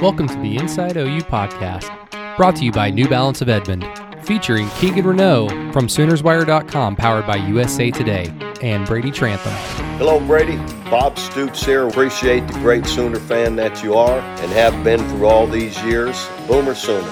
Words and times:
Welcome 0.00 0.28
to 0.28 0.36
the 0.36 0.56
Inside 0.56 0.96
OU 0.96 1.22
podcast, 1.22 1.90
brought 2.36 2.54
to 2.54 2.64
you 2.64 2.70
by 2.70 2.88
New 2.88 3.08
Balance 3.08 3.42
of 3.42 3.48
Edmond, 3.48 3.84
featuring 4.24 4.68
Keegan 4.78 5.04
Renault 5.04 5.48
from 5.72 5.88
SoonersWire.com, 5.88 6.94
powered 6.94 7.26
by 7.26 7.34
USA 7.34 7.90
Today, 7.90 8.32
and 8.62 8.86
Brady 8.86 9.10
Trantham. 9.10 9.52
Hello, 9.98 10.20
Brady. 10.20 10.56
Bob 10.88 11.18
Stoops 11.18 11.64
here. 11.64 11.88
Appreciate 11.88 12.46
the 12.46 12.52
great 12.60 12.86
Sooner 12.86 13.18
fan 13.18 13.56
that 13.56 13.82
you 13.82 13.94
are 13.94 14.20
and 14.20 14.52
have 14.52 14.84
been 14.84 15.00
through 15.08 15.26
all 15.26 15.48
these 15.48 15.76
years. 15.82 16.28
Boomer 16.46 16.76
Sooner. 16.76 17.10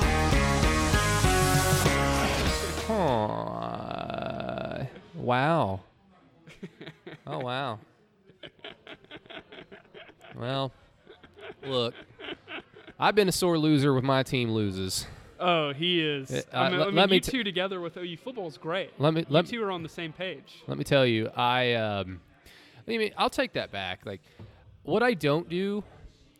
Aw, 2.89 4.87
wow. 5.17 5.81
Oh, 7.27 7.39
wow. 7.41 7.81
Well, 10.39 10.71
look, 11.65 11.93
I've 12.99 13.15
been 13.15 13.29
a 13.29 13.33
sore 13.33 13.59
loser 13.59 13.93
with 13.93 14.05
my 14.05 14.23
team 14.23 14.51
loses. 14.51 15.07
Oh, 15.39 15.73
he 15.73 16.01
is. 16.01 16.31
Uh, 16.31 16.43
I 16.53 16.71
mean, 16.71 16.81
I 16.81 16.85
mean, 16.87 16.95
let 16.95 17.11
me 17.11 17.17
you 17.17 17.21
t- 17.21 17.31
two 17.31 17.45
together 17.45 17.81
with 17.81 17.97
OU 17.97 18.17
football 18.17 18.47
is 18.47 18.57
great. 18.57 18.91
Let 18.99 19.13
me 19.13 19.21
you 19.21 19.27
let, 19.29 19.47
two 19.47 19.63
are 19.63 19.71
on 19.71 19.83
the 19.83 19.89
same 19.89 20.13
page. 20.13 20.63
let 20.67 20.79
me 20.79 20.85
tell 20.85 21.05
you, 21.05 21.29
I 21.37 21.75
um, 21.75 22.21
I 22.89 22.97
mean, 22.97 23.13
I'll 23.19 23.31
take 23.31 23.53
that 23.53 23.71
back. 23.71 24.07
Like, 24.07 24.23
what 24.83 25.03
I 25.03 25.15
don't 25.15 25.49
do, 25.49 25.85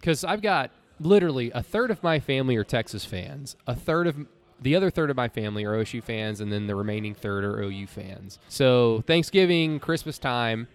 because 0.01 0.25
I've 0.25 0.41
got 0.41 0.71
literally 0.99 1.51
a 1.51 1.63
third 1.63 1.91
of 1.91 2.03
my 2.03 2.21
family 2.21 2.57
are 2.57 2.65
Texas 2.65 3.05
fans, 3.05 3.57
a 3.67 3.75
third 3.75 4.07
of 4.07 4.17
the 4.63 4.75
other 4.75 4.91
third 4.91 5.11
of 5.11 5.17
my 5.17 5.29
family 5.29 5.65
are 5.65 5.73
OSU 5.73 6.03
fans, 6.03 6.41
and 6.41 6.51
then 6.51 6.67
the 6.67 6.75
remaining 6.75 7.15
third 7.15 7.45
are 7.45 7.61
OU 7.63 7.87
fans. 7.89 8.39
So 8.49 9.03
Thanksgiving, 9.07 9.79
Christmas 9.79 10.19
time 10.19 10.69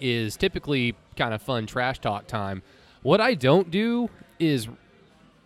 is 0.00 0.36
typically 0.36 0.94
kind 1.16 1.34
of 1.34 1.42
fun 1.42 1.66
trash 1.66 1.98
talk 1.98 2.28
time. 2.28 2.62
What 3.02 3.20
I 3.20 3.34
don't 3.34 3.70
do 3.70 4.08
is 4.38 4.68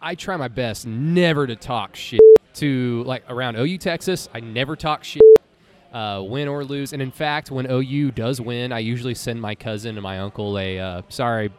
I 0.01 0.15
try 0.15 0.37
my 0.37 0.49
best 0.49 0.87
never 0.87 1.47
to 1.47 1.57
talk 1.57 1.97
shit 1.97 2.21
to 2.55 3.03
like 3.05 3.25
around 3.29 3.57
OU 3.57 3.79
Texas. 3.79 4.29
I 4.35 4.41
never 4.41 4.77
talk 4.77 5.05
shit, 5.05 5.23
uh, 5.93 6.23
win 6.27 6.49
or 6.49 6.65
lose. 6.65 6.93
And 6.93 7.01
in 7.01 7.11
fact, 7.11 7.51
when 7.51 7.71
OU 7.71 8.13
does 8.13 8.41
win, 8.41 8.73
I 8.73 8.81
usually 8.81 9.15
send 9.15 9.41
my 9.41 9.55
cousin 9.55 9.97
and 9.97 10.03
my 10.03 10.19
uncle 10.19 10.59
a 10.59 10.79
uh, 10.79 11.03
sorry, 11.09 11.51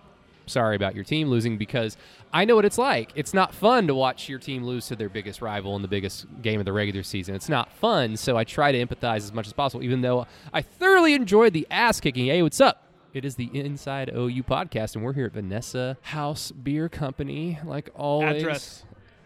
sorry 0.45 0.75
about 0.75 0.93
your 0.95 1.03
team 1.03 1.29
losing 1.29 1.57
because 1.57 1.97
I 2.31 2.45
know 2.45 2.55
what 2.55 2.65
it's 2.65 2.77
like. 2.77 3.11
It's 3.15 3.33
not 3.33 3.55
fun 3.55 3.87
to 3.87 3.95
watch 3.95 4.29
your 4.29 4.39
team 4.39 4.63
lose 4.63 4.87
to 4.87 4.95
their 4.95 5.09
biggest 5.09 5.41
rival 5.41 5.75
in 5.75 5.81
the 5.81 5.87
biggest 5.87 6.25
game 6.41 6.59
of 6.59 6.65
the 6.65 6.73
regular 6.73 7.03
season. 7.03 7.35
It's 7.35 7.49
not 7.49 7.71
fun. 7.73 8.17
So 8.17 8.37
I 8.37 8.43
try 8.43 8.71
to 8.71 8.85
empathize 8.85 9.17
as 9.17 9.33
much 9.33 9.47
as 9.47 9.53
possible, 9.53 9.83
even 9.83 10.01
though 10.01 10.27
I 10.53 10.61
thoroughly 10.61 11.13
enjoyed 11.13 11.53
the 11.53 11.67
ass 11.71 11.99
kicking. 11.99 12.27
Hey, 12.27 12.43
what's 12.43 12.61
up? 12.61 12.86
It 13.17 13.25
is 13.25 13.33
the 13.33 13.49
Inside 13.51 14.11
OU 14.15 14.43
podcast, 14.43 14.93
and 14.93 15.03
we're 15.03 15.13
here 15.13 15.25
at 15.25 15.31
Vanessa 15.31 15.97
House 16.03 16.51
Beer 16.51 16.87
Company, 16.87 17.57
like 17.65 17.89
always 17.95 18.43
Address. 18.43 18.83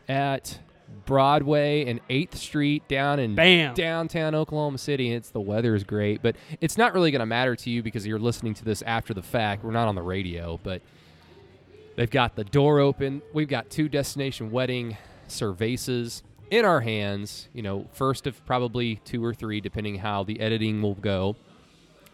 at 0.07 0.59
Broadway 1.05 1.83
and 1.87 1.99
8th 2.07 2.35
Street 2.35 2.87
down 2.87 3.19
in 3.19 3.35
Bam. 3.35 3.73
downtown 3.73 4.33
Oklahoma 4.33 4.77
City. 4.77 5.07
And 5.09 5.17
it's 5.17 5.31
the 5.31 5.41
weather 5.41 5.75
is 5.75 5.83
great, 5.83 6.21
but 6.21 6.37
it's 6.61 6.77
not 6.77 6.93
really 6.93 7.11
going 7.11 7.19
to 7.19 7.25
matter 7.25 7.53
to 7.53 7.69
you 7.69 7.83
because 7.83 8.07
you're 8.07 8.17
listening 8.17 8.53
to 8.53 8.63
this 8.63 8.81
after 8.83 9.13
the 9.13 9.21
fact. 9.21 9.61
We're 9.61 9.71
not 9.71 9.89
on 9.89 9.95
the 9.95 10.01
radio, 10.01 10.57
but 10.63 10.81
they've 11.97 12.09
got 12.09 12.37
the 12.37 12.45
door 12.45 12.79
open. 12.79 13.21
We've 13.33 13.49
got 13.49 13.69
two 13.69 13.89
destination 13.89 14.51
wedding 14.51 14.95
cervezas 15.27 16.21
in 16.49 16.63
our 16.63 16.79
hands. 16.79 17.49
You 17.51 17.63
know, 17.63 17.87
first 17.91 18.25
of 18.25 18.45
probably 18.45 19.01
two 19.03 19.21
or 19.21 19.33
three, 19.33 19.59
depending 19.59 19.97
how 19.97 20.23
the 20.23 20.39
editing 20.39 20.81
will 20.81 20.95
go. 20.95 21.35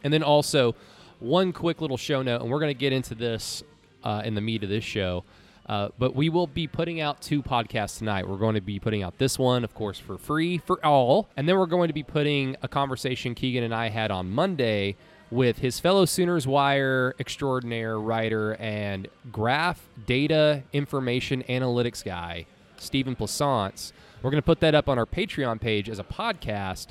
And 0.03 0.11
then 0.11 0.23
also 0.23 0.73
one 1.19 1.53
quick 1.53 1.81
little 1.81 1.97
show 1.97 2.21
note, 2.21 2.41
and 2.41 2.51
we're 2.51 2.59
going 2.59 2.73
to 2.73 2.79
get 2.79 2.93
into 2.93 3.15
this 3.15 3.63
uh, 4.03 4.21
in 4.23 4.35
the 4.35 4.41
meat 4.41 4.63
of 4.63 4.69
this 4.69 4.83
show. 4.83 5.23
Uh, 5.67 5.89
but 5.99 6.15
we 6.15 6.29
will 6.29 6.47
be 6.47 6.65
putting 6.65 7.01
out 7.01 7.21
two 7.21 7.43
podcasts 7.43 7.97
tonight. 7.97 8.27
We're 8.27 8.37
going 8.37 8.55
to 8.55 8.61
be 8.61 8.79
putting 8.79 9.03
out 9.03 9.17
this 9.17 9.37
one, 9.37 9.65
of 9.65 9.75
course, 9.75 9.99
for 9.99 10.17
free 10.17 10.59
for 10.59 10.83
all. 10.85 11.27
And 11.35 11.47
then 11.47 11.57
we're 11.57 11.65
going 11.65 11.89
to 11.89 11.93
be 11.93 12.03
putting 12.03 12.55
a 12.61 12.69
conversation 12.69 13.35
Keegan 13.35 13.63
and 13.63 13.75
I 13.75 13.89
had 13.89 14.09
on 14.09 14.31
Monday 14.31 14.95
with 15.29 15.59
his 15.59 15.77
fellow 15.79 16.05
Sooners 16.05 16.47
Wire 16.47 17.13
extraordinaire 17.19 17.99
writer 17.99 18.55
and 18.55 19.09
graph 19.29 19.89
data 20.05 20.63
information 20.71 21.43
analytics 21.49 22.01
guy, 22.03 22.45
Stephen 22.77 23.13
Plaisance. 23.13 23.91
We're 24.21 24.31
going 24.31 24.41
to 24.41 24.45
put 24.45 24.61
that 24.61 24.73
up 24.73 24.87
on 24.87 24.97
our 24.97 25.05
Patreon 25.05 25.59
page 25.59 25.89
as 25.89 25.99
a 25.99 26.03
podcast 26.05 26.87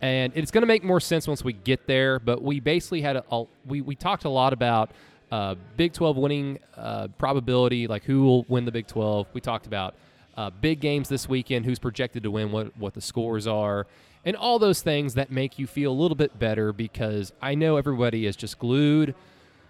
and 0.00 0.32
it's 0.34 0.50
going 0.50 0.62
to 0.62 0.66
make 0.66 0.84
more 0.84 1.00
sense 1.00 1.26
once 1.26 1.42
we 1.42 1.52
get 1.52 1.86
there. 1.86 2.18
But 2.18 2.42
we 2.42 2.60
basically 2.60 3.00
had 3.00 3.16
a, 3.16 3.24
a 3.30 3.44
we 3.66 3.80
we 3.80 3.94
talked 3.94 4.24
a 4.24 4.28
lot 4.28 4.52
about 4.52 4.90
uh, 5.30 5.54
Big 5.76 5.92
Twelve 5.92 6.16
winning 6.16 6.58
uh, 6.76 7.08
probability, 7.18 7.86
like 7.86 8.04
who 8.04 8.22
will 8.24 8.44
win 8.48 8.64
the 8.64 8.72
Big 8.72 8.86
Twelve. 8.86 9.26
We 9.32 9.40
talked 9.40 9.66
about 9.66 9.94
uh, 10.36 10.50
big 10.50 10.80
games 10.80 11.08
this 11.08 11.28
weekend, 11.28 11.64
who's 11.64 11.78
projected 11.78 12.22
to 12.24 12.30
win, 12.30 12.52
what 12.52 12.76
what 12.76 12.94
the 12.94 13.00
scores 13.00 13.46
are, 13.46 13.86
and 14.24 14.36
all 14.36 14.58
those 14.58 14.82
things 14.82 15.14
that 15.14 15.30
make 15.30 15.58
you 15.58 15.66
feel 15.66 15.90
a 15.90 15.94
little 15.94 16.16
bit 16.16 16.38
better 16.38 16.72
because 16.72 17.32
I 17.40 17.54
know 17.54 17.76
everybody 17.76 18.26
is 18.26 18.36
just 18.36 18.58
glued 18.58 19.14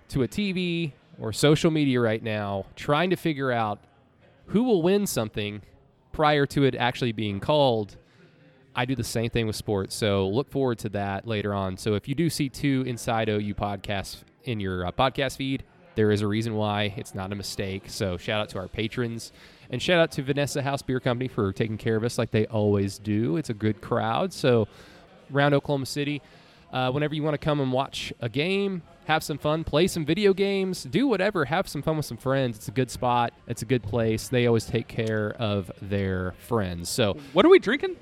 to 0.09 0.23
a 0.23 0.29
TV 0.29 0.93
or 1.21 1.33
social 1.33 1.71
media 1.71 2.01
right 2.01 2.23
now, 2.23 2.67
trying 2.75 3.11
to 3.11 3.17
figure 3.17 3.53
out 3.53 3.79
who 4.47 4.63
will 4.63 4.83
win 4.83 5.07
something 5.07 5.63
prior 6.13 6.47
to 6.47 6.65
it 6.65 6.75
actually 6.75 7.13
being 7.13 7.41
called. 7.41 7.97
I 8.77 8.85
do 8.85 8.95
the 8.95 9.03
same 9.05 9.31
thing 9.31 9.47
with 9.47 9.57
sports, 9.57 9.95
so 9.95 10.29
look 10.29 10.51
forward 10.51 10.79
to 10.81 10.91
that 10.91 11.27
later 11.27 11.55
on. 11.55 11.79
So 11.79 11.95
if 11.95 12.07
you 12.07 12.15
do 12.15 12.29
see 12.29 12.49
two 12.51 12.85
Inside 12.87 13.29
OU 13.31 13.55
podcasts 13.55 14.19
in 14.45 14.61
your 14.61 14.87
uh, 14.87 14.93
podcast 14.93 15.39
feed, 15.39 15.65
there 15.95 16.11
is 16.11 16.21
a 16.21 16.27
reason 16.27 16.55
why. 16.55 16.93
It's 16.97 17.15
not 17.15 17.33
a 17.33 17.35
mistake. 17.35 17.85
So 17.87 18.19
shout 18.19 18.43
out 18.43 18.49
to 18.51 18.59
our 18.59 18.69
patrons 18.69 19.33
and 19.71 19.81
shout 19.81 19.99
out 19.99 20.11
to 20.13 20.23
Vanessa 20.23 20.61
House 20.61 20.83
Beer 20.83 21.01
Company 21.01 21.27
for 21.27 21.53
taking 21.55 21.79
care 21.79 21.97
of 21.97 22.05
us 22.05 22.19
like 22.19 22.31
they 22.31 22.47
always 22.47 22.99
do. 22.99 23.39
It's 23.39 23.49
a 23.49 23.55
good 23.55 23.81
crowd. 23.81 24.33
So 24.35 24.69
around 25.33 25.55
Oklahoma 25.55 25.87
City, 25.87 26.21
uh, 26.71 26.91
whenever 26.91 27.15
you 27.15 27.23
want 27.23 27.33
to 27.35 27.39
come 27.39 27.61
and 27.61 27.73
watch 27.73 28.13
a 28.21 28.29
game, 28.29 28.83
have 29.07 29.23
some 29.23 29.39
fun, 29.39 29.65
play 29.65 29.87
some 29.87 30.05
video 30.05 30.35
games, 30.35 30.83
do 30.85 31.09
whatever, 31.09 31.47
have 31.47 31.67
some 31.67 31.81
fun 31.81 31.97
with 31.97 32.05
some 32.05 32.19
friends. 32.19 32.59
It's 32.59 32.69
a 32.69 32.73
good 32.73 32.91
spot. 32.91 33.33
It's 33.47 33.63
a 33.63 33.67
good 33.67 33.83
place. 33.83 34.29
They 34.29 34.47
always 34.47 34.67
take 34.67 34.89
care 34.89 35.31
of 35.39 35.71
their 35.81 36.35
friends. 36.47 36.91
So 36.91 37.17
What 37.33 37.47
are 37.47 37.49
we 37.49 37.59
drinking? 37.59 37.97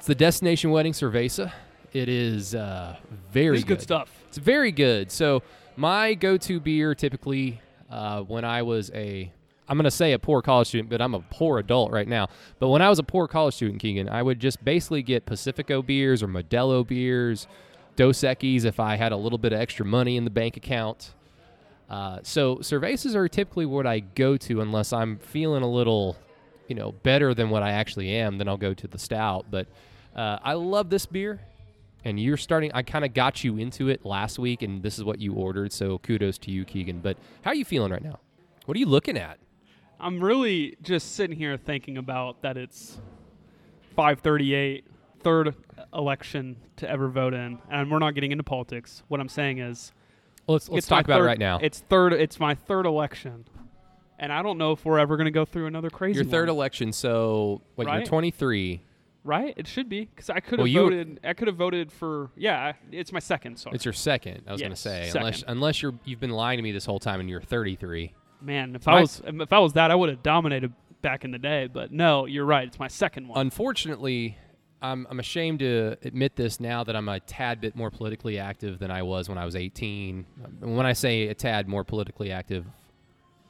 It's 0.00 0.06
the 0.06 0.14
Destination 0.14 0.70
Wedding 0.70 0.94
Cerveza. 0.94 1.52
It 1.92 2.08
is 2.08 2.54
uh, 2.54 2.96
very 3.32 3.58
is 3.58 3.64
good 3.64 3.82
stuff. 3.82 4.10
It's 4.28 4.38
very 4.38 4.72
good. 4.72 5.12
So 5.12 5.42
my 5.76 6.14
go-to 6.14 6.58
beer 6.58 6.94
typically 6.94 7.60
uh, 7.90 8.22
when 8.22 8.42
I 8.42 8.62
was 8.62 8.90
a 8.94 9.30
I'm 9.68 9.76
going 9.76 9.84
to 9.84 9.90
say 9.90 10.14
a 10.14 10.18
poor 10.18 10.40
college 10.40 10.68
student, 10.68 10.88
but 10.88 11.02
I'm 11.02 11.12
a 11.12 11.20
poor 11.20 11.58
adult 11.58 11.92
right 11.92 12.08
now. 12.08 12.28
But 12.58 12.68
when 12.68 12.80
I 12.80 12.88
was 12.88 12.98
a 12.98 13.02
poor 13.02 13.28
college 13.28 13.52
student, 13.56 13.82
Keegan, 13.82 14.08
I 14.08 14.22
would 14.22 14.40
just 14.40 14.64
basically 14.64 15.02
get 15.02 15.26
Pacifico 15.26 15.82
beers 15.82 16.22
or 16.22 16.28
Modelo 16.28 16.84
beers, 16.84 17.46
Dos 17.94 18.20
Equis 18.20 18.64
if 18.64 18.80
I 18.80 18.96
had 18.96 19.12
a 19.12 19.18
little 19.18 19.36
bit 19.36 19.52
of 19.52 19.60
extra 19.60 19.84
money 19.84 20.16
in 20.16 20.24
the 20.24 20.30
bank 20.30 20.56
account. 20.56 21.12
Uh, 21.90 22.20
so 22.22 22.56
cervezas 22.56 23.14
are 23.14 23.28
typically 23.28 23.66
what 23.66 23.86
I 23.86 24.00
go 24.00 24.38
to 24.38 24.62
unless 24.62 24.94
I'm 24.94 25.18
feeling 25.18 25.62
a 25.62 25.70
little, 25.70 26.16
you 26.68 26.74
know, 26.74 26.92
better 27.02 27.34
than 27.34 27.50
what 27.50 27.62
I 27.62 27.72
actually 27.72 28.16
am. 28.16 28.38
Then 28.38 28.48
I'll 28.48 28.56
go 28.56 28.72
to 28.72 28.88
the 28.88 28.98
stout. 28.98 29.44
But 29.50 29.68
uh, 30.20 30.38
I 30.42 30.52
love 30.52 30.90
this 30.90 31.06
beer, 31.06 31.40
and 32.04 32.20
you're 32.20 32.36
starting. 32.36 32.70
I 32.74 32.82
kind 32.82 33.06
of 33.06 33.14
got 33.14 33.42
you 33.42 33.56
into 33.56 33.88
it 33.88 34.04
last 34.04 34.38
week, 34.38 34.60
and 34.60 34.82
this 34.82 34.98
is 34.98 35.04
what 35.04 35.18
you 35.18 35.32
ordered. 35.32 35.72
So 35.72 35.96
kudos 35.98 36.36
to 36.38 36.50
you, 36.50 36.66
Keegan. 36.66 37.00
But 37.00 37.16
how 37.40 37.52
are 37.52 37.54
you 37.54 37.64
feeling 37.64 37.90
right 37.90 38.02
now? 38.02 38.20
What 38.66 38.76
are 38.76 38.80
you 38.80 38.86
looking 38.86 39.16
at? 39.16 39.38
I'm 39.98 40.22
really 40.22 40.76
just 40.82 41.14
sitting 41.14 41.36
here 41.38 41.56
thinking 41.56 41.96
about 41.96 42.42
that 42.42 42.58
it's 42.58 43.00
538, 43.96 44.84
third 45.20 45.54
election 45.94 46.56
to 46.76 46.88
ever 46.88 47.08
vote 47.08 47.32
in, 47.32 47.58
and 47.70 47.90
we're 47.90 47.98
not 47.98 48.14
getting 48.14 48.30
into 48.30 48.44
politics. 48.44 49.02
What 49.08 49.20
I'm 49.20 49.28
saying 49.28 49.58
is, 49.58 49.92
Well, 50.46 50.56
let's 50.56 50.68
let's 50.68 50.86
talk 50.86 51.06
about 51.06 51.20
third- 51.20 51.24
it 51.24 51.28
right 51.28 51.38
now. 51.38 51.60
It's 51.62 51.80
third. 51.80 52.12
It's 52.12 52.38
my 52.38 52.54
third 52.54 52.84
election, 52.84 53.46
and 54.18 54.30
I 54.34 54.42
don't 54.42 54.58
know 54.58 54.72
if 54.72 54.84
we're 54.84 54.98
ever 54.98 55.16
going 55.16 55.26
to 55.26 55.30
go 55.30 55.46
through 55.46 55.64
another 55.64 55.88
crazy. 55.88 56.16
Your 56.16 56.26
third 56.26 56.48
one, 56.48 56.56
election. 56.56 56.92
So 56.92 57.62
what? 57.76 57.86
You're 57.86 58.04
23. 58.04 58.82
Right? 59.24 59.54
It 59.56 59.66
should 59.66 59.88
be 59.88 60.06
because 60.06 60.30
I 60.30 60.40
could 60.40 60.58
have 60.58 60.68
Well, 60.68 60.84
voted. 60.84 61.20
I 61.24 61.32
could 61.34 61.48
have 61.48 61.56
voted 61.56 61.90
for. 61.92 62.30
Yeah, 62.36 62.72
it's 62.92 63.12
my 63.12 63.18
second. 63.18 63.58
Sorry, 63.58 63.74
It's 63.74 63.84
your 63.84 63.92
second. 63.94 64.42
I 64.46 64.52
was 64.52 64.60
going 64.60 64.72
to 64.72 64.76
say 64.76 65.10
unless 65.14 65.40
second. 65.40 65.52
unless 65.52 65.82
you're 65.82 65.94
you've 66.04 66.20
been 66.20 66.30
lying 66.30 66.58
to 66.58 66.62
me 66.62 66.72
this 66.72 66.84
whole 66.86 66.98
time 67.00 67.20
and 67.20 67.28
you're 67.28 67.40
33. 67.40 68.14
man. 68.40 68.74
If 68.74 68.86
My- 68.86 68.98
I 68.98 69.00
was 69.00 69.22
if 69.24 69.52
I 69.52 69.58
was 69.58 69.74
that, 69.74 69.90
I 69.90 69.94
would 69.94 70.08
have 70.08 70.22
dominated 70.22 70.72
back 71.02 71.24
in 71.24 71.30
the 71.30 71.38
day. 71.38 71.68
But 71.72 71.92
no, 71.92 72.26
you're 72.26 72.44
right. 72.46 72.66
It's 72.66 72.78
my 72.78 72.88
second 72.88 73.28
one. 73.28 73.38
Unfortunately, 73.40 74.36
I'm, 74.82 75.06
I'm 75.10 75.20
ashamed 75.20 75.58
to 75.58 75.96
admit 76.02 76.36
this 76.36 76.58
now 76.60 76.84
that 76.84 76.96
I'm 76.96 77.08
a 77.08 77.20
tad 77.20 77.60
bit 77.60 77.76
more 77.76 77.90
politically 77.90 78.38
active 78.38 78.78
than 78.78 78.90
I 78.90 79.02
was 79.02 79.28
when 79.28 79.36
I 79.36 79.44
was 79.44 79.54
18. 79.56 80.24
When 80.60 80.86
I 80.86 80.94
say 80.94 81.28
a 81.28 81.34
tad 81.34 81.68
more 81.68 81.84
politically 81.84 82.32
active, 82.32 82.64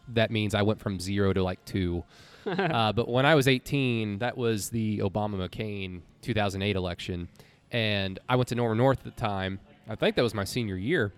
that 0.08 0.32
means 0.32 0.54
I 0.56 0.62
went 0.62 0.80
from 0.80 0.98
zero 0.98 1.32
to 1.32 1.42
like 1.42 1.64
two. 1.64 2.02
uh, 2.46 2.92
but 2.92 3.08
when 3.08 3.26
I 3.26 3.34
was 3.34 3.48
18, 3.48 4.18
that 4.18 4.36
was 4.36 4.70
the 4.70 4.98
Obama 4.98 5.48
McCain 5.48 6.00
2008 6.22 6.76
election. 6.76 7.28
And 7.72 8.18
I 8.28 8.36
went 8.36 8.48
to 8.48 8.54
Norman 8.54 8.78
North 8.78 8.98
at 9.06 9.16
the 9.16 9.20
time. 9.20 9.60
I 9.88 9.94
think 9.94 10.16
that 10.16 10.22
was 10.22 10.34
my 10.34 10.44
senior 10.44 10.76
year. 10.76 11.12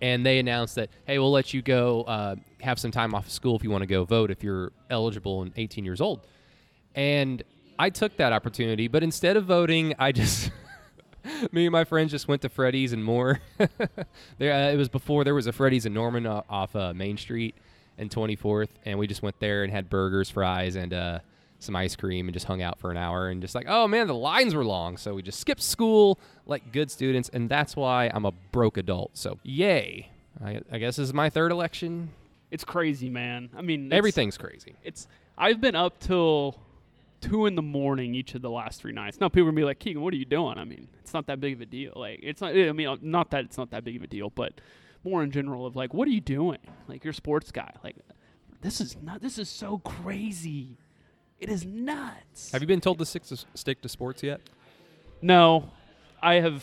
and 0.00 0.24
they 0.24 0.38
announced 0.38 0.74
that 0.76 0.90
hey, 1.06 1.18
we'll 1.18 1.32
let 1.32 1.52
you 1.52 1.62
go 1.62 2.02
uh, 2.02 2.36
have 2.60 2.78
some 2.78 2.90
time 2.90 3.14
off 3.14 3.26
of 3.26 3.32
school 3.32 3.56
if 3.56 3.64
you 3.64 3.70
want 3.70 3.82
to 3.82 3.86
go 3.86 4.04
vote 4.04 4.30
if 4.30 4.42
you're 4.42 4.72
eligible 4.88 5.42
and 5.42 5.52
18 5.56 5.84
years 5.84 6.00
old. 6.00 6.26
And 6.94 7.42
I 7.78 7.90
took 7.90 8.16
that 8.16 8.32
opportunity, 8.32 8.88
but 8.88 9.02
instead 9.02 9.36
of 9.36 9.44
voting, 9.44 9.94
I 9.98 10.12
just 10.12 10.50
me 11.52 11.66
and 11.66 11.72
my 11.72 11.84
friends 11.84 12.10
just 12.10 12.28
went 12.28 12.42
to 12.42 12.48
Freddy's 12.48 12.92
and 12.92 13.04
more. 13.04 13.40
there, 14.38 14.52
uh, 14.52 14.72
it 14.72 14.76
was 14.76 14.88
before 14.88 15.24
there 15.24 15.34
was 15.34 15.46
a 15.46 15.52
Freddy's 15.52 15.86
in 15.86 15.94
Norman 15.94 16.26
uh, 16.26 16.42
off 16.48 16.74
uh, 16.74 16.92
Main 16.94 17.16
Street 17.16 17.54
and 17.98 18.10
24th, 18.10 18.68
and 18.84 18.98
we 18.98 19.06
just 19.06 19.22
went 19.22 19.38
there 19.40 19.62
and 19.62 19.72
had 19.72 19.90
burgers, 19.90 20.30
fries, 20.30 20.76
and 20.76 20.92
uh, 20.94 21.18
some 21.58 21.76
ice 21.76 21.96
cream, 21.96 22.26
and 22.26 22.34
just 22.34 22.46
hung 22.46 22.62
out 22.62 22.78
for 22.78 22.90
an 22.90 22.96
hour. 22.96 23.28
And 23.28 23.40
just 23.42 23.54
like, 23.54 23.66
oh 23.68 23.86
man, 23.86 24.06
the 24.06 24.14
lines 24.14 24.54
were 24.54 24.64
long, 24.64 24.96
so 24.96 25.14
we 25.14 25.22
just 25.22 25.38
skipped 25.38 25.62
school 25.62 26.18
like 26.46 26.72
good 26.72 26.90
students, 26.90 27.28
and 27.28 27.48
that's 27.48 27.76
why 27.76 28.10
I'm 28.12 28.24
a 28.24 28.32
broke 28.52 28.76
adult. 28.76 29.16
So 29.16 29.38
yay! 29.42 30.10
I, 30.42 30.60
I 30.70 30.78
guess 30.78 30.96
this 30.96 31.08
is 31.08 31.14
my 31.14 31.30
third 31.30 31.52
election. 31.52 32.10
It's 32.50 32.64
crazy, 32.64 33.08
man. 33.08 33.50
I 33.56 33.62
mean, 33.62 33.92
Everything's 33.92 34.36
crazy. 34.38 34.74
It's 34.82 35.06
I've 35.38 35.60
been 35.60 35.76
up 35.76 36.00
till 36.00 36.56
two 37.20 37.46
in 37.46 37.54
the 37.54 37.62
morning 37.62 38.14
each 38.14 38.34
of 38.34 38.42
the 38.42 38.50
last 38.50 38.80
three 38.80 38.92
nights. 38.92 39.20
Now 39.20 39.28
people 39.28 39.42
are 39.48 39.52
gonna 39.52 39.60
be 39.60 39.64
like, 39.64 39.78
Keegan, 39.78 40.02
what 40.02 40.14
are 40.14 40.16
you 40.16 40.24
doing? 40.24 40.58
I 40.58 40.64
mean, 40.64 40.88
it's 41.02 41.12
not 41.12 41.26
that 41.26 41.40
big 41.40 41.54
of 41.54 41.60
a 41.60 41.66
deal. 41.66 41.92
Like, 41.94 42.20
it's 42.22 42.40
not. 42.40 42.52
I 42.52 42.72
mean, 42.72 42.98
not 43.02 43.30
that 43.30 43.44
it's 43.44 43.58
not 43.58 43.70
that 43.70 43.84
big 43.84 43.96
of 43.96 44.02
a 44.02 44.06
deal, 44.06 44.30
but 44.30 44.54
more 45.04 45.22
in 45.22 45.30
general 45.30 45.66
of 45.66 45.76
like, 45.76 45.94
what 45.94 46.06
are 46.08 46.10
you 46.10 46.20
doing? 46.20 46.58
Like, 46.88 47.04
you're 47.04 47.12
a 47.12 47.14
sports 47.14 47.50
guy. 47.50 47.72
Like, 47.82 47.96
this 48.60 48.80
is 48.80 48.96
not. 49.02 49.22
This 49.22 49.38
is 49.38 49.48
so 49.48 49.78
crazy. 49.78 50.76
It 51.38 51.48
is 51.48 51.64
nuts. 51.64 52.52
Have 52.52 52.60
you 52.60 52.68
been 52.68 52.80
told 52.80 52.98
to 52.98 53.06
stick 53.06 53.24
to, 53.24 53.38
stick 53.54 53.80
to 53.82 53.88
sports 53.88 54.22
yet? 54.22 54.40
No, 55.22 55.70
I 56.22 56.34
have. 56.34 56.62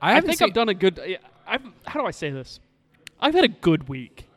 I, 0.00 0.14
haven't 0.14 0.30
think 0.30 0.42
I've 0.42 0.54
done 0.54 0.68
a 0.68 0.74
good. 0.74 1.18
I've. 1.46 1.62
How 1.84 2.00
do 2.00 2.06
I 2.06 2.12
say 2.12 2.30
this? 2.30 2.60
I've 3.20 3.34
had 3.34 3.44
a 3.44 3.48
good 3.48 3.88
week. 3.88 4.28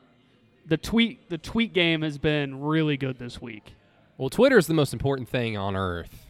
The 0.66 0.78
tweet. 0.78 1.30
The 1.30 1.38
tweet 1.38 1.74
game 1.74 2.02
has 2.02 2.18
been 2.18 2.62
really 2.62 2.98
good 2.98 3.20
this 3.20 3.40
week. 3.40 3.76
Well, 4.18 4.30
Twitter 4.30 4.58
is 4.58 4.68
the 4.68 4.74
most 4.74 4.94
important 4.94 5.30
thing 5.30 5.58
on 5.58 5.76
earth. 5.76 6.26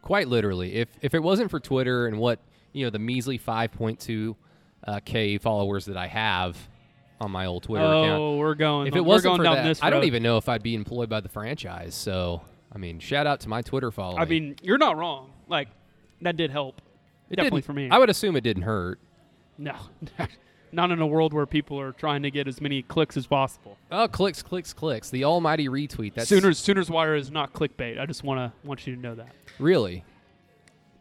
Quite 0.00 0.28
literally. 0.28 0.76
If 0.76 0.88
if 1.02 1.14
it 1.14 1.22
wasn't 1.22 1.50
for 1.50 1.60
Twitter 1.60 2.06
and 2.06 2.18
what, 2.18 2.38
you 2.72 2.84
know, 2.84 2.90
the 2.90 2.98
measly 2.98 3.38
5.2 3.38 4.36
uh, 4.86 5.00
K 5.04 5.38
followers 5.38 5.86
that 5.86 5.96
I 5.96 6.06
have 6.06 6.56
on 7.20 7.30
my 7.30 7.46
old 7.46 7.62
Twitter 7.62 7.84
oh, 7.84 8.02
account. 8.02 8.20
Oh, 8.20 8.36
we're 8.36 8.54
going. 8.54 8.86
If 8.86 8.96
it 8.96 9.04
wasn't 9.04 9.30
going 9.30 9.38
for 9.38 9.44
down 9.44 9.56
that, 9.56 9.64
this 9.64 9.82
I 9.82 9.90
don't 9.90 10.04
even 10.04 10.22
know 10.22 10.36
if 10.36 10.48
I'd 10.48 10.62
be 10.62 10.74
employed 10.74 11.08
by 11.08 11.20
the 11.20 11.28
franchise. 11.28 11.94
So, 11.94 12.42
I 12.72 12.78
mean, 12.78 12.98
shout 12.98 13.26
out 13.26 13.40
to 13.40 13.48
my 13.48 13.62
Twitter 13.62 13.90
following. 13.90 14.18
I 14.18 14.24
mean, 14.24 14.56
you're 14.62 14.78
not 14.78 14.96
wrong. 14.96 15.32
Like 15.48 15.68
that 16.22 16.36
did 16.36 16.50
help. 16.50 16.80
It 17.30 17.36
definitely 17.36 17.62
for 17.62 17.72
me. 17.72 17.88
I 17.90 17.98
would 17.98 18.10
assume 18.10 18.36
it 18.36 18.42
didn't 18.42 18.62
hurt. 18.62 18.98
No, 19.56 19.76
not 20.72 20.90
in 20.90 21.00
a 21.00 21.06
world 21.06 21.32
where 21.32 21.46
people 21.46 21.80
are 21.80 21.92
trying 21.92 22.22
to 22.22 22.30
get 22.30 22.48
as 22.48 22.60
many 22.60 22.82
clicks 22.82 23.16
as 23.16 23.26
possible. 23.26 23.78
Oh, 23.90 24.08
clicks, 24.08 24.42
clicks, 24.42 24.72
clicks. 24.72 25.10
The 25.10 25.24
almighty 25.24 25.68
retweet. 25.68 26.14
That's 26.14 26.28
Sooners 26.28 26.58
Sooners 26.58 26.90
Wire 26.90 27.14
is 27.14 27.30
not 27.30 27.52
clickbait. 27.52 28.00
I 28.00 28.06
just 28.06 28.24
want 28.24 28.38
to 28.38 28.66
want 28.66 28.86
you 28.86 28.94
to 28.94 29.00
know 29.00 29.14
that. 29.14 29.32
really. 29.58 30.04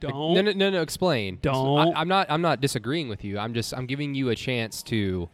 Don't. 0.09 0.33
No, 0.33 0.41
no, 0.41 0.51
no, 0.51 0.69
no. 0.69 0.81
Explain. 0.81 1.39
Don't. 1.41 1.95
I, 1.95 2.01
I'm 2.01 2.07
not. 2.07 2.27
I'm 2.29 2.41
not 2.41 2.61
disagreeing 2.61 3.09
with 3.09 3.23
you. 3.23 3.39
I'm 3.39 3.53
just. 3.53 3.73
I'm 3.73 3.85
giving 3.85 4.13
you 4.15 4.29
a 4.29 4.35
chance 4.35 4.83
to. 4.83 5.29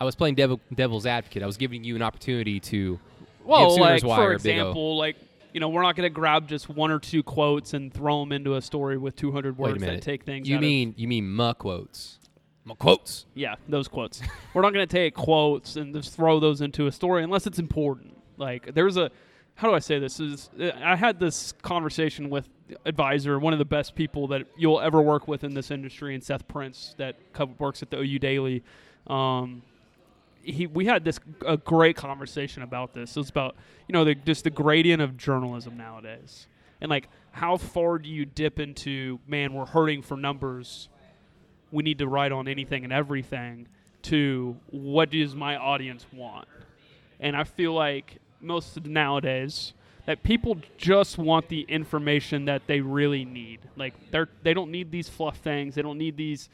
I 0.00 0.04
was 0.04 0.14
playing 0.14 0.34
devil, 0.34 0.60
devil's 0.74 1.04
advocate. 1.04 1.42
I 1.42 1.46
was 1.46 1.56
giving 1.58 1.84
you 1.84 1.94
an 1.96 2.02
opportunity 2.02 2.60
to. 2.60 2.98
well, 3.44 3.78
like 3.78 4.02
for 4.02 4.32
example, 4.32 4.96
like 4.96 5.16
you 5.52 5.60
know, 5.60 5.68
we're 5.68 5.82
not 5.82 5.96
going 5.96 6.06
to 6.06 6.14
grab 6.14 6.48
just 6.48 6.68
one 6.68 6.90
or 6.90 6.98
two 6.98 7.22
quotes 7.22 7.74
and 7.74 7.92
throw 7.92 8.20
them 8.20 8.32
into 8.32 8.54
a 8.56 8.62
story 8.62 8.96
with 8.96 9.16
200 9.16 9.58
Wait 9.58 9.68
a 9.68 9.72
words 9.72 9.82
that 9.82 10.02
take 10.02 10.24
things. 10.24 10.48
You 10.48 10.56
out 10.56 10.58
of- 10.58 10.62
mean 10.62 10.94
you 10.96 11.08
mean 11.08 11.28
muh 11.30 11.54
quotes? 11.54 12.18
Muh 12.64 12.74
quotes. 12.74 13.26
Yeah, 13.34 13.56
those 13.68 13.88
quotes. 13.88 14.22
We're 14.54 14.62
not 14.62 14.72
going 14.72 14.86
to 14.86 14.92
take 14.92 15.14
quotes 15.14 15.76
and 15.76 15.94
just 15.94 16.14
throw 16.14 16.40
those 16.40 16.60
into 16.60 16.86
a 16.86 16.92
story 16.92 17.22
unless 17.22 17.46
it's 17.46 17.58
important. 17.58 18.16
Like 18.36 18.74
there's 18.74 18.96
a 18.96 19.10
how 19.54 19.68
do 19.68 19.74
I 19.74 19.80
say 19.80 19.98
this 19.98 20.20
is 20.20 20.50
uh, 20.58 20.70
I 20.82 20.96
had 20.96 21.20
this 21.20 21.52
conversation 21.62 22.30
with 22.30 22.48
advisor, 22.84 23.38
one 23.38 23.52
of 23.52 23.58
the 23.58 23.64
best 23.64 23.94
people 23.94 24.28
that 24.28 24.46
you'll 24.56 24.80
ever 24.80 25.00
work 25.00 25.28
with 25.28 25.44
in 25.44 25.54
this 25.54 25.70
industry, 25.70 26.14
and 26.14 26.22
Seth 26.22 26.46
Prince 26.48 26.94
that 26.98 27.16
works 27.58 27.82
at 27.82 27.90
the 27.90 27.98
OU 27.98 28.18
Daily. 28.18 28.62
Um, 29.06 29.62
he 30.42 30.66
we 30.66 30.86
had 30.86 31.04
this 31.04 31.20
a 31.46 31.56
great 31.56 31.96
conversation 31.96 32.62
about 32.62 32.94
this. 32.94 33.16
It 33.16 33.20
was 33.20 33.30
about 33.30 33.56
you 33.88 33.92
know 33.92 34.04
the, 34.04 34.14
just 34.14 34.44
the 34.44 34.50
gradient 34.50 35.02
of 35.02 35.16
journalism 35.16 35.76
nowadays, 35.76 36.46
and 36.80 36.88
like 36.90 37.08
how 37.32 37.56
far 37.56 37.98
do 37.98 38.08
you 38.08 38.24
dip 38.24 38.58
into 38.58 39.18
man 39.26 39.52
we're 39.52 39.66
hurting 39.66 40.02
for 40.02 40.16
numbers 40.16 40.88
we 41.70 41.82
need 41.82 41.98
to 41.98 42.08
write 42.08 42.32
on 42.32 42.48
anything 42.48 42.84
and 42.84 42.92
everything 42.92 43.68
to 44.02 44.56
what 44.70 45.10
does 45.10 45.34
my 45.34 45.56
audience 45.56 46.04
want 46.12 46.48
and 47.20 47.36
i 47.36 47.44
feel 47.44 47.72
like 47.72 48.18
most 48.40 48.76
of 48.76 48.86
nowadays 48.86 49.72
that 50.06 50.22
people 50.22 50.56
just 50.76 51.18
want 51.18 51.48
the 51.48 51.62
information 51.62 52.44
that 52.46 52.66
they 52.66 52.80
really 52.80 53.24
need 53.24 53.60
like 53.76 53.94
they're 54.10 54.28
they 54.42 54.54
don't 54.54 54.70
need 54.70 54.90
these 54.90 55.08
fluff 55.08 55.38
things 55.38 55.74
they 55.74 55.82
don't 55.82 55.98
need 55.98 56.16
these 56.16 56.48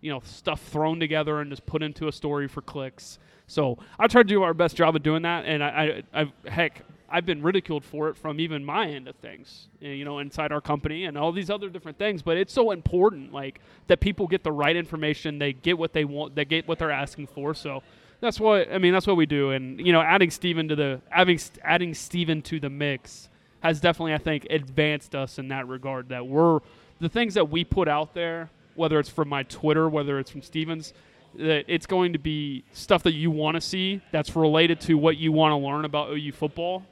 you 0.00 0.10
know 0.10 0.20
stuff 0.24 0.62
thrown 0.62 1.00
together 1.00 1.40
and 1.40 1.50
just 1.50 1.64
put 1.66 1.82
into 1.82 2.08
a 2.08 2.12
story 2.12 2.48
for 2.48 2.62
clicks 2.62 3.18
so 3.46 3.78
i 3.98 4.06
try 4.06 4.22
to 4.22 4.28
do 4.28 4.42
our 4.42 4.54
best 4.54 4.76
job 4.76 4.94
of 4.96 5.02
doing 5.02 5.22
that 5.22 5.44
and 5.44 5.62
i, 5.62 6.02
I 6.12 6.20
I've 6.20 6.32
heck 6.46 6.82
I've 7.10 7.26
been 7.26 7.42
ridiculed 7.42 7.84
for 7.84 8.08
it 8.08 8.16
from 8.16 8.38
even 8.38 8.64
my 8.64 8.86
end 8.86 9.08
of 9.08 9.16
things, 9.16 9.68
eh, 9.82 9.88
you 9.88 10.04
know, 10.04 10.20
inside 10.20 10.52
our 10.52 10.60
company 10.60 11.06
and 11.06 11.18
all 11.18 11.32
these 11.32 11.50
other 11.50 11.68
different 11.68 11.98
things. 11.98 12.22
But 12.22 12.36
it's 12.36 12.52
so 12.52 12.70
important, 12.70 13.32
like 13.32 13.60
that 13.88 14.00
people 14.00 14.28
get 14.28 14.44
the 14.44 14.52
right 14.52 14.76
information, 14.76 15.38
they 15.38 15.52
get 15.52 15.76
what 15.76 15.92
they 15.92 16.04
want, 16.04 16.36
they 16.36 16.44
get 16.44 16.68
what 16.68 16.78
they're 16.78 16.92
asking 16.92 17.26
for. 17.26 17.52
So 17.52 17.82
that's 18.20 18.38
what 18.38 18.72
I 18.72 18.78
mean. 18.78 18.92
That's 18.92 19.06
what 19.06 19.16
we 19.16 19.26
do. 19.26 19.50
And 19.50 19.84
you 19.84 19.92
know, 19.92 20.00
adding 20.00 20.30
Steven 20.30 20.68
to 20.68 20.76
the 20.76 21.00
adding 21.10 21.38
adding 21.64 21.94
Steven 21.94 22.42
to 22.42 22.60
the 22.60 22.70
mix 22.70 23.28
has 23.60 23.80
definitely, 23.80 24.14
I 24.14 24.18
think, 24.18 24.46
advanced 24.50 25.14
us 25.14 25.38
in 25.38 25.48
that 25.48 25.68
regard. 25.68 26.10
That 26.10 26.26
we're 26.26 26.60
the 27.00 27.08
things 27.08 27.34
that 27.34 27.50
we 27.50 27.64
put 27.64 27.88
out 27.88 28.14
there, 28.14 28.50
whether 28.74 28.98
it's 28.98 29.08
from 29.08 29.28
my 29.28 29.42
Twitter, 29.44 29.88
whether 29.88 30.18
it's 30.18 30.30
from 30.30 30.42
Stevens. 30.42 30.92
That 31.36 31.64
it's 31.68 31.86
going 31.86 32.12
to 32.12 32.18
be 32.18 32.64
stuff 32.72 33.04
that 33.04 33.14
you 33.14 33.30
want 33.30 33.54
to 33.54 33.60
see 33.60 34.00
that's 34.10 34.34
related 34.34 34.80
to 34.82 34.94
what 34.94 35.16
you 35.16 35.30
want 35.32 35.52
to 35.52 35.56
learn 35.56 35.84
about 35.84 36.10
OU 36.10 36.32
football, 36.32 36.82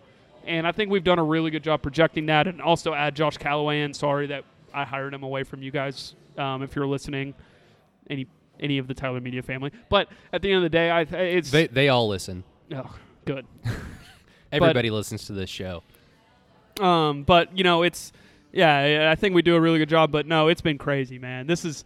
and 0.48 0.66
I 0.66 0.72
think 0.72 0.90
we've 0.90 1.04
done 1.04 1.18
a 1.18 1.24
really 1.24 1.50
good 1.50 1.62
job 1.62 1.82
projecting 1.82 2.26
that. 2.26 2.46
And 2.46 2.62
also 2.62 2.94
add 2.94 3.14
Josh 3.14 3.36
Calloway 3.36 3.82
in. 3.82 3.92
Sorry 3.92 4.26
that 4.28 4.44
I 4.72 4.84
hired 4.84 5.12
him 5.12 5.22
away 5.22 5.42
from 5.42 5.62
you 5.62 5.70
guys. 5.70 6.14
Um, 6.36 6.62
if 6.62 6.76
you're 6.76 6.86
listening, 6.86 7.34
any 8.08 8.26
any 8.60 8.78
of 8.78 8.88
the 8.88 8.94
Tyler 8.94 9.20
Media 9.20 9.42
family. 9.42 9.72
But 9.88 10.08
at 10.32 10.42
the 10.42 10.50
end 10.50 10.58
of 10.58 10.62
the 10.62 10.76
day, 10.76 10.90
I 10.90 11.00
it's 11.02 11.50
They 11.50 11.66
they 11.66 11.88
all 11.88 12.08
listen. 12.08 12.44
oh, 12.74 12.96
good. 13.24 13.46
Everybody 14.52 14.90
listens 14.90 15.26
to 15.26 15.32
this 15.32 15.50
show. 15.50 15.82
Um, 16.80 17.24
but 17.24 17.56
you 17.56 17.64
know, 17.64 17.82
it's 17.82 18.12
yeah, 18.52 19.10
I 19.10 19.14
think 19.14 19.34
we 19.34 19.42
do 19.42 19.56
a 19.56 19.60
really 19.60 19.78
good 19.78 19.88
job. 19.88 20.10
But 20.10 20.26
no, 20.26 20.48
it's 20.48 20.60
been 20.60 20.78
crazy, 20.78 21.18
man. 21.18 21.46
This 21.46 21.64
is, 21.64 21.84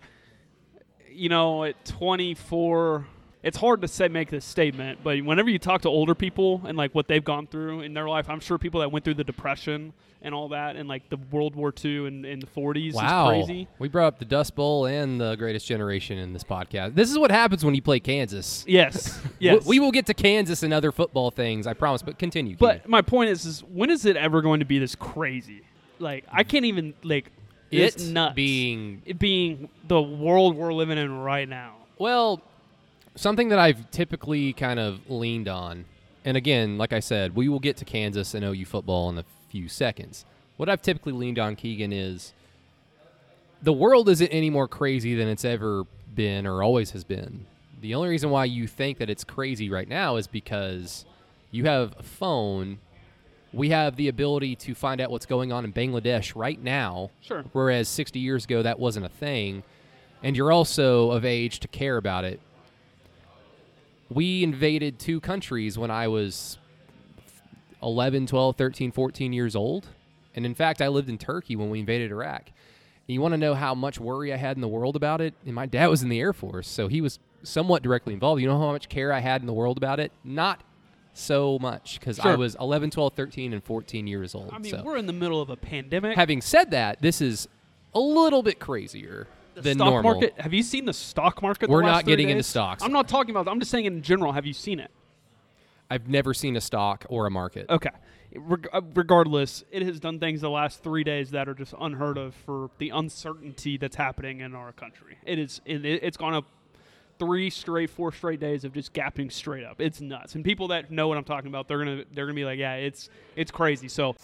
you 1.11 1.29
know, 1.29 1.65
at 1.65 1.85
24, 1.85 3.07
it's 3.43 3.57
hard 3.57 3.83
to 3.83 3.89
say 3.89 4.09
make 4.09 4.31
this 4.31 4.45
statement. 4.45 5.01
But 5.03 5.21
whenever 5.23 5.51
you 5.51 5.59
talk 5.59 5.83
to 5.83 5.89
older 5.89 6.15
people 6.15 6.63
and 6.67 6.77
like 6.79 6.95
what 6.95 7.09
they've 7.09 7.25
gone 7.25 7.47
through 7.47 7.81
in 7.81 7.95
their 7.95 8.09
life, 8.09 8.29
I'm 8.29 8.41
sure 8.41 8.59
people 8.59 8.81
that 8.81 8.93
went 8.93 9.05
through 9.05 9.15
the 9.15 9.25
depression 9.25 9.93
and 10.25 10.33
all 10.33 10.51
that, 10.51 10.77
and 10.77 10.89
like 10.89 11.09
the 11.11 11.17
World 11.33 11.57
War 11.57 11.75
II 11.85 12.07
and 12.07 12.25
in 12.25 12.39
the 12.39 12.47
40s 12.47 12.95
Wow. 12.95 13.31
is 13.31 13.47
crazy. 13.47 13.67
We 13.81 13.89
brought 13.89 14.07
up 14.07 14.19
the 14.21 14.25
Dust 14.25 14.55
Bowl 14.55 14.87
and 14.87 15.21
the 15.21 15.35
Greatest 15.35 15.67
Generation 15.67 16.17
in 16.17 16.33
this 16.33 16.45
podcast. 16.45 16.95
This 16.95 17.11
is 17.11 17.19
what 17.19 17.33
happens 17.33 17.65
when 17.65 17.75
you 17.75 17.83
play 17.83 17.99
Kansas. 17.99 18.65
Yes, 18.69 19.21
yes. 19.41 19.67
We 19.67 19.81
will 19.81 19.91
get 19.91 20.07
to 20.07 20.15
Kansas 20.15 20.63
and 20.63 20.73
other 20.73 20.93
football 20.93 21.33
things, 21.33 21.67
I 21.67 21.75
promise. 21.75 22.03
But 22.03 22.21
continue. 22.21 22.57
But 22.57 22.77
Keegan. 22.83 22.91
my 22.93 23.03
point 23.03 23.31
is, 23.31 23.45
is 23.45 23.61
when 23.65 23.91
is 23.91 24.05
it 24.07 24.17
ever 24.17 24.43
going 24.43 24.61
to 24.61 24.67
be 24.67 24.79
this 24.79 24.95
crazy? 24.95 25.63
Like 25.99 26.25
I 26.31 26.45
can't 26.45 26.67
even 26.67 26.95
like 27.03 27.33
it's 27.73 28.05
it 28.05 28.13
nuts. 28.13 28.35
being 28.37 29.03
it 29.05 29.19
being 29.19 29.69
the 29.89 30.01
world 30.01 30.55
we're 30.57 30.73
living 30.73 30.99
in 30.99 31.11
right 31.19 31.49
now. 31.49 31.79
Well, 31.99 32.41
something 33.15 33.49
that 33.51 33.59
I've 33.59 33.91
typically 33.91 34.53
kind 34.53 34.79
of 34.81 35.11
leaned 35.11 35.49
on, 35.49 35.85
and 36.25 36.37
again, 36.37 36.79
like 36.79 36.93
I 36.93 37.01
said, 37.01 37.35
we 37.35 37.49
will 37.49 37.59
get 37.61 37.77
to 37.79 37.85
Kansas 37.85 38.35
and 38.35 38.45
OU 38.45 38.65
football 38.67 39.09
in 39.11 39.19
a 39.19 39.25
few 39.49 39.69
seconds. 39.69 40.25
What 40.57 40.69
I've 40.69 40.83
typically 40.83 41.13
leaned 41.13 41.39
on, 41.39 41.57
Keegan, 41.57 41.93
is 41.93 42.33
the 43.63 43.73
world 43.73 44.09
isn't 44.09 44.29
any 44.29 44.51
more 44.51 44.69
crazy 44.69 45.15
than 45.15 45.29
it's 45.29 45.45
ever 45.45 45.85
been 46.15 46.47
or 46.47 46.63
always 46.63 46.91
has 46.93 47.05
been. 47.05 47.47
The 47.81 47.95
only 47.95 48.09
reason 48.11 48.31
why 48.31 48.45
you 48.45 48.67
think 48.67 48.99
that 48.99 49.11
it's 49.11 49.25
crazy 49.25 49.69
right 49.71 49.89
now 49.89 50.17
is 50.17 50.27
because 50.27 51.05
you 51.51 51.65
have 51.65 51.95
a 51.99 52.03
phone. 52.03 52.79
We 53.53 53.71
have 53.71 53.97
the 53.97 54.09
ability 54.09 54.57
to 54.57 54.75
find 54.75 55.01
out 55.01 55.11
what's 55.11 55.27
going 55.27 55.53
on 55.53 55.65
in 55.65 55.73
Bangladesh 55.73 56.35
right 56.37 56.63
now 56.63 57.11
Sure. 57.21 57.45
whereas 57.53 57.89
60 57.89 58.19
years 58.19 58.45
ago 58.45 58.63
that 58.63 58.79
wasn't 58.79 59.05
a 59.05 59.11
thing 59.11 59.63
and 60.23 60.37
you're 60.37 60.53
also 60.53 61.11
of 61.11 61.25
age 61.25 61.61
to 61.61 61.69
care 61.69 61.97
about 61.99 62.25
it 62.25 62.41
we 64.15 64.43
invaded 64.43 64.99
two 64.99 65.21
countries 65.21 65.79
when 65.79 65.91
i 65.91 66.09
was 66.09 66.59
11 67.83 68.27
12 68.27 68.57
13 68.57 68.93
14 68.93 69.33
years 69.33 69.57
old 69.57 69.89
and 70.35 70.47
in 70.47 70.55
fact 70.55 70.81
i 70.81 70.89
lived 70.89 71.09
in 71.09 71.19
turkey 71.19 71.57
when 71.57 71.71
we 71.71 71.81
invaded 71.81 72.11
iraq 72.11 72.47
and 72.47 73.15
you 73.15 73.21
want 73.21 73.33
to 73.33 73.39
know 73.39 73.55
how 73.55 73.75
much 73.75 73.99
worry 73.99 74.33
i 74.33 74.37
had 74.37 74.57
in 74.57 74.61
the 74.61 74.69
world 74.69 74.97
about 74.97 75.21
it 75.21 75.35
and 75.45 75.55
my 75.55 75.67
dad 75.67 75.87
was 75.87 76.03
in 76.03 76.09
the 76.09 76.21
air 76.21 76.33
force 76.33 76.69
so 76.69 76.89
he 76.89 77.01
was 77.01 77.19
somewhat 77.43 77.83
directly 77.83 78.15
involved. 78.15 78.41
You 78.41 78.49
know 78.49 78.59
how 78.59 78.73
much 78.73 78.89
care 78.89 79.13
I 79.13 79.21
had 79.21 79.41
in 79.41 79.47
the 79.47 79.53
world 79.53 79.77
about 79.77 80.01
it? 80.01 80.13
Not 80.25 80.63
so 81.15 81.59
much 81.59 82.01
because 82.01 82.19
I 82.19 82.37
was 82.37 82.57
11, 82.59 82.91
12, 82.91 83.13
13, 83.13 83.53
and 83.53 83.63
14 83.63 84.07
years 84.07 84.35
old. 84.35 84.51
I 84.53 84.59
mean, 84.59 84.73
so. 84.73 84.83
we're 84.83 84.97
in 84.97 85.07
the 85.07 85.13
middle 85.13 85.43
of 85.43 85.51
a 85.51 85.57
pandemic. 85.57 86.17
Having 86.17 86.41
said 86.41 86.71
that, 86.71 87.03
this 87.03 87.21
is 87.21 87.49
a 87.95 88.01
little 88.01 88.43
bit 88.43 88.59
crazier 88.59 89.27
the 89.55 89.61
than 89.63 89.77
stock 89.77 89.89
normal. 89.91 90.13
market. 90.15 90.35
Have 90.41 90.53
you 90.55 90.63
seen 90.63 90.85
the 90.85 90.93
stock 90.93 91.43
market? 91.43 91.69
We're 91.69 91.83
last 91.85 91.93
not 91.93 92.05
getting 92.07 92.31
into 92.31 92.43
stocks. 92.43 92.83
I'm 92.83 92.93
not 92.93 93.09
talking 93.09 93.31
about. 93.35 93.49
I'm 93.49 93.59
just 93.61 93.71
saying 93.71 93.85
in 93.87 94.03
general. 94.03 94.33
Have 94.33 94.47
you 94.47 94.53
seen 94.53 94.81
it? 94.81 94.91
I've 95.91 96.09
never 96.09 96.33
seen 96.33 96.57
a 96.57 96.61
stock 96.61 97.05
or 97.09 97.27
a 97.27 97.31
market. 97.31 97.67
Okay. 97.69 97.91
Reg- 98.35 98.69
uh, 98.73 98.81
regardless, 98.95 99.63
it 99.71 99.83
has 99.83 100.01
done 100.01 100.19
things 100.19 100.41
the 100.41 100.49
last 100.49 100.83
three 100.83 101.05
days 101.05 101.33
that 101.33 101.49
are 101.51 101.55
just 101.55 101.75
unheard 101.79 102.17
of 102.17 102.35
for 102.35 102.71
the 102.79 102.89
uncertainty 102.89 103.77
that's 103.77 103.97
happening 103.97 104.41
in 104.41 104.55
our 104.55 104.73
country. 104.73 105.19
It 105.27 105.39
is. 105.39 105.61
It- 105.67 105.85
it's 105.85 106.17
gone 106.17 106.33
up 106.35 106.47
three 107.19 107.51
straight, 107.51 107.91
four 107.91 108.11
straight 108.11 108.41
days 108.41 108.65
of 108.65 108.73
just 108.73 108.95
gapping 108.95 109.31
straight 109.31 109.65
up. 109.65 109.81
It's 109.83 110.01
nuts. 110.01 110.35
And 110.35 110.43
people 110.45 110.69
that 110.69 110.91
know 110.91 111.09
what 111.09 111.19
I'm 111.19 111.25
talking 111.25 111.49
about, 111.49 111.69
they're 111.69 111.79
gonna 111.79 112.05
they're 112.15 112.25
gonna 112.25 112.35
be 112.35 112.45
like, 112.47 112.59
yeah, 112.59 112.75
it's 112.77 113.11
it's 113.37 113.51
crazy. 113.51 113.89
So 113.89 114.17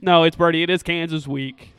no, 0.00 0.22
it's 0.24 0.36
Brady. 0.36 0.62
It 0.62 0.70
is 0.70 0.82
Kansas 0.82 1.26
week. 1.26 1.72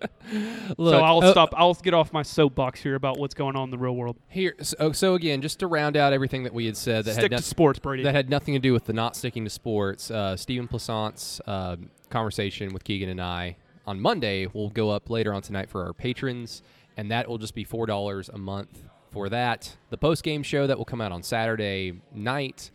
Look, 0.78 0.94
so 0.94 1.00
I'll 1.00 1.22
uh, 1.22 1.30
stop. 1.30 1.54
I'll 1.56 1.74
get 1.74 1.94
off 1.94 2.12
my 2.12 2.22
soapbox 2.22 2.82
here 2.82 2.94
about 2.94 3.18
what's 3.18 3.34
going 3.34 3.56
on 3.56 3.64
in 3.64 3.70
the 3.70 3.78
real 3.78 3.94
world. 3.94 4.16
Here, 4.28 4.54
so, 4.60 4.92
so 4.92 5.14
again, 5.14 5.42
just 5.42 5.60
to 5.60 5.66
round 5.66 5.96
out 5.96 6.12
everything 6.12 6.44
that 6.44 6.54
we 6.54 6.66
had 6.66 6.76
said 6.76 7.04
that 7.04 7.14
Stick 7.14 7.32
had, 7.32 7.38
to 7.38 7.42
sports, 7.42 7.78
Brady. 7.78 8.02
that 8.02 8.14
had 8.14 8.30
nothing 8.30 8.54
to 8.54 8.60
do 8.60 8.72
with 8.72 8.84
the 8.84 8.92
not 8.92 9.16
sticking 9.16 9.44
to 9.44 9.50
sports, 9.50 10.10
uh, 10.10 10.36
Stephen 10.36 10.68
Plaisance's 10.68 11.40
uh, 11.46 11.76
conversation 12.10 12.72
with 12.72 12.84
Keegan 12.84 13.08
and 13.08 13.20
I 13.20 13.56
on 13.86 14.00
Monday 14.00 14.46
will 14.52 14.70
go 14.70 14.90
up 14.90 15.10
later 15.10 15.32
on 15.32 15.42
tonight 15.42 15.68
for 15.68 15.84
our 15.84 15.92
patrons, 15.92 16.62
and 16.96 17.10
that 17.10 17.28
will 17.28 17.38
just 17.38 17.54
be 17.54 17.64
four 17.64 17.86
dollars 17.86 18.28
a 18.28 18.38
month 18.38 18.84
for 19.10 19.28
that. 19.28 19.76
The 19.90 19.98
post 19.98 20.22
game 20.22 20.42
show 20.42 20.66
that 20.66 20.76
will 20.76 20.84
come 20.84 21.00
out 21.00 21.12
on 21.12 21.22
Saturday 21.22 22.00
night. 22.12 22.70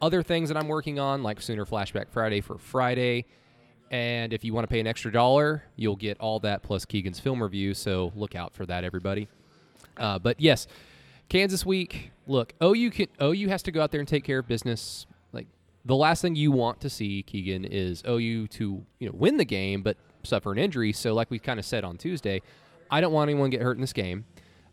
Other 0.00 0.22
things 0.22 0.48
that 0.48 0.58
I'm 0.58 0.68
working 0.68 0.98
on, 0.98 1.22
like 1.22 1.40
Sooner 1.40 1.64
Flashback 1.64 2.10
Friday 2.10 2.40
for 2.40 2.58
Friday. 2.58 3.26
And 3.94 4.32
if 4.32 4.42
you 4.42 4.52
want 4.52 4.64
to 4.64 4.68
pay 4.68 4.80
an 4.80 4.88
extra 4.88 5.12
dollar, 5.12 5.62
you'll 5.76 5.94
get 5.94 6.18
all 6.18 6.40
that 6.40 6.64
plus 6.64 6.84
Keegan's 6.84 7.20
film 7.20 7.40
review. 7.40 7.74
So 7.74 8.10
look 8.16 8.34
out 8.34 8.52
for 8.52 8.66
that, 8.66 8.82
everybody. 8.82 9.28
Uh, 9.96 10.18
but 10.18 10.40
yes, 10.40 10.66
Kansas 11.28 11.64
week. 11.64 12.10
Look, 12.26 12.54
OU 12.60 12.90
can 12.90 13.06
OU 13.22 13.46
has 13.50 13.62
to 13.62 13.70
go 13.70 13.80
out 13.80 13.92
there 13.92 14.00
and 14.00 14.08
take 14.08 14.24
care 14.24 14.40
of 14.40 14.48
business. 14.48 15.06
Like 15.32 15.46
the 15.84 15.94
last 15.94 16.22
thing 16.22 16.34
you 16.34 16.50
want 16.50 16.80
to 16.80 16.90
see, 16.90 17.22
Keegan, 17.22 17.64
is 17.64 18.02
OU 18.04 18.48
to 18.48 18.84
you 18.98 19.08
know 19.08 19.14
win 19.14 19.36
the 19.36 19.44
game 19.44 19.80
but 19.80 19.96
suffer 20.24 20.50
an 20.50 20.58
injury. 20.58 20.92
So 20.92 21.14
like 21.14 21.30
we 21.30 21.38
kind 21.38 21.60
of 21.60 21.64
said 21.64 21.84
on 21.84 21.96
Tuesday, 21.96 22.42
I 22.90 23.00
don't 23.00 23.12
want 23.12 23.30
anyone 23.30 23.52
to 23.52 23.56
get 23.56 23.62
hurt 23.62 23.76
in 23.76 23.80
this 23.80 23.92
game. 23.92 24.24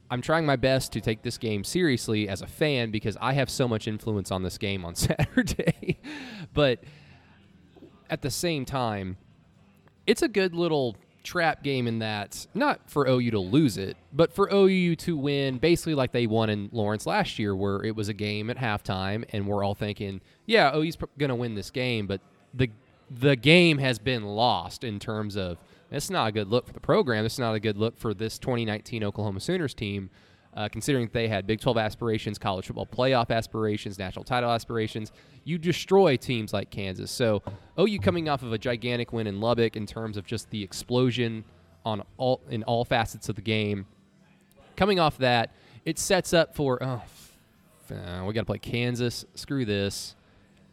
I'm 0.10 0.24
trying 0.24 0.48
my 0.48 0.56
best 0.56 0.94
to 0.94 1.00
take 1.00 1.22
this 1.22 1.38
game 1.38 1.64
seriously 1.64 2.28
as 2.28 2.42
a 2.42 2.48
fan 2.48 2.90
because 2.90 3.18
I 3.22 3.34
have 3.34 3.52
so 3.52 3.68
much 3.68 3.88
influence 3.88 4.32
on 4.32 4.42
this 4.42 4.58
game 4.58 4.84
on 4.84 4.96
Saturday. 4.96 6.00
but 6.56 6.80
at 8.12 8.22
the 8.22 8.30
same 8.30 8.66
time, 8.66 9.18
it's 10.06 10.22
a 10.22 10.28
good 10.28 10.54
little 10.54 10.98
trap 11.24 11.64
game 11.64 11.88
in 11.88 12.00
that 12.00 12.48
not 12.54 12.90
for 12.90 13.08
OU 13.08 13.32
to 13.32 13.40
lose 13.40 13.78
it, 13.78 13.96
but 14.12 14.34
for 14.34 14.50
OU 14.52 14.96
to 14.98 15.16
win 15.16 15.58
basically 15.60 15.96
like 15.96 16.12
they 16.12 16.28
won 16.28 16.50
in 16.50 16.70
Lawrence 16.72 17.06
last 17.06 17.40
year, 17.40 17.56
where 17.56 17.84
it 17.84 17.96
was 17.96 18.10
a 18.10 18.14
game 18.14 18.50
at 18.50 18.58
halftime, 18.58 19.24
and 19.32 19.48
we're 19.48 19.64
all 19.64 19.76
thinking, 19.76 20.22
yeah, 20.46 20.76
OU's 20.76 20.98
going 21.18 21.30
to 21.30 21.36
win 21.36 21.56
this 21.56 21.72
game, 21.72 22.06
but 22.06 22.22
the 22.54 22.70
the 23.10 23.36
game 23.36 23.78
has 23.78 24.00
been 24.00 24.24
lost 24.24 24.84
in 24.84 24.98
terms 25.00 25.36
of 25.36 25.58
it's 25.92 26.10
not 26.10 26.28
a 26.28 26.32
good 26.32 26.48
look 26.48 26.68
for 26.68 26.74
the 26.74 26.80
program. 26.80 27.26
It's 27.26 27.40
not 27.40 27.54
a 27.54 27.60
good 27.60 27.78
look 27.78 27.98
for 27.98 28.14
this 28.14 28.40
2019 28.40 29.04
Oklahoma 29.04 29.42
Sooners 29.42 29.74
team. 29.74 30.10
Uh, 30.54 30.68
considering 30.68 31.10
they 31.14 31.30
had 31.30 31.48
Big 31.48 31.62
12 31.62 31.78
aspirations, 31.78 32.38
college 32.38 32.68
football 32.68 32.86
playoff 32.86 33.30
aspirations, 33.30 33.98
national 33.98 34.26
title 34.26 34.52
aspirations, 34.52 35.14
you 35.46 35.58
destroy 35.58 36.18
teams 36.18 36.52
like 36.52 36.70
Kansas. 36.70 37.10
So, 37.10 37.42
OU 37.80 38.00
coming 38.00 38.28
off 38.28 38.44
of 38.44 38.52
a 38.52 38.58
gigantic 38.58 39.14
win 39.14 39.28
in 39.28 39.40
Lubbock 39.40 39.78
in 39.78 39.86
terms 39.86 40.18
of 40.18 40.26
just 40.26 40.50
the 40.50 40.62
explosion 40.62 41.46
on 41.86 42.04
all 42.18 42.42
in 42.50 42.64
all 42.64 42.84
facets 42.84 43.30
of 43.30 43.36
the 43.36 43.42
game. 43.42 43.86
Coming 44.76 45.00
off 45.00 45.18
that, 45.20 45.52
it 45.86 45.98
sets 45.98 46.34
up 46.34 46.54
for 46.54 46.80
oh, 46.82 47.02
uh, 47.92 48.24
we 48.26 48.34
got 48.34 48.42
to 48.42 48.46
play 48.46 48.60
Kansas. 48.60 49.26
Screw 49.36 49.66
this. 49.66 50.16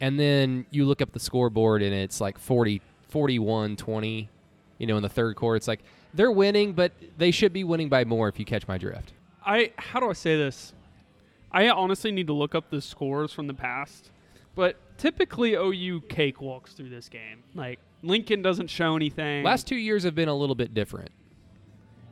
And 0.01 0.19
then 0.19 0.65
you 0.71 0.85
look 0.85 1.01
up 1.01 1.11
the 1.11 1.19
scoreboard 1.19 1.81
and 1.81 1.93
it's 1.93 2.21
like 2.21 2.37
40, 2.37 2.81
41 3.09 3.75
20. 3.75 4.29
You 4.77 4.87
know, 4.87 4.95
in 4.95 5.03
the 5.03 5.09
third 5.09 5.35
quarter, 5.35 5.57
it's 5.57 5.67
like 5.67 5.81
they're 6.13 6.31
winning, 6.31 6.73
but 6.73 6.93
they 7.17 7.31
should 7.31 7.51
be 7.51 7.63
winning 7.63 7.89
by 7.89 8.05
more 8.05 8.29
if 8.29 8.39
you 8.39 8.45
catch 8.45 8.67
my 8.67 8.77
drift. 8.77 9.11
I 9.45 9.71
how 9.77 9.99
do 9.99 10.09
I 10.09 10.13
say 10.13 10.37
this? 10.37 10.73
I 11.51 11.69
honestly 11.69 12.11
need 12.11 12.27
to 12.27 12.33
look 12.33 12.53
up 12.55 12.69
the 12.69 12.81
scores 12.81 13.33
from 13.33 13.47
the 13.47 13.53
past, 13.53 14.11
but 14.55 14.75
typically 14.97 15.53
OU 15.53 16.01
cakewalks 16.07 16.75
through 16.75 16.89
this 16.89 17.09
game. 17.09 17.43
Like 17.55 17.79
Lincoln 18.03 18.41
doesn't 18.41 18.67
show 18.69 18.95
anything. 18.95 19.43
Last 19.43 19.67
two 19.67 19.75
years 19.75 20.03
have 20.03 20.13
been 20.15 20.29
a 20.29 20.35
little 20.35 20.55
bit 20.55 20.73
different. 20.73 21.09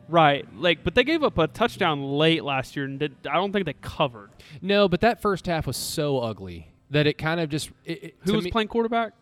right, 0.09 0.45
like 0.57 0.83
but 0.83 0.95
they 0.95 1.03
gave 1.03 1.23
up 1.23 1.37
a 1.37 1.47
touchdown 1.47 2.03
late 2.03 2.43
last 2.43 2.75
year, 2.75 2.85
and 2.85 2.99
did, 2.99 3.15
I 3.29 3.35
don't 3.35 3.51
think 3.51 3.65
they 3.65 3.73
covered. 3.73 4.29
No, 4.61 4.87
but 4.87 5.01
that 5.01 5.21
first 5.21 5.45
half 5.45 5.67
was 5.67 5.77
so 5.77 6.19
ugly 6.19 6.71
that 6.89 7.05
it 7.07 7.17
kind 7.17 7.39
of 7.39 7.49
just. 7.49 7.69
It, 7.85 8.03
it- 8.03 8.15
Who 8.21 8.33
was 8.33 8.45
me- 8.45 8.51
playing 8.51 8.69
quarterback? 8.69 9.13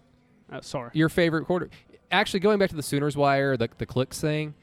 Uh, 0.52 0.62
sorry. 0.62 0.92
your 0.94 1.10
favorite 1.10 1.46
quarter? 1.46 1.70
Actually, 2.12 2.40
going 2.40 2.60
back 2.60 2.70
to 2.70 2.76
the 2.76 2.84
Sooners 2.84 3.18
wire, 3.18 3.58
the 3.58 3.68
the 3.80 3.86
clicks 3.86 4.22
thing. 4.22 4.54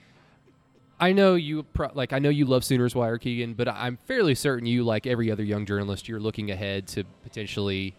I 1.02 1.10
know 1.12 1.34
you 1.34 1.64
pro- 1.64 1.90
like. 1.94 2.12
I 2.12 2.20
know 2.20 2.28
you 2.28 2.44
love 2.44 2.62
Sooners 2.62 2.94
wire, 2.94 3.18
Keegan, 3.18 3.54
but 3.54 3.66
I'm 3.66 3.96
fairly 4.06 4.36
certain 4.36 4.66
you, 4.66 4.84
like 4.84 5.04
every 5.04 5.32
other 5.32 5.42
young 5.42 5.66
journalist, 5.66 6.08
you're 6.08 6.20
looking 6.20 6.52
ahead 6.52 6.86
to 6.88 7.02
potentially 7.24 7.96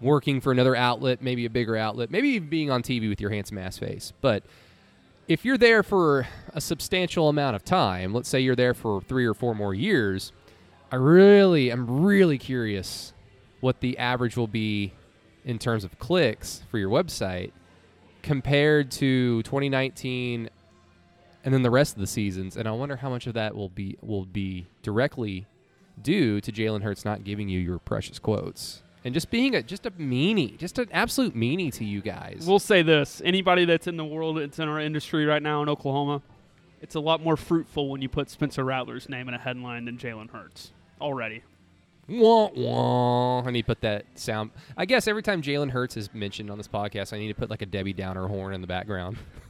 working 0.00 0.40
for 0.40 0.50
another 0.50 0.74
outlet, 0.74 1.20
maybe 1.20 1.44
a 1.44 1.50
bigger 1.50 1.76
outlet, 1.76 2.10
maybe 2.10 2.30
even 2.30 2.48
being 2.48 2.70
on 2.70 2.82
TV 2.82 3.10
with 3.10 3.20
your 3.20 3.28
handsome 3.28 3.58
ass 3.58 3.76
face. 3.76 4.14
But 4.22 4.42
if 5.28 5.44
you're 5.44 5.58
there 5.58 5.82
for 5.82 6.26
a 6.54 6.62
substantial 6.62 7.28
amount 7.28 7.56
of 7.56 7.62
time, 7.62 8.14
let's 8.14 8.30
say 8.30 8.40
you're 8.40 8.56
there 8.56 8.72
for 8.72 9.02
three 9.02 9.26
or 9.26 9.34
four 9.34 9.54
more 9.54 9.74
years, 9.74 10.32
I 10.90 10.96
really, 10.96 11.68
I'm 11.68 12.04
really 12.06 12.38
curious 12.38 13.12
what 13.60 13.80
the 13.80 13.98
average 13.98 14.34
will 14.34 14.46
be 14.46 14.94
in 15.44 15.58
terms 15.58 15.84
of 15.84 15.98
clicks 15.98 16.62
for 16.70 16.78
your 16.78 16.88
website 16.88 17.50
compared 18.22 18.90
to 18.92 19.42
2019 19.42 20.48
and 21.44 21.54
then 21.54 21.62
the 21.62 21.70
rest 21.70 21.94
of 21.94 22.00
the 22.00 22.06
seasons. 22.06 22.56
And 22.56 22.68
I 22.68 22.72
wonder 22.72 22.96
how 22.96 23.10
much 23.10 23.26
of 23.26 23.34
that 23.34 23.54
will 23.54 23.68
be 23.68 23.96
will 24.02 24.24
be 24.24 24.66
directly 24.82 25.46
due 26.00 26.40
to 26.40 26.52
Jalen 26.52 26.82
Hurts 26.82 27.04
not 27.04 27.24
giving 27.24 27.48
you 27.48 27.58
your 27.58 27.78
precious 27.78 28.18
quotes 28.18 28.82
and 29.04 29.14
just 29.14 29.30
being 29.30 29.54
a 29.54 29.62
just 29.62 29.86
a 29.86 29.90
meanie, 29.92 30.58
just 30.58 30.78
an 30.78 30.88
absolute 30.92 31.34
meanie 31.34 31.72
to 31.74 31.84
you 31.84 32.00
guys. 32.00 32.44
We'll 32.46 32.58
say 32.58 32.82
this: 32.82 33.22
anybody 33.24 33.64
that's 33.64 33.86
in 33.86 33.96
the 33.96 34.04
world, 34.04 34.38
that's 34.38 34.58
in 34.58 34.68
our 34.68 34.80
industry 34.80 35.24
right 35.24 35.42
now 35.42 35.62
in 35.62 35.68
Oklahoma, 35.68 36.22
it's 36.80 36.94
a 36.94 37.00
lot 37.00 37.22
more 37.22 37.36
fruitful 37.36 37.88
when 37.88 38.02
you 38.02 38.08
put 38.08 38.30
Spencer 38.30 38.64
Rattler's 38.64 39.08
name 39.08 39.28
in 39.28 39.34
a 39.34 39.38
headline 39.38 39.84
than 39.84 39.98
Jalen 39.98 40.30
Hurts 40.30 40.72
already. 41.00 41.42
Wah, 42.08 42.48
wah. 42.54 43.42
I 43.46 43.50
need 43.50 43.62
to 43.62 43.66
put 43.66 43.82
that 43.82 44.06
sound. 44.14 44.50
I 44.76 44.86
guess 44.86 45.06
every 45.06 45.22
time 45.22 45.42
Jalen 45.42 45.70
Hurts 45.70 45.96
is 45.96 46.12
mentioned 46.14 46.50
on 46.50 46.56
this 46.56 46.68
podcast, 46.68 47.12
I 47.12 47.18
need 47.18 47.28
to 47.28 47.34
put 47.34 47.50
like 47.50 47.62
a 47.62 47.66
Debbie 47.66 47.92
Downer 47.92 48.26
horn 48.26 48.54
in 48.54 48.60
the 48.60 48.66
background. 48.66 49.18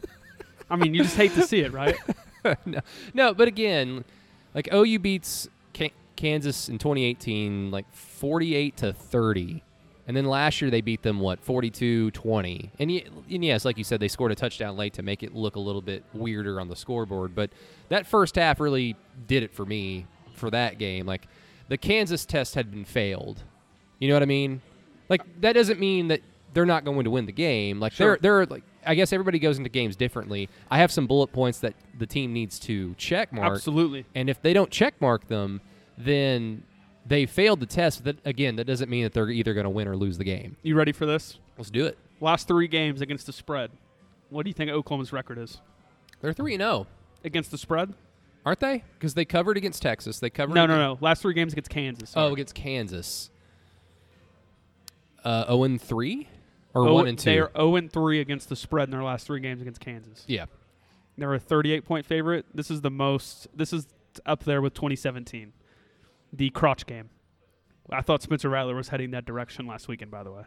I 0.71 0.77
mean, 0.77 0.95
you 0.95 1.03
just 1.03 1.17
hate 1.17 1.35
to 1.35 1.43
see 1.43 1.61
it, 1.61 1.73
right? 1.73 1.97
no, 2.67 2.81
no, 3.15 3.35
but 3.35 3.49
again, 3.49 4.05
like 4.55 4.69
OU 4.73 4.99
beats 5.01 5.49
K- 5.73 5.93
Kansas 6.17 6.69
in 6.69 6.79
2018 6.79 7.71
like 7.71 7.87
48 7.95 8.77
to 8.79 8.93
30. 8.93 9.63
And 10.07 10.17
then 10.17 10.25
last 10.25 10.61
year 10.63 10.71
they 10.71 10.81
beat 10.81 11.03
them 11.03 11.21
what 11.21 11.45
42-20. 11.45 12.71
And, 12.79 12.91
y- 12.91 13.05
and 13.31 13.45
yes, 13.45 13.65
like 13.65 13.77
you 13.77 13.85
said, 13.85 14.01
they 14.01 14.09
scored 14.09 14.33
a 14.33 14.35
touchdown 14.35 14.77
late 14.77 14.95
to 14.95 15.03
make 15.03 15.23
it 15.23 15.35
look 15.35 15.57
a 15.57 15.61
little 15.61 15.83
bit 15.83 16.05
weirder 16.15 16.61
on 16.61 16.69
the 16.69 16.77
scoreboard. 16.77 17.35
But 17.35 17.51
that 17.91 18.07
first 18.07 18.37
half 18.37 18.61
really 18.61 18.97
did 19.27 19.43
it 19.43 19.53
for 19.53 19.67
me 19.67 20.07
for 20.35 20.51
that 20.51 20.79
game. 20.79 21.05
Like 21.07 21.27
the 21.69 21.77
Kansas 21.77 22.25
test 22.25 22.55
had 22.55 22.71
been 22.71 22.85
failed. 22.87 23.43
You 23.99 24.09
know 24.09 24.15
what 24.15 24.23
I 24.23 24.27
mean? 24.27 24.63
Like 25.11 25.23
that 25.41 25.53
doesn't 25.53 25.79
mean 25.81 26.09
that 26.09 26.21
they're 26.55 26.65
not 26.67 26.85
going 26.85 27.05
to 27.05 27.11
win 27.11 27.27
the 27.27 27.33
game. 27.33 27.79
Like 27.81 27.93
Sure. 27.93 28.17
they're 28.21 28.47
they're 28.47 28.47
like 28.47 28.63
I 28.89 28.95
guess 28.95 29.13
everybody 29.13 29.39
goes 29.39 29.59
into 29.59 29.71
games 29.71 29.95
differently. 29.97 30.49
I 30.71 30.79
have 30.79 30.91
some 30.91 31.07
bullet 31.07 31.29
points 31.33 31.61
that 31.61 31.75
the 31.99 32.07
team 32.07 32.33
needs 32.33 32.59
to 32.61 32.95
check 32.95 33.33
mark. 33.33 33.53
Absolutely. 33.53 34.07
And 34.15 34.29
if 34.31 34.41
they 34.43 34.53
don't 34.53 34.71
check 34.71 35.01
mark 35.01 35.29
them, 35.29 35.61
then 35.97 36.63
they 37.07 37.27
failed 37.27 37.61
the 37.61 37.67
test. 37.67 38.05
That 38.05 38.17
again, 38.25 38.57
that 38.57 38.65
doesn't 38.65 38.89
mean 38.91 39.05
that 39.05 39.13
they're 39.13 39.31
either 39.31 39.55
going 39.55 39.65
to 39.65 39.71
win 39.71 39.87
or 39.87 39.97
lose 39.97 40.19
the 40.19 40.25
game. 40.25 40.57
You 40.63 40.75
ready 40.75 40.93
for 40.93 41.07
this? 41.07 41.39
Let's 41.57 41.71
do 41.71 41.87
it. 41.87 41.99
Last 42.21 42.49
three 42.49 42.67
games 42.67 43.01
against 43.01 43.27
the 43.27 43.33
spread. 43.33 43.71
What 44.31 44.45
do 44.45 44.51
you 44.51 44.55
think 44.55 44.71
Oklahoma's 44.71 45.13
record 45.13 45.39
is 45.39 45.61
They're 46.21 46.33
three 46.33 46.55
and 46.55 46.61
zero, 46.63 46.87
against 47.25 47.51
the 47.51 47.59
spread? 47.59 47.95
aren't 48.47 48.61
they? 48.61 48.83
Because 48.95 49.13
they 49.15 49.27
covered 49.27 49.59
against 49.59 49.83
Texas. 49.83 50.21
They 50.21 50.31
covered. 50.31 50.55
No, 50.55 50.65
no, 50.65 50.79
no. 50.79 50.99
Last 51.03 51.21
three 51.21 51.35
games 51.35 51.53
against 51.53 51.71
Kansas. 51.71 52.15
Oh, 52.17 52.33
against 52.33 52.55
Kansas. 52.55 53.31
Uh, 55.23 55.45
zero 55.47 55.65
and 55.65 55.83
three, 55.83 56.29
or 56.75 56.87
Oh, 56.89 56.95
one 56.95 57.07
and 57.09 57.19
two. 57.19 57.31
They 57.31 57.39
are 57.39 57.51
0 57.57 57.77
and 57.77 57.93
3 57.93 58.21
against 58.21 58.49
the 58.49 58.57
spread 58.57 58.85
in 58.89 58.91
their 58.91 59.03
last 59.03 59.27
three 59.27 59.41
games 59.41 59.61
against 59.61 59.81
Kansas. 59.81 60.25
yeah. 60.27 60.47
They're 61.17 61.35
a 61.35 61.41
38 61.41 61.85
point 61.85 62.07
favorite. 62.07 62.47
This 62.55 62.71
is 62.71 62.81
the 62.83 62.91
most. 62.91 63.49
This 63.53 63.73
is 63.73 63.89
up 64.25 64.45
there 64.45 64.63
with 64.63 64.73
2017, 64.75 65.53
the 66.33 66.51
crotch 66.51 66.87
game. 66.87 67.11
I 67.91 68.03
thought 68.03 68.23
Spencer 68.23 68.49
Rattler 68.49 68.77
was 68.77 68.89
heading 68.91 69.11
that 69.11 69.25
direction 69.25 69.67
last 69.67 69.89
weekend. 69.89 70.13
By 70.13 70.23
the 70.23 70.31
way, 70.31 70.43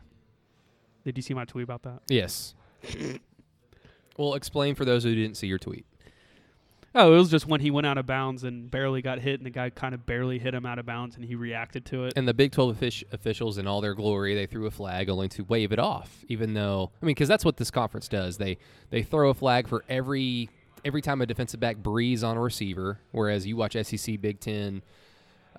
did 1.04 1.18
you 1.18 1.24
see 1.24 1.34
my 1.34 1.44
tweet 1.44 1.64
about 1.66 1.84
that? 1.84 2.00
Yes. 2.08 2.56
well, 4.18 4.34
explain 4.36 4.76
for 4.76 4.86
those 4.86 5.04
who 5.04 5.14
didn't 5.14 5.36
see 5.36 5.48
your 5.48 5.58
tweet. 5.60 5.86
Oh, 6.94 7.14
it 7.14 7.18
was 7.18 7.32
just 7.32 7.48
when 7.48 7.62
he 7.62 7.72
went 7.72 7.88
out 7.88 7.98
of 7.98 8.06
bounds 8.06 8.44
and 8.44 8.70
barely 8.70 9.02
got 9.02 9.20
hit, 9.20 9.40
and 9.40 9.46
the 9.46 9.50
guy 9.50 9.70
kind 9.70 9.96
of 9.96 10.06
barely 10.06 10.40
hit 10.40 10.54
him 10.54 10.66
out 10.66 10.78
of 10.78 10.86
bounds, 10.86 11.16
and 11.16 11.24
he 11.24 11.36
reacted 11.36 11.86
to 11.86 12.04
it. 12.06 12.14
And 12.18 12.28
the 12.28 12.34
Big 12.34 12.52
12 12.52 12.78
offic- 12.78 13.04
officials, 13.14 13.58
in 13.58 13.66
all 13.66 13.80
their 13.80 13.94
glory, 13.94 14.36
they 14.36 14.46
threw 14.46 14.66
a 14.66 14.72
flag 14.72 15.10
only 15.10 15.30
to 15.30 15.44
wave 15.46 15.72
it 15.72 15.80
off. 15.80 16.26
Even 16.28 16.54
though, 16.54 16.92
I 17.02 17.06
mean, 17.06 17.12
because 17.12 17.30
that's 17.30 17.46
what 17.46 17.56
this 17.56 17.72
conference 17.72 18.10
does. 18.10 18.38
They 18.38 18.58
they 18.90 19.04
throw 19.04 19.30
a 19.30 19.34
flag 19.34 19.68
for 19.70 19.86
every 19.88 20.50
every 20.84 21.02
time 21.02 21.22
a 21.22 21.26
defensive 21.26 21.60
back 21.60 21.78
breathes 21.78 22.24
on 22.24 22.36
a 22.36 22.42
receiver. 22.42 23.00
Whereas 23.12 23.48
you 23.48 23.56
watch 23.56 23.78
SEC, 23.82 24.20
Big 24.20 24.42
Ten 24.42 24.82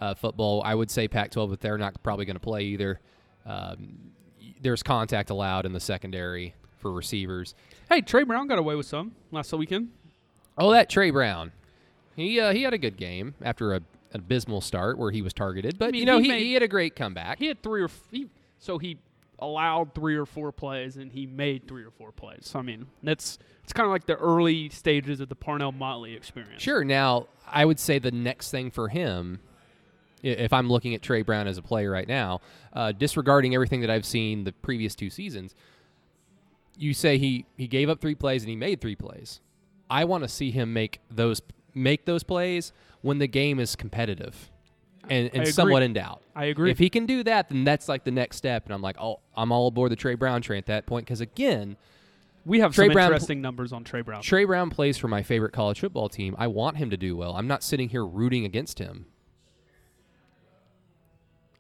uh, 0.01 0.15
football, 0.15 0.63
I 0.65 0.75
would 0.75 0.91
say 0.91 1.09
Pac-12, 1.09 1.49
but 1.49 1.61
they're 1.61 1.79
not 1.79 2.03
probably 2.03 2.25
going 2.25 2.37
to 2.37 2.41
play 2.41 2.65
either. 2.65 3.01
Um, 3.47 4.13
there's 4.61 4.83
contact 4.83 5.31
allowed 5.31 5.65
in 5.65 5.73
the 5.73 5.81
secondary 5.81 6.55
for 6.79 6.93
receivers. 6.93 7.55
Hey, 7.89 8.01
Tre 8.01 8.25
Brown 8.25 8.49
got 8.49 8.59
away 8.59 8.75
with 8.75 8.87
some 8.87 9.13
last 9.31 9.53
weekend. 9.53 9.91
Oh, 10.59 10.73
that 10.73 10.91
Tre 10.91 11.11
Brown, 11.11 11.53
he 12.17 12.39
uh, 12.41 12.53
he 12.53 12.63
had 12.63 12.75
a 12.75 12.79
good 12.79 12.97
game 12.97 13.35
after 13.43 13.73
a 13.75 13.81
an 14.15 14.21
abysmal 14.21 14.61
start 14.61 14.99
where 14.99 15.11
he 15.11 15.23
was 15.23 15.33
targeted, 15.33 15.79
but 15.79 15.93
mean, 15.93 16.01
you 16.01 16.07
know 16.07 16.19
he 16.19 16.25
he, 16.25 16.29
made- 16.29 16.43
he 16.43 16.53
had 16.55 16.63
a 16.63 16.69
great 16.69 16.95
comeback. 16.95 17.39
He 17.39 17.47
had 17.47 17.63
three 17.63 17.81
or 17.81 17.87
f- 17.87 18.03
he, 18.11 18.29
so 18.59 18.77
he 18.79 18.99
allowed 19.39 19.95
three 19.95 20.15
or 20.17 20.27
four 20.27 20.53
plays, 20.53 20.97
and 20.99 21.11
he 21.11 21.27
made 21.27 21.67
three 21.67 21.83
or 21.83 21.91
four 21.91 22.13
plays. 22.13 22.41
So 22.43 22.59
I 22.59 22.63
mean, 22.63 22.87
that's 23.03 23.39
it's 23.65 23.73
kind 23.73 23.87
of 23.87 23.91
like 23.91 24.05
the 24.07 24.17
early 24.17 24.69
stages 24.69 25.21
of 25.21 25.29
the 25.31 25.35
Parnell 25.35 25.73
Motley 25.73 26.15
experience. 26.15 26.61
Sure. 26.63 26.85
Now, 26.85 27.29
I 27.51 27.65
would 27.65 27.81
say 27.81 27.99
the 27.99 28.11
next 28.11 28.51
thing 28.51 28.71
for 28.71 28.89
him, 28.89 29.41
if 30.23 30.53
I'm 30.53 30.69
looking 30.69 30.95
at 30.95 31.01
Tre 31.01 31.23
Brown 31.23 31.47
as 31.47 31.57
a 31.57 31.63
player 31.63 31.91
right 31.91 32.07
now, 32.07 32.41
uh, 32.75 32.93
disregarding 32.93 33.55
everything 33.55 33.81
that 33.81 33.89
I've 33.91 34.05
seen 34.07 34.45
the 34.45 34.53
previous 34.53 34.95
two 34.95 35.09
seasons, 35.09 35.55
you 36.77 36.93
say 36.93 37.17
he 37.19 37.47
he 37.57 37.67
gave 37.67 37.89
up 37.89 38.01
three 38.01 38.15
plays 38.15 38.43
and 38.43 38.51
he 38.51 38.57
made 38.57 38.81
three 38.83 38.97
plays. 38.97 39.41
I 39.93 40.05
want 40.05 40.25
to 40.25 40.29
see 40.29 40.51
him 40.51 40.73
make 40.73 41.01
those 41.11 41.43
make 41.75 42.07
those 42.07 42.23
plays 42.23 42.73
when 43.03 43.19
the 43.19 43.27
game 43.27 43.61
is 43.61 43.77
competitive 43.77 44.51
and, 45.11 45.31
and 45.35 45.47
somewhat 45.47 45.83
in 45.83 45.93
doubt. 45.93 46.23
I 46.35 46.47
agree. 46.47 46.71
If 46.71 46.79
he 46.79 46.89
can 46.89 47.05
do 47.05 47.23
that, 47.25 47.51
then 47.51 47.65
that's 47.65 47.89
like 47.91 48.05
the 48.05 48.11
next 48.11 48.39
step. 48.39 48.65
And 48.65 48.73
I'm 48.73 48.81
like, 48.81 48.97
oh, 48.99 49.21
I'm 49.37 49.53
all 49.53 49.67
aboard 49.67 49.93
the 49.93 49.97
Tre 49.97 50.15
Brown 50.15 50.41
train 50.41 50.59
at 50.59 50.67
that 50.67 50.87
point 50.87 51.05
because 51.05 51.21
again, 51.21 51.77
we 52.47 52.61
have 52.61 52.75
Trey 52.75 52.87
some 52.87 52.95
Brown 52.95 53.09
pl- 53.09 53.15
interesting 53.17 53.43
numbers 53.43 53.71
on 53.71 53.85
Tre 53.85 54.01
Brown. 54.01 54.23
Tre 54.23 54.47
Brown 54.47 54.71
plays 54.71 54.97
for 54.97 55.09
my 55.09 55.23
favorite 55.23 55.53
college 55.53 55.81
football 55.81 56.09
team. 56.09 56.35
I 56.39 56.47
want 56.47 56.79
him 56.79 56.89
to 56.89 56.97
do 56.97 57.15
well. 57.15 57.37
I'm 57.37 57.47
not 57.47 57.63
sitting 57.63 57.91
here 57.91 58.05
rooting 58.05 58.47
against 58.47 58.79
him. 58.79 59.05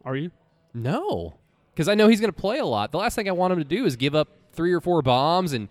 Are 0.06 0.16
you? 0.16 0.30
No, 0.72 1.34
because 1.74 1.86
I 1.86 1.94
know 1.94 2.08
he's 2.08 2.20
going 2.20 2.32
to 2.32 2.40
play 2.40 2.58
a 2.58 2.64
lot. 2.64 2.92
The 2.92 2.98
last 2.98 3.14
thing 3.14 3.28
I 3.28 3.32
want 3.32 3.52
him 3.52 3.58
to 3.58 3.64
do 3.64 3.84
is 3.84 3.94
give 3.94 4.14
up 4.14 4.28
three 4.52 4.72
or 4.72 4.80
four 4.80 5.02
bombs 5.02 5.52
and 5.52 5.68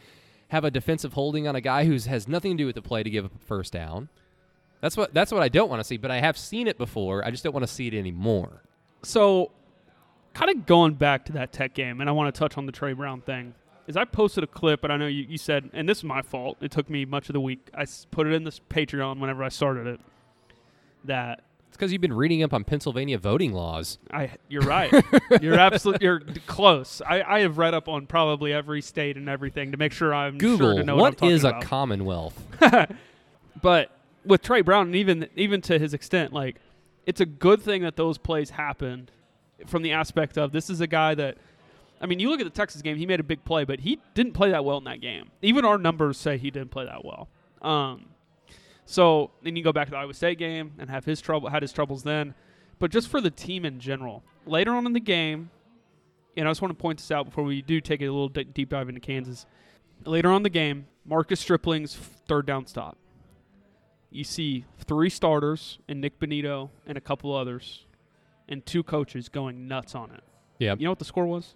have 0.51 0.65
a 0.65 0.71
defensive 0.71 1.13
holding 1.13 1.47
on 1.47 1.55
a 1.55 1.61
guy 1.61 1.85
who 1.85 1.93
has 1.93 2.27
nothing 2.27 2.57
to 2.57 2.63
do 2.63 2.65
with 2.65 2.75
the 2.75 2.81
play 2.81 3.03
to 3.03 3.09
give 3.09 3.23
up 3.23 3.33
a 3.33 3.39
first 3.39 3.71
down. 3.71 4.09
That's 4.81 4.97
what 4.97 5.13
that's 5.13 5.31
what 5.31 5.41
I 5.41 5.47
don't 5.47 5.69
want 5.69 5.79
to 5.79 5.83
see. 5.85 5.95
But 5.95 6.11
I 6.11 6.19
have 6.19 6.37
seen 6.37 6.67
it 6.67 6.77
before. 6.77 7.25
I 7.25 7.31
just 7.31 7.41
don't 7.41 7.53
want 7.53 7.65
to 7.65 7.71
see 7.71 7.87
it 7.87 7.93
anymore. 7.93 8.61
So, 9.01 9.51
kind 10.33 10.51
of 10.51 10.65
going 10.65 10.95
back 10.95 11.23
to 11.25 11.33
that 11.33 11.53
Tech 11.53 11.73
game, 11.73 12.01
and 12.01 12.09
I 12.09 12.13
want 12.13 12.33
to 12.33 12.37
touch 12.37 12.57
on 12.57 12.65
the 12.65 12.73
Tre 12.73 12.91
Brown 12.91 13.21
thing. 13.21 13.55
Is 13.87 13.95
I 13.95 14.03
posted 14.03 14.43
a 14.43 14.47
clip, 14.47 14.83
and 14.83 14.91
I 14.91 14.97
know 14.97 15.07
you, 15.07 15.25
you 15.27 15.37
said, 15.37 15.69
and 15.73 15.87
this 15.87 15.99
is 15.99 16.03
my 16.03 16.21
fault. 16.21 16.57
It 16.59 16.69
took 16.69 16.89
me 16.89 17.05
much 17.05 17.29
of 17.29 17.33
the 17.33 17.41
week. 17.41 17.69
I 17.73 17.85
put 18.11 18.27
it 18.27 18.33
in 18.33 18.43
this 18.43 18.59
Patreon 18.69 19.19
whenever 19.19 19.43
I 19.43 19.49
started 19.49 19.87
it. 19.87 19.99
That 21.05 21.43
It's 21.71 21.77
because 21.77 21.93
you've 21.93 22.01
been 22.01 22.11
reading 22.11 22.43
up 22.43 22.53
on 22.53 22.65
Pennsylvania 22.65 23.17
voting 23.17 23.53
laws. 23.53 23.97
I, 24.11 24.31
you're 24.49 24.61
right. 24.61 24.93
you're 25.41 25.57
absolutely, 25.57 26.03
you're 26.03 26.19
close. 26.45 27.01
I, 27.07 27.21
I 27.23 27.39
have 27.39 27.57
read 27.57 27.73
up 27.73 27.87
on 27.87 28.07
probably 28.07 28.51
every 28.51 28.81
state 28.81 29.15
and 29.15 29.29
everything 29.29 29.71
to 29.71 29.77
make 29.77 29.93
sure 29.93 30.13
I'm 30.13 30.37
Google 30.37 30.71
sure 30.71 30.79
to 30.79 30.83
know 30.83 30.97
what, 30.97 31.21
I'm 31.21 31.27
what 31.27 31.33
is 31.33 31.45
a 31.45 31.59
commonwealth. 31.61 32.45
But 33.61 33.91
with 34.25 34.41
Tre 34.41 34.61
Brown, 34.61 34.87
and 34.87 34.95
even 34.95 35.27
even 35.35 35.61
to 35.61 35.79
his 35.79 35.93
extent, 35.93 36.33
like 36.33 36.57
it's 37.05 37.21
a 37.21 37.25
good 37.25 37.61
thing 37.61 37.83
that 37.83 37.95
those 37.95 38.17
plays 38.17 38.51
happened 38.51 39.11
from 39.67 39.83
the 39.83 39.91
aspect 39.91 40.37
of 40.37 40.51
this 40.51 40.69
is 40.69 40.81
a 40.81 40.87
guy 40.87 41.15
that. 41.15 41.37
I 42.03 42.07
mean, 42.07 42.19
you 42.19 42.31
look 42.31 42.39
at 42.39 42.45
the 42.45 42.49
Texas 42.49 42.81
game; 42.81 42.97
he 42.97 43.05
made 43.05 43.19
a 43.19 43.23
big 43.23 43.45
play, 43.45 43.63
but 43.63 43.81
he 43.81 43.99
didn't 44.15 44.33
play 44.33 44.49
that 44.49 44.65
well 44.65 44.79
in 44.79 44.85
that 44.85 45.01
game. 45.01 45.29
Even 45.43 45.65
our 45.65 45.77
numbers 45.77 46.17
say 46.17 46.39
he 46.39 46.49
didn't 46.49 46.71
play 46.71 46.85
that 46.85 47.05
well. 47.05 47.29
Um, 47.61 48.07
so 48.91 49.31
then 49.41 49.55
you 49.55 49.63
go 49.63 49.71
back 49.71 49.87
to 49.87 49.91
the 49.91 49.97
Iowa 49.97 50.13
State 50.13 50.37
game 50.37 50.73
and 50.77 50.89
have 50.89 51.05
his 51.05 51.21
trouble, 51.21 51.49
had 51.49 51.61
his 51.61 51.71
troubles 51.71 52.03
then. 52.03 52.33
But 52.79 52.91
just 52.91 53.07
for 53.07 53.21
the 53.21 53.31
team 53.31 53.65
in 53.65 53.79
general, 53.79 54.23
later 54.45 54.71
on 54.71 54.85
in 54.85 54.93
the 54.93 54.99
game, 54.99 55.49
and 56.35 56.47
I 56.47 56.51
just 56.51 56.61
want 56.61 56.77
to 56.77 56.81
point 56.81 56.99
this 56.99 57.11
out 57.11 57.25
before 57.25 57.43
we 57.43 57.61
do 57.61 57.79
take 57.81 58.01
a 58.01 58.05
little 58.05 58.29
d- 58.29 58.43
deep 58.43 58.69
dive 58.69 58.89
into 58.89 59.01
Kansas. 59.01 59.45
Later 60.05 60.29
on 60.29 60.37
in 60.37 60.43
the 60.43 60.49
game, 60.49 60.87
Marcus 61.05 61.39
Stripling's 61.39 61.95
third 61.95 62.45
down 62.45 62.65
stop 62.65 62.97
you 64.11 64.23
see 64.23 64.65
three 64.77 65.09
starters 65.09 65.79
and 65.87 66.01
Nik 66.01 66.19
Bonitto 66.19 66.69
and 66.85 66.97
a 66.97 67.01
couple 67.01 67.33
others 67.33 67.85
and 68.47 68.63
two 68.65 68.83
coaches 68.83 69.29
going 69.29 69.67
nuts 69.67 69.95
on 69.95 70.11
it. 70.11 70.21
Yeah. 70.59 70.75
You 70.77 70.83
know 70.85 70.91
what 70.91 70.99
the 70.99 71.05
score 71.05 71.25
was? 71.25 71.55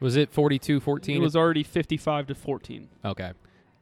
Was 0.00 0.16
it 0.16 0.32
42-14? 0.32 1.16
It 1.16 1.18
was 1.18 1.36
already 1.36 1.62
55 1.62 2.28
to 2.28 2.34
14. 2.34 2.88
okay. 3.04 3.32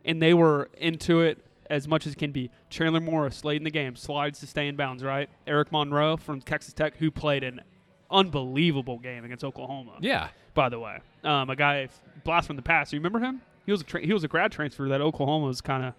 And 0.04 0.20
they 0.20 0.34
were 0.34 0.68
into 0.78 1.20
it 1.20 1.38
as 1.72 1.88
much 1.88 2.06
as 2.06 2.14
can 2.14 2.32
be. 2.32 2.50
Chandler 2.68 3.00
Morris 3.00 3.44
late 3.44 3.56
in 3.56 3.64
the 3.64 3.70
game 3.70 3.96
slides 3.96 4.38
to 4.40 4.46
stay 4.46 4.68
in 4.68 4.76
bounds, 4.76 5.02
right? 5.02 5.28
Eric 5.46 5.72
Monroe 5.72 6.18
from 6.18 6.42
Texas 6.42 6.74
Tech 6.74 6.98
who 6.98 7.10
played 7.10 7.42
an 7.42 7.62
unbelievable 8.10 8.98
game 8.98 9.24
against 9.24 9.42
Oklahoma. 9.42 9.96
Yeah. 10.00 10.28
By 10.54 10.68
the 10.68 10.78
way, 10.78 10.98
um, 11.24 11.48
a 11.48 11.56
guy 11.56 11.88
blast 12.24 12.46
from 12.46 12.56
the 12.56 12.62
past. 12.62 12.92
You 12.92 12.98
remember 12.98 13.20
him? 13.20 13.40
He 13.64 13.72
was 13.72 13.80
a 13.80 13.84
tra- 13.84 14.04
he 14.04 14.12
was 14.12 14.22
a 14.22 14.28
grad 14.28 14.52
transfer 14.52 14.86
that 14.90 15.00
Oklahoma 15.00 15.46
was 15.46 15.62
kind 15.62 15.82
of 15.82 15.94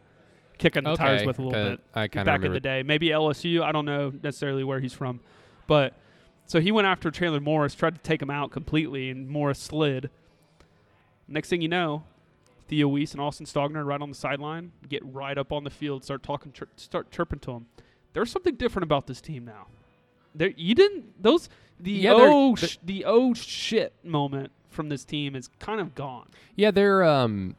kicking 0.60 0.84
the 0.84 0.96
tires 0.96 1.26
with 1.26 1.40
a 1.40 1.42
little 1.42 1.72
bit. 1.72 1.80
I 1.96 2.08
back 2.08 2.44
in 2.44 2.54
the 2.54 2.60
day. 2.60 2.84
Maybe 2.84 3.08
LSU. 3.08 3.64
I 3.64 3.72
don't 3.72 3.86
know 3.86 4.14
necessarily 4.22 4.64
where 4.64 4.80
he's 4.80 4.94
from, 4.94 5.22
but 5.66 5.96
so 6.46 6.60
he 6.62 6.72
went 6.72 6.86
after 6.86 7.10
Chandler 7.10 7.40
Morris, 7.40 7.74
tried 7.74 7.96
to 7.96 8.02
take 8.02 8.22
him 8.22 8.30
out 8.30 8.52
completely, 8.52 9.10
and 9.10 9.28
Morris 9.28 9.58
slid. 9.58 10.12
Next 11.28 11.50
thing 11.50 11.62
you 11.62 11.70
know, 11.70 12.04
Theo 12.74 12.88
Wease 12.88 13.12
and 13.12 13.22
Austin 13.22 13.46
Stogner 13.46 13.86
right 13.86 14.02
on 14.02 14.10
the 14.10 14.16
sideline 14.16 14.72
get 14.90 15.04
right 15.06 15.38
up 15.38 15.52
on 15.52 15.64
the 15.64 15.70
field, 15.70 16.04
start 16.04 16.24
talking, 16.24 16.52
start 16.76 17.12
chirping 17.12 17.38
to 17.42 17.52
them. 17.52 17.68
There's 18.14 18.32
something 18.32 18.56
different 18.56 18.84
about 18.84 19.06
this 19.06 19.22
team 19.22 19.46
now. 19.46 19.68
There, 20.34 20.52
you 20.58 20.74
didn't 20.74 21.22
those 21.22 21.50
the 21.80 21.92
Yeah, 21.92 22.14
oh 22.16 22.56
sh- 22.56 22.80
the 22.84 23.06
oh 23.06 23.36
shit 23.36 23.94
moment 24.04 24.52
from 24.72 24.90
this 24.90 25.06
team 25.06 25.36
is 25.36 25.50
kind 25.60 25.80
of 25.80 25.94
gone. 25.94 26.30
Yeah, 26.56 26.72
they're 26.72 27.04
um, 27.04 27.56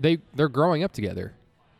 they 0.00 0.18
they're 0.34 0.48
growing 0.48 0.82
up 0.82 0.92
together. 0.92 1.34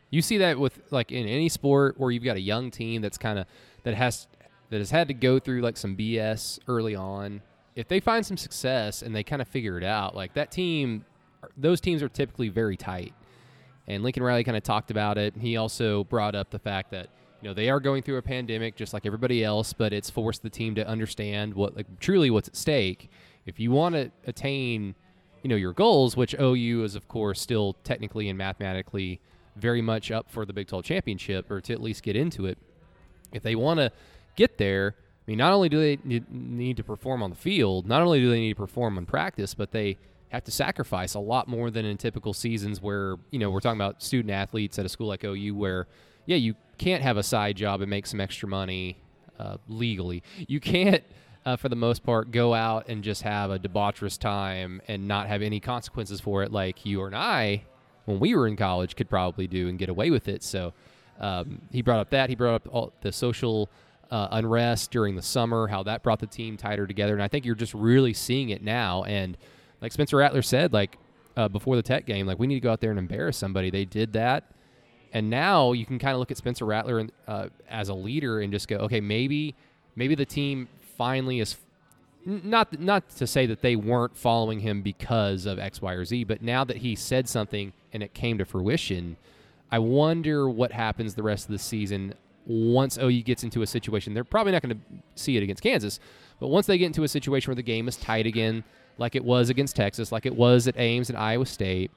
You 0.09 0.21
see 0.21 0.37
that 0.37 0.57
with 0.57 0.79
like 0.89 1.11
in 1.11 1.27
any 1.27 1.49
sport 1.49 1.99
where 1.99 2.11
you've 2.11 2.23
got 2.23 2.37
a 2.37 2.41
young 2.41 2.71
team 2.71 3.01
that's 3.01 3.17
kind 3.17 3.39
of 3.39 3.45
that 3.83 3.93
has 3.93 4.29
that 4.69 4.77
has 4.77 4.89
had 4.89 5.09
to 5.09 5.13
go 5.13 5.37
through 5.37 5.59
like 5.59 5.75
some 5.75 5.97
BS 5.97 6.59
early 6.69 6.95
on. 6.95 7.41
If 7.75 7.89
they 7.89 7.99
find 7.99 8.25
some 8.25 8.37
success 8.37 9.01
and 9.01 9.13
they 9.13 9.23
kind 9.23 9.41
of 9.41 9.49
figure 9.49 9.77
it 9.77 9.83
out, 9.83 10.15
like 10.15 10.35
that 10.35 10.49
team, 10.49 11.03
those 11.57 11.79
teams 11.81 12.01
are 12.03 12.09
typically 12.09 12.49
very 12.49 12.77
tight. 12.77 13.13
And 13.87 14.03
Lincoln 14.03 14.23
Riley 14.23 14.43
kind 14.43 14.57
of 14.57 14.63
talked 14.63 14.91
about 14.91 15.17
it. 15.17 15.35
He 15.39 15.57
also 15.57 16.05
brought 16.05 16.35
up 16.35 16.49
the 16.49 16.59
fact 16.59 16.91
that 16.91 17.09
You 17.43 17.49
know, 17.49 17.53
they 17.53 17.69
are 17.69 17.81
going 17.81 18.03
through 18.03 18.15
a 18.15 18.21
pandemic 18.21 18.77
just 18.77 18.93
like 18.93 19.05
everybody 19.05 19.43
else, 19.43 19.73
but 19.73 19.91
it's 19.91 20.09
forced 20.09 20.43
the 20.43 20.49
team 20.49 20.75
to 20.75 20.87
understand 20.87 21.53
what 21.53 21.75
like 21.75 21.99
truly 21.99 22.29
what's 22.29 22.47
at 22.47 22.55
stake. 22.55 23.09
If 23.45 23.59
you 23.59 23.69
want 23.69 23.95
to 23.95 24.11
attain, 24.25 24.95
you 25.41 25.49
know, 25.49 25.57
your 25.57 25.73
goals, 25.73 26.15
which 26.15 26.33
OU 26.39 26.85
is 26.85 26.95
of 26.95 27.09
course 27.09 27.41
still 27.41 27.73
technically 27.83 28.29
and 28.29 28.37
mathematically 28.37 29.19
very 29.57 29.81
much 29.81 30.09
up 30.09 30.31
for 30.31 30.45
the 30.45 30.53
Big 30.53 30.67
12 30.67 30.85
championship 30.85 31.51
or 31.51 31.59
to 31.59 31.73
at 31.73 31.81
least 31.81 32.01
get 32.01 32.15
into 32.15 32.45
it. 32.45 32.57
If 33.33 33.43
they 33.43 33.55
want 33.55 33.81
to 33.81 33.91
get 34.37 34.57
there, 34.57 34.95
I 34.95 35.23
mean, 35.27 35.37
not 35.37 35.51
only 35.51 35.67
do 35.67 35.79
they 35.81 35.99
need 36.31 36.77
to 36.77 36.83
perform 36.83 37.21
on 37.21 37.29
the 37.29 37.35
field, 37.35 37.85
not 37.85 38.01
only 38.01 38.21
do 38.21 38.29
they 38.29 38.39
need 38.39 38.53
to 38.53 38.61
perform 38.61 38.97
in 38.97 39.05
practice, 39.05 39.53
but 39.53 39.71
they 39.71 39.97
have 40.33 40.43
to 40.43 40.51
sacrifice 40.51 41.13
a 41.13 41.19
lot 41.19 41.47
more 41.47 41.69
than 41.69 41.85
in 41.85 41.95
typical 41.95 42.33
seasons 42.33 42.81
where, 42.81 43.17
you 43.29 43.37
know, 43.37 43.51
we're 43.51 43.59
talking 43.59 43.79
about 43.79 44.01
student 44.01 44.31
athletes 44.31 44.79
at 44.79 44.85
a 44.85 44.89
school 44.89 45.07
like 45.07 45.23
OU 45.23 45.53
where, 45.55 45.87
yeah, 46.25 46.37
you 46.37 46.55
can't 46.79 47.03
have 47.03 47.17
a 47.17 47.23
side 47.23 47.55
job 47.55 47.81
and 47.81 47.89
make 47.89 48.07
some 48.07 48.19
extra 48.19 48.49
money 48.49 48.97
uh, 49.39 49.57
legally. 49.67 50.23
You 50.47 50.59
can't, 50.59 51.03
uh, 51.45 51.55
for 51.55 51.69
the 51.69 51.75
most 51.75 52.03
part, 52.03 52.31
go 52.31 52.55
out 52.55 52.87
and 52.89 53.03
just 53.03 53.21
have 53.21 53.51
a 53.51 53.59
debaucherous 53.59 54.17
time 54.17 54.81
and 54.87 55.07
not 55.07 55.27
have 55.27 55.43
any 55.43 55.59
consequences 55.59 56.19
for 56.19 56.41
it 56.41 56.51
like 56.51 56.83
you 56.83 57.03
and 57.03 57.15
I, 57.15 57.63
when 58.05 58.19
we 58.19 58.33
were 58.33 58.47
in 58.47 58.55
college, 58.55 58.95
could 58.95 59.09
probably 59.11 59.45
do 59.45 59.67
and 59.69 59.77
get 59.77 59.89
away 59.89 60.09
with 60.09 60.27
it. 60.27 60.41
So 60.41 60.73
um, 61.19 61.61
he 61.71 61.83
brought 61.83 61.99
up 61.99 62.09
that. 62.09 62.29
He 62.29 62.35
brought 62.35 62.55
up 62.55 62.67
all 62.71 62.91
the 63.01 63.11
social 63.11 63.69
uh, 64.09 64.29
unrest 64.31 64.89
during 64.89 65.15
the 65.15 65.21
summer, 65.21 65.67
how 65.67 65.83
that 65.83 66.01
brought 66.01 66.19
the 66.19 66.27
team 66.27 66.57
tighter 66.57 66.87
together. 66.87 67.13
And 67.13 67.21
I 67.21 67.27
think 67.27 67.45
you're 67.45 67.53
just 67.53 67.75
really 67.75 68.13
seeing 68.13 68.49
it 68.49 68.63
now. 68.63 69.03
And– 69.03 69.37
like 69.83 69.91
Spencer 69.91 70.17
Rattler 70.17 70.41
said, 70.41 70.73
like 70.73 70.97
uh, 71.35 71.49
before 71.49 71.75
the 71.75 71.83
Tech 71.83 72.05
game, 72.05 72.25
like 72.25 72.39
we 72.39 72.47
need 72.47 72.55
to 72.55 72.61
go 72.61 72.71
out 72.71 72.79
there 72.79 72.89
and 72.89 72.97
embarrass 72.97 73.37
somebody. 73.37 73.69
They 73.69 73.85
did 73.85 74.13
that, 74.13 74.45
and 75.11 75.29
now 75.29 75.73
you 75.73 75.85
can 75.85 75.99
kind 75.99 76.13
of 76.13 76.19
look 76.19 76.31
at 76.31 76.37
Spencer 76.37 76.65
Rattler 76.65 76.99
and, 76.99 77.11
uh, 77.27 77.49
as 77.69 77.89
a 77.89 77.93
leader 77.93 78.39
and 78.39 78.51
just 78.51 78.67
go, 78.69 78.77
okay, 78.77 79.01
maybe 79.01 79.55
maybe 79.95 80.15
the 80.15 80.25
team 80.25 80.69
finally 80.97 81.39
is. 81.39 81.57
Not 82.25 82.79
not 82.79 83.09
to 83.17 83.27
say 83.27 83.45
that 83.47 83.61
they 83.61 83.75
weren't 83.75 84.15
following 84.15 84.61
him 84.61 84.81
because 84.81 85.45
of 85.45 85.59
X, 85.59 85.81
Y, 85.81 85.91
or 85.91 86.05
Z, 86.05 86.23
but 86.23 86.41
now 86.41 86.63
that 86.63 86.77
he 86.77 86.95
said 86.95 87.27
something 87.27 87.73
and 87.91 88.01
it 88.01 88.13
came 88.13 88.37
to 88.37 88.45
fruition, 88.45 89.17
I 89.69 89.79
wonder 89.79 90.49
what 90.49 90.71
happens 90.71 91.15
the 91.15 91.23
rest 91.23 91.47
of 91.47 91.51
the 91.51 91.59
season 91.59 92.13
once 92.45 92.97
OU 92.97 93.23
gets 93.23 93.43
into 93.43 93.61
a 93.61 93.67
situation. 93.67 94.13
They're 94.13 94.23
probably 94.23 94.53
not 94.53 94.61
going 94.61 94.77
to 94.77 95.21
see 95.21 95.35
it 95.35 95.43
against 95.43 95.61
Kansas, 95.61 95.99
but 96.39 96.47
once 96.47 96.65
they 96.65 96.77
get 96.77 96.85
into 96.85 97.03
a 97.03 97.09
situation 97.09 97.51
where 97.51 97.57
the 97.57 97.61
game 97.61 97.89
is 97.89 97.97
tight 97.97 98.25
again, 98.25 98.63
like 98.97 99.15
it 99.15 99.23
was 99.23 99.49
against 99.49 99.75
Texas, 99.75 100.11
like 100.11 100.25
it 100.25 100.35
was 100.35 100.67
at 100.67 100.75
Ames 100.77 101.09
and 101.09 101.17
Iowa 101.17 101.45
State, 101.45 101.91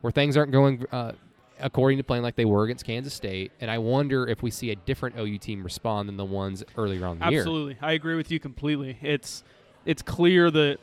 where 0.00 0.10
things 0.10 0.36
aren't 0.36 0.52
going 0.52 0.84
uh, 0.92 1.12
according 1.60 1.98
to 1.98 2.04
plan 2.04 2.22
like 2.22 2.36
they 2.36 2.44
were 2.44 2.64
against 2.64 2.84
Kansas 2.84 3.14
State. 3.14 3.52
And 3.60 3.70
I 3.70 3.78
wonder 3.78 4.26
if 4.26 4.42
we 4.42 4.50
see 4.50 4.70
a 4.70 4.76
different 4.76 5.16
OU 5.18 5.38
team 5.38 5.62
respond 5.62 6.08
than 6.08 6.16
the 6.16 6.24
ones 6.24 6.64
earlier 6.76 7.06
on 7.06 7.18
the 7.18 7.24
Absolutely. 7.24 7.32
year. 7.32 7.40
Absolutely, 7.40 7.78
I 7.82 7.92
agree 7.92 8.16
with 8.16 8.30
you 8.30 8.40
completely. 8.40 8.98
It's 9.02 9.44
it's 9.86 10.02
clear 10.02 10.50
that, 10.50 10.78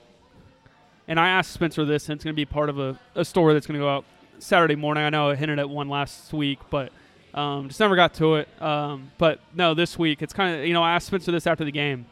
and 1.08 1.20
I 1.20 1.30
asked 1.30 1.52
Spencer 1.52 1.86
this, 1.86 2.10
and 2.10 2.16
it's 2.16 2.24
going 2.24 2.34
to 2.34 2.36
be 2.36 2.46
part 2.46 2.70
of 2.70 2.80
a, 2.80 3.00
a 3.16 3.24
story 3.26 3.54
that's 3.54 3.68
going 3.68 3.80
to 3.80 3.84
go 3.84 3.90
out 3.90 4.06
Saturday 4.40 4.76
morning. 4.76 5.04
I 5.04 5.10
know 5.10 5.30
I 5.30 5.36
hinted 5.36 5.60
at 5.60 5.70
one 5.70 5.90
last 5.90 6.34
week, 6.34 6.60
but 6.70 6.92
um, 7.34 7.68
just 7.68 7.80
never 7.80 7.96
got 7.96 8.14
to 8.16 8.36
it. 8.36 8.62
Um, 8.62 9.12
but 9.18 9.40
no, 9.54 9.74
this 9.74 9.98
week 10.00 10.22
it's 10.22 10.34
kind 10.34 10.60
of 10.60 10.68
you 10.68 10.74
know 10.74 10.84
I 10.84 10.94
asked 10.94 11.08
Spencer 11.08 11.32
this 11.32 11.48
after 11.48 11.66
the 11.66 11.72
game, 11.72 12.06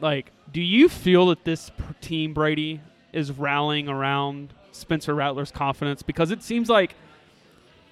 like, 0.00 0.30
do 0.52 0.60
you 0.60 0.88
feel 0.88 1.26
that 1.26 1.44
this 1.44 1.70
team 2.00 2.32
Brady 2.32 2.80
is 3.12 3.32
rallying 3.32 3.88
around 3.88 4.52
Spencer 4.72 5.14
Rattler's 5.14 5.50
confidence 5.50 6.02
because 6.02 6.30
it 6.30 6.42
seems 6.42 6.68
like 6.68 6.94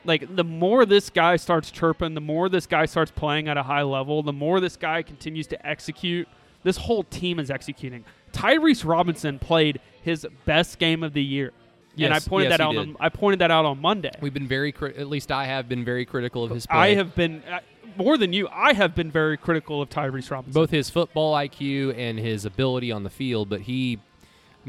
like 0.05 0.35
the 0.35 0.45
more 0.45 0.87
this 0.87 1.11
guy 1.11 1.37
starts 1.37 1.71
chirping, 1.71 2.15
the 2.15 2.21
more 2.21 2.49
this 2.49 2.67
guy 2.67 2.87
starts 2.87 3.11
playing 3.11 3.49
at 3.49 3.57
a 3.57 3.63
high 3.63 3.83
level, 3.83 4.23
the 4.23 4.33
more 4.33 4.61
this 4.61 4.77
guy 4.77 5.03
continues 5.03 5.47
to 5.49 5.67
execute. 5.67 6.29
This 6.63 6.77
whole 6.77 7.05
team 7.05 7.39
is 7.39 7.51
executing. 7.51 8.05
Tyrese 8.33 8.85
Robinson 8.87 9.39
played 9.39 9.81
his 10.03 10.27
best 10.45 10.79
game 10.79 11.03
of 11.03 11.13
the 11.13 11.23
year. 11.23 11.53
Yes, 11.95 12.07
and 12.07 12.15
I 12.15 12.21
pointed 12.21 12.51
yes, 12.51 12.59
that 12.59 12.65
out. 12.65 12.77
On, 12.77 12.97
I 13.01 13.09
pointed 13.09 13.41
that 13.41 13.51
out 13.51 13.65
on 13.65 13.81
Monday. 13.81 14.13
We've 14.21 14.35
been 14.35 14.47
very, 14.47 14.71
cri- 14.73 14.95
at 14.97 15.09
least 15.09 15.33
I 15.33 15.47
have 15.47 15.69
been 15.69 15.85
very 15.85 16.05
critical 16.05 16.45
of 16.45 16.51
his 16.51 16.67
play. 16.67 16.79
I 16.79 16.95
have 16.95 17.15
been 17.15 17.43
uh, 17.43 17.61
more 17.97 18.17
than 18.17 18.33
you. 18.33 18.49
I 18.53 18.73
have 18.73 18.95
been 18.95 19.11
very 19.11 19.37
critical 19.37 19.83
of 19.83 19.91
Tyrese 19.91 20.31
Robinson, 20.31 20.53
both 20.53 20.71
his 20.71 20.89
football 20.91 21.35
IQ 21.35 21.99
and 21.99 22.19
his 22.19 22.45
ability 22.45 22.93
on 22.93 23.03
the 23.03 23.11
field. 23.11 23.49
But 23.49 23.63
he 23.63 23.99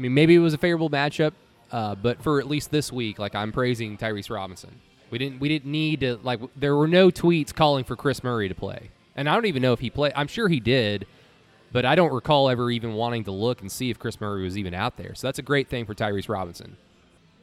I 0.00 0.02
mean, 0.02 0.14
maybe 0.14 0.34
it 0.34 0.38
was 0.38 0.54
a 0.54 0.58
favorable 0.58 0.88
matchup, 0.88 1.32
uh, 1.70 1.94
but 1.94 2.22
for 2.22 2.40
at 2.40 2.48
least 2.48 2.70
this 2.70 2.90
week, 2.90 3.18
like 3.18 3.34
I'm 3.34 3.52
praising 3.52 3.98
Tyrese 3.98 4.30
Robinson. 4.30 4.80
We 5.10 5.18
didn't 5.18 5.40
we 5.40 5.48
didn't 5.50 5.70
need 5.70 6.00
to 6.00 6.18
like 6.22 6.40
there 6.56 6.74
were 6.74 6.88
no 6.88 7.10
tweets 7.10 7.54
calling 7.54 7.84
for 7.84 7.96
Chris 7.96 8.24
Murray 8.24 8.48
to 8.48 8.54
play, 8.54 8.88
and 9.14 9.28
I 9.28 9.34
don't 9.34 9.44
even 9.44 9.60
know 9.60 9.74
if 9.74 9.80
he 9.80 9.90
played. 9.90 10.14
I'm 10.16 10.26
sure 10.26 10.48
he 10.48 10.58
did, 10.58 11.06
but 11.70 11.84
I 11.84 11.96
don't 11.96 12.14
recall 12.14 12.48
ever 12.48 12.70
even 12.70 12.94
wanting 12.94 13.24
to 13.24 13.30
look 13.30 13.60
and 13.60 13.70
see 13.70 13.90
if 13.90 13.98
Chris 13.98 14.18
Murray 14.22 14.42
was 14.42 14.56
even 14.56 14.72
out 14.72 14.96
there. 14.96 15.14
So 15.14 15.26
that's 15.26 15.38
a 15.38 15.42
great 15.42 15.68
thing 15.68 15.84
for 15.84 15.94
Tyrese 15.94 16.30
Robinson. 16.30 16.78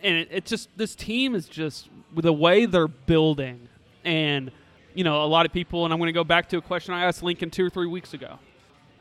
And 0.02 0.16
it, 0.16 0.28
it 0.32 0.46
just 0.46 0.76
this 0.76 0.96
team 0.96 1.36
is 1.36 1.48
just 1.48 1.90
the 2.16 2.34
way 2.34 2.66
they're 2.66 2.88
building, 2.88 3.68
and 4.04 4.50
you 4.96 5.04
know 5.04 5.24
a 5.24 5.28
lot 5.28 5.46
of 5.46 5.54
people. 5.54 5.86
And 5.86 5.94
I'm 5.94 6.00
going 6.00 6.08
to 6.08 6.12
go 6.12 6.24
back 6.24 6.50
to 6.50 6.58
a 6.58 6.62
question 6.62 6.96
I 6.96 7.04
asked 7.04 7.22
Lincoln 7.22 7.52
two 7.52 7.68
or 7.68 7.70
three 7.70 7.86
weeks 7.86 8.16
ago 8.16 8.40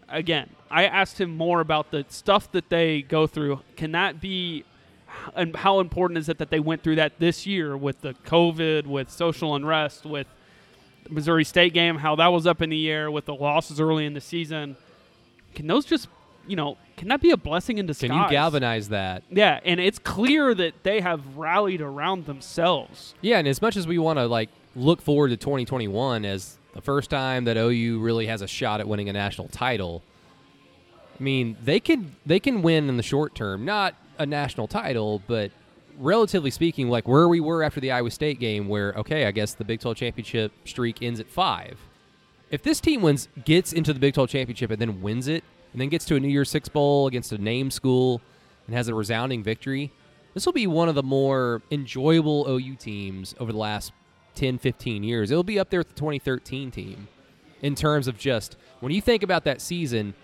again, 0.09 0.51
I 0.71 0.87
asked 0.87 1.21
him 1.21 1.37
more 1.37 1.61
about 1.61 1.91
the 1.91 2.05
stuff 2.09 2.51
that 2.53 2.69
they 2.69 3.03
go 3.03 3.27
through. 3.27 3.61
Can 3.77 3.93
that 3.93 4.21
be, 4.21 4.65
and 5.35 5.55
how 5.57 5.81
important 5.81 6.19
is 6.19 6.29
it 6.29 6.39
that 6.39 6.51
they 6.51 6.61
went 6.61 6.83
through 6.83 6.97
that 6.97 7.19
this 7.19 7.47
year 7.47 7.77
with 7.77 8.01
the 8.01 8.15
COVID, 8.27 8.87
with 8.87 9.11
social 9.11 9.55
unrest, 9.55 10.05
with 10.05 10.27
the 11.05 11.11
Missouri 11.11 11.45
State 11.45 11.73
game, 11.73 11.97
how 11.97 12.17
that 12.17 12.29
was 12.29 12.47
up 12.47 12.63
in 12.63 12.71
the 12.71 12.91
air, 12.91 13.11
with 13.11 13.27
the 13.27 13.35
losses 13.35 13.81
early 13.81 14.07
in 14.07 14.15
the 14.15 14.21
season? 14.21 14.77
Can 15.55 15.67
those 15.67 15.85
just, 15.85 16.09
you 16.47 16.57
know, 16.57 16.77
can 16.97 17.09
that 17.09 17.21
be 17.21 17.31
a 17.31 17.37
blessing 17.37 17.79
in 17.79 17.87
disguise? 17.87 18.11
Can 18.11 18.23
you 18.23 18.29
galvanize 18.31 18.89
that? 18.89 19.23
Yeah, 19.31 19.61
and 19.65 19.81
it's 19.81 19.99
clear 19.99 20.55
that 20.55 20.83
they 20.83 21.01
have 21.01 21.37
rallied 21.37 21.81
around 21.81 22.27
themselves. 22.27 23.15
Yeah, 23.21 23.39
and 23.39 23.47
as 23.49 23.63
much 23.63 23.77
as 23.77 23.87
we 23.87 23.99
want 23.99 24.19
to 24.19 24.27
like 24.27 24.51
look 24.75 25.01
forward 25.01 25.29
to 25.29 25.37
2021 25.37 26.25
as 26.25 26.59
the 26.77 26.83
first 26.83 27.11
time 27.11 27.45
that 27.45 27.57
OU 27.57 28.01
really 28.01 28.27
has 28.27 28.43
a 28.43 28.47
shot 28.47 28.81
at 28.81 28.87
winning 28.87 29.09
a 29.09 29.13
national 29.13 29.49
title. 29.49 30.03
I 31.19 31.23
mean, 31.23 31.57
they 31.63 31.81
can 31.81 32.15
they 32.27 32.39
can 32.39 32.63
win 32.63 32.89
in 32.89 32.99
the 32.99 33.03
short 33.03 33.35
term, 33.35 33.65
not 33.65 33.95
a 34.19 34.27
national 34.27 34.69
title, 34.69 35.23
but 35.27 35.51
relatively 35.99 36.51
speaking, 36.51 36.91
like 36.91 37.09
where 37.09 37.29
we 37.29 37.41
were 37.41 37.63
after 37.63 37.81
the 37.81 37.91
Iowa 37.91 38.11
State 38.11 38.39
game, 38.39 38.69
where 38.69 38.93
okay, 38.93 39.25
I 39.25 39.31
guess 39.31 39.55
the 39.55 39.65
Big 39.65 39.81
12 39.81 39.97
championship 39.97 40.53
streak 40.67 41.03
ends 41.03 41.19
at 41.19 41.29
five. 41.29 41.79
If 42.51 42.63
this 42.63 42.79
team 42.79 43.01
wins, 43.03 43.29
gets 43.45 43.73
into 43.73 43.93
the 43.93 43.99
Big 43.99 44.15
12 44.15 44.29
championship 44.29 44.71
and 44.71 44.81
then 44.81 45.01
wins 45.01 45.27
it, 45.27 45.43
and 45.73 45.81
then 45.81 45.89
gets 45.89 46.05
to 46.07 46.17
a 46.17 46.21
New 46.21 46.29
Year's 46.29 46.51
Six 46.51 46.69
bowl 46.69 47.07
against 47.07 47.33
a 47.33 47.39
name 47.39 47.71
school 47.71 48.21
and 48.67 48.77
has 48.77 48.89
a 48.89 48.95
resounding 48.95 49.43
victory, 49.43 49.93
this 50.35 50.45
will 50.45 50.53
be 50.53 50.67
one 50.67 50.91
of 50.91 50.95
the 50.95 51.03
more 51.03 51.63
enjoyable 51.71 52.47
OU 52.49 52.77
teams 52.77 53.35
over 53.41 53.51
the 53.51 53.59
last 53.59 53.93
10, 54.37 54.59
15 54.59 55.03
years. 55.03 55.31
It'll 55.31 55.43
be 55.43 55.59
up 55.59 55.71
there 55.71 55.81
with 55.81 55.89
the 55.89 55.95
2013 55.95 56.71
team 56.71 57.09
in 57.63 57.75
terms 57.75 58.07
of 58.07 58.19
just 58.19 58.57
when 58.81 58.93
you 58.93 59.01
think 59.01 59.23
about 59.23 59.45
that 59.45 59.61
season, 59.61 60.15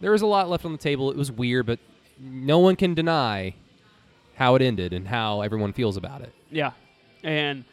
there 0.00 0.12
was 0.12 0.22
a 0.22 0.26
lot 0.26 0.48
left 0.48 0.64
on 0.64 0.72
the 0.72 0.78
table. 0.78 1.10
It 1.10 1.16
was 1.16 1.30
weird, 1.30 1.66
but 1.66 1.78
no 2.18 2.58
one 2.58 2.76
can 2.76 2.94
deny 2.94 3.54
how 4.36 4.54
it 4.54 4.62
ended 4.62 4.92
and 4.92 5.08
how 5.08 5.40
everyone 5.40 5.72
feels 5.72 5.96
about 5.96 6.22
it. 6.22 6.32
Yeah. 6.50 6.72
And 7.22 7.64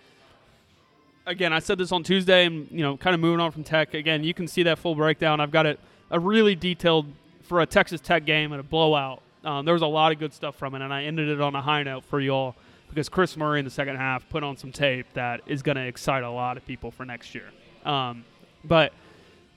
again, 1.25 1.53
I 1.53 1.59
said 1.59 1.77
this 1.77 1.91
on 1.91 2.03
Tuesday 2.03 2.45
and, 2.45 2.67
you 2.71 2.81
know, 2.81 2.97
kind 2.97 3.13
of 3.13 3.19
moving 3.19 3.39
on 3.39 3.51
from 3.51 3.63
tech. 3.63 3.93
Again, 3.93 4.23
you 4.23 4.33
can 4.33 4.47
see 4.47 4.63
that 4.63 4.79
full 4.79 4.95
breakdown. 4.95 5.39
I've 5.39 5.51
got 5.51 5.65
it 5.65 5.79
a 6.09 6.19
really 6.19 6.55
detailed 6.55 7.07
for 7.43 7.61
a 7.61 7.65
Texas 7.65 7.99
Tech 7.99 8.25
game 8.25 8.51
and 8.51 8.59
a 8.59 8.63
blowout. 8.63 9.21
Um, 9.43 9.65
there 9.65 9.73
was 9.73 9.81
a 9.81 9.87
lot 9.87 10.11
of 10.13 10.19
good 10.19 10.33
stuff 10.33 10.55
from 10.55 10.73
it, 10.75 10.81
and 10.81 10.93
I 10.93 11.03
ended 11.03 11.27
it 11.27 11.41
on 11.41 11.53
a 11.53 11.61
high 11.61 11.83
note 11.83 12.05
for 12.05 12.21
you 12.21 12.31
all 12.31 12.55
because 12.93 13.09
Chris 13.09 13.35
Murray 13.35 13.59
in 13.59 13.65
the 13.65 13.71
second 13.71 13.95
half 13.95 14.27
put 14.29 14.43
on 14.43 14.55
some 14.55 14.71
tape 14.71 15.07
that 15.13 15.41
is 15.47 15.63
going 15.63 15.77
to 15.77 15.83
excite 15.83 16.23
a 16.23 16.29
lot 16.29 16.57
of 16.57 16.65
people 16.65 16.91
for 16.91 17.05
next 17.05 17.33
year. 17.33 17.49
Um, 17.85 18.23
but 18.63 18.93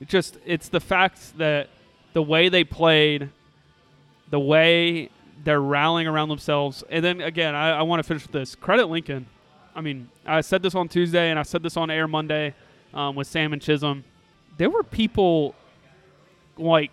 it 0.01 0.07
just 0.07 0.37
it's 0.45 0.69
the 0.69 0.79
fact 0.79 1.37
that 1.37 1.69
the 2.13 2.21
way 2.21 2.49
they 2.49 2.63
played, 2.63 3.29
the 4.29 4.39
way 4.39 5.09
they're 5.43 5.61
rallying 5.61 6.07
around 6.07 6.29
themselves, 6.29 6.83
and 6.89 7.05
then 7.05 7.21
again, 7.21 7.53
I, 7.53 7.79
I 7.79 7.81
want 7.83 7.99
to 7.99 8.03
finish 8.03 8.23
with 8.23 8.31
this. 8.31 8.55
Credit 8.55 8.87
Lincoln. 8.87 9.27
I 9.75 9.81
mean, 9.81 10.09
I 10.25 10.41
said 10.41 10.63
this 10.63 10.73
on 10.73 10.87
Tuesday 10.87 11.29
and 11.29 11.37
I 11.37 11.43
said 11.43 11.61
this 11.61 11.77
on 11.77 11.91
air 11.91 12.07
Monday 12.07 12.55
um, 12.95 13.15
with 13.15 13.27
Sam 13.27 13.53
and 13.53 13.61
Chisholm. 13.61 14.03
There 14.57 14.71
were 14.71 14.81
people 14.81 15.53
like 16.57 16.91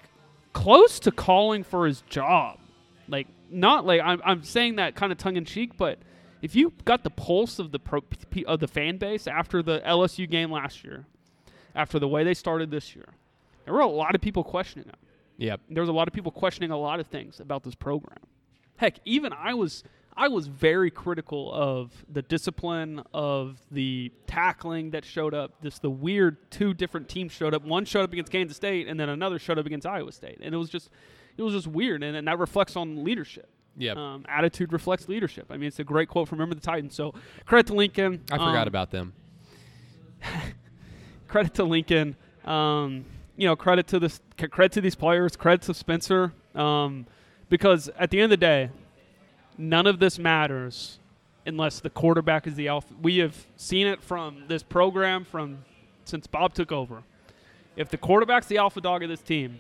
close 0.53 1.01
to 1.01 1.11
calling 1.11 1.65
for 1.65 1.87
his 1.87 2.03
job. 2.03 2.59
Like, 3.09 3.27
not 3.51 3.87
like 3.87 4.03
I'm, 4.03 4.21
I'm 4.23 4.45
saying 4.45 4.77
that 4.77 4.95
kind 4.95 5.13
of 5.13 5.17
tongue 5.17 5.37
in 5.37 5.47
cheek, 5.47 5.79
but 5.79 5.99
if 6.45 6.55
you 6.55 6.75
got 6.85 7.05
the 7.05 7.11
pulse 7.11 7.59
of 7.59 7.73
the 7.73 7.79
pro, 7.79 8.03
of 8.47 8.61
the 8.61 8.69
fan 8.69 8.99
base 8.99 9.27
after 9.27 9.63
the 9.63 9.81
LSU 9.81 10.29
game 10.29 10.53
last 10.53 10.85
year, 10.85 11.07
after 11.75 11.99
the 11.99 12.07
way 12.07 12.23
they 12.23 12.35
started 12.35 12.71
this 12.71 12.95
year, 12.95 13.07
there 13.65 13.73
were 13.73 13.81
a 13.81 13.87
lot 13.87 14.15
of 14.15 14.21
people 14.21 14.45
questioning 14.45 14.87
it. 14.87 14.97
Yep. 15.39 15.61
There 15.71 15.83
was 15.83 15.89
a 15.89 15.95
lot 15.95 16.07
of 16.07 16.13
people 16.13 16.31
questioning 16.31 16.71
a 16.71 16.77
lot 16.77 17.01
of 17.01 17.07
things 17.07 17.41
about 17.41 17.63
this 17.63 17.75
program. 17.75 18.19
Heck, 18.77 18.99
even 19.07 19.33
I 19.33 19.55
was 19.55 19.85
I 20.19 20.29
was 20.29 20.47
very 20.47 20.91
critical 20.91 21.51
of 21.51 22.05
the 22.13 22.21
discipline 22.21 23.03
of 23.15 23.59
the 23.71 24.13
tackling 24.27 24.91
that 24.91 25.07
showed 25.07 25.33
up. 25.33 25.63
This 25.63 25.79
the 25.79 25.89
weird 25.89 26.51
two 26.51 26.75
different 26.75 27.09
teams 27.09 27.33
showed 27.33 27.55
up. 27.55 27.65
One 27.65 27.87
showed 27.87 28.03
up 28.03 28.13
against 28.13 28.31
Kansas 28.31 28.59
State, 28.59 28.87
and 28.87 29.01
then 29.01 29.09
another 29.09 29.39
showed 29.39 29.59
up 29.59 29.65
against 29.65 29.87
Iowa 29.87 30.13
State, 30.13 30.41
and 30.43 30.55
it 30.55 30.59
was 30.59 30.69
just 30.69 30.91
it 31.39 31.43
was 31.43 31.55
just 31.55 31.69
weird, 31.69 32.03
and, 32.03 32.15
and 32.15 32.29
that 32.29 32.39
reflects 32.39 32.77
on 32.77 33.03
leadership. 33.03 33.49
Yeah, 33.77 33.93
Um, 33.93 34.25
attitude 34.29 34.73
reflects 34.73 35.09
leadership. 35.09 35.47
I 35.51 35.57
mean, 35.57 35.67
it's 35.67 35.81
a 35.81 35.85
great 35.85 36.09
quote 36.09 36.29
from 36.29 36.39
Remember 36.39 36.55
the 36.55 36.61
Titans. 36.61 36.95
So 36.95 37.13
credit 37.45 37.67
to 37.69 37.75
Lincoln. 37.75 38.23
I 38.31 38.37
forgot 38.39 38.63
Um, 38.63 38.69
about 38.69 38.91
them. 38.91 39.13
credit 41.29 41.55
to 41.55 41.65
Lincoln. 41.65 42.17
Um, 42.45 43.05
you 43.37 43.47
know, 43.49 43.57
credit 43.57 43.87
to 43.89 43.99
this, 43.99 44.21
credit 44.51 44.73
to 44.73 44.81
these 44.81 44.95
players, 44.95 45.37
credit 45.37 45.63
to 45.63 45.75
Spencer, 45.75 46.33
um, 46.55 47.07
because 47.49 47.89
at 47.99 48.11
the 48.11 48.19
end 48.21 48.25
of 48.25 48.31
the 48.31 48.37
day, 48.37 48.71
none 49.59 49.87
of 49.87 49.99
this 49.99 50.19
matters 50.19 50.99
unless 51.47 51.81
the 51.81 51.91
quarterback 51.91 52.47
is 52.47 52.55
the 52.55 52.69
alpha. 52.69 52.95
We 53.03 53.19
have 53.19 53.47
seen 53.57 53.87
it 53.87 54.03
from 54.03 54.45
this 54.49 54.63
program 54.63 55.25
from 55.25 55.65
since 56.05 56.27
Bob 56.27 56.55
took 56.55 56.71
over. 56.71 57.03
If 57.77 57.89
the 57.91 57.99
quarterback's 57.99 58.47
the 58.47 58.59
alpha 58.59 58.81
dog 58.81 59.03
of 59.03 59.09
this 59.09 59.21
team, 59.21 59.59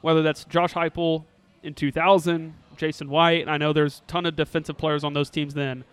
whether 0.00 0.22
that's 0.22 0.44
Josh 0.44 0.72
Heupel 0.72 1.24
in 1.62 1.74
2000, 1.74 2.54
Jason 2.76 3.08
White, 3.08 3.42
and 3.42 3.50
I 3.50 3.56
know 3.56 3.72
there's 3.72 4.00
a 4.00 4.10
ton 4.10 4.26
of 4.26 4.36
defensive 4.36 4.76
players 4.76 5.04
on 5.04 5.14
those 5.14 5.30
teams 5.30 5.54
then. 5.54 5.84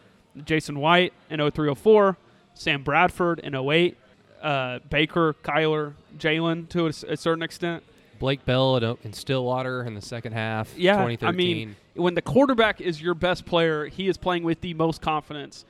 Jason 0.46 0.80
White 0.80 1.14
in 1.30 1.40
0304, 1.40 2.18
Sam 2.54 2.84
Bradford 2.84 3.40
in 3.40 3.56
08, 3.56 3.98
uh, 4.42 4.80
Baker, 4.90 5.36
Kyler, 5.44 5.94
Jalen 6.18 6.70
to 6.70 6.88
a 6.88 7.18
certain 7.18 7.44
extent. 7.44 7.84
Blake 8.20 8.46
Bell 8.46 8.78
in, 8.78 8.98
in 9.04 9.14
Stillwater 9.14 9.84
in 9.84 9.96
the 9.96 10.02
second 10.02 10.34
half. 10.34 10.78
Yeah, 10.78 10.94
2013. 10.94 11.28
I 11.28 11.32
mean, 11.32 11.76
when 11.96 12.14
the 12.14 12.22
quarterback 12.22 12.80
is 12.80 13.02
your 13.02 13.16
best 13.16 13.46
player, 13.46 13.88
he 13.88 14.08
is 14.08 14.16
playing 14.16 14.44
with 14.44 14.62
the 14.62 14.74
most 14.76 15.02
confidence. 15.02 15.66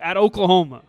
At 0.00 0.16
Oklahoma, 0.16 0.82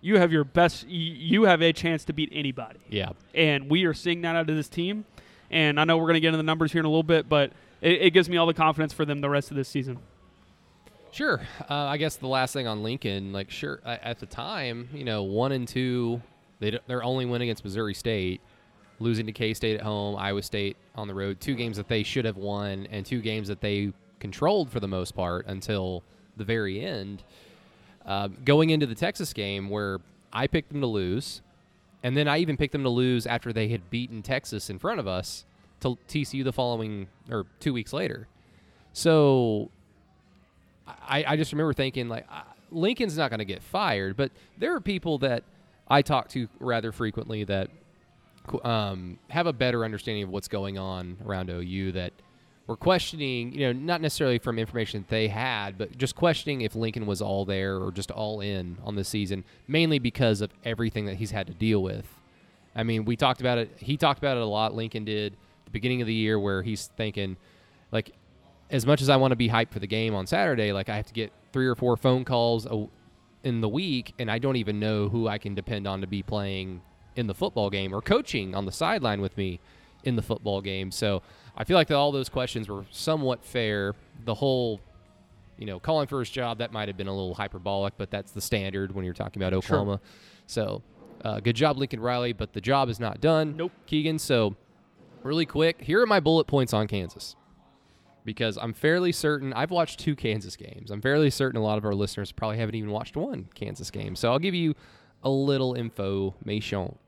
you 0.00 0.18
have 0.18 0.32
your 0.32 0.44
best. 0.44 0.86
You 0.86 1.44
have 1.44 1.62
a 1.62 1.72
chance 1.72 2.04
to 2.04 2.12
beat 2.12 2.30
anybody, 2.32 2.78
yeah, 2.88 3.10
and 3.34 3.70
we 3.70 3.84
are 3.84 3.94
seeing 3.94 4.20
that 4.22 4.36
out 4.36 4.48
of 4.48 4.56
this 4.56 4.68
team. 4.68 5.04
And 5.50 5.80
I 5.80 5.84
know 5.84 5.96
we're 5.96 6.04
going 6.04 6.14
to 6.14 6.20
get 6.20 6.28
into 6.28 6.38
the 6.38 6.42
numbers 6.42 6.72
here 6.72 6.80
in 6.80 6.86
a 6.86 6.88
little 6.88 7.02
bit, 7.02 7.28
but 7.28 7.52
it, 7.80 8.02
it 8.02 8.10
gives 8.10 8.28
me 8.28 8.36
all 8.36 8.46
the 8.46 8.54
confidence 8.54 8.92
for 8.92 9.04
them 9.04 9.20
the 9.20 9.30
rest 9.30 9.50
of 9.50 9.56
this 9.56 9.68
season. 9.68 9.98
Sure. 11.12 11.40
Uh, 11.70 11.74
I 11.74 11.96
guess 11.96 12.16
the 12.16 12.26
last 12.26 12.52
thing 12.52 12.66
on 12.66 12.82
Lincoln, 12.82 13.32
like, 13.32 13.50
sure, 13.50 13.80
at 13.86 14.18
the 14.18 14.26
time, 14.26 14.88
you 14.92 15.04
know, 15.04 15.22
one 15.22 15.52
and 15.52 15.66
two, 15.66 16.20
they 16.60 16.72
d- 16.72 16.78
their 16.86 17.02
only 17.02 17.24
win 17.24 17.40
against 17.40 17.64
Missouri 17.64 17.94
State, 17.94 18.42
losing 18.98 19.24
to 19.24 19.32
K 19.32 19.54
State 19.54 19.76
at 19.76 19.82
home, 19.82 20.16
Iowa 20.16 20.42
State 20.42 20.76
on 20.94 21.08
the 21.08 21.14
road, 21.14 21.40
two 21.40 21.54
games 21.54 21.78
that 21.78 21.88
they 21.88 22.02
should 22.02 22.26
have 22.26 22.36
won, 22.36 22.86
and 22.90 23.06
two 23.06 23.22
games 23.22 23.48
that 23.48 23.62
they 23.62 23.92
controlled 24.20 24.70
for 24.70 24.80
the 24.80 24.88
most 24.88 25.14
part 25.14 25.46
until 25.46 26.02
the 26.36 26.44
very 26.44 26.84
end. 26.84 27.22
Uh, 28.04 28.28
going 28.44 28.70
into 28.70 28.86
the 28.86 28.94
Texas 28.94 29.32
game, 29.32 29.70
where 29.70 30.00
I 30.32 30.46
picked 30.46 30.68
them 30.68 30.80
to 30.82 30.86
lose, 30.86 31.40
and 32.02 32.14
then 32.14 32.28
I 32.28 32.38
even 32.38 32.56
picked 32.56 32.72
them 32.72 32.82
to 32.82 32.90
lose 32.90 33.26
after 33.26 33.52
they 33.52 33.68
had 33.68 33.88
beaten 33.90 34.22
Texas 34.22 34.68
in 34.68 34.78
front 34.78 35.00
of 35.00 35.08
us 35.08 35.46
to 35.80 35.98
TCU 36.08 36.44
the 36.44 36.52
following 36.52 37.08
or 37.30 37.46
two 37.60 37.72
weeks 37.72 37.92
later. 37.92 38.26
So 38.92 39.70
I, 40.86 41.24
I 41.26 41.36
just 41.36 41.52
remember 41.52 41.72
thinking 41.72 42.08
like 42.08 42.26
Lincoln's 42.70 43.16
not 43.16 43.30
going 43.30 43.38
to 43.38 43.44
get 43.44 43.62
fired, 43.62 44.16
but 44.16 44.30
there 44.58 44.74
are 44.74 44.80
people 44.80 45.18
that 45.18 45.44
I 45.88 46.02
talk 46.02 46.28
to 46.30 46.48
rather 46.60 46.92
frequently 46.92 47.44
that 47.44 47.70
um, 48.64 49.18
have 49.28 49.46
a 49.46 49.52
better 49.52 49.84
understanding 49.84 50.24
of 50.24 50.30
what's 50.30 50.48
going 50.48 50.78
on 50.78 51.18
around 51.24 51.50
OU 51.50 51.92
that 51.92 52.12
were 52.66 52.76
questioning, 52.76 53.52
you 53.52 53.60
know, 53.60 53.72
not 53.72 54.00
necessarily 54.00 54.38
from 54.38 54.58
information 54.58 55.04
they 55.08 55.28
had, 55.28 55.78
but 55.78 55.96
just 55.96 56.16
questioning 56.16 56.62
if 56.62 56.74
Lincoln 56.74 57.06
was 57.06 57.22
all 57.22 57.44
there 57.44 57.76
or 57.76 57.92
just 57.92 58.10
all 58.10 58.40
in 58.40 58.76
on 58.82 58.96
the 58.96 59.04
season, 59.04 59.44
mainly 59.68 59.98
because 59.98 60.40
of 60.40 60.50
everything 60.64 61.06
that 61.06 61.16
he's 61.16 61.30
had 61.30 61.46
to 61.46 61.54
deal 61.54 61.82
with. 61.82 62.06
I 62.74 62.82
mean, 62.82 63.04
we 63.04 63.16
talked 63.16 63.40
about 63.40 63.58
it. 63.58 63.70
He 63.78 63.96
talked 63.96 64.18
about 64.18 64.36
it 64.36 64.42
a 64.42 64.46
lot. 64.46 64.74
Lincoln 64.74 65.04
did 65.04 65.36
the 65.66 65.70
beginning 65.70 66.00
of 66.00 66.06
the 66.06 66.14
year, 66.14 66.40
where 66.40 66.62
he's 66.62 66.86
thinking, 66.96 67.36
like, 67.92 68.12
as 68.70 68.84
much 68.86 69.00
as 69.02 69.08
I 69.08 69.16
want 69.16 69.32
to 69.32 69.36
be 69.36 69.48
hyped 69.48 69.70
for 69.70 69.78
the 69.78 69.86
game 69.86 70.14
on 70.14 70.26
Saturday, 70.26 70.72
like 70.72 70.88
I 70.88 70.96
have 70.96 71.06
to 71.06 71.12
get 71.14 71.32
three 71.52 71.66
or 71.66 71.74
four 71.76 71.96
phone 71.96 72.24
calls 72.24 72.66
a, 72.66 72.86
in 73.44 73.60
the 73.60 73.68
week, 73.68 74.12
and 74.18 74.28
I 74.30 74.38
don't 74.38 74.56
even 74.56 74.80
know 74.80 75.08
who 75.08 75.28
I 75.28 75.38
can 75.38 75.54
depend 75.54 75.86
on 75.86 76.00
to 76.00 76.06
be 76.06 76.22
playing 76.22 76.80
in 77.14 77.26
the 77.28 77.34
football 77.34 77.70
game 77.70 77.94
or 77.94 78.02
coaching 78.02 78.54
on 78.54 78.64
the 78.66 78.72
sideline 78.72 79.20
with 79.20 79.36
me 79.36 79.60
in 80.02 80.16
the 80.16 80.22
football 80.22 80.60
game. 80.60 80.90
So 80.90 81.22
I 81.56 81.64
feel 81.64 81.76
like 81.76 81.88
that 81.88 81.94
all 81.94 82.10
those 82.12 82.28
questions 82.28 82.68
were 82.68 82.84
somewhat 82.90 83.44
fair. 83.44 83.94
The 84.24 84.34
whole, 84.34 84.80
you 85.56 85.66
know, 85.66 85.78
calling 85.78 86.06
for 86.08 86.18
his 86.18 86.28
job 86.30 86.58
that 86.58 86.72
might 86.72 86.88
have 86.88 86.96
been 86.96 87.06
a 87.06 87.14
little 87.14 87.34
hyperbolic, 87.34 87.94
but 87.96 88.10
that's 88.10 88.32
the 88.32 88.40
standard 88.40 88.92
when 88.94 89.04
you're 89.04 89.14
talking 89.14 89.40
about 89.40 89.52
Sure. 89.52 89.76
Oklahoma. 89.76 90.00
So 90.46 90.82
uh, 91.24 91.40
good 91.40 91.56
job, 91.56 91.78
Lincoln 91.78 92.00
Riley, 92.00 92.32
but 92.32 92.52
the 92.52 92.60
job 92.60 92.88
is 92.88 92.98
not 93.00 93.20
done. 93.20 93.56
Nope. 93.56 93.72
Keegan. 93.86 94.18
So 94.18 94.56
really 95.26 95.46
quick, 95.46 95.82
here 95.82 96.00
are 96.00 96.06
my 96.06 96.20
bullet 96.20 96.46
points 96.46 96.72
on 96.72 96.86
Kansas 96.86 97.36
because 98.24 98.58
I'm 98.58 98.74
fairly 98.74 99.12
certain 99.12 99.52
I've 99.52 99.70
watched 99.70 100.00
two 100.00 100.16
Kansas 100.16 100.56
games. 100.56 100.90
I'm 100.90 101.00
fairly 101.00 101.30
certain 101.30 101.58
a 101.58 101.62
lot 101.62 101.78
of 101.78 101.84
our 101.84 101.94
listeners 101.94 102.32
probably 102.32 102.58
haven't 102.58 102.74
even 102.74 102.90
watched 102.90 103.16
one 103.16 103.48
Kansas 103.54 103.90
game. 103.90 104.16
So 104.16 104.30
I'll 104.30 104.38
give 104.38 104.54
you 104.54 104.74
a 105.22 105.30
little 105.30 105.74
information. 105.74 106.98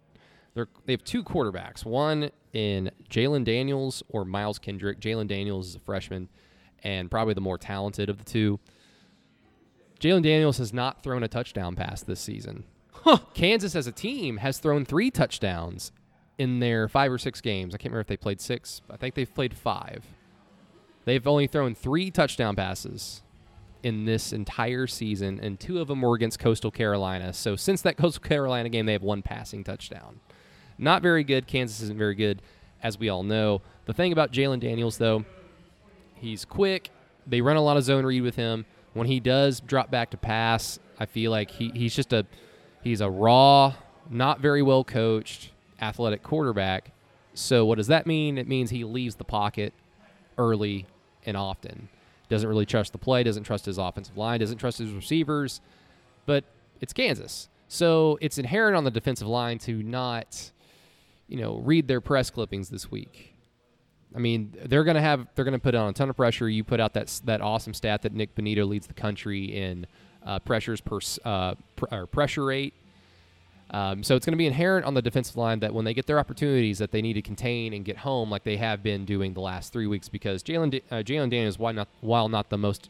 They're, 0.54 0.68
they 0.86 0.92
have 0.92 1.04
two 1.04 1.22
quarterbacks, 1.22 1.84
one 1.84 2.30
in 2.52 2.90
Jalon 3.10 3.44
Daniels 3.44 4.02
or 4.08 4.24
Miles 4.24 4.58
Kendrick. 4.58 5.00
Jalon 5.00 5.26
Daniels 5.26 5.68
is 5.68 5.74
a 5.74 5.80
freshman 5.80 6.28
and 6.82 7.10
probably 7.10 7.34
the 7.34 7.40
more 7.40 7.58
talented 7.58 8.08
of 8.08 8.18
the 8.18 8.24
two. 8.24 8.60
Jalon 10.00 10.22
Daniels 10.22 10.58
has 10.58 10.72
not 10.72 11.02
thrown 11.02 11.24
a 11.24 11.28
touchdown 11.28 11.74
pass 11.74 12.02
this 12.02 12.20
season. 12.20 12.64
Kansas 13.34 13.74
as 13.74 13.86
a 13.88 13.92
team 13.92 14.38
has 14.38 14.58
thrown 14.58 14.84
three 14.84 15.10
touchdowns 15.10 15.90
in 16.38 16.60
their 16.60 16.88
five 16.88 17.12
or 17.12 17.18
six 17.18 17.40
games. 17.40 17.74
I 17.74 17.78
can't 17.78 17.92
remember 17.92 18.00
if 18.00 18.06
they 18.06 18.16
played 18.16 18.40
six. 18.40 18.80
I 18.88 18.96
think 18.96 19.14
they've 19.14 19.32
played 19.32 19.56
five. 19.56 20.04
They've 21.04 21.26
only 21.26 21.46
thrown 21.46 21.74
three 21.74 22.10
touchdown 22.10 22.54
passes 22.54 23.22
in 23.82 24.04
this 24.04 24.32
entire 24.32 24.86
season, 24.86 25.40
and 25.42 25.58
two 25.58 25.80
of 25.80 25.88
them 25.88 26.02
were 26.02 26.14
against 26.14 26.38
Coastal 26.38 26.70
Carolina. 26.70 27.32
So 27.32 27.56
since 27.56 27.82
that 27.82 27.96
Coastal 27.98 28.22
Carolina 28.22 28.68
game, 28.68 28.86
they 28.86 28.92
have 28.92 29.02
one 29.02 29.22
passing 29.22 29.64
touchdown. 29.64 30.20
Not 30.78 31.02
very 31.02 31.24
good. 31.24 31.46
Kansas 31.46 31.80
isn't 31.82 31.98
very 31.98 32.14
good, 32.14 32.40
as 32.82 32.98
we 32.98 33.08
all 33.08 33.22
know. 33.22 33.62
The 33.86 33.92
thing 33.92 34.12
about 34.12 34.32
Jalon 34.32 34.60
Daniels, 34.60 34.98
though, 34.98 35.24
he's 36.14 36.44
quick. 36.44 36.90
They 37.26 37.40
run 37.40 37.56
a 37.56 37.62
lot 37.62 37.76
of 37.76 37.82
zone 37.82 38.06
read 38.06 38.22
with 38.22 38.36
him. 38.36 38.64
When 38.94 39.06
he 39.06 39.20
does 39.20 39.60
drop 39.60 39.90
back 39.90 40.10
to 40.10 40.16
pass, 40.16 40.78
I 40.98 41.06
feel 41.06 41.30
like 41.30 41.50
he, 41.50 41.70
he's 41.74 41.94
just 41.94 42.12
a 42.12 42.26
he's 42.82 43.00
a 43.00 43.10
raw, 43.10 43.74
not 44.08 44.40
very 44.40 44.62
well 44.62 44.84
coached, 44.84 45.50
athletic 45.80 46.22
quarterback. 46.22 46.92
So 47.34 47.64
what 47.64 47.76
does 47.76 47.86
that 47.88 48.06
mean? 48.06 48.38
It 48.38 48.48
means 48.48 48.70
he 48.70 48.84
leaves 48.84 49.14
the 49.16 49.24
pocket 49.24 49.72
early 50.36 50.86
and 51.24 51.36
often. 51.36 51.88
Doesn't 52.28 52.48
really 52.48 52.66
trust 52.66 52.92
the 52.92 52.98
play, 52.98 53.22
doesn't 53.22 53.44
trust 53.44 53.66
his 53.66 53.78
offensive 53.78 54.16
line, 54.16 54.40
doesn't 54.40 54.58
trust 54.58 54.78
his 54.78 54.90
receivers. 54.90 55.60
But 56.26 56.44
it's 56.80 56.92
Kansas. 56.92 57.48
So 57.68 58.18
it's 58.20 58.38
inherent 58.38 58.76
on 58.76 58.84
the 58.84 58.90
defensive 58.90 59.28
line 59.28 59.58
to 59.60 59.82
not, 59.82 60.50
you 61.28 61.38
know, 61.38 61.56
read 61.58 61.88
their 61.88 62.00
press 62.00 62.30
clippings 62.30 62.68
this 62.70 62.90
week. 62.90 63.34
I 64.14 64.18
mean, 64.18 64.54
they're 64.64 64.84
gonna 64.84 65.02
have 65.02 65.26
they're 65.34 65.44
gonna 65.44 65.58
put 65.58 65.74
on 65.74 65.88
a 65.88 65.92
ton 65.92 66.08
of 66.08 66.16
pressure. 66.16 66.48
You 66.48 66.64
put 66.64 66.80
out 66.80 66.94
that 66.94 67.20
that 67.24 67.40
awesome 67.42 67.74
stat 67.74 68.02
that 68.02 68.14
Nik 68.14 68.34
Bonitto 68.34 68.66
leads 68.66 68.86
the 68.86 68.94
country 68.94 69.44
in 69.44 69.86
uh, 70.24 70.38
pressures 70.38 70.80
per 70.80 70.98
uh, 71.24 71.54
pr- 71.76 72.06
pressure 72.06 72.46
rate. 72.46 72.74
Um, 73.70 74.02
so 74.02 74.16
it's 74.16 74.24
going 74.24 74.32
to 74.32 74.38
be 74.38 74.46
inherent 74.46 74.86
on 74.86 74.94
the 74.94 75.02
defensive 75.02 75.36
line 75.36 75.60
that 75.60 75.74
when 75.74 75.84
they 75.84 75.92
get 75.92 76.06
their 76.06 76.18
opportunities, 76.18 76.78
that 76.78 76.90
they 76.90 77.02
need 77.02 77.14
to 77.14 77.22
contain 77.22 77.74
and 77.74 77.84
get 77.84 77.98
home 77.98 78.30
like 78.30 78.42
they 78.44 78.56
have 78.56 78.82
been 78.82 79.04
doing 79.04 79.34
the 79.34 79.40
last 79.40 79.72
three 79.72 79.86
weeks. 79.86 80.08
Because 80.08 80.42
Jalen 80.42 80.80
uh, 80.90 80.96
Jalon 80.96 81.28
Daniels, 81.30 81.58
while 81.58 81.74
not 81.74 81.88
while 82.00 82.28
not 82.30 82.48
the 82.48 82.56
most 82.58 82.88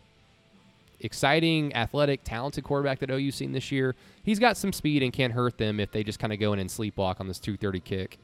exciting, 1.00 1.74
athletic, 1.74 2.20
talented 2.24 2.64
quarterback 2.64 2.98
that 3.00 3.10
OU's 3.10 3.34
seen 3.34 3.52
this 3.52 3.72
year, 3.72 3.94
he's 4.22 4.38
got 4.38 4.56
some 4.56 4.72
speed 4.72 5.02
and 5.02 5.12
can't 5.12 5.32
hurt 5.32 5.58
them 5.58 5.80
if 5.80 5.90
they 5.90 6.02
just 6.04 6.18
kind 6.18 6.32
of 6.32 6.38
go 6.38 6.52
in 6.52 6.58
and 6.58 6.70
sleepwalk 6.70 7.20
on 7.20 7.26
this 7.28 7.38
230 7.38 7.80
kick. 7.80 8.18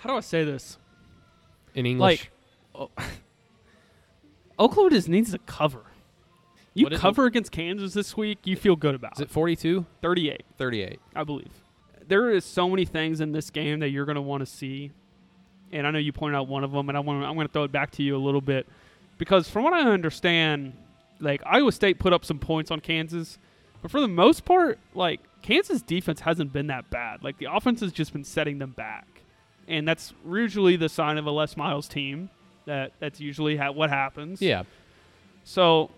How 0.00 0.10
do 0.10 0.16
I 0.16 0.20
say 0.20 0.44
this? 0.44 0.78
In 1.74 1.86
English, 1.86 2.30
Like, 2.74 2.90
oh, 2.98 3.04
Oklahoma 4.58 4.90
just 4.90 5.08
needs 5.08 5.32
to 5.32 5.38
cover. 5.38 5.82
You 6.74 6.84
What 6.84 6.92
is 6.92 6.98
it? 6.98 7.02
cover 7.02 7.26
against 7.26 7.52
Kansas 7.52 7.94
this 7.94 8.16
week, 8.16 8.38
you 8.44 8.56
feel 8.56 8.76
good 8.76 8.94
about 8.94 9.14
is 9.14 9.20
it 9.20 9.30
42? 9.30 9.86
38, 10.02 10.44
38. 10.58 11.00
I 11.14 11.24
believe. 11.24 11.48
There 12.08 12.30
is 12.30 12.44
so 12.44 12.68
many 12.68 12.84
things 12.84 13.20
in 13.20 13.32
this 13.32 13.50
game 13.50 13.80
that 13.80 13.88
you're 13.88 14.04
going 14.04 14.16
to 14.16 14.22
want 14.22 14.40
to 14.40 14.46
see, 14.46 14.90
and 15.72 15.86
I 15.86 15.90
know 15.90 15.98
you 15.98 16.12
pointed 16.12 16.36
out 16.36 16.48
one 16.48 16.64
of 16.64 16.72
them, 16.72 16.88
and 16.88 16.96
I 16.96 17.00
want 17.00 17.24
I'm 17.24 17.34
going 17.34 17.46
to 17.46 17.52
throw 17.52 17.64
it 17.64 17.72
back 17.72 17.90
to 17.92 18.02
you 18.02 18.16
a 18.16 18.18
little 18.18 18.40
bit 18.40 18.66
because 19.18 19.48
from 19.48 19.64
what 19.64 19.72
I 19.72 19.82
understand, 19.82 20.74
like 21.20 21.42
Iowa 21.46 21.72
State 21.72 21.98
put 21.98 22.12
up 22.12 22.24
some 22.24 22.38
points 22.38 22.70
on 22.70 22.80
Kansas, 22.80 23.38
but 23.82 23.90
for 23.90 24.00
the 24.00 24.08
most 24.08 24.44
part, 24.44 24.78
like 24.94 25.20
Kansas 25.42 25.82
defense 25.82 26.20
hasn't 26.20 26.52
been 26.52 26.68
that 26.68 26.90
bad. 26.90 27.22
Like 27.22 27.38
the 27.38 27.46
offense 27.54 27.80
has 27.80 27.92
just 27.92 28.12
been 28.12 28.24
setting 28.24 28.58
them 28.58 28.70
back, 28.70 29.06
and 29.68 29.86
that's 29.86 30.12
usually 30.26 30.76
the 30.76 30.88
sign 30.88 31.18
of 31.18 31.26
a 31.26 31.30
Les 31.30 31.56
Miles 31.56 31.88
team. 31.88 32.30
That 32.66 32.92
that's 32.98 33.20
usually 33.20 33.56
ha- 33.56 33.72
what 33.72 33.90
happens. 33.90 34.40
Yeah. 34.40 34.64
So 35.44 35.90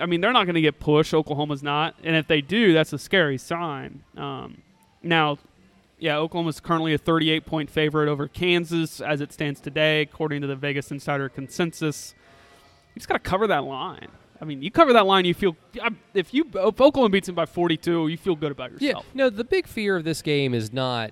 I 0.00 0.06
mean, 0.06 0.20
they're 0.20 0.32
not 0.32 0.44
going 0.44 0.54
to 0.54 0.60
get 0.60 0.78
pushed. 0.80 1.12
Oklahoma's 1.12 1.62
not, 1.62 1.94
and 2.02 2.16
if 2.16 2.26
they 2.26 2.40
do, 2.40 2.72
that's 2.72 2.92
a 2.92 2.98
scary 2.98 3.38
sign. 3.38 4.02
Um, 4.16 4.58
now, 5.08 5.38
yeah, 5.98 6.16
Oklahoma 6.16 6.50
is 6.50 6.60
currently 6.60 6.94
a 6.94 6.98
38 6.98 7.46
point 7.46 7.70
favorite 7.70 8.08
over 8.08 8.28
Kansas 8.28 9.00
as 9.00 9.20
it 9.20 9.32
stands 9.32 9.60
today, 9.60 10.02
according 10.02 10.42
to 10.42 10.46
the 10.46 10.56
Vegas 10.56 10.90
Insider 10.90 11.28
consensus. 11.28 12.14
You 12.94 13.00
just 13.00 13.08
got 13.08 13.22
to 13.22 13.30
cover 13.30 13.46
that 13.48 13.64
line. 13.64 14.08
I 14.40 14.44
mean, 14.44 14.62
you 14.62 14.70
cover 14.70 14.92
that 14.92 15.06
line, 15.06 15.24
you 15.24 15.34
feel 15.34 15.56
if 16.14 16.32
you 16.32 16.44
if 16.54 16.80
Oklahoma 16.80 17.08
beats 17.08 17.26
them 17.26 17.34
by 17.34 17.46
42, 17.46 18.06
you 18.08 18.16
feel 18.16 18.36
good 18.36 18.52
about 18.52 18.70
yourself. 18.70 19.04
Yeah, 19.08 19.10
no, 19.14 19.30
the 19.30 19.42
big 19.42 19.66
fear 19.66 19.96
of 19.96 20.04
this 20.04 20.22
game 20.22 20.54
is 20.54 20.72
not 20.72 21.10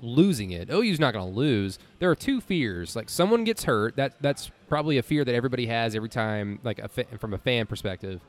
losing 0.00 0.50
it. 0.50 0.70
OU's 0.70 0.98
not 0.98 1.12
going 1.12 1.32
to 1.32 1.36
lose. 1.36 1.78
There 1.98 2.10
are 2.10 2.16
two 2.16 2.40
fears. 2.40 2.96
Like 2.96 3.08
someone 3.08 3.44
gets 3.44 3.64
hurt. 3.64 3.96
That 3.96 4.14
that's 4.20 4.50
probably 4.68 4.98
a 4.98 5.02
fear 5.02 5.24
that 5.24 5.34
everybody 5.34 5.66
has 5.66 5.94
every 5.94 6.08
time. 6.08 6.58
Like 6.64 6.80
a 6.80 6.88
fa- 6.88 7.06
from 7.18 7.32
a 7.32 7.38
fan 7.38 7.66
perspective, 7.66 8.20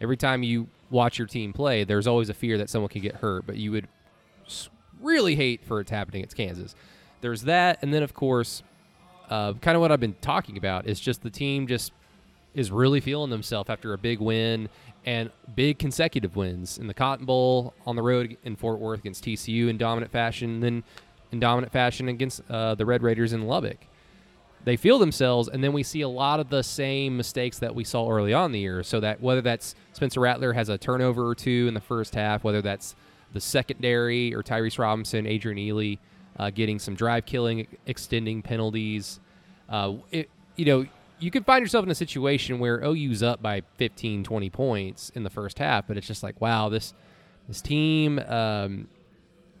every 0.00 0.16
time 0.16 0.42
you 0.42 0.66
watch 0.90 1.18
your 1.18 1.28
team 1.28 1.52
play, 1.52 1.84
there's 1.84 2.08
always 2.08 2.28
a 2.28 2.34
fear 2.34 2.58
that 2.58 2.68
someone 2.68 2.88
can 2.88 3.02
get 3.02 3.16
hurt. 3.16 3.46
But 3.46 3.56
you 3.56 3.70
would 3.70 3.86
really 5.00 5.36
hate 5.36 5.64
for 5.64 5.80
it's 5.80 5.90
happening. 5.90 6.22
It's 6.22 6.34
Kansas. 6.34 6.74
There's 7.20 7.42
that, 7.42 7.78
and 7.82 7.92
then 7.92 8.02
of 8.02 8.14
course, 8.14 8.62
uh, 9.30 9.54
kind 9.54 9.74
of 9.74 9.80
what 9.80 9.90
I've 9.90 10.00
been 10.00 10.16
talking 10.20 10.56
about 10.56 10.86
is 10.86 11.00
just 11.00 11.22
the 11.22 11.30
team 11.30 11.66
just 11.66 11.92
is 12.54 12.70
really 12.70 13.00
feeling 13.00 13.30
themselves 13.30 13.68
after 13.68 13.92
a 13.92 13.98
big 13.98 14.18
win 14.20 14.68
and 15.04 15.30
big 15.54 15.78
consecutive 15.78 16.36
wins 16.36 16.78
in 16.78 16.86
the 16.86 16.94
Cotton 16.94 17.26
Bowl 17.26 17.74
on 17.86 17.96
the 17.96 18.02
road 18.02 18.36
in 18.44 18.56
Fort 18.56 18.80
Worth 18.80 19.00
against 19.00 19.24
TCU 19.24 19.68
in 19.68 19.78
dominant 19.78 20.10
fashion, 20.10 20.60
then 20.60 20.82
in 21.32 21.38
dominant 21.38 21.72
fashion 21.72 22.08
against 22.08 22.42
uh, 22.50 22.74
the 22.74 22.86
Red 22.86 23.02
Raiders 23.02 23.32
in 23.32 23.46
Lubbock. 23.46 23.78
They 24.64 24.76
feel 24.76 24.98
themselves, 24.98 25.48
and 25.48 25.62
then 25.62 25.72
we 25.72 25.84
see 25.84 26.00
a 26.00 26.08
lot 26.08 26.40
of 26.40 26.48
the 26.48 26.62
same 26.62 27.16
mistakes 27.16 27.60
that 27.60 27.74
we 27.74 27.84
saw 27.84 28.10
early 28.10 28.32
on 28.32 28.50
the 28.50 28.58
year. 28.58 28.82
So 28.82 28.98
that 28.98 29.20
whether 29.20 29.40
that's 29.40 29.76
Spencer 29.92 30.18
Rattler 30.18 30.54
has 30.54 30.68
a 30.68 30.76
turnover 30.76 31.28
or 31.28 31.36
two 31.36 31.66
in 31.68 31.74
the 31.74 31.80
first 31.80 32.16
half, 32.16 32.42
whether 32.42 32.60
that's 32.62 32.96
the 33.36 33.40
secondary 33.40 34.34
or 34.34 34.42
Tyrese 34.42 34.78
Robinson, 34.78 35.26
Adrian 35.26 35.58
Ealy 35.58 35.98
uh, 36.38 36.48
getting 36.48 36.78
some 36.78 36.94
drive 36.94 37.26
killing, 37.26 37.66
extending 37.86 38.40
penalties. 38.40 39.20
Uh, 39.68 39.96
it, 40.10 40.30
you 40.56 40.64
know, 40.64 40.86
you 41.18 41.30
could 41.30 41.44
find 41.44 41.62
yourself 41.62 41.84
in 41.84 41.90
a 41.90 41.94
situation 41.94 42.58
where 42.58 42.82
OU's 42.82 43.22
up 43.22 43.42
by 43.42 43.62
15, 43.76 44.24
20 44.24 44.50
points 44.50 45.10
in 45.14 45.22
the 45.22 45.28
first 45.30 45.58
half, 45.58 45.86
but 45.86 45.98
it's 45.98 46.06
just 46.06 46.22
like, 46.22 46.40
wow, 46.40 46.70
this 46.70 46.94
this 47.46 47.60
team, 47.60 48.18
um, 48.20 48.88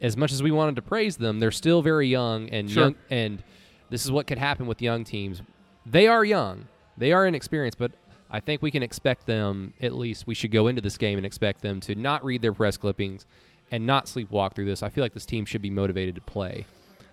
as 0.00 0.16
much 0.16 0.32
as 0.32 0.42
we 0.42 0.50
wanted 0.50 0.74
to 0.76 0.82
praise 0.82 1.18
them, 1.18 1.38
they're 1.38 1.50
still 1.52 1.82
very 1.82 2.08
young 2.08 2.48
and 2.48 2.70
Sure. 2.70 2.82
young, 2.84 2.94
and 3.10 3.44
this 3.90 4.04
is 4.06 4.10
what 4.10 4.26
could 4.26 4.38
happen 4.38 4.66
with 4.66 4.80
young 4.82 5.04
teams. 5.04 5.42
They 5.84 6.08
are 6.08 6.24
young, 6.24 6.66
they 6.96 7.12
are 7.12 7.26
inexperienced, 7.26 7.78
but 7.78 7.92
I 8.30 8.40
think 8.40 8.60
we 8.60 8.70
can 8.72 8.82
expect 8.82 9.26
them. 9.26 9.72
At 9.80 9.94
least 9.94 10.26
we 10.26 10.34
should 10.34 10.50
go 10.50 10.66
into 10.66 10.80
this 10.82 10.96
game 10.98 11.16
and 11.16 11.24
expect 11.26 11.62
them 11.62 11.78
to 11.82 11.94
not 11.94 12.24
read 12.24 12.42
their 12.42 12.52
press 12.52 12.76
clippings 12.76 13.24
and 13.70 13.86
not 13.86 14.06
sleepwalk 14.06 14.54
through 14.54 14.66
this. 14.66 14.82
I 14.82 14.88
feel 14.88 15.02
like 15.04 15.14
this 15.14 15.26
team 15.26 15.44
should 15.44 15.62
be 15.62 15.70
motivated 15.70 16.14
to 16.16 16.20
play. 16.20 16.66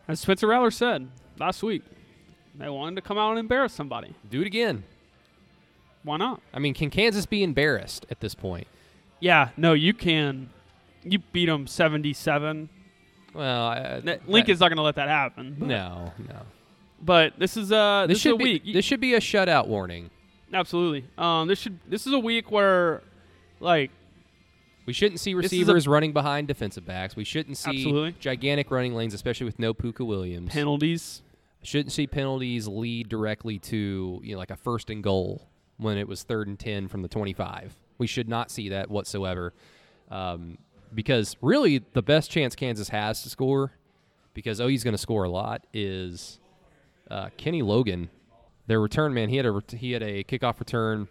As 0.08 0.20
Spencer 0.20 0.48
Rattler 0.48 0.72
said 0.72 1.08
last 1.40 1.64
week, 1.64 1.84
they 2.56 2.70
wanted 2.70 2.96
to 2.98 3.02
come 3.02 3.18
out 3.18 3.32
and 3.32 3.40
embarrass 3.40 3.74
somebody. 3.74 4.14
Do 4.30 4.42
it 4.42 4.48
again. 4.48 4.84
Why 6.04 6.18
not? 6.18 6.42
I 6.54 6.60
mean, 6.60 6.74
can 6.74 6.90
Kansas 6.90 7.26
be 7.26 7.44
embarrassed 7.44 8.06
at 8.12 8.20
this 8.20 8.36
point? 8.36 8.68
Yeah, 9.20 9.50
no, 9.56 9.74
you 9.74 9.94
can. 9.94 10.50
You 11.04 11.20
beat 11.20 11.46
them 11.46 11.66
77. 11.66 12.70
Well, 13.34 13.72
N- 13.72 14.20
Lincoln's 14.28 14.60
not 14.60 14.68
going 14.70 14.78
to 14.78 14.84
let 14.84 14.96
that 14.96 15.08
happen. 15.08 15.56
but- 15.58 15.68
no, 15.68 16.12
no. 16.20 16.42
But 17.02 17.34
this 17.38 17.58
is 17.58 17.70
uh 17.72 18.06
this, 18.08 18.16
This 18.16 18.18
is 18.18 18.22
should 18.22 18.34
a 18.36 18.38
be 18.38 18.44
week. 18.44 18.74
This 18.74 18.86
should 18.86 19.02
be 19.02 19.14
a 19.14 19.20
shutout 19.20 19.68
warning. 19.68 20.10
Absolutely. 20.54 21.06
Um, 21.18 21.48
this 21.50 21.60
should 21.60 21.78
this 21.90 22.06
is 22.08 22.14
a 22.14 22.20
week 22.20 22.50
where, 22.52 23.02
like, 23.60 23.92
We 24.86 24.94
shouldn't 24.94 25.20
see 25.20 25.32
a- 25.32 25.36
receivers 25.38 25.88
running 25.88 26.12
behind 26.14 26.48
defensive 26.48 26.86
backs. 26.86 27.16
We 27.16 27.24
shouldn't 27.24 27.58
see 27.58 27.70
Absolutely. 27.72 28.16
gigantic 28.20 28.70
running 28.72 28.94
lanes, 28.94 29.14
especially 29.14 29.46
with 29.46 29.60
no 29.60 29.74
Pooka 29.74 30.06
Williams. 30.06 30.52
penalties. 30.52 31.22
shouldn't 31.64 31.94
see 31.94 32.06
penalties 32.08 32.68
lead 32.68 33.08
directly 33.08 33.58
to 33.60 34.20
you 34.24 34.34
know 34.34 34.38
like 34.40 34.52
a 34.52 34.58
first 34.58 34.90
and 34.90 35.02
goal 35.02 35.48
when 35.78 35.98
it 35.98 36.08
was 36.08 36.24
third 36.24 36.48
and 36.48 36.60
ten 36.60 36.88
from 36.90 37.02
the 37.02 37.08
twenty-five. 37.08 37.74
We 37.98 38.08
should 38.08 38.28
not 38.28 38.52
see 38.52 38.70
that 38.70 38.90
whatsoever, 38.90 39.54
um, 40.12 40.58
because 40.94 41.38
really 41.42 41.82
the 41.94 42.02
best 42.02 42.30
chance 42.30 42.56
Kansas 42.56 42.90
has 42.90 43.24
to 43.24 43.30
score, 43.30 43.72
because 44.34 44.60
OU's 44.60 44.84
going 44.84 44.94
to 44.94 44.98
score 44.98 45.24
a 45.24 45.30
lot, 45.30 45.66
is 45.74 46.40
uh, 47.10 47.30
Kenny 47.38 47.62
Logan, 47.62 48.10
their 48.68 48.82
return 48.82 49.14
man. 49.14 49.30
He 49.30 49.38
had 49.38 49.46
a 49.46 49.62
he 49.76 49.94
had 49.94 50.04
a 50.04 50.24
kickoff 50.26 50.60
return 50.60 51.08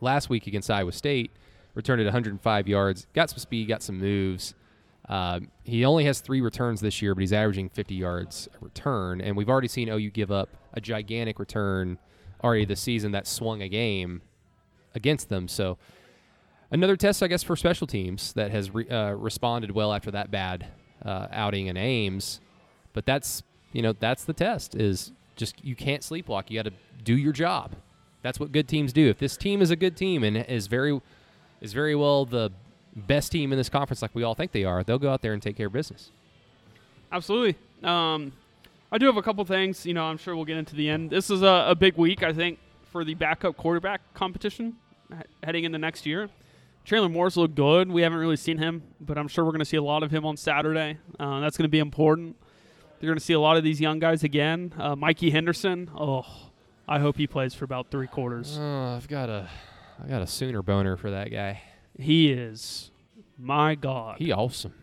last 0.00 0.28
week 0.28 0.46
against 0.48 0.70
Iowa 0.70 0.92
State, 0.92 1.30
returned 1.74 2.00
it 2.00 2.04
105 2.04 2.68
yards, 2.68 3.06
got 3.14 3.30
some 3.30 3.38
speed, 3.38 3.68
got 3.68 3.82
some 3.82 3.98
moves. 3.98 4.54
Um, 5.08 5.48
he 5.64 5.84
only 5.84 6.04
has 6.04 6.20
three 6.20 6.40
returns 6.40 6.80
this 6.80 7.00
year, 7.00 7.14
but 7.14 7.20
he's 7.20 7.32
averaging 7.32 7.70
50 7.70 7.94
yards 7.94 8.48
a 8.54 8.64
return. 8.64 9.20
And 9.20 9.36
we've 9.36 9.48
already 9.48 9.68
seen 9.68 9.88
OU 9.88 10.10
give 10.10 10.30
up 10.30 10.50
a 10.74 10.80
gigantic 10.80 11.38
return 11.38 11.98
already 12.44 12.64
this 12.64 12.80
season 12.80 13.12
that 13.12 13.26
swung 13.26 13.62
a 13.62 13.68
game 13.68 14.22
against 14.94 15.28
them. 15.28 15.48
So 15.48 15.78
another 16.70 16.96
test, 16.96 17.22
I 17.22 17.26
guess, 17.26 17.42
for 17.42 17.56
special 17.56 17.86
teams 17.86 18.32
that 18.34 18.50
has 18.50 18.72
re- 18.72 18.88
uh, 18.88 19.12
responded 19.12 19.70
well 19.70 19.92
after 19.92 20.10
that 20.10 20.30
bad 20.30 20.66
uh, 21.04 21.28
outing 21.32 21.66
in 21.66 21.76
Ames. 21.76 22.40
But 22.92 23.06
that's 23.06 23.42
you 23.72 23.82
know 23.82 23.92
that's 23.92 24.24
the 24.24 24.32
test 24.32 24.74
is 24.74 25.12
just 25.36 25.64
you 25.64 25.76
can't 25.76 26.02
sleepwalk. 26.02 26.50
You 26.50 26.58
got 26.58 26.70
to 26.70 26.76
do 27.02 27.16
your 27.16 27.32
job. 27.32 27.74
That's 28.22 28.40
what 28.40 28.50
good 28.52 28.68
teams 28.68 28.92
do. 28.92 29.08
If 29.08 29.18
this 29.18 29.36
team 29.36 29.62
is 29.62 29.70
a 29.70 29.76
good 29.76 29.96
team 29.96 30.24
and 30.24 30.36
is 30.36 30.66
very 30.66 31.00
is 31.60 31.72
very 31.72 31.94
well 31.94 32.24
the 32.24 32.50
best 32.94 33.32
team 33.32 33.52
in 33.52 33.58
this 33.58 33.68
conference, 33.68 34.02
like 34.02 34.14
we 34.14 34.22
all 34.22 34.34
think 34.34 34.52
they 34.52 34.64
are, 34.64 34.82
they'll 34.82 34.98
go 34.98 35.10
out 35.10 35.22
there 35.22 35.32
and 35.32 35.42
take 35.42 35.56
care 35.56 35.66
of 35.68 35.72
business. 35.72 36.10
Absolutely. 37.12 37.56
Um, 37.82 38.32
I 38.90 38.98
do 38.98 39.06
have 39.06 39.16
a 39.16 39.22
couple 39.22 39.44
things. 39.44 39.86
You 39.86 39.94
know, 39.94 40.04
I'm 40.04 40.18
sure 40.18 40.34
we'll 40.34 40.44
get 40.44 40.56
into 40.56 40.74
the 40.74 40.88
end. 40.88 41.10
This 41.10 41.30
is 41.30 41.42
a, 41.42 41.66
a 41.68 41.74
big 41.74 41.96
week, 41.96 42.22
I 42.22 42.32
think, 42.32 42.58
for 42.90 43.04
the 43.04 43.14
backup 43.14 43.56
quarterback 43.56 44.00
competition 44.14 44.76
he- 45.08 45.14
heading 45.42 45.64
into 45.64 45.78
next 45.78 46.06
year. 46.06 46.28
Traylon 46.86 47.12
Moore's 47.12 47.36
looked 47.36 47.54
good. 47.54 47.90
We 47.90 48.02
haven't 48.02 48.18
really 48.18 48.36
seen 48.36 48.56
him, 48.58 48.82
but 49.00 49.18
I'm 49.18 49.28
sure 49.28 49.44
we're 49.44 49.50
going 49.50 49.58
to 49.60 49.66
see 49.66 49.76
a 49.76 49.82
lot 49.82 50.02
of 50.02 50.10
him 50.10 50.24
on 50.24 50.36
Saturday. 50.38 50.98
Uh, 51.20 51.40
that's 51.40 51.56
going 51.56 51.64
to 51.64 51.70
be 51.70 51.80
important. 51.80 52.34
You're 53.00 53.10
going 53.10 53.18
to 53.18 53.24
see 53.24 53.34
a 53.34 53.40
lot 53.40 53.56
of 53.58 53.62
these 53.62 53.80
young 53.80 53.98
guys 53.98 54.24
again. 54.24 54.72
Uh, 54.78 54.96
Mikey 54.96 55.30
Henderson. 55.30 55.90
Oh, 55.96 56.24
I 56.88 56.98
hope 56.98 57.16
he 57.18 57.26
plays 57.26 57.52
for 57.54 57.64
about 57.66 57.90
three 57.90 58.06
quarters. 58.06 58.56
Oh, 58.58 58.96
I've 58.96 59.06
got 59.06 59.28
a 59.28 59.48
I 60.02 60.06
got 60.08 60.22
a 60.22 60.26
sooner 60.26 60.62
boner 60.62 60.96
for 60.96 61.10
that 61.10 61.30
guy. 61.30 61.62
He 61.98 62.30
is, 62.30 62.90
my 63.38 63.74
God, 63.74 64.18
He 64.18 64.30
awesome. 64.32 64.74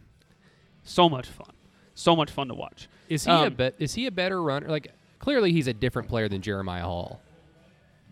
so 0.84 1.08
much 1.10 1.28
fun. 1.28 1.52
So 1.94 2.16
much 2.16 2.30
fun 2.32 2.50
to 2.50 2.54
watch. 2.54 2.90
Is 3.08 3.24
he 3.26 3.32
a 3.32 3.36
Um, 3.36 3.54
bet? 3.54 3.76
Is 3.80 3.94
he 3.94 4.06
a 4.08 4.12
better 4.12 4.42
runner? 4.42 4.68
Like 4.68 4.92
clearly, 5.20 5.52
he's 5.54 5.68
a 5.68 5.74
different 5.74 6.10
player 6.10 6.28
than 6.28 6.42
Jeremiah 6.42 6.84
Hall 6.84 7.22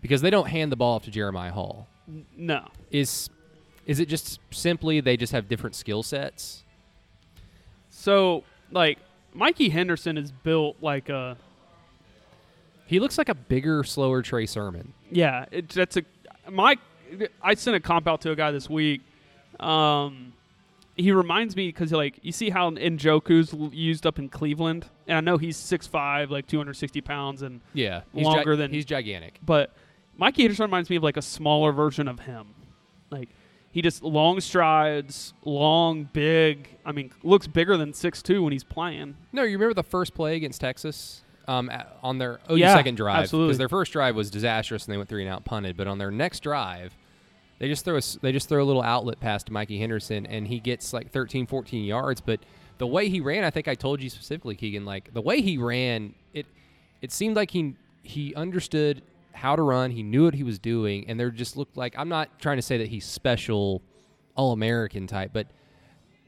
because 0.00 0.22
they 0.22 0.30
don't 0.30 0.48
hand 0.48 0.72
the 0.72 0.76
ball 0.76 0.94
off 0.96 1.04
to 1.04 1.10
Jeremiah 1.10 1.52
Hall. 1.52 1.86
No. 2.36 2.66
Is 2.90 3.28
is 3.86 4.00
it 4.00 4.08
just 4.08 4.40
simply 4.50 5.00
they 5.00 5.16
just 5.18 5.32
have 5.32 5.48
different 5.48 5.74
skill 5.76 6.02
sets? 6.02 6.62
So, 7.90 8.44
like, 8.70 8.98
Mikey 9.34 9.68
Henderson 9.68 10.16
is 10.18 10.32
built 10.32 10.76
like 10.80 11.08
a 11.10 11.36
He 12.86 13.00
looks 13.00 13.18
like 13.18 13.28
a 13.28 13.34
bigger, 13.34 13.84
slower 13.84 14.22
Trey 14.22 14.46
Sermon. 14.46 14.94
yeah. 15.10 15.44
It, 15.50 15.68
that's 15.68 15.96
a 15.98 16.02
Mike. 16.50 16.78
I 17.42 17.54
sent 17.54 17.76
a 17.76 17.80
comp 17.80 18.06
out 18.08 18.20
to 18.22 18.30
a 18.30 18.36
guy 18.36 18.50
this 18.50 18.68
week. 18.70 19.00
Um, 19.60 20.32
he 20.96 21.10
reminds 21.12 21.56
me 21.56 21.68
because 21.68 21.92
like 21.92 22.18
you 22.22 22.32
see 22.32 22.50
how 22.50 22.70
Njoku's 22.70 23.52
used 23.74 24.06
up 24.06 24.18
in 24.18 24.28
Cleveland, 24.28 24.86
and 25.06 25.16
I 25.18 25.20
know 25.20 25.38
he's 25.38 25.56
6'5", 25.56 26.30
like 26.30 26.46
two 26.46 26.58
hundred 26.58 26.74
sixty 26.74 27.00
pounds, 27.00 27.42
and 27.42 27.60
Yeah, 27.72 28.02
he's 28.12 28.24
Longer 28.24 28.56
than- 28.56 28.72
he's 28.72 28.84
gigantic. 28.84 29.38
but 29.44 29.72
Mikey 30.16 30.42
Henderson 30.42 30.64
reminds 30.66 30.90
me 30.90 30.96
of 30.96 31.02
like 31.02 31.16
a 31.16 31.22
smaller 31.22 31.72
version 31.72 32.06
of 32.06 32.20
him. 32.20 32.46
Like 33.10 33.28
he 33.72 33.82
just 33.82 34.02
long 34.04 34.40
strides, 34.40 35.34
long, 35.44 36.08
big. 36.12 36.68
I 36.86 36.92
mean, 36.92 37.10
looks 37.24 37.48
bigger 37.48 37.76
than 37.76 37.92
six 37.92 38.22
two 38.22 38.42
when 38.44 38.52
he's 38.52 38.62
playing. 38.64 39.16
No, 39.32 39.42
you 39.42 39.52
remember 39.58 39.74
the 39.74 39.82
first 39.82 40.14
play 40.14 40.36
against 40.36 40.60
Texas 40.60 41.22
um, 41.48 41.68
a- 41.70 41.86
on 42.04 42.18
their 42.18 42.38
OU 42.48 42.56
Yeah, 42.56 42.74
second 42.76 42.96
drive? 42.96 43.22
absolutely. 43.24 43.48
Because 43.48 43.58
their 43.58 43.68
first 43.68 43.92
drive 43.92 44.14
was 44.14 44.30
disastrous 44.30 44.84
and 44.84 44.92
they 44.92 44.96
went 44.96 45.08
three 45.08 45.24
and 45.24 45.32
out 45.34 45.44
punted. 45.44 45.76
But 45.76 45.88
on 45.88 45.98
their 45.98 46.12
next 46.12 46.40
drive, 46.44 46.96
they 47.64 47.68
just 47.68 47.86
throw 47.86 47.96
a, 47.96 48.02
they 48.20 48.30
just 48.30 48.46
throw 48.46 48.62
a 48.62 48.66
little 48.66 48.82
outlet 48.82 49.18
pass 49.20 49.42
to 49.44 49.50
Mikey 49.50 49.78
Henderson 49.78 50.26
and 50.26 50.46
he 50.46 50.60
gets 50.60 50.92
like 50.92 51.10
13, 51.10 51.46
14 51.46 51.82
yards. 51.82 52.20
But 52.20 52.40
the 52.76 52.86
way 52.86 53.08
he 53.08 53.22
ran, 53.22 53.42
I 53.42 53.48
think 53.48 53.68
I 53.68 53.74
told 53.74 54.02
you 54.02 54.10
specifically, 54.10 54.54
Keegan. 54.54 54.84
Like 54.84 55.14
the 55.14 55.22
way 55.22 55.40
he 55.40 55.56
ran, 55.56 56.14
it 56.34 56.44
it 57.00 57.10
seemed 57.10 57.36
like 57.36 57.50
he 57.50 57.74
he 58.02 58.34
understood 58.34 59.00
how 59.32 59.56
to 59.56 59.62
run. 59.62 59.92
He 59.92 60.02
knew 60.02 60.26
what 60.26 60.34
he 60.34 60.42
was 60.42 60.58
doing, 60.58 61.06
and 61.08 61.18
there 61.18 61.30
just 61.30 61.56
looked 61.56 61.74
like 61.74 61.94
I'm 61.96 62.10
not 62.10 62.38
trying 62.38 62.58
to 62.58 62.62
say 62.62 62.76
that 62.76 62.88
he's 62.88 63.06
special, 63.06 63.80
all 64.34 64.52
American 64.52 65.06
type, 65.06 65.30
but 65.32 65.46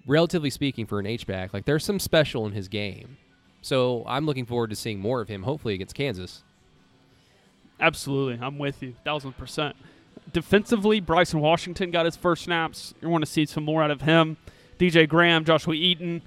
relatively 0.06 0.48
speaking, 0.48 0.86
for 0.86 0.98
an 1.00 1.04
H 1.04 1.26
back, 1.26 1.52
like 1.52 1.66
there's 1.66 1.84
some 1.84 1.98
special 1.98 2.46
in 2.46 2.52
his 2.52 2.66
game. 2.66 3.18
So 3.60 4.04
I'm 4.06 4.24
looking 4.24 4.46
forward 4.46 4.70
to 4.70 4.76
seeing 4.76 5.00
more 5.00 5.20
of 5.20 5.28
him, 5.28 5.42
hopefully 5.42 5.74
against 5.74 5.94
Kansas. 5.94 6.44
Absolutely, 7.78 8.42
I'm 8.42 8.56
with 8.56 8.82
you, 8.82 8.94
thousand 9.04 9.36
percent. 9.36 9.76
Defensively, 10.32 11.00
Bryson 11.00 11.40
Washington 11.40 11.90
got 11.90 12.04
his 12.04 12.16
first 12.16 12.44
snaps. 12.44 12.94
You 13.00 13.08
want 13.08 13.24
to 13.24 13.30
see 13.30 13.46
some 13.46 13.64
more 13.64 13.82
out 13.82 13.90
of 13.90 14.02
him. 14.02 14.36
DJ 14.78 15.08
Graham, 15.08 15.44
Joshua 15.44 15.74
Eaton, 15.74 16.22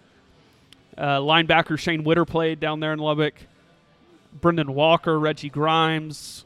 uh, 0.97 1.19
linebacker 1.19 1.77
Shane 1.77 2.03
Whitter 2.03 2.25
played 2.25 2.59
down 2.59 2.79
there 2.79 2.93
in 2.93 2.99
Lubbock. 2.99 3.35
Brynden 4.39 4.69
Walker, 4.69 5.19
Reggie 5.19 5.49
Grimes, 5.49 6.45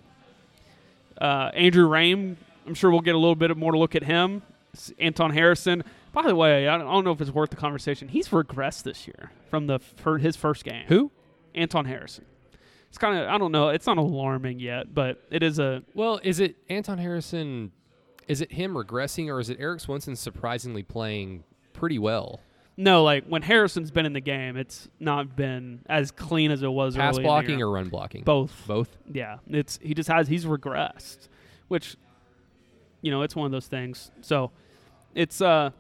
uh, 1.20 1.52
Andrew 1.54 1.88
Raym. 1.88 2.38
I'm 2.66 2.74
sure 2.74 2.92
we'll 2.92 3.02
get 3.02 3.16
a 3.16 3.18
little 3.18 3.36
bit 3.36 3.56
more 3.58 3.72
to 3.72 3.78
look 3.78 3.96
at 3.96 4.04
him. 4.04 4.42
S- 4.74 4.92
Anton 5.00 5.32
Harrison. 5.32 5.84
By 6.14 6.24
the 6.28 6.36
way, 6.36 6.68
I 6.68 6.78
don't, 6.78 6.88
I 6.88 6.92
don't 6.92 7.04
know 7.04 7.12
if 7.12 7.22
it's 7.22 7.32
worth 7.32 7.50
the 7.50 7.56
conversation. 7.56 8.08
He's 8.08 8.30
regressed 8.30 8.84
this 8.84 9.08
year 9.08 9.32
from 9.50 9.68
the 9.68 9.80
his 10.20 10.36
first 10.36 10.64
game. 10.64 10.86
Who? 10.88 11.12
Anton 11.56 11.86
Harrison. 11.86 12.26
It's 12.94 13.00
kind 13.00 13.18
of 13.18 13.28
I 13.28 13.40
don't 13.40 13.52
know. 13.52 13.70
It's 13.70 13.88
not 13.88 13.98
alarming 13.98 14.60
yet, 14.60 14.94
but 14.94 15.20
it 15.32 15.42
is 15.42 15.58
a 15.58 15.82
Well, 15.96 16.20
is 16.22 16.40
it 16.40 16.58
Anton 16.70 17.00
Harrison? 17.00 17.72
Is 18.28 18.40
it 18.40 18.52
him 18.52 18.76
regressing, 18.76 19.30
or 19.30 19.40
is 19.40 19.50
it 19.50 19.58
Eric 19.60 19.80
Swenson 19.80 20.16
surprisingly 20.16 20.84
playing 20.84 21.44
pretty 21.74 21.98
well? 21.98 22.40
no. 22.78 23.04
Like 23.04 23.26
when 23.26 23.42
Harrison's 23.42 23.90
been 23.90 24.06
in 24.06 24.14
the 24.14 24.22
game, 24.22 24.58
it's 24.58 24.90
not 25.00 25.36
been 25.36 25.80
as 25.88 26.12
clean 26.12 26.52
as 26.52 26.62
it 26.62 26.72
was. 26.72 26.96
Pass 26.96 27.16
early 27.16 27.18
in 27.18 27.24
the 27.24 27.28
blocking 27.30 27.58
year. 27.58 27.66
or 27.66 27.72
run 27.72 27.90
blocking? 27.90 28.24
both. 28.26 28.64
Both. 28.68 28.96
Yeah, 29.12 29.38
it's 29.48 29.80
he 29.82 29.96
just 29.96 30.08
has 30.10 30.28
he's 30.28 30.46
regressed, 30.46 31.30
which 31.70 31.98
you 33.02 33.10
know 33.10 33.24
it's 33.24 33.36
one 33.36 33.48
of 33.48 33.52
those 33.52 33.66
things. 33.66 34.12
So 34.22 34.52
it's 35.16 35.42
uh, 35.42 35.72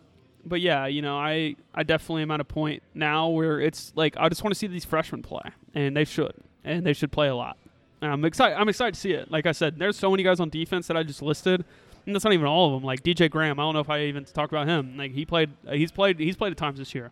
but 0.43 0.61
yeah, 0.61 0.87
you 0.87 1.03
know 1.03 1.15
I 1.15 1.57
I 1.75 1.83
definitely 1.83 2.23
am 2.23 2.31
at 2.31 2.39
a 2.39 2.43
point 2.43 2.81
now 2.95 3.29
where 3.29 3.61
it's 3.61 3.93
like 3.95 4.15
I 4.17 4.29
just 4.29 4.43
want 4.43 4.51
to 4.55 4.57
see 4.57 4.65
these 4.65 4.83
freshmen 4.83 5.21
play, 5.21 5.51
and 5.75 5.95
they 5.95 6.05
should, 6.05 6.33
and 6.63 6.85
they 6.85 6.93
should 6.93 7.11
play 7.11 7.27
a 7.27 7.35
lot. 7.35 7.57
And 8.01 8.11
I'm 8.11 8.25
excited. 8.25 8.57
I'm 8.57 8.69
excited 8.69 8.95
to 8.95 8.99
see 8.99 9.13
it. 9.13 9.31
Like 9.31 9.45
I 9.45 9.51
said, 9.51 9.79
there's 9.79 9.97
so 9.97 10.11
many 10.11 10.23
guys 10.23 10.39
on 10.39 10.49
defense 10.49 10.87
that 10.87 10.97
I 10.97 11.03
just 11.03 11.21
listed. 11.21 11.63
And 12.05 12.13
that's 12.13 12.25
not 12.25 12.33
even 12.33 12.45
all 12.47 12.67
of 12.67 12.73
them. 12.73 12.83
Like 12.85 13.01
DJ 13.01 13.29
Graham, 13.29 13.59
I 13.59 13.63
don't 13.63 13.73
know 13.73 13.79
if 13.79 13.89
I 13.89 14.01
even 14.03 14.25
talked 14.25 14.51
about 14.51 14.67
him. 14.67 14.97
Like 14.97 15.13
he 15.13 15.25
played, 15.25 15.51
uh, 15.67 15.71
he's 15.73 15.91
played, 15.91 16.19
he's 16.19 16.35
played 16.35 16.51
at 16.51 16.57
times 16.57 16.79
this 16.79 16.93
year. 16.93 17.11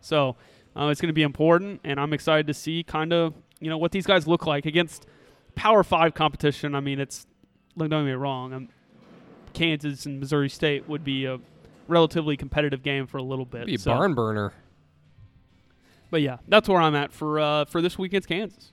So 0.00 0.36
uh, 0.76 0.88
it's 0.88 1.00
going 1.00 1.08
to 1.08 1.14
be 1.14 1.22
important, 1.22 1.80
and 1.84 1.98
I'm 1.98 2.12
excited 2.12 2.46
to 2.46 2.54
see 2.54 2.82
kind 2.82 3.12
of 3.12 3.34
you 3.60 3.68
know 3.68 3.78
what 3.78 3.92
these 3.92 4.06
guys 4.06 4.28
look 4.28 4.46
like 4.46 4.66
against 4.66 5.06
Power 5.54 5.82
Five 5.82 6.14
competition. 6.14 6.74
I 6.74 6.80
mean, 6.80 7.00
it's 7.00 7.26
look, 7.74 7.90
don't 7.90 8.04
get 8.04 8.10
me 8.10 8.12
wrong. 8.12 8.52
Um, 8.52 8.68
Kansas 9.54 10.06
and 10.06 10.20
Missouri 10.20 10.48
State 10.48 10.88
would 10.88 11.02
be 11.02 11.24
a 11.24 11.40
relatively 11.88 12.36
competitive 12.36 12.82
game 12.82 13.06
for 13.06 13.18
a 13.18 13.22
little 13.22 13.44
bit. 13.44 13.66
Be 13.66 13.74
a 13.74 13.78
so- 13.78 13.92
barn 13.92 14.14
burner. 14.14 14.52
But 16.10 16.22
yeah, 16.22 16.38
that's 16.48 16.68
where 16.68 16.80
I'm 16.80 16.94
at 16.94 17.12
for 17.12 17.40
uh, 17.40 17.64
for 17.66 17.82
this 17.82 17.98
weekend's 17.98 18.26
Kansas. 18.26 18.72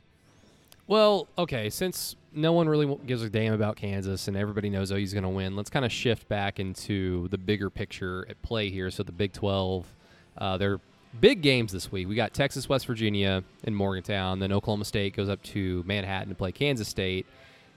Well, 0.88 1.28
okay, 1.38 1.70
since 1.72 2.16
no 2.32 2.54
one 2.54 2.70
really 2.70 2.96
gives 3.08 3.24
a 3.24 3.30
damn 3.30 3.54
about 3.54 3.76
Kansas 3.76 4.28
and 4.28 4.38
everybody 4.38 4.70
knows 4.70 4.92
OU's 4.92 5.14
going 5.14 5.24
to 5.24 5.30
win, 5.30 5.56
let's 5.56 5.70
kind 5.70 5.84
of 5.84 5.92
shift 5.92 6.28
back 6.28 6.60
into 6.60 7.28
the 7.30 7.40
bigger 7.40 7.70
picture 7.72 8.26
at 8.30 8.40
play 8.44 8.70
here. 8.70 8.92
So 8.92 9.02
the 9.02 9.12
Big 9.12 9.34
12, 9.34 9.92
uh, 10.38 10.58
they're 10.58 10.80
big 11.20 11.42
games 11.42 11.72
this 11.72 11.92
week. 11.92 12.08
We 12.08 12.14
got 12.14 12.34
Texas, 12.34 12.70
West 12.70 12.86
Virginia, 12.86 13.44
and 13.64 13.76
Morgantown. 13.76 14.40
Then 14.40 14.52
Oklahoma 14.52 14.86
State 14.86 15.16
goes 15.16 15.28
up 15.28 15.42
to 15.44 15.84
Manhattan 15.88 16.30
to 16.30 16.36
play 16.36 16.52
Kansas 16.52 16.88
State. 16.88 17.26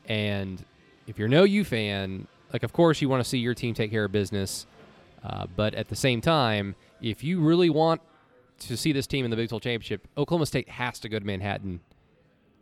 And 0.07 0.63
if 1.07 1.19
you're 1.19 1.29
no 1.29 1.45
U 1.45 1.65
fan, 1.65 2.27
like 2.53 2.63
of 2.63 2.75
course 2.75 3.01
you 3.01 3.09
want 3.09 3.23
to 3.23 3.29
see 3.29 3.39
your 3.39 3.55
team 3.55 3.73
take 3.73 3.91
care 3.91 4.05
of 4.05 4.13
business, 4.13 4.67
uh, 5.25 5.47
but 5.57 5.75
at 5.75 5.89
the 5.89 5.97
same 5.97 6.21
time, 6.21 6.75
if 7.01 7.25
you 7.25 7.41
really 7.41 7.71
want 7.71 8.03
to 8.61 8.77
see 8.77 8.93
this 8.93 9.07
team 9.07 9.25
in 9.25 9.31
the 9.31 9.37
Big 9.37 9.49
12 9.49 9.63
championship, 9.63 10.07
Oklahoma 10.19 10.45
State 10.45 10.69
has 10.69 10.99
to 11.01 11.09
go 11.09 11.19
to 11.19 11.25
Manhattan 11.25 11.81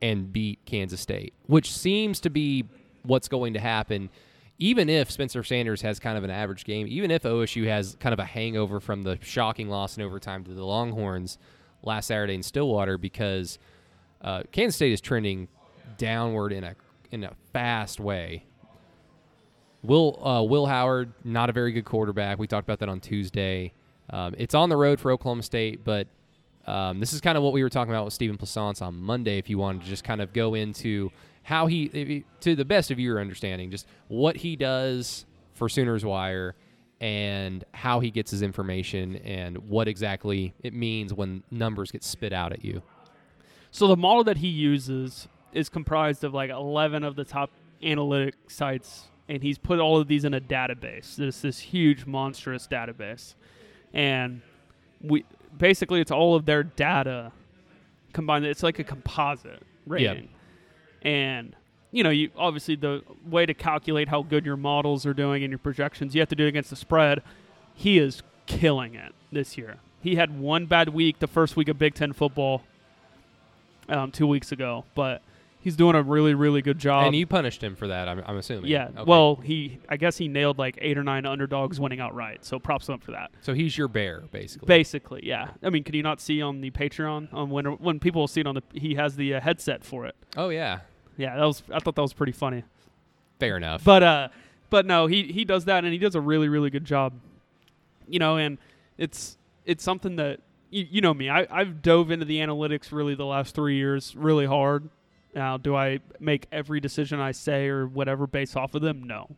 and 0.03 0.33
beat 0.33 0.59
Kansas 0.65 1.01
State, 1.01 1.35
which 1.47 1.73
seems 1.73 2.21
to 2.21 2.31
be 2.31 2.65
what's 3.03 3.29
going 3.29 3.55
to 3.55 3.61
happen. 3.61 4.11
Even 4.59 4.89
if 4.89 5.11
Spencer 5.11 5.45
Sanders 5.45 5.83
has 5.83 5.99
kind 5.99 6.17
of 6.17 6.25
an 6.25 6.31
average 6.31 6.65
game, 6.65 6.87
even 6.89 7.11
if 7.11 7.23
OSU 7.23 7.67
has 7.67 7.97
kind 8.01 8.13
of 8.13 8.19
a 8.19 8.25
hangover 8.25 8.81
from 8.81 9.03
the 9.03 9.19
shocking 9.21 9.69
loss 9.69 9.97
in 9.97 10.03
overtime 10.03 10.45
to 10.45 10.55
the 10.55 10.65
Longhorns 10.65 11.39
last 11.83 12.07
Saturday 12.07 12.35
in 12.35 12.43
Stillwater, 12.43 12.97
because 12.97 13.59
uh, 14.23 14.43
Kansas 14.53 14.77
State 14.77 14.93
is 14.93 15.01
trending 15.01 15.49
downward 15.99 16.53
in 16.53 16.65
a 16.65 16.75
in 17.11 17.25
a 17.25 17.33
fast 17.53 18.01
way. 18.01 18.45
Will 19.83 20.27
uh, 20.27 20.43
Will 20.43 20.67
Howard 20.67 21.13
not 21.23 21.51
a 21.51 21.53
very 21.53 21.73
good 21.73 21.85
quarterback? 21.85 22.39
We 22.39 22.47
talked 22.47 22.67
about 22.67 22.81
that 22.81 22.89
on 22.89 23.01
Tuesday. 23.01 23.73
Um, 24.11 24.35
it's 24.39 24.55
on 24.55 24.69
the 24.69 24.77
road 24.77 25.01
for 25.01 25.11
Oklahoma 25.11 25.43
State, 25.43 25.85
but 25.85 26.09
um, 26.67 27.01
this 27.01 27.13
is 27.13 27.21
kind 27.21 27.37
of 27.39 27.45
what 27.45 27.53
we 27.53 27.63
were 27.63 27.69
talking 27.71 27.93
about 27.93 28.05
with 28.05 28.15
Stephen 28.15 28.37
Plaisance 28.37 28.83
on 28.83 28.97
Monday. 28.97 29.39
If 29.39 29.49
you 29.49 29.59
wanted 29.59 29.83
to 29.83 29.89
just 29.89 30.05
kind 30.05 30.21
of 30.21 30.33
go 30.33 30.55
into 30.55 31.11
how 31.43 31.67
he, 31.67 31.89
he- 31.93 32.25
to 32.41 32.57
the 32.57 32.65
best 32.65 32.91
of 32.91 32.99
your 32.99 33.21
understanding, 33.21 33.71
just 33.71 33.87
what 34.09 34.37
he 34.37 34.57
does 34.57 35.27
for 35.55 35.69
Sooners 35.69 36.05
Wire 36.05 36.55
and 37.01 37.65
how 37.73 38.01
he 38.01 38.11
gets 38.11 38.31
his 38.31 38.43
information 38.43 39.17
and 39.17 39.57
what 39.69 39.87
exactly 39.87 40.55
it 40.63 40.73
means 40.73 41.13
when 41.15 41.43
numbers 41.51 41.91
get 41.93 42.03
spit 42.03 42.33
out 42.33 42.53
at 42.53 42.65
you. 42.65 42.83
So 43.71 43.87
the 43.87 43.97
model 43.97 44.25
that 44.25 44.39
he 44.39 44.49
uses 44.49 45.29
is 45.53 45.69
comprised 45.69 46.25
of 46.25 46.35
like 46.35 46.51
11 46.51 47.05
of 47.05 47.15
the 47.17 47.25
top 47.25 47.51
analytic 47.83 48.35
sites, 48.49 49.05
and 49.29 49.43
he's 49.43 49.59
put 49.59 49.79
all 49.79 49.99
of 50.01 50.09
these 50.09 50.25
in 50.25 50.35
a 50.35 50.41
database. 50.41 51.17
This 51.17 51.43
this 51.43 51.59
huge 51.59 52.07
monstrous 52.07 52.67
database, 52.67 53.35
and 53.93 54.41
we 55.03 55.25
basically 55.59 56.01
it's 56.01 56.11
all 56.11 56.35
of 56.35 56.47
their 56.47 56.63
data 56.63 57.33
combined. 58.13 58.45
It's 58.45 58.63
like 58.63 58.79
a 58.79 58.85
composite 58.85 59.63
rating, 59.87 60.29
and 61.03 61.55
you 61.93 62.03
know 62.03 62.11
you 62.11 62.31
obviously 62.37 62.77
the 62.77 63.03
way 63.29 63.47
to 63.47 63.55
calculate 63.55 64.09
how 64.09 64.23
good 64.23 64.45
your 64.45 64.57
models 64.57 65.07
are 65.07 65.15
doing 65.15 65.43
and 65.43 65.51
your 65.51 65.59
projections, 65.59 66.15
you 66.15 66.21
have 66.21 66.29
to 66.29 66.37
do 66.37 66.45
it 66.45 66.49
against 66.49 66.71
the 66.71 66.77
spread. 66.77 67.23
He 67.75 67.99
is 67.99 68.23
killing 68.47 68.95
it 68.95 69.15
this 69.31 69.59
year. 69.59 69.77
He 70.03 70.17
had 70.17 70.39
one 70.39 70.67
bad 70.67 70.91
week 70.91 71.19
the 71.19 71.27
first 71.27 71.57
week 71.57 71.69
of 71.69 71.79
Big 71.79 71.95
Ten 71.95 72.13
football 72.13 72.63
um, 73.89 74.11
two 74.13 74.27
weeks 74.27 74.53
ago, 74.53 74.85
but 74.95 75.23
he's 75.67 75.75
doing 75.75 75.97
a 75.97 76.03
really, 76.03 76.33
really 76.33 76.63
good 76.63 76.79
job. 76.79 77.07
and 77.07 77.17
you 77.17 77.27
punished 77.27 77.61
him 77.61 77.75
for 77.75 77.89
that, 77.89 78.09
I'm, 78.09 78.23
I'm 78.25 78.37
assuming. 78.37 78.71
yeah, 78.71 78.85
Okay. 78.95 79.03
well, 79.05 79.35
he 79.35 79.81
I 79.89 79.97
guess 79.97 80.17
he 80.17 80.29
nailed 80.29 80.59
like 80.59 80.79
eight 80.81 80.97
or 80.97 81.03
nine 81.03 81.27
underdogs 81.27 81.81
winning 81.81 81.99
outright. 81.99 82.45
So 82.45 82.61
props 82.61 82.89
him 82.89 83.01
for 83.01 83.11
that. 83.11 83.33
so 83.41 83.53
he's 83.53 83.77
your 83.77 83.89
bear, 83.89 84.23
basically. 84.31 84.67
Basically, 84.69 85.21
yeah. 85.27 85.51
I 85.65 85.71
mean, 85.71 85.83
can 85.83 85.97
you 85.97 86.05
not 86.05 86.21
see 86.21 86.41
on 86.41 86.61
the 86.61 86.71
Patreon 86.71 87.35
on 87.35 87.51
when 87.51 87.65
when 87.67 87.99
people 87.99 88.29
see 88.29 88.41
it 88.43 88.47
on 88.47 88.55
the 88.55 88.63
he 88.73 88.95
has 88.95 89.17
the 89.17 89.35
uh, 89.35 89.41
headset 89.41 89.85
for 89.85 90.07
it. 90.07 90.15
oh 90.37 90.51
yeah, 90.51 90.81
Yeah, 91.17 91.37
that 91.37 91.45
was 91.45 91.65
I 91.73 91.81
thought 91.81 91.97
that 91.97 92.03
was 92.03 92.13
pretty 92.13 92.33
funny. 92.33 92.63
fair 93.41 93.57
enough. 93.57 93.83
But 93.83 94.03
uh, 94.05 94.29
but 94.71 94.87
no, 94.87 95.09
he 95.09 95.25
he 95.25 95.45
does 95.45 95.65
that 95.65 95.83
and 95.85 95.93
he 95.93 95.99
does 95.99 96.15
a 96.15 96.21
really 96.21 96.49
really 96.49 96.71
good 96.71 96.85
job. 96.85 97.13
You 98.09 98.21
know, 98.21 98.37
and 98.37 98.59
it's 98.99 99.37
it's 99.65 99.83
something 99.83 100.15
that 100.17 100.39
you, 100.71 100.87
you 100.91 101.01
know 101.01 101.13
me. 101.13 101.29
I 101.29 101.47
I've 101.51 101.83
dove 101.83 102.13
into 102.13 102.25
the 102.25 102.39
analytics 102.39 102.93
really 102.93 103.17
the 103.17 103.27
last 103.27 103.55
three 103.55 103.77
years 103.77 104.15
really 104.17 104.47
hard. 104.47 104.89
Now, 105.37 105.57
do 105.59 105.77
I 105.77 106.01
make 106.19 106.47
every 106.51 106.81
decision 106.81 107.21
I 107.21 107.31
say 107.33 107.69
or 107.69 107.87
whatever 107.87 108.27
based 108.27 108.57
off 108.57 108.75
of 108.75 108.81
them? 108.83 109.05
No. 109.05 109.29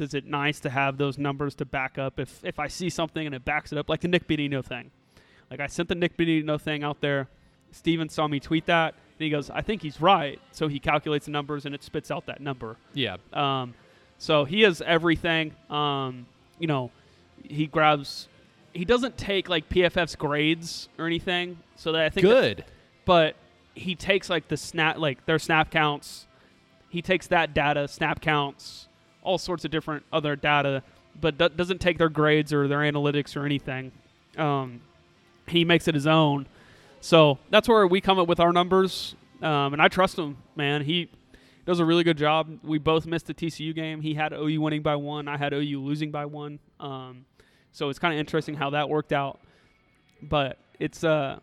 Is 0.00 0.14
it 0.14 0.24
nice 0.24 0.58
to 0.60 0.70
have 0.70 0.96
those 0.96 1.18
numbers 1.18 1.54
to 1.56 1.66
back 1.66 1.98
up 1.98 2.18
if 2.18 2.42
if 2.42 2.58
I 2.58 2.66
see 2.68 2.88
something 2.88 3.26
and 3.26 3.34
it 3.34 3.44
backs 3.44 3.70
it 3.70 3.78
up, 3.78 3.90
like 3.90 4.00
the 4.00 4.08
Nik 4.08 4.26
Bonitto 4.26 4.64
thing? 4.64 4.90
Like 5.50 5.60
I 5.60 5.66
sent 5.66 5.90
the 5.90 5.94
Nik 5.94 6.16
Bonitto 6.16 6.58
thing 6.58 6.82
out 6.82 7.02
there. 7.02 7.28
Steven 7.72 8.08
saw 8.08 8.26
me 8.26 8.40
tweet 8.40 8.64
that, 8.66 8.94
and 8.94 9.24
he 9.24 9.28
goes, 9.28 9.50
"I 9.50 9.60
think 9.60 9.82
he's 9.82 10.00
right." 10.00 10.40
So 10.52 10.66
he 10.68 10.78
calculates 10.78 11.26
the 11.26 11.32
numbers 11.32 11.66
and 11.66 11.74
it 11.74 11.82
spits 11.84 12.10
out 12.10 12.24
that 12.26 12.40
number. 12.40 12.76
yeah, 12.94 13.18
Um, 13.34 13.74
so 14.16 14.46
he 14.46 14.62
has 14.62 14.80
everything. 14.80 15.54
Um, 15.68 16.24
you 16.58 16.66
know, 16.66 16.90
he 17.44 17.66
grabs. 17.66 18.28
He 18.72 18.86
doesn't 18.86 19.18
take 19.18 19.50
like 19.50 19.68
PFF's 19.68 20.16
grades 20.16 20.88
or 20.98 21.06
anything. 21.06 21.58
So 21.76 21.92
that 21.92 22.00
I 22.02 22.08
think, 22.08 22.26
that- 22.26 22.30
good. 22.32 22.64
but 23.04 23.36
he 23.74 23.94
takes 23.94 24.28
like 24.28 24.48
the 24.48 24.56
snap, 24.56 24.98
like 24.98 25.24
their 25.26 25.38
snap 25.38 25.70
counts. 25.70 26.26
He 26.88 27.02
takes 27.02 27.26
that 27.28 27.54
data, 27.54 27.88
snap 27.88 28.20
counts, 28.20 28.88
all 29.22 29.38
sorts 29.38 29.64
of 29.64 29.70
different 29.70 30.04
other 30.12 30.36
data, 30.36 30.82
but 31.20 31.38
do- 31.38 31.48
doesn't 31.48 31.80
take 31.80 31.98
their 31.98 32.08
grades 32.08 32.52
or 32.52 32.68
their 32.68 32.80
analytics 32.80 33.36
or 33.36 33.44
anything. 33.46 33.92
Um, 34.36 34.82
he 35.48 35.64
makes 35.64 35.88
it 35.88 35.94
his 35.94 36.06
own. 36.06 36.46
So 37.00 37.38
that's 37.50 37.68
where 37.68 37.86
we 37.86 38.00
come 38.00 38.18
up 38.18 38.28
with 38.28 38.40
our 38.40 38.52
numbers, 38.52 39.16
um, 39.40 39.72
and 39.72 39.82
I 39.82 39.88
trust 39.88 40.18
him, 40.18 40.36
man. 40.54 40.82
He 40.84 41.10
does 41.66 41.80
a 41.80 41.84
really 41.84 42.04
good 42.04 42.18
job. 42.18 42.58
We 42.62 42.78
both 42.78 43.06
missed 43.06 43.26
the 43.26 43.34
TCU 43.34 43.74
game. 43.74 44.00
He 44.00 44.14
had 44.14 44.32
OU 44.32 44.60
winning 44.60 44.82
by 44.82 44.96
one. 44.96 45.28
I 45.28 45.36
had 45.36 45.52
OU 45.52 45.80
losing 45.80 46.10
by 46.10 46.26
one. 46.26 46.58
Um, 46.78 47.24
so 47.72 47.88
it's 47.88 47.98
kind 47.98 48.12
of 48.12 48.20
interesting 48.20 48.54
how 48.54 48.70
that 48.70 48.88
worked 48.88 49.12
out. 49.12 49.40
But 50.20 50.58
it's 50.78 51.02
uh, 51.04 51.40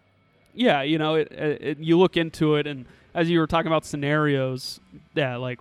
yeah, 0.54 0.82
you 0.82 0.97
know, 0.97 1.16
it, 1.16 1.32
it, 1.32 1.62
it 1.62 1.78
you 1.80 1.97
look 1.97 2.18
into 2.18 2.56
it, 2.56 2.68
and 2.68 2.86
as 3.14 3.30
you 3.30 3.39
were 3.39 3.47
talking 3.47 3.68
about 3.68 3.86
scenarios, 3.86 4.80
yeah, 5.16 5.36
like 5.38 5.60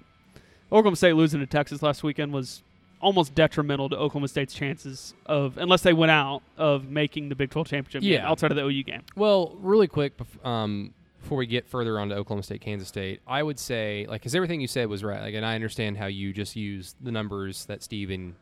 Oklahoma 0.71 0.97
State 0.97 1.15
losing 1.15 1.41
to 1.41 1.47
Texas 1.47 1.83
last 1.83 2.03
weekend 2.03 2.33
was 2.33 2.63
almost 3.01 3.35
detrimental 3.35 3.89
to 3.89 3.97
Oklahoma 3.97 4.27
State's 4.29 4.53
chances 4.53 5.15
of, 5.27 5.57
unless 5.57 5.83
they 5.83 5.93
went 5.93 6.11
out, 6.11 6.43
of 6.57 6.91
making 6.91 7.29
the 7.29 7.35
Big 7.37 7.49
12 7.49 7.69
championship 7.69 8.03
game 8.03 8.13
Yeah. 8.15 8.29
outside 8.29 8.51
of 8.51 8.57
the 8.57 8.65
OU 8.65 8.83
game. 8.83 9.03
Well, 9.15 9.57
really 9.61 9.87
quick, 9.87 10.15
um, 10.45 10.93
before 11.23 11.39
we 11.39 11.47
get 11.47 11.67
further 11.69 12.01
on 12.01 12.09
to 12.09 12.17
Oklahoma 12.17 12.43
State, 12.43 12.61
Kansas 12.61 12.89
State, 12.89 13.21
I 13.27 13.43
would 13.43 13.59
say, 13.59 14.05
like, 14.09 14.21
because 14.21 14.35
everything 14.35 14.61
you 14.61 14.67
said 14.67 14.89
was 14.89 15.05
right. 15.05 15.21
Like, 15.21 15.35
and 15.35 15.47
I 15.47 15.55
understand 15.55 15.97
how 15.97 16.07
you 16.07 16.33
just 16.33 16.57
use 16.57 16.97
the 17.01 17.13
numbers 17.13 17.67
that 17.67 17.83
Steven 17.85 18.35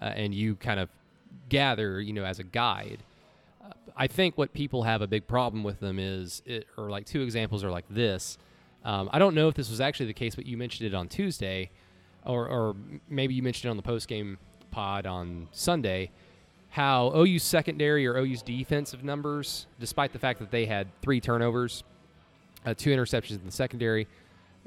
uh, 0.00 0.06
and 0.06 0.34
you 0.34 0.54
kind 0.56 0.80
of 0.80 0.88
gather, 1.50 2.00
you 2.00 2.12
know, 2.14 2.24
as 2.24 2.38
a 2.38 2.44
guide. 2.44 3.02
I 3.98 4.06
think 4.06 4.38
what 4.38 4.52
people 4.52 4.84
have 4.84 5.02
a 5.02 5.06
big 5.08 5.26
problem 5.26 5.64
with 5.64 5.80
them 5.80 5.98
is, 5.98 6.40
it, 6.46 6.66
or 6.76 6.88
like 6.88 7.04
two 7.04 7.20
examples 7.22 7.64
are 7.64 7.70
like 7.70 7.84
this. 7.90 8.38
Um, 8.84 9.10
I 9.12 9.18
don't 9.18 9.34
know 9.34 9.48
if 9.48 9.54
this 9.54 9.68
was 9.68 9.80
actually 9.80 10.06
the 10.06 10.14
case, 10.14 10.36
but 10.36 10.46
you 10.46 10.56
mentioned 10.56 10.86
it 10.86 10.94
on 10.94 11.08
Tuesday, 11.08 11.70
or, 12.24 12.46
or 12.48 12.76
maybe 13.08 13.34
you 13.34 13.42
mentioned 13.42 13.66
it 13.66 13.70
on 13.70 13.76
the 13.76 13.82
post 13.82 14.06
game 14.08 14.38
pod 14.70 15.04
on 15.04 15.48
Sunday. 15.50 16.10
How 16.70 17.12
OU's 17.16 17.42
secondary 17.42 18.06
or 18.06 18.16
OU's 18.18 18.40
defensive 18.42 19.02
numbers, 19.02 19.66
despite 19.80 20.12
the 20.12 20.18
fact 20.18 20.38
that 20.38 20.50
they 20.52 20.66
had 20.66 20.86
three 21.02 21.20
turnovers, 21.20 21.82
uh, 22.64 22.74
two 22.74 22.90
interceptions 22.90 23.40
in 23.40 23.46
the 23.46 23.50
secondary, 23.52 24.06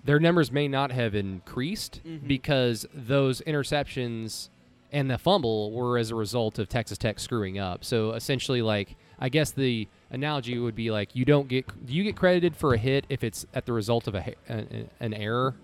their 0.03 0.19
numbers 0.19 0.51
may 0.51 0.67
not 0.67 0.91
have 0.91 1.13
increased 1.15 2.01
Mhm. 2.05 2.27
because 2.27 2.86
those 2.93 3.41
interceptions 3.41 4.49
and 4.91 5.09
the 5.09 5.17
fumble 5.17 5.71
were 5.71 5.97
as 5.97 6.11
a 6.11 6.15
result 6.15 6.59
of 6.59 6.67
Texas 6.67 6.97
Tech 6.97 7.17
screwing 7.19 7.57
up. 7.59 7.86
So 7.86 8.11
essentially, 8.11 8.61
like 8.61 8.97
I 9.24 9.30
guess 9.30 9.51
the 9.51 9.88
analogy 10.09 10.57
would 10.57 10.76
be 10.76 10.91
like 10.91 11.15
you 11.15 11.24
don't 11.24 11.47
get 11.47 11.65
do 11.86 11.93
you 11.93 12.03
get 12.03 12.15
credited 12.17 12.55
for 12.55 12.74
a 12.74 12.78
hit 12.78 13.05
if 13.07 13.24
it's 13.24 13.45
at 13.53 13.65
the 13.65 13.72
result 13.74 14.07
of 14.07 14.15
a 14.15 14.34
an, 14.49 14.89
an 14.99 15.13
error? 15.13 15.55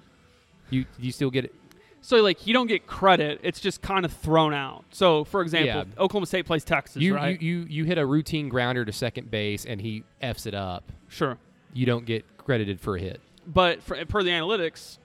You 0.69 0.83
do 0.83 1.05
you 1.05 1.11
still 1.11 1.29
get 1.31 1.45
it? 1.45 1.55
So 2.01 2.17
like 2.21 2.45
you 2.45 2.53
don't 2.53 2.67
get 2.67 2.85
credit; 2.87 3.39
it's 3.43 3.59
just 3.59 3.81
kind 3.81 4.05
of 4.05 4.13
thrown 4.13 4.53
out. 4.53 4.85
So 4.91 5.23
for 5.23 5.41
example, 5.41 5.67
Yeah. 5.67 5.83
Oklahoma 6.03 6.27
State 6.27 6.45
plays 6.45 6.63
Texas, 6.63 7.01
You, 7.01 7.15
right? 7.15 7.41
you 7.41 7.61
you 7.61 7.65
you 7.67 7.83
hit 7.85 7.97
a 7.97 8.05
routine 8.05 8.47
grounder 8.47 8.85
to 8.85 8.93
second 8.93 9.31
base 9.31 9.65
and 9.65 9.81
he 9.81 10.03
f's 10.21 10.45
it 10.45 10.53
up. 10.53 10.91
sure, 11.09 11.37
You 11.73 11.85
don't 11.85 12.05
get 12.05 12.23
credited 12.37 12.79
for 12.79 12.95
a 12.95 12.99
hit. 13.01 13.19
but 13.45 13.81
for, 13.81 14.03
per 14.05 14.23
the 14.23 14.29
analytics, 14.29 14.99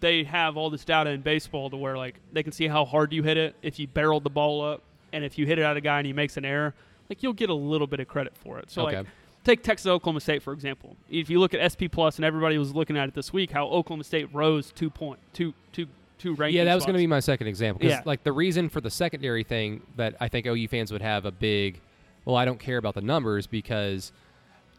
they 0.00 0.22
have 0.24 0.56
all 0.56 0.70
this 0.70 0.84
data 0.84 1.10
in 1.10 1.20
baseball 1.22 1.68
to 1.70 1.76
where 1.76 1.96
like 1.98 2.20
they 2.32 2.42
can 2.42 2.52
see 2.52 2.68
how 2.68 2.84
hard 2.84 3.12
you 3.12 3.22
hit 3.22 3.36
it, 3.36 3.56
if 3.62 3.78
you 3.78 3.86
barreled 3.88 4.22
the 4.24 4.30
ball 4.30 4.62
up, 4.64 4.82
and 5.12 5.24
if 5.24 5.36
you 5.38 5.44
hit 5.46 5.58
it 5.58 5.62
at 5.62 5.76
a 5.76 5.80
guy 5.80 5.98
and 5.98 6.06
he 6.06 6.12
makes 6.12 6.36
an 6.36 6.44
error, 6.44 6.74
like 7.08 7.22
you'll 7.22 7.32
get 7.32 7.50
a 7.50 7.54
little 7.54 7.86
bit 7.86 8.00
of 8.00 8.08
credit 8.08 8.36
for 8.36 8.58
it. 8.58 8.70
So 8.70 8.86
Okay. 8.86 8.98
like 8.98 9.06
take 9.44 9.62
Texas 9.62 9.86
Oklahoma 9.86 10.20
State 10.20 10.42
for 10.42 10.52
example. 10.52 10.96
If 11.10 11.30
you 11.30 11.38
look 11.40 11.54
at 11.54 11.60
SP 11.72 11.86
Plus 11.90 12.16
and 12.16 12.24
everybody 12.24 12.58
was 12.58 12.74
looking 12.74 12.96
at 12.96 13.08
it 13.08 13.14
this 13.14 13.32
week, 13.32 13.50
how 13.52 13.66
Oklahoma 13.66 14.04
State 14.04 14.28
rose 14.34 14.72
two 14.72 14.90
point 14.90 15.18
two 15.32 15.54
two 15.72 15.86
two 16.18 16.34
ranking. 16.34 16.56
Yeah, 16.56 16.64
that 16.64 16.74
was 16.74 16.84
going 16.84 16.94
to 16.94 16.98
be 16.98 17.06
my 17.06 17.20
second 17.20 17.46
example. 17.46 17.78
Because 17.80 17.98
Yeah. 17.98 18.02
like 18.06 18.24
the 18.24 18.32
reason 18.32 18.68
for 18.68 18.80
the 18.80 18.90
secondary 18.90 19.44
thing 19.44 19.82
that 19.96 20.16
I 20.20 20.28
think 20.28 20.46
OU 20.46 20.68
fans 20.68 20.90
would 20.90 21.02
have 21.02 21.26
a 21.26 21.30
big, 21.30 21.80
well, 22.24 22.36
I 22.36 22.44
don't 22.46 22.58
care 22.58 22.78
about 22.78 22.94
the 22.94 23.02
numbers 23.02 23.46
because, 23.46 24.12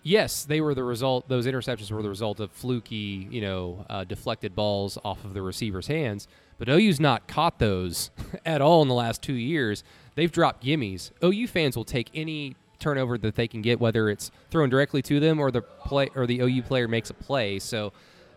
yes, 0.03 0.45
they 0.45 0.61
were 0.61 0.73
the 0.73 0.83
result. 0.83 1.27
Those 1.29 1.45
interceptions 1.45 1.91
were 1.91 2.01
the 2.01 2.09
result 2.09 2.39
of 2.39 2.51
fluky, 2.51 3.27
you 3.29 3.41
know, 3.41 3.85
uh, 3.89 4.03
deflected 4.03 4.55
balls 4.55 4.97
off 5.05 5.23
of 5.25 5.33
the 5.33 5.41
receiver's 5.41 5.87
hands. 5.87 6.27
But 6.57 6.69
OU's 6.69 6.99
not 6.99 7.27
caught 7.27 7.59
those 7.59 8.09
at 8.45 8.61
all 8.61 8.81
in 8.81 8.87
the 8.87 8.93
last 8.95 9.21
two 9.21 9.33
years. 9.35 9.83
They've 10.17 10.31
dropped 10.31 10.65
gimmies. 10.65 11.11
OU 11.23 11.45
fans 11.45 11.77
will 11.77 11.85
take 11.85 12.09
any 12.15 12.55
turnover 12.79 13.19
that 13.19 13.35
they 13.35 13.47
can 13.47 13.61
get, 13.61 13.79
whether 13.79 14.09
it's 14.09 14.31
thrown 14.49 14.67
directly 14.67 15.03
to 15.03 15.19
them 15.19 15.39
or 15.39 15.51
the 15.51 15.61
play 15.61 16.09
or 16.15 16.25
the 16.25 16.39
OU 16.41 16.63
player 16.63 16.87
makes 16.87 17.11
a 17.11 17.13
play. 17.13 17.59
So 17.59 17.93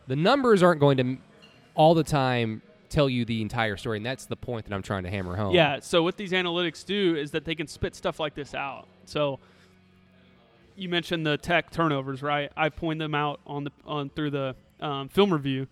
the 0.06 0.14
numbers 0.14 0.62
aren't 0.62 0.78
going 0.78 0.98
to 0.98 1.16
all 1.74 1.94
the 1.94 2.04
time 2.04 2.60
tell 2.90 3.08
you 3.08 3.24
the 3.24 3.40
entire 3.40 3.78
story, 3.78 3.96
and 3.96 4.04
that's 4.04 4.26
the 4.26 4.36
point 4.36 4.66
that 4.66 4.74
I'm 4.74 4.82
trying 4.82 5.04
to 5.04 5.10
hammer 5.10 5.36
home. 5.36 5.54
Yeah. 5.54 5.80
So 5.80 6.02
what 6.02 6.18
these 6.18 6.32
analytics 6.32 6.84
do 6.84 7.16
is 7.16 7.30
that 7.30 7.46
they 7.46 7.54
can 7.54 7.66
spit 7.66 7.94
stuff 7.94 8.20
like 8.20 8.34
this 8.34 8.54
out. 8.54 8.86
So 9.06 9.38
you 10.76 10.90
mentioned 10.90 11.24
the 11.26 11.38
tech 11.38 11.70
turnovers, 11.70 12.22
right? 12.22 12.52
I 12.58 12.68
pointed 12.68 13.02
them 13.02 13.14
out 13.14 13.40
on 13.46 13.64
the 13.64 13.72
on 13.86 14.10
through 14.10 14.32
the 14.32 14.54
um, 14.80 15.08
film 15.08 15.32
review. 15.32 15.66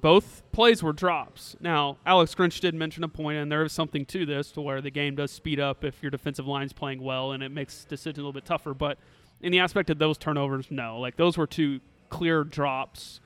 Both 0.00 0.42
plays 0.52 0.82
were 0.82 0.92
drops. 0.92 1.56
Now, 1.60 1.98
Alex 2.04 2.34
Grinch 2.34 2.60
did 2.60 2.74
mention 2.74 3.04
a 3.04 3.08
point, 3.08 3.38
and 3.38 3.50
there 3.50 3.64
is 3.64 3.72
something 3.72 4.04
to 4.06 4.26
this, 4.26 4.50
to 4.52 4.60
where 4.60 4.80
the 4.80 4.90
game 4.90 5.16
does 5.16 5.30
speed 5.30 5.60
up 5.60 5.84
if 5.84 6.02
your 6.02 6.10
defensive 6.10 6.46
line's 6.46 6.72
playing 6.72 7.02
well, 7.02 7.32
and 7.32 7.42
it 7.42 7.50
makes 7.50 7.84
decisions 7.84 8.18
a 8.18 8.20
little 8.20 8.32
bit 8.32 8.44
tougher. 8.44 8.74
But 8.74 8.98
in 9.40 9.52
the 9.52 9.60
aspect 9.60 9.90
of 9.90 9.98
those 9.98 10.18
turnovers, 10.18 10.70
no, 10.70 10.98
like 10.98 11.16
those 11.16 11.36
were 11.36 11.46
two 11.46 11.80
clear 12.08 12.44
drops. 12.44 13.20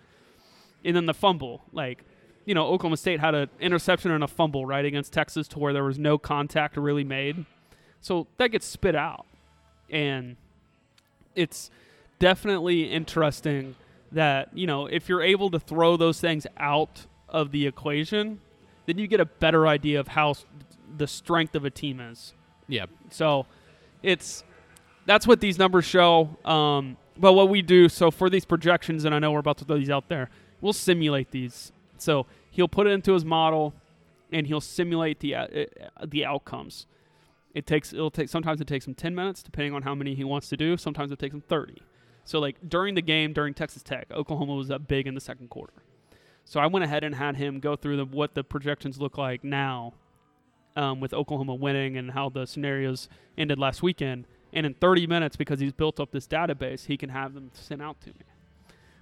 And 0.84 0.96
then 0.96 1.06
the 1.06 1.14
fumble, 1.14 1.62
like 1.72 2.04
you 2.44 2.54
know, 2.54 2.66
Oklahoma 2.66 2.96
State 2.96 3.20
had 3.20 3.34
an 3.34 3.48
interception 3.60 4.10
and 4.10 4.24
a 4.24 4.26
fumble 4.26 4.66
right 4.66 4.84
against 4.84 5.12
Texas 5.12 5.46
to 5.48 5.58
where 5.58 5.72
there 5.72 5.84
was 5.84 5.98
no 5.98 6.18
contact 6.18 6.76
really 6.76 7.04
made. 7.04 7.44
So 8.00 8.26
that 8.38 8.48
gets 8.48 8.66
spit 8.66 8.96
out. 8.96 9.26
And 9.90 10.36
it's 11.34 11.70
definitely 12.18 12.90
interesting 12.90 13.76
that, 14.12 14.48
you 14.56 14.66
know, 14.66 14.86
if 14.86 15.08
you're 15.08 15.22
able 15.22 15.50
to 15.50 15.60
throw 15.60 15.96
those 15.96 16.20
things 16.20 16.46
out 16.56 17.06
of 17.28 17.52
the 17.52 17.66
equation, 17.66 18.40
then 18.86 18.98
you 18.98 19.06
get 19.06 19.20
a 19.20 19.24
better 19.24 19.66
idea 19.66 20.00
of 20.00 20.08
how 20.08 20.34
the 20.96 21.06
strength 21.06 21.54
of 21.54 21.64
a 21.64 21.70
team 21.70 22.00
is. 22.00 22.34
yeah. 22.68 22.86
So 23.10 23.46
it's 24.02 24.44
that's 25.06 25.26
what 25.26 25.40
these 25.40 25.58
numbers 25.58 25.84
show. 25.84 26.36
Um, 26.44 26.96
but 27.16 27.34
what 27.34 27.48
we 27.48 27.62
do, 27.62 27.88
so 27.88 28.10
for 28.10 28.30
these 28.30 28.44
projections, 28.44 29.04
and 29.04 29.14
I 29.14 29.18
know 29.18 29.32
we're 29.32 29.40
about 29.40 29.58
to 29.58 29.64
throw 29.64 29.78
these 29.78 29.90
out 29.90 30.08
there, 30.08 30.30
we'll 30.60 30.72
simulate 30.72 31.30
these. 31.30 31.72
So 31.98 32.26
he'll 32.50 32.68
put 32.68 32.86
it 32.86 32.90
into 32.90 33.12
his 33.12 33.24
model, 33.24 33.74
and 34.32 34.46
he'll 34.46 34.60
simulate 34.60 35.20
the 35.20 35.34
uh, 35.34 35.46
uh, 35.46 36.06
the 36.06 36.24
outcomes. 36.24 36.86
It 37.54 37.66
takes 37.66 37.92
it'll 37.92 38.10
take 38.10 38.28
sometimes 38.28 38.60
it 38.60 38.66
takes 38.66 38.86
him 38.86 38.94
ten 38.94 39.14
minutes 39.14 39.42
depending 39.42 39.74
on 39.74 39.82
how 39.82 39.94
many 39.94 40.14
he 40.14 40.24
wants 40.24 40.48
to 40.48 40.56
do. 40.56 40.76
Sometimes 40.76 41.12
it 41.12 41.18
takes 41.18 41.34
him 41.34 41.42
thirty. 41.42 41.82
So 42.24 42.38
like 42.38 42.56
during 42.68 42.94
the 42.94 43.02
game 43.02 43.32
during 43.32 43.54
Texas 43.54 43.82
Tech, 43.82 44.06
Oklahoma 44.12 44.54
was 44.54 44.70
up 44.70 44.86
big 44.86 45.06
in 45.06 45.14
the 45.14 45.20
second 45.20 45.50
quarter. 45.50 45.72
So 46.44 46.60
I 46.60 46.66
went 46.66 46.84
ahead 46.84 47.04
and 47.04 47.14
had 47.14 47.36
him 47.36 47.60
go 47.60 47.76
through 47.76 47.96
the, 47.96 48.04
what 48.04 48.34
the 48.34 48.42
projections 48.42 49.00
look 49.00 49.18
like 49.18 49.44
now 49.44 49.94
um, 50.76 51.00
with 51.00 51.12
Oklahoma 51.12 51.54
winning 51.54 51.96
and 51.96 52.10
how 52.10 52.28
the 52.28 52.46
scenarios 52.46 53.08
ended 53.38 53.58
last 53.58 53.82
weekend. 53.82 54.26
And 54.52 54.66
in 54.66 54.74
30 54.74 55.06
minutes, 55.06 55.36
because 55.36 55.60
he's 55.60 55.72
built 55.72 56.00
up 56.00 56.10
this 56.10 56.26
database, 56.26 56.86
he 56.86 56.96
can 56.96 57.10
have 57.10 57.34
them 57.34 57.50
sent 57.54 57.80
out 57.80 58.00
to 58.00 58.08
me. 58.08 58.24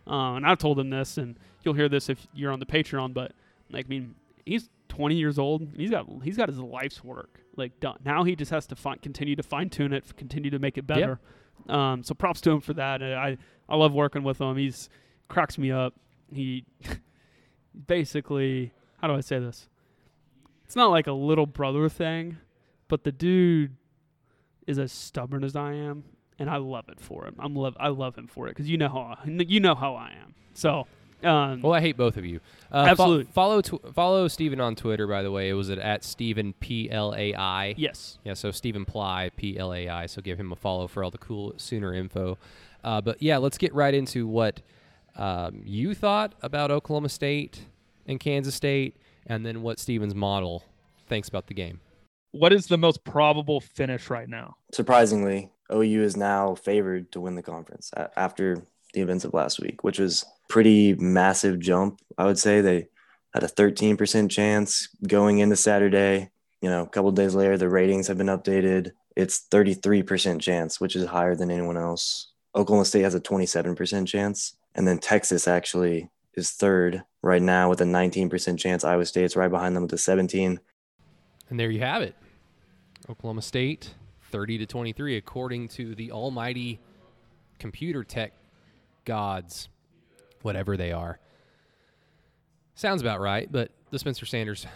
Uh, 0.07 0.35
and 0.35 0.47
I've 0.47 0.59
told 0.59 0.79
him 0.79 0.91
this, 0.91 1.17
and 1.17 1.39
you'll 1.63 1.75
hear 1.75 1.89
this 1.89 2.09
if 2.09 2.27
you're 2.35 2.53
on 2.53 2.61
the 2.61 2.67
Patreon. 2.67 3.15
But 3.15 3.33
like, 3.71 3.87
I 3.87 3.89
mean, 3.89 4.15
he's 4.45 4.69
20 4.89 5.15
years 5.15 5.39
old. 5.39 5.69
He's 5.77 5.91
got 5.91 6.07
he's 6.23 6.37
got 6.37 6.49
his 6.49 6.59
life's 6.59 7.05
work 7.05 7.41
like 7.57 7.79
done. 7.81 7.99
Now 8.05 8.25
he 8.25 8.35
just 8.37 8.51
has 8.51 8.67
to 8.69 8.77
find, 8.77 9.01
continue 9.03 9.37
to 9.37 9.43
fine 9.43 9.69
tune 9.69 9.93
it, 9.93 10.17
continue 10.17 10.51
to 10.51 10.59
make 10.59 10.79
it 10.79 10.87
better. 10.87 11.21
Um, 11.69 12.03
so 12.03 12.15
props 12.15 12.41
to 12.43 12.51
him 12.51 12.61
for 12.61 12.75
that. 12.75 13.03
I 13.03 13.37
I 13.69 13.77
love 13.77 13.93
working 13.93 14.23
with 14.23 14.41
him. 14.41 14.57
He's 14.57 14.89
cracks 15.29 15.59
me 15.59 15.71
up. 15.71 15.95
He 16.33 16.65
basically 17.87 18.73
how 19.01 19.09
do 19.09 19.15
I 19.15 19.21
say 19.21 19.39
this? 19.39 19.69
It's 20.65 20.77
not 20.77 20.91
like 20.91 21.07
a 21.07 21.13
little 21.13 21.47
brother 21.47 21.89
thing, 21.89 22.39
but 22.89 23.05
the 23.05 23.13
dude 23.13 23.77
is 24.67 24.79
as 24.79 24.93
stubborn 24.93 25.43
as 25.43 25.57
I 25.57 25.73
am, 25.73 26.05
and 26.39 26.51
I 26.51 26.57
love 26.57 26.89
it 26.89 27.01
for 27.01 27.27
him. 27.27 27.37
I'm 27.39 27.55
love 27.55 27.77
I 27.81 27.89
love 27.89 28.17
him 28.17 28.27
for 28.27 28.47
it 28.49 28.51
because 28.51 28.69
you 28.69 28.77
know 28.77 28.89
how 28.89 29.17
I, 29.23 29.27
you 29.27 29.61
know 29.61 29.75
how 29.75 29.95
I 29.95 30.11
am. 30.23 30.35
So, 30.55 30.87
um, 31.23 31.63
Well, 31.63 31.73
I 31.73 31.81
hate 31.81 31.97
both 31.97 32.17
of 32.17 32.25
you. 32.25 32.41
Uh, 32.71 32.85
fo- 32.85 32.91
Absolutely. 32.91 33.25
follow 33.33 33.61
tw- 33.63 33.95
follow 33.95 34.29
Steven 34.29 34.61
on 34.61 34.75
Twitter, 34.77 35.07
by 35.07 35.23
the 35.23 35.31
way. 35.31 35.49
It 35.49 35.55
was 35.55 35.71
at, 35.71 35.79
at 35.79 36.05
Steven 36.05 36.53
P 36.55 36.91
L 36.91 37.15
A 37.17 37.35
I. 37.35 37.75
yes, 37.79 38.19
Yeah, 38.25 38.35
so 38.35 38.51
Stephen 38.51 38.85
Ply, 38.85 39.31
P 39.37 39.59
L 39.59 39.73
A 39.75 39.89
I. 39.89 40.07
So 40.07 40.21
give 40.23 40.39
him 40.39 40.53
a 40.53 40.57
follow 40.57 40.87
for 40.87 41.03
all 41.03 41.11
the 41.11 41.19
cool 41.19 41.55
Sooner 41.57 41.95
info. 41.95 42.37
Uh, 42.85 43.01
but 43.01 43.21
yeah, 43.23 43.39
let's 43.39 43.59
get 43.59 43.75
right 43.75 43.95
into 43.95 44.27
what 44.27 44.61
um, 45.17 45.63
you 45.65 45.95
thought 45.95 46.35
about 46.43 46.71
Oklahoma 46.71 47.09
State 47.09 47.63
and 48.07 48.21
Kansas 48.21 48.55
State, 48.55 48.95
and 49.27 49.45
then 49.45 49.63
what 49.63 49.79
Steven's 49.79 50.15
model 50.15 50.63
thinks 51.09 51.29
about 51.29 51.47
the 51.49 51.55
game. 51.55 51.81
What 52.31 52.53
is 52.53 52.67
the 52.67 52.77
most 52.79 53.05
probable 53.05 53.61
finish 53.61 54.11
right 54.11 54.29
now? 54.29 54.57
surprisingly, 54.73 55.51
OU 55.73 56.03
is 56.03 56.17
now 56.17 56.55
favored 56.55 57.11
to 57.13 57.21
win 57.21 57.35
the 57.35 57.43
conference 57.43 57.91
after 58.17 58.63
the 58.95 59.01
events 59.01 59.25
of 59.25 59.35
last 59.35 59.61
week, 59.61 59.83
which 59.83 59.99
was 59.99 60.25
pretty 60.49 60.95
massive 60.95 61.61
jump. 61.61 62.01
I 62.17 62.25
would 62.25 62.39
say 62.39 62.61
they 62.61 62.89
had 63.33 63.45
a 63.45 63.49
13% 63.49 64.31
chance 64.31 64.89
going 65.07 65.39
into 65.39 65.57
Saturday. 65.57 66.31
You 66.61 66.71
know, 66.71 66.83
a 66.83 66.89
couple 66.89 67.13
days 67.13 67.35
later, 67.35 67.57
the 67.57 67.69
ratings 67.69 68.09
have 68.09 68.19
been 68.19 68.27
updated. 68.27 68.93
It's 69.15 69.47
33% 69.51 70.41
chance, 70.41 70.81
which 70.81 70.97
is 70.97 71.07
higher 71.07 71.37
than 71.37 71.51
anyone 71.51 71.77
else. 71.77 72.33
Oklahoma 72.55 72.85
State 72.85 73.03
has 73.03 73.15
a 73.15 73.21
27% 73.21 74.07
chance. 74.07 74.57
And 74.75 74.87
then 74.87 74.99
Texas 74.99 75.47
actually 75.47 76.11
is 76.35 76.51
third 76.51 77.03
right 77.23 77.43
now 77.43 77.69
with 77.69 77.81
a 77.81 77.85
19% 77.85 78.59
chance. 78.59 78.85
Iowa 78.85 79.05
State's 79.05 79.37
right 79.37 79.51
behind 79.51 79.77
them 79.77 79.83
with 79.85 79.93
a 79.93 79.99
17. 79.99 80.61
And 81.51 81.61
there 81.61 81.71
you 81.71 81.81
have 81.81 82.03
it. 82.03 82.15
Oklahoma 83.09 83.43
State, 83.43 83.95
30 84.31 84.59
to 84.59 84.67
23, 84.67 85.17
according 85.17 85.69
to 85.69 85.95
the 85.95 86.13
almighty 86.13 86.79
computer 87.59 88.05
tech 88.05 88.33
gods, 89.05 89.69
whatever 90.43 90.77
they 90.77 90.93
are. 90.93 91.19
Sounds 92.75 93.01
about 93.01 93.21
right, 93.21 93.51
but 93.51 93.71
the 93.91 93.99
Spencer 93.99 94.27
Sanders 94.27 94.67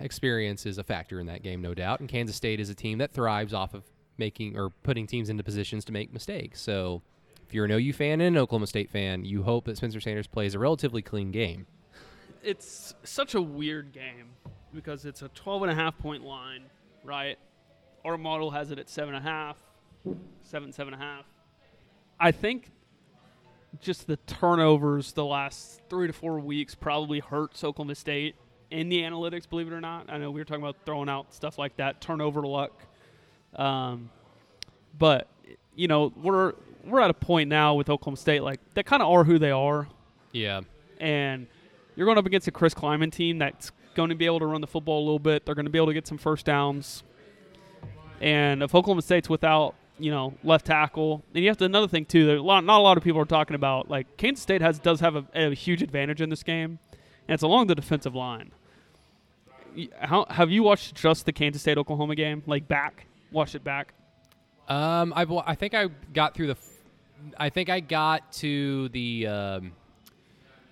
experience 0.00 0.66
is 0.66 0.78
a 0.78 0.84
factor 0.84 1.20
in 1.20 1.26
that 1.26 1.42
game, 1.42 1.60
no 1.60 1.74
doubt. 1.74 2.00
And 2.00 2.08
Kansas 2.08 2.36
State 2.36 2.60
is 2.60 2.70
a 2.70 2.74
team 2.74 2.98
that 2.98 3.12
thrives 3.12 3.54
off 3.54 3.74
of 3.74 3.84
making 4.18 4.56
or 4.56 4.70
putting 4.70 5.06
teams 5.06 5.28
into 5.28 5.42
positions 5.42 5.84
to 5.86 5.92
make 5.92 6.12
mistakes. 6.12 6.60
So 6.60 7.02
if 7.46 7.54
you're 7.54 7.64
an 7.64 7.70
OU 7.70 7.92
fan 7.92 8.20
and 8.20 8.36
an 8.36 8.42
Oklahoma 8.42 8.66
State 8.66 8.90
fan, 8.90 9.24
you 9.24 9.42
hope 9.42 9.66
that 9.66 9.76
Spencer 9.76 10.00
Sanders 10.00 10.26
plays 10.26 10.54
a 10.54 10.58
relatively 10.58 11.02
clean 11.02 11.30
game. 11.30 11.66
It's 12.42 12.94
such 13.04 13.34
a 13.34 13.42
weird 13.42 13.92
game 13.92 14.30
because 14.74 15.04
it's 15.04 15.22
a 15.22 15.28
12 15.28 15.62
and 15.62 15.70
a 15.70 15.74
half 15.74 15.98
point 15.98 16.24
line, 16.24 16.64
right? 17.04 17.38
Our 18.04 18.18
model 18.18 18.50
has 18.50 18.70
it 18.70 18.78
at 18.78 18.88
seven 18.88 19.14
and 19.14 19.26
a 19.26 19.28
half, 19.28 19.58
seven, 20.42 20.72
seven 20.72 20.94
and 20.94 21.02
a 21.02 21.04
half. 21.04 21.24
I 22.18 22.32
think 22.32 22.70
just 23.80 24.06
the 24.06 24.16
turnovers 24.18 25.12
the 25.12 25.24
last 25.24 25.80
three 25.88 26.06
to 26.06 26.12
four 26.12 26.38
weeks 26.40 26.74
probably 26.74 27.20
hurts 27.20 27.64
Oklahoma 27.64 27.94
State 27.94 28.34
in 28.70 28.88
the 28.88 29.00
analytics, 29.02 29.48
believe 29.48 29.66
it 29.66 29.72
or 29.72 29.80
not. 29.80 30.06
I 30.08 30.18
know 30.18 30.30
we 30.30 30.40
were 30.40 30.44
talking 30.44 30.62
about 30.62 30.76
throwing 30.86 31.08
out 31.08 31.32
stuff 31.34 31.58
like 31.58 31.76
that, 31.76 32.00
turnover 32.00 32.42
luck. 32.42 32.72
Um, 33.56 34.10
but 34.98 35.28
you 35.74 35.88
know, 35.88 36.12
we're 36.22 36.54
we're 36.84 37.00
at 37.00 37.10
a 37.10 37.14
point 37.14 37.48
now 37.48 37.74
with 37.74 37.88
Oklahoma 37.88 38.16
State, 38.16 38.42
like 38.42 38.60
they 38.74 38.82
kind 38.82 39.02
of 39.02 39.08
are 39.10 39.24
who 39.24 39.38
they 39.38 39.50
are, 39.50 39.88
Yeah. 40.32 40.62
and 41.00 41.46
you're 41.94 42.06
going 42.06 42.18
up 42.18 42.26
against 42.26 42.48
a 42.48 42.50
Chris 42.50 42.74
Klieman 42.74 43.12
team 43.12 43.38
that's 43.38 43.70
going 43.94 44.08
to 44.08 44.14
be 44.14 44.26
able 44.26 44.40
to 44.40 44.46
run 44.46 44.60
the 44.62 44.66
football 44.66 44.98
a 44.98 45.04
little 45.04 45.18
bit. 45.18 45.44
They're 45.46 45.54
going 45.54 45.66
to 45.66 45.70
be 45.70 45.78
able 45.78 45.88
to 45.88 45.94
get 45.94 46.06
some 46.06 46.18
first 46.18 46.44
downs. 46.46 47.02
And 48.20 48.62
if 48.62 48.74
Oklahoma 48.74 49.02
State's 49.02 49.28
without, 49.28 49.74
you 50.02 50.10
know, 50.10 50.34
left 50.42 50.66
tackle, 50.66 51.22
and 51.34 51.42
you 51.42 51.50
have 51.50 51.56
to 51.58 51.64
another 51.64 51.88
thing 51.88 52.04
too. 52.04 52.26
That 52.26 52.38
a 52.38 52.42
lot, 52.42 52.64
not 52.64 52.78
a 52.78 52.82
lot 52.82 52.96
of 52.96 53.04
people 53.04 53.20
are 53.20 53.26
talking 53.26 53.54
about. 53.54 53.88
Like 53.88 54.16
Kansas 54.16 54.42
State 54.42 54.60
has 54.60 54.78
does 54.78 55.00
have 55.00 55.16
a, 55.16 55.24
a 55.34 55.54
huge 55.54 55.82
advantage 55.82 56.20
in 56.20 56.30
this 56.30 56.42
game, 56.42 56.78
and 57.28 57.34
it's 57.34 57.42
along 57.42 57.68
the 57.68 57.74
defensive 57.74 58.14
line. 58.14 58.50
How 60.00 60.26
have 60.28 60.50
you 60.50 60.62
watched 60.62 60.94
just 60.94 61.24
the 61.24 61.32
Kansas 61.32 61.62
State 61.62 61.78
Oklahoma 61.78 62.14
game? 62.14 62.42
Like 62.46 62.68
back, 62.68 63.06
watched 63.30 63.54
it 63.54 63.64
back. 63.64 63.94
Um, 64.68 65.12
I 65.14 65.24
I 65.46 65.54
think 65.54 65.74
I 65.74 65.88
got 66.12 66.34
through 66.34 66.48
the. 66.48 66.56
I 67.36 67.50
think 67.50 67.70
I 67.70 67.80
got 67.80 68.32
to 68.34 68.88
the. 68.90 69.26
Um, 69.26 69.72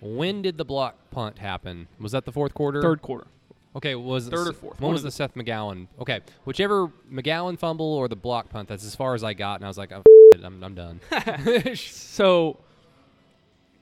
when 0.01 0.41
did 0.41 0.57
the 0.57 0.65
block 0.65 0.95
punt 1.11 1.37
happen? 1.37 1.87
Was 1.99 2.11
that 2.13 2.25
the 2.25 2.31
fourth 2.31 2.53
quarter? 2.53 2.81
Third 2.81 3.01
quarter. 3.01 3.27
Okay, 3.75 3.95
was 3.95 4.27
Third 4.27 4.47
or 4.49 4.53
fourth, 4.53 4.81
one 4.81 4.91
was 4.91 5.01
the 5.01 5.07
the- 5.07 5.11
Seth 5.11 5.33
McGowan? 5.35 5.87
Okay, 5.99 6.19
whichever 6.43 6.87
McGowan 7.11 7.57
fumble 7.57 7.93
or 7.93 8.07
the 8.07 8.15
block 8.17 8.49
punt. 8.49 8.67
That's 8.67 8.83
as 8.85 8.95
far 8.95 9.13
as 9.15 9.23
I 9.23 9.33
got, 9.33 9.55
and 9.55 9.65
I 9.65 9.67
was 9.67 9.77
like, 9.77 9.91
oh, 9.93 10.01
it, 10.33 10.41
I'm, 10.43 10.61
I'm 10.63 10.75
done. 10.75 10.99
So, 11.75 12.57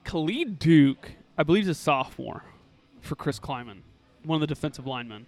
Khalid 0.04 0.60
Duke, 0.60 1.12
I 1.38 1.44
believe, 1.44 1.64
is 1.64 1.70
a 1.70 1.74
sophomore 1.74 2.44
for 3.02 3.16
Chris 3.16 3.40
Klieman, 3.40 3.80
one 4.24 4.36
of 4.36 4.42
the 4.42 4.48
defensive 4.54 4.86
linemen. 4.86 5.28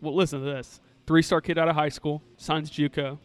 Well, 0.00 0.14
listen 0.14 0.40
to 0.40 0.44
this: 0.44 0.80
three-star 1.06 1.40
kid 1.40 1.56
out 1.58 1.68
of 1.68 1.74
high 1.74 1.88
school, 1.88 2.22
signs 2.36 2.70
JUCO, 2.70 3.18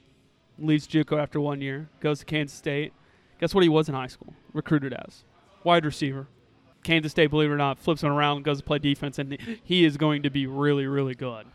leaves 0.59 0.87
JUCO 0.87 1.21
after 1.21 1.39
one 1.41 1.61
year, 1.61 1.89
goes 1.99 2.19
to 2.19 2.25
Kansas 2.25 2.57
State. 2.57 2.93
Guess 3.39 3.53
what 3.53 3.63
he 3.63 3.69
was 3.69 3.89
in 3.89 3.95
high 3.95 4.07
school? 4.07 4.33
Recruited 4.53 4.93
as 4.93 5.25
wide 5.65 5.83
receiver. 5.85 6.27
Kansas 6.85 7.11
State, 7.11 7.27
believe 7.27 7.49
it 7.49 7.53
or 7.53 7.57
not, 7.57 7.79
flips 7.79 8.03
him 8.03 8.11
around, 8.11 8.43
goes 8.43 8.59
to 8.59 8.63
play 8.63 8.79
defense, 8.79 9.19
and 9.19 9.37
he 9.63 9.83
is 9.83 9.97
going 9.97 10.23
to 10.23 10.29
be 10.29 10.47
really, 10.47 10.85
really 10.85 11.15
good. 11.15 11.45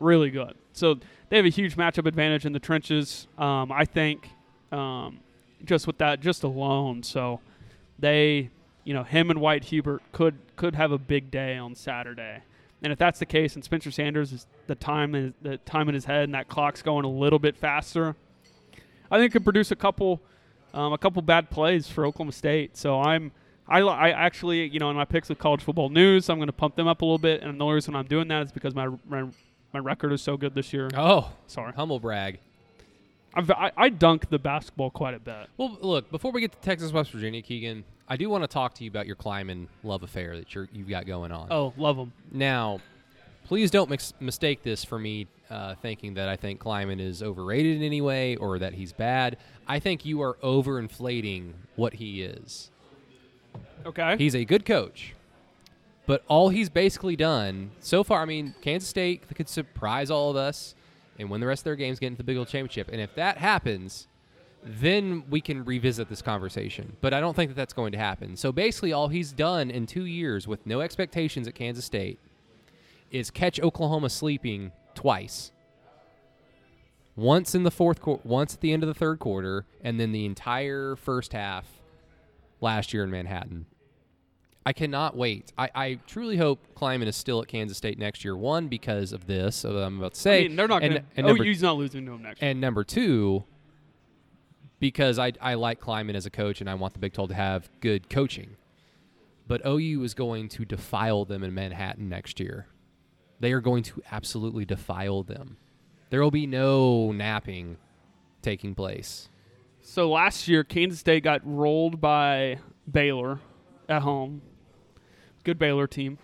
Really 0.00 0.30
good. 0.30 0.54
So 0.72 0.98
they 1.28 1.36
have 1.36 1.46
a 1.46 1.50
huge 1.50 1.76
matchup 1.76 2.06
advantage 2.06 2.46
in 2.46 2.52
the 2.52 2.58
trenches. 2.58 3.28
Um, 3.36 3.70
I 3.70 3.84
think 3.84 4.30
um, 4.72 5.20
just 5.64 5.86
with 5.86 5.98
that, 5.98 6.20
just 6.20 6.42
alone. 6.42 7.02
So 7.02 7.40
they, 7.98 8.50
you 8.84 8.94
know, 8.94 9.04
him 9.04 9.30
and 9.30 9.40
Wyatt 9.40 9.64
Hubert 9.64 10.02
could 10.12 10.36
could 10.56 10.74
have 10.74 10.92
a 10.92 10.98
big 10.98 11.30
day 11.30 11.56
on 11.56 11.74
Saturday. 11.74 12.42
And 12.82 12.92
if 12.92 12.98
that's 12.98 13.18
the 13.18 13.26
case, 13.26 13.54
and 13.54 13.64
Spencer 13.64 13.90
Sanders 13.90 14.32
is 14.32 14.46
the 14.66 14.74
time 14.74 15.14
is 15.14 15.32
the 15.42 15.56
time 15.58 15.88
in 15.88 15.94
his 15.94 16.04
head, 16.04 16.24
and 16.24 16.34
that 16.34 16.48
clock's 16.48 16.82
going 16.82 17.04
a 17.04 17.10
little 17.10 17.38
bit 17.38 17.56
faster, 17.56 18.14
I 19.10 19.18
think 19.18 19.30
it 19.30 19.32
could 19.32 19.44
produce 19.44 19.70
a 19.72 19.76
couple, 19.76 20.20
um, 20.72 20.92
a 20.92 20.98
couple 20.98 21.20
bad 21.22 21.50
plays 21.50 21.88
for 21.88 22.06
Oklahoma 22.06 22.32
State. 22.32 22.76
So 22.76 23.00
I'm, 23.00 23.32
I, 23.68 23.80
I 23.80 24.08
actually, 24.10 24.66
you 24.68 24.78
know, 24.78 24.90
in 24.90 24.96
my 24.96 25.04
picks 25.04 25.28
with 25.28 25.38
college 25.38 25.62
football 25.62 25.88
news, 25.90 26.28
I'm 26.30 26.38
going 26.38 26.46
to 26.48 26.52
pump 26.52 26.76
them 26.76 26.88
up 26.88 27.02
a 27.02 27.04
little 27.04 27.18
bit, 27.18 27.42
and 27.42 27.60
the 27.60 27.64
only 27.64 27.74
reason 27.74 27.94
I'm 27.94 28.06
doing 28.06 28.28
that 28.28 28.46
is 28.46 28.52
because 28.52 28.74
my 28.74 28.88
my, 29.08 29.24
my 29.72 29.80
record 29.80 30.12
is 30.12 30.22
so 30.22 30.36
good 30.36 30.54
this 30.54 30.72
year. 30.72 30.88
oh, 30.96 31.32
Sorry, 31.46 31.72
humble 31.74 32.00
brag. 32.00 32.38
I've, 33.34 33.50
I 33.50 33.70
I 33.76 33.88
dunk 33.90 34.30
the 34.30 34.38
basketball 34.38 34.90
quite 34.90 35.14
a 35.14 35.18
bit. 35.20 35.48
Well, 35.58 35.76
look, 35.80 36.10
before 36.10 36.32
we 36.32 36.40
get 36.40 36.52
to 36.52 36.58
Texas 36.58 36.92
West 36.92 37.10
Virginia, 37.12 37.42
Keegan, 37.42 37.84
I 38.08 38.16
do 38.16 38.30
want 38.30 38.42
to 38.42 38.48
talk 38.48 38.74
to 38.74 38.84
you 38.84 38.90
about 38.90 39.06
your 39.06 39.16
Klieman 39.16 39.66
love 39.84 40.02
affair 40.02 40.36
that 40.36 40.54
you're, 40.54 40.68
you've 40.72 40.88
got 40.88 41.06
going 41.06 41.30
on. 41.30 41.48
Oh, 41.50 41.74
love 41.76 41.96
them. 41.98 42.12
Now, 42.32 42.80
please 43.44 43.70
don't 43.70 43.90
mix, 43.90 44.14
mistake 44.18 44.62
this 44.62 44.82
for 44.82 44.98
me 44.98 45.26
uh, 45.50 45.74
thinking 45.76 46.14
that 46.14 46.28
I 46.28 46.36
think 46.36 46.60
Klieman 46.60 47.00
is 47.00 47.22
overrated 47.22 47.76
in 47.76 47.82
any 47.82 48.00
way 48.00 48.36
or 48.36 48.58
that 48.58 48.72
he's 48.72 48.92
bad. 48.94 49.36
I 49.66 49.78
think 49.78 50.06
you 50.06 50.22
are 50.22 50.34
overinflating 50.42 51.52
what 51.76 51.94
he 51.94 52.22
is. 52.22 52.70
Okay. 53.86 54.16
He's 54.18 54.34
a 54.34 54.44
good 54.44 54.64
coach, 54.64 55.14
but 56.06 56.22
all 56.28 56.48
he's 56.48 56.68
basically 56.68 57.16
done 57.16 57.70
so 57.80 58.04
far, 58.04 58.22
I 58.22 58.24
mean, 58.24 58.54
Kansas 58.60 58.88
State 58.88 59.22
could 59.34 59.48
surprise 59.48 60.10
all 60.10 60.30
of 60.30 60.36
us 60.36 60.74
and 61.18 61.30
win 61.30 61.40
the 61.40 61.46
rest 61.46 61.60
of 61.60 61.64
their 61.64 61.76
games, 61.76 61.98
get 61.98 62.08
into 62.08 62.18
the 62.18 62.24
Big 62.24 62.36
12 62.36 62.48
championship. 62.48 62.88
And 62.92 63.00
if 63.00 63.14
that 63.16 63.38
happens, 63.38 64.06
then 64.64 65.24
we 65.30 65.40
can 65.40 65.64
revisit 65.64 66.08
this 66.08 66.22
conversation. 66.22 66.96
But 67.00 67.14
I 67.14 67.20
don't 67.20 67.34
think 67.34 67.50
that 67.50 67.56
that's 67.56 67.72
going 67.72 67.92
to 67.92 67.98
happen. 67.98 68.36
So 68.36 68.52
basically, 68.52 68.92
all 68.92 69.08
he's 69.08 69.32
done 69.32 69.70
in 69.70 69.86
two 69.86 70.04
years 70.04 70.46
with 70.46 70.64
no 70.66 70.80
expectations 70.80 71.48
at 71.48 71.54
Kansas 71.54 71.84
State 71.84 72.18
is 73.10 73.30
catch 73.30 73.60
Oklahoma 73.60 74.10
sleeping 74.10 74.72
twice. 74.94 75.52
Once 77.16 77.54
in 77.54 77.64
the 77.64 77.70
fourth 77.70 78.00
quarter, 78.00 78.22
once 78.24 78.54
at 78.54 78.60
the 78.60 78.72
end 78.72 78.82
of 78.82 78.86
the 78.86 78.94
third 78.94 79.18
quarter, 79.18 79.64
and 79.82 79.98
then 79.98 80.12
the 80.12 80.24
entire 80.24 80.94
first 80.94 81.32
half 81.32 81.66
last 82.60 82.92
year 82.92 83.04
in 83.04 83.10
Manhattan. 83.10 83.66
I 84.66 84.72
cannot 84.74 85.16
wait. 85.16 85.50
I, 85.56 85.70
I 85.74 85.98
truly 86.06 86.36
hope 86.36 86.60
Klieman 86.74 87.06
is 87.06 87.16
still 87.16 87.40
at 87.40 87.48
Kansas 87.48 87.78
State 87.78 87.98
next 87.98 88.22
year. 88.22 88.36
One, 88.36 88.68
because 88.68 89.12
of 89.14 89.26
this, 89.26 89.64
I'm 89.64 89.98
about 89.98 90.12
to 90.14 90.20
say. 90.20 90.44
I 90.44 90.48
mean, 90.48 90.56
they're 90.56 90.68
not 90.68 90.82
and, 90.82 90.92
going 90.92 91.04
and 91.16 91.26
number, 91.26 91.42
oh, 91.42 91.46
OU's 91.46 91.62
not 91.62 91.76
losing 91.78 92.04
to 92.04 92.12
him 92.12 92.22
next. 92.22 92.42
year. 92.42 92.50
and 92.50 92.60
number 92.60 92.84
two, 92.84 93.44
because 94.78 95.18
I, 95.18 95.32
I 95.40 95.54
like 95.54 95.80
Klieman 95.80 96.14
as 96.14 96.26
a 96.26 96.30
coach 96.30 96.60
and 96.60 96.68
I 96.68 96.74
want 96.74 96.92
the 96.92 96.98
Big 96.98 97.14
12 97.14 97.30
to 97.30 97.34
have 97.34 97.70
good 97.80 98.10
coaching. 98.10 98.56
But 99.46 99.62
OU 99.66 100.02
is 100.02 100.12
going 100.12 100.50
to 100.50 100.66
defile 100.66 101.24
them 101.24 101.42
in 101.42 101.54
Manhattan 101.54 102.10
next 102.10 102.38
year. 102.38 102.66
They 103.40 103.52
are 103.52 103.62
going 103.62 103.82
to 103.84 104.02
absolutely 104.12 104.66
defile 104.66 105.22
them. 105.22 105.56
There 106.10 106.20
will 106.22 106.30
be 106.30 106.46
no 106.46 107.12
napping 107.12 107.78
taking 108.42 108.74
place. 108.74 109.28
So 109.90 110.10
last 110.10 110.48
year, 110.48 110.64
Kansas 110.64 111.00
State 111.00 111.24
got 111.24 111.40
rolled 111.44 111.98
by 111.98 112.58
Baylor 112.88 113.40
at 113.88 114.02
home. 114.02 114.42
Good 115.44 115.58
Baylor 115.58 115.86
team. 115.86 116.18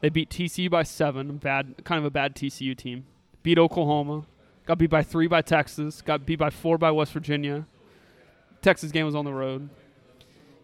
They 0.00 0.08
beat 0.08 0.30
TCU 0.30 0.70
by 0.70 0.82
seven. 0.82 1.36
Bad, 1.36 1.84
kind 1.84 1.98
of 1.98 2.06
a 2.06 2.10
bad 2.10 2.34
TCU 2.34 2.74
team. 2.74 3.04
Beat 3.42 3.58
Oklahoma. 3.58 4.24
Got 4.64 4.78
beat 4.78 4.88
by 4.88 5.02
three 5.02 5.26
by 5.26 5.42
Texas. 5.42 6.00
Got 6.00 6.24
beat 6.24 6.38
by 6.38 6.48
four 6.48 6.78
by 6.78 6.90
West 6.90 7.12
Virginia. 7.12 7.66
Texas 8.62 8.90
game 8.90 9.04
was 9.04 9.14
on 9.14 9.26
the 9.26 9.34
road, 9.34 9.68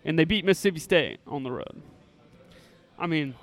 and 0.03 0.19
they 0.19 0.25
beat 0.25 0.47
Mississippi 0.47 0.81
State 0.81 1.21
on 1.27 1.43
the 1.43 1.53
road. 1.53 1.83
I 2.99 3.07
mean, 3.07 3.35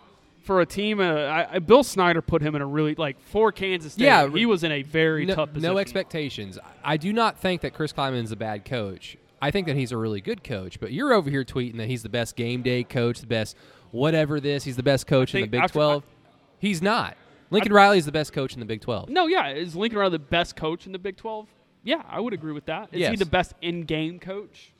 for 0.47 0.61
a 0.61 0.65
team, 0.65 0.99
uh, 0.99 1.03
I, 1.03 1.55
I, 1.55 1.59
Bill 1.59 1.83
Snyder 1.83 2.21
put 2.21 2.41
him 2.41 2.55
in 2.55 2.61
a 2.61 2.65
really 2.65 2.95
like 2.95 3.19
for 3.19 3.51
Kansas 3.51 3.93
State. 3.93 4.05
Yeah, 4.05 4.27
he 4.29 4.47
was 4.47 4.63
in 4.63 4.71
a 4.71 4.81
very 4.81 5.25
no, 5.25 5.35
tough 5.35 5.53
position. 5.53 5.73
no 5.73 5.77
expectations. 5.77 6.57
I 6.83 6.97
do 6.97 7.13
not 7.13 7.37
think 7.37 7.61
that 7.61 7.73
Chris 7.73 7.93
Klieman 7.93 8.23
is 8.23 8.31
a 8.31 8.35
bad 8.35 8.65
coach. 8.65 9.17
I 9.41 9.51
think 9.51 9.67
that 9.67 9.75
he's 9.75 9.91
a 9.91 9.97
really 9.97 10.21
good 10.21 10.43
coach. 10.43 10.79
But 10.79 10.93
you're 10.93 11.13
over 11.13 11.29
here 11.29 11.43
tweeting 11.43 11.77
that 11.77 11.87
he's 11.87 12.01
the 12.01 12.09
best 12.09 12.35
game 12.35 12.63
day 12.63 12.83
coach, 12.83 13.19
the 13.19 13.27
best 13.27 13.55
whatever 13.91 14.39
this. 14.39 14.63
He's 14.63 14.77
the 14.77 14.83
best 14.83 15.05
coach 15.05 15.35
in 15.35 15.41
the 15.41 15.47
Big 15.47 15.61
after- 15.61 15.73
12. 15.73 16.03
he's 16.57 16.81
not. 16.81 17.15
Lincoln 17.51 17.71
Riley 17.73 17.97
is 17.97 18.05
the 18.05 18.11
best 18.11 18.33
coach 18.33 18.53
in 18.53 18.59
the 18.59 18.65
Big 18.65 18.81
12. 18.81 19.09
No, 19.09 19.27
yeah. 19.27 19.49
Is 19.49 19.75
Lincoln 19.75 19.99
Riley 19.99 20.11
the 20.11 20.19
best 20.19 20.55
coach 20.55 20.85
in 20.85 20.91
the 20.91 20.99
Big 20.99 21.17
12? 21.17 21.47
Yeah, 21.83 22.01
I 22.09 22.19
would 22.19 22.33
agree 22.33 22.51
with 22.51 22.65
that. 22.65 22.89
Is 22.91 23.07
he 23.07 23.15
the 23.15 23.25
best 23.25 23.53
in-game 23.61 24.19
coach? 24.19 24.73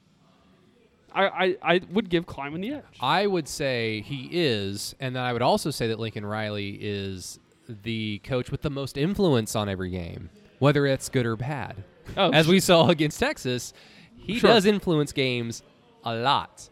I, 1.18 1.45
I, 1.45 1.57
I 1.76 1.82
would 1.91 2.09
give 2.09 2.26
Klieman 2.26 2.61
the 2.61 2.74
edge. 2.76 2.84
I 3.01 3.26
would 3.28 3.47
say 3.47 4.01
he 4.01 4.30
is, 4.32 4.95
and 4.99 5.15
then 5.15 5.24
I 5.24 5.34
would 5.34 5.41
also 5.41 5.72
say 5.72 5.88
that 5.88 5.99
Lincoln 5.99 6.26
Riley 6.26 6.78
is 6.80 7.39
the 7.68 8.20
coach 8.24 8.51
with 8.51 8.61
the 8.61 8.70
most 8.70 8.97
influence 8.97 9.55
on 9.55 9.68
every 9.70 9.89
game, 9.89 10.30
whether 10.59 10.86
it's 10.86 11.09
good 11.09 11.26
or 11.26 11.36
bad. 11.36 11.84
Oh, 12.15 12.32
As 12.32 12.45
sh- 12.45 12.49
we 12.49 12.59
saw 12.59 12.89
against 12.89 13.20
Texas, 13.20 13.74
he 14.15 14.39
Sure. 14.39 14.51
does 14.51 14.65
influence 14.65 15.11
games 15.11 15.63
a 16.05 16.15
lot. 16.15 16.70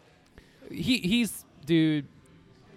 He 0.72 1.00
he's 1.00 1.44
dude. 1.66 2.08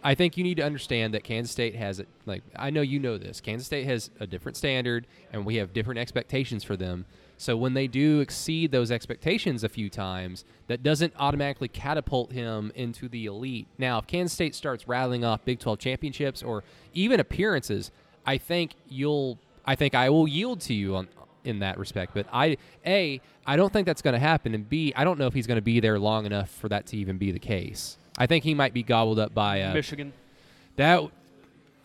I 0.02 0.14
think 0.14 0.36
you 0.36 0.44
need 0.44 0.56
to 0.56 0.62
understand 0.62 1.14
that 1.14 1.24
Kansas 1.24 1.50
State 1.50 1.74
has 1.74 2.00
it. 2.00 2.08
Like 2.26 2.42
I 2.56 2.70
know 2.70 2.80
you 2.80 2.98
know 2.98 3.18
this. 3.18 3.40
Kansas 3.40 3.66
State 3.66 3.86
has 3.86 4.10
a 4.20 4.26
different 4.26 4.56
standard, 4.56 5.06
and 5.32 5.44
we 5.44 5.56
have 5.56 5.72
different 5.72 5.98
expectations 5.98 6.64
for 6.64 6.76
them. 6.76 7.04
So 7.36 7.56
when 7.56 7.74
they 7.74 7.86
do 7.86 8.20
exceed 8.20 8.72
those 8.72 8.90
expectations 8.90 9.62
a 9.62 9.68
few 9.68 9.88
times, 9.88 10.44
that 10.66 10.82
doesn't 10.82 11.12
automatically 11.18 11.68
catapult 11.68 12.32
him 12.32 12.72
into 12.74 13.08
the 13.08 13.26
elite. 13.26 13.68
Now, 13.78 13.98
if 13.98 14.08
Kansas 14.08 14.32
State 14.32 14.56
starts 14.56 14.88
rattling 14.88 15.24
off 15.24 15.44
Big 15.44 15.60
12 15.60 15.78
championships 15.78 16.42
or 16.42 16.64
even 16.94 17.20
appearances, 17.20 17.90
I 18.26 18.38
think 18.38 18.72
you'll. 18.88 19.38
I 19.64 19.74
think 19.74 19.94
I 19.94 20.08
will 20.08 20.26
yield 20.26 20.60
to 20.62 20.74
you 20.74 20.96
on 20.96 21.08
in 21.44 21.60
that 21.60 21.78
respect. 21.78 22.12
But 22.14 22.26
I 22.32 22.56
a 22.86 23.20
I 23.46 23.56
don't 23.56 23.72
think 23.72 23.86
that's 23.86 24.02
going 24.02 24.14
to 24.14 24.20
happen, 24.20 24.54
and 24.54 24.68
b 24.68 24.92
I 24.94 25.04
don't 25.04 25.18
know 25.18 25.26
if 25.26 25.34
he's 25.34 25.46
going 25.46 25.56
to 25.56 25.62
be 25.62 25.80
there 25.80 25.98
long 25.98 26.26
enough 26.26 26.50
for 26.50 26.68
that 26.68 26.86
to 26.86 26.96
even 26.96 27.18
be 27.18 27.32
the 27.32 27.38
case. 27.38 27.96
I 28.18 28.26
think 28.26 28.44
he 28.44 28.52
might 28.52 28.74
be 28.74 28.82
gobbled 28.82 29.18
up 29.18 29.32
by 29.32 29.62
uh, 29.62 29.72
Michigan. 29.72 30.12
that. 30.76 31.02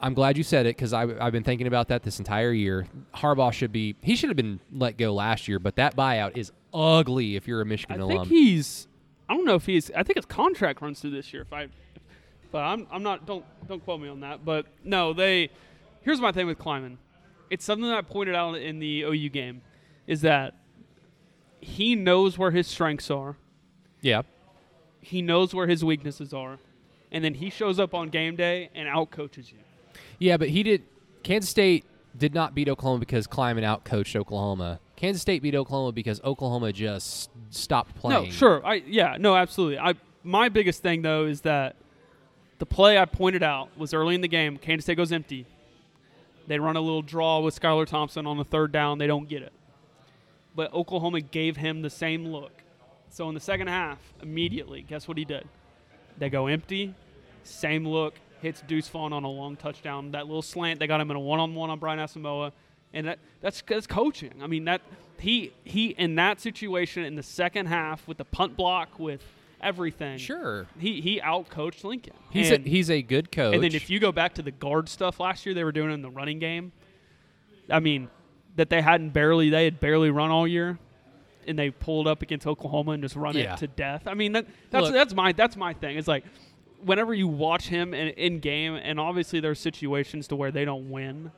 I'm 0.01 0.13
glad 0.13 0.37
you 0.37 0.43
said 0.43 0.65
it 0.65 0.75
because 0.75 0.91
I've 0.91 1.31
been 1.31 1.45
thinking 1.45 1.65
about 1.65 1.87
that 1.87 2.03
this 2.03 2.19
entire 2.19 2.51
year. 2.51 2.85
Harbaugh 3.15 3.53
should 3.53 3.71
be 3.71 3.95
he 4.01 4.17
should 4.17 4.27
have 4.27 4.35
been 4.35 4.59
let 4.69 4.97
go 4.97 5.13
last 5.13 5.47
year, 5.47 5.59
but 5.59 5.77
that 5.77 5.95
buyout 5.95 6.35
is 6.35 6.51
ugly 6.73 7.37
if 7.37 7.47
you're 7.47 7.61
a 7.61 7.65
Michigan 7.65 8.01
I 8.01 8.03
alum. 8.03 8.17
I 8.17 8.23
think 8.23 8.27
he's. 8.27 8.87
I 9.29 9.35
don't 9.35 9.45
know 9.45 9.55
if 9.55 9.65
he's. 9.65 9.91
I 9.91 10.03
think 10.03 10.17
his 10.17 10.25
contract 10.25 10.81
runs 10.81 10.99
through 10.99 11.11
this 11.11 11.31
year. 11.31 11.43
If 11.43 11.53
I, 11.53 11.67
but 12.51 12.59
I'm. 12.59 12.85
I'm 12.91 13.01
not. 13.01 13.25
Don't. 13.25 13.45
Don't 13.65 13.81
quote 13.85 14.01
me 14.01 14.09
on 14.09 14.19
that. 14.21 14.43
But 14.43 14.65
no, 14.83 15.13
they. 15.13 15.51
Here's 16.01 16.19
my 16.19 16.33
thing 16.33 16.47
with 16.47 16.59
Klieman. 16.59 16.97
It's 17.49 17.63
something 17.63 17.87
that 17.87 17.97
I 17.97 18.01
pointed 18.01 18.35
out 18.35 18.55
in 18.55 18.79
the 18.79 19.03
OU 19.03 19.29
game, 19.29 19.61
is 20.05 20.19
that 20.21 20.55
he 21.61 21.95
knows 21.95 22.37
where 22.37 22.51
his 22.51 22.67
strengths 22.67 23.09
are. 23.09 23.37
yeah, 24.01 24.23
He 25.03 25.21
knows 25.21 25.53
where 25.53 25.67
his 25.67 25.83
weaknesses 25.83 26.33
are, 26.33 26.57
and 27.11 27.23
then 27.23 27.35
he 27.35 27.49
shows 27.49 27.79
up 27.79 27.93
on 27.93 28.09
game 28.09 28.35
day 28.35 28.69
and 28.73 28.87
outcoaches 28.87 29.51
you. 29.51 29.59
Yeah, 30.19 30.37
but 30.37 30.49
he 30.49 30.63
did. 30.63 30.83
Kansas 31.23 31.49
State 31.49 31.85
did 32.17 32.33
not 32.33 32.55
beat 32.55 32.69
Oklahoma 32.69 32.99
because 32.99 33.27
Klieman 33.27 33.63
outcoached 33.63 34.15
Oklahoma. 34.15 34.79
Kansas 34.95 35.21
State 35.21 35.41
beat 35.41 35.55
Oklahoma 35.55 35.91
because 35.91 36.21
Oklahoma 36.23 36.71
just 36.71 37.29
stopped 37.49 37.95
playing. 37.95 38.25
No, 38.25 38.29
sure. 38.31 38.65
I 38.65 38.75
yeah, 38.87 39.17
no, 39.19 39.35
absolutely. 39.35 39.79
I 39.79 39.93
my 40.23 40.49
biggest 40.49 40.81
thing 40.81 41.01
though 41.01 41.25
is 41.25 41.41
that 41.41 41.75
the 42.59 42.65
play 42.65 42.97
I 42.97 43.05
pointed 43.05 43.43
out 43.43 43.69
was 43.77 43.93
early 43.93 44.15
in 44.15 44.21
the 44.21 44.27
game. 44.27 44.57
Kansas 44.57 44.85
State 44.85 44.97
goes 44.97 45.11
empty. 45.11 45.45
They 46.47 46.59
run 46.59 46.75
a 46.75 46.81
little 46.81 47.01
draw 47.01 47.39
with 47.39 47.59
Skylar 47.59 47.85
Thompson 47.87 48.25
on 48.25 48.37
the 48.37 48.43
third 48.43 48.71
down. 48.71 48.97
They 48.97 49.07
don't 49.07 49.27
get 49.27 49.43
it. 49.43 49.53
But 50.55 50.73
Oklahoma 50.73 51.21
gave 51.21 51.57
him 51.57 51.81
the 51.81 51.89
same 51.89 52.27
look. 52.27 52.62
So 53.13 53.29
in 53.29 53.35
the 53.35 53.39
second 53.39 53.67
half, 53.67 53.99
immediately, 54.23 54.81
guess 54.81 55.07
what 55.07 55.19
he 55.19 55.23
did? 55.23 55.47
They 56.17 56.31
go 56.31 56.47
empty, 56.47 56.95
same 57.43 57.87
look, 57.87 58.15
hits 58.41 58.63
Deuce 58.67 58.87
Vaughn 58.87 59.13
on 59.13 59.23
a 59.23 59.29
long 59.29 59.55
touchdown. 59.55 60.11
That 60.11 60.25
little 60.25 60.41
slant, 60.41 60.79
they 60.79 60.87
got 60.87 60.99
him 60.99 61.11
in 61.11 61.17
a 61.17 61.19
one-on-one 61.19 61.69
on 61.69 61.77
Brian 61.77 61.99
Asamoah, 61.99 62.53
and 62.91 63.05
that 63.05 63.19
that's, 63.39 63.61
that's 63.67 63.85
coaching. 63.85 64.33
I 64.41 64.47
mean 64.47 64.65
that 64.65 64.81
he 65.19 65.53
he 65.63 65.89
in 65.89 66.15
that 66.15 66.41
situation 66.41 67.05
in 67.05 67.13
the 67.13 67.21
second 67.21 67.67
half 67.67 68.07
with 68.07 68.17
the 68.17 68.25
punt 68.25 68.57
block 68.57 68.97
with 68.97 69.23
everything. 69.61 70.17
Sure. 70.17 70.65
he 70.79 70.99
he 70.99 71.21
outcoached 71.21 71.83
Lincoln. 71.83 72.13
He's 72.31 72.49
and, 72.49 72.65
a, 72.65 72.69
he's 72.69 72.89
a 72.89 73.03
good 73.03 73.31
coach. 73.31 73.53
and 73.53 73.63
then 73.63 73.75
if 73.75 73.91
you 73.91 73.99
go 73.99 74.11
back 74.11 74.33
to 74.35 74.41
the 74.41 74.51
guard 74.51 74.89
stuff 74.89 75.19
last 75.19 75.45
year, 75.45 75.53
they 75.53 75.63
were 75.63 75.71
doing 75.71 75.91
in 75.91 76.01
the 76.01 76.09
running 76.09 76.39
game. 76.39 76.71
I 77.69 77.79
mean, 77.79 78.09
that 78.55 78.71
they 78.71 78.81
hadn't 78.81 79.11
barely 79.11 79.51
they 79.51 79.65
had 79.65 79.79
barely 79.79 80.09
run 80.09 80.31
all 80.31 80.47
year, 80.47 80.79
and 81.47 81.57
they 81.57 81.69
pulled 81.71 82.07
up 82.07 82.21
against 82.21 82.45
Oklahoma 82.47 82.91
and 82.91 83.03
just 83.03 83.15
run 83.15 83.35
Yeah. 83.35 83.53
it 83.53 83.57
to 83.59 83.67
death. 83.67 84.03
I 84.07 84.13
mean, 84.13 84.31
that 84.33 84.45
that's 84.69 84.85
Look- 84.85 84.93
that's 84.93 85.13
my 85.13 85.31
that's 85.31 85.55
my 85.55 85.73
thing. 85.73 85.97
It's 85.97 86.07
like 86.07 86.23
whenever 86.83 87.13
you 87.13 87.27
watch 87.27 87.67
him 87.67 87.93
in, 87.93 88.09
in 88.09 88.39
game, 88.39 88.75
and 88.75 88.99
obviously 88.99 89.39
there's 89.39 89.59
situations 89.59 90.27
to 90.27 90.35
where 90.35 90.51
they 90.51 90.65
don't 90.65 90.89
win, 90.89 91.31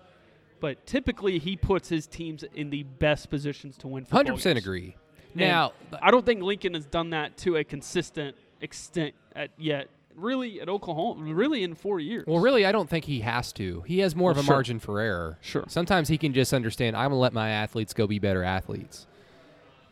but 0.59 0.85
typically 0.85 1.37
he 1.39 1.55
puts 1.55 1.89
his 1.89 2.07
teams 2.07 2.43
in 2.55 2.69
the 2.69 2.83
best 2.83 3.29
positions 3.29 3.77
to 3.77 3.87
win. 3.87 4.05
hundred 4.11 4.33
percent 4.35 4.57
agree. 4.57 4.95
And 5.33 5.41
Now, 5.41 5.73
I 6.01 6.11
don't 6.11 6.25
think 6.25 6.41
Lincoln 6.41 6.73
has 6.75 6.85
done 6.85 7.09
that 7.09 7.35
to 7.39 7.57
a 7.57 7.63
consistent 7.63 8.35
extent 8.61 9.13
at 9.35 9.51
yet. 9.57 9.89
Really, 10.15 10.61
at 10.61 10.69
Oklahoma, 10.69 11.33
really 11.33 11.61
in 11.61 11.75
four 11.75 11.99
years. 11.99 12.23
well, 12.25 12.39
really, 12.39 12.65
I 12.65 12.71
don't 12.71 12.89
think 12.89 13.03
he 13.03 13.19
has 13.19 13.51
to. 13.53 13.81
He 13.81 13.99
has 13.99 14.15
more 14.15 14.27
Well, 14.31 14.39
of 14.39 14.45
a 14.45 14.45
sure. 14.45 14.55
margin 14.55 14.79
for 14.79 15.01
error. 15.01 15.37
Sure. 15.41 15.65
Sometimes 15.67 16.07
he 16.07 16.17
can 16.17 16.31
just 16.31 16.53
understand. 16.53 16.95
I'm 16.95 17.09
gonna 17.09 17.19
let 17.19 17.33
my 17.33 17.49
athletes 17.49 17.93
go 17.93 18.07
be 18.07 18.17
better 18.17 18.41
athletes. 18.41 19.07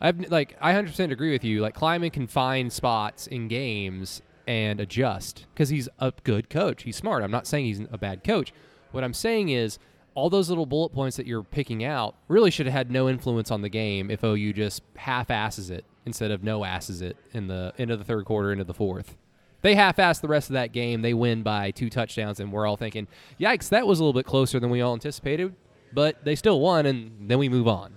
I've 0.00 0.30
like 0.30 0.56
I 0.60 0.72
100% 0.72 1.10
agree 1.10 1.32
with 1.32 1.44
you. 1.44 1.60
Like 1.60 1.76
Klieman 1.76 2.12
can 2.12 2.26
find 2.26 2.72
spots 2.72 3.26
in 3.26 3.48
games 3.48 4.22
and 4.46 4.80
adjust 4.80 5.46
because 5.54 5.68
he's 5.68 5.88
a 5.98 6.12
good 6.22 6.50
coach. 6.50 6.82
He's 6.82 6.96
smart. 6.96 7.22
I'm 7.22 7.30
not 7.30 7.46
saying 7.46 7.66
he's 7.66 7.80
a 7.90 7.98
bad 7.98 8.24
coach. 8.24 8.52
What 8.92 9.04
I'm 9.04 9.14
saying 9.14 9.48
is 9.48 9.78
all 10.14 10.30
those 10.30 10.48
little 10.48 10.66
bullet 10.66 10.90
points 10.90 11.16
that 11.16 11.26
you're 11.26 11.42
picking 11.42 11.84
out 11.84 12.14
really 12.28 12.50
should 12.50 12.66
have 12.66 12.72
had 12.72 12.90
no 12.90 13.08
influence 13.08 13.50
on 13.50 13.62
the 13.62 13.68
game 13.68 14.10
if 14.10 14.22
OU 14.22 14.52
just 14.52 14.82
half 14.96 15.30
asses 15.30 15.70
it 15.70 15.84
instead 16.06 16.30
of 16.30 16.44
no 16.44 16.64
asses 16.64 17.02
it 17.02 17.16
in 17.32 17.48
the 17.48 17.72
end 17.78 17.90
of 17.90 17.98
the 17.98 18.04
third 18.04 18.24
quarter 18.24 18.52
into 18.52 18.64
the 18.64 18.74
fourth. 18.74 19.16
They 19.62 19.74
half 19.74 19.98
ass 19.98 20.20
the 20.20 20.28
rest 20.28 20.50
of 20.50 20.54
that 20.54 20.72
game. 20.72 21.00
They 21.00 21.14
win 21.14 21.42
by 21.42 21.70
two 21.70 21.88
touchdowns, 21.88 22.38
and 22.38 22.52
we're 22.52 22.66
all 22.66 22.76
thinking, 22.76 23.08
yikes, 23.40 23.70
that 23.70 23.86
was 23.86 23.98
a 23.98 24.02
little 24.04 24.12
bit 24.12 24.26
closer 24.26 24.60
than 24.60 24.68
we 24.68 24.82
all 24.82 24.92
anticipated. 24.92 25.54
But 25.90 26.22
they 26.22 26.34
still 26.34 26.60
won, 26.60 26.84
and 26.84 27.30
then 27.30 27.38
we 27.38 27.48
move 27.48 27.66
on. 27.66 27.96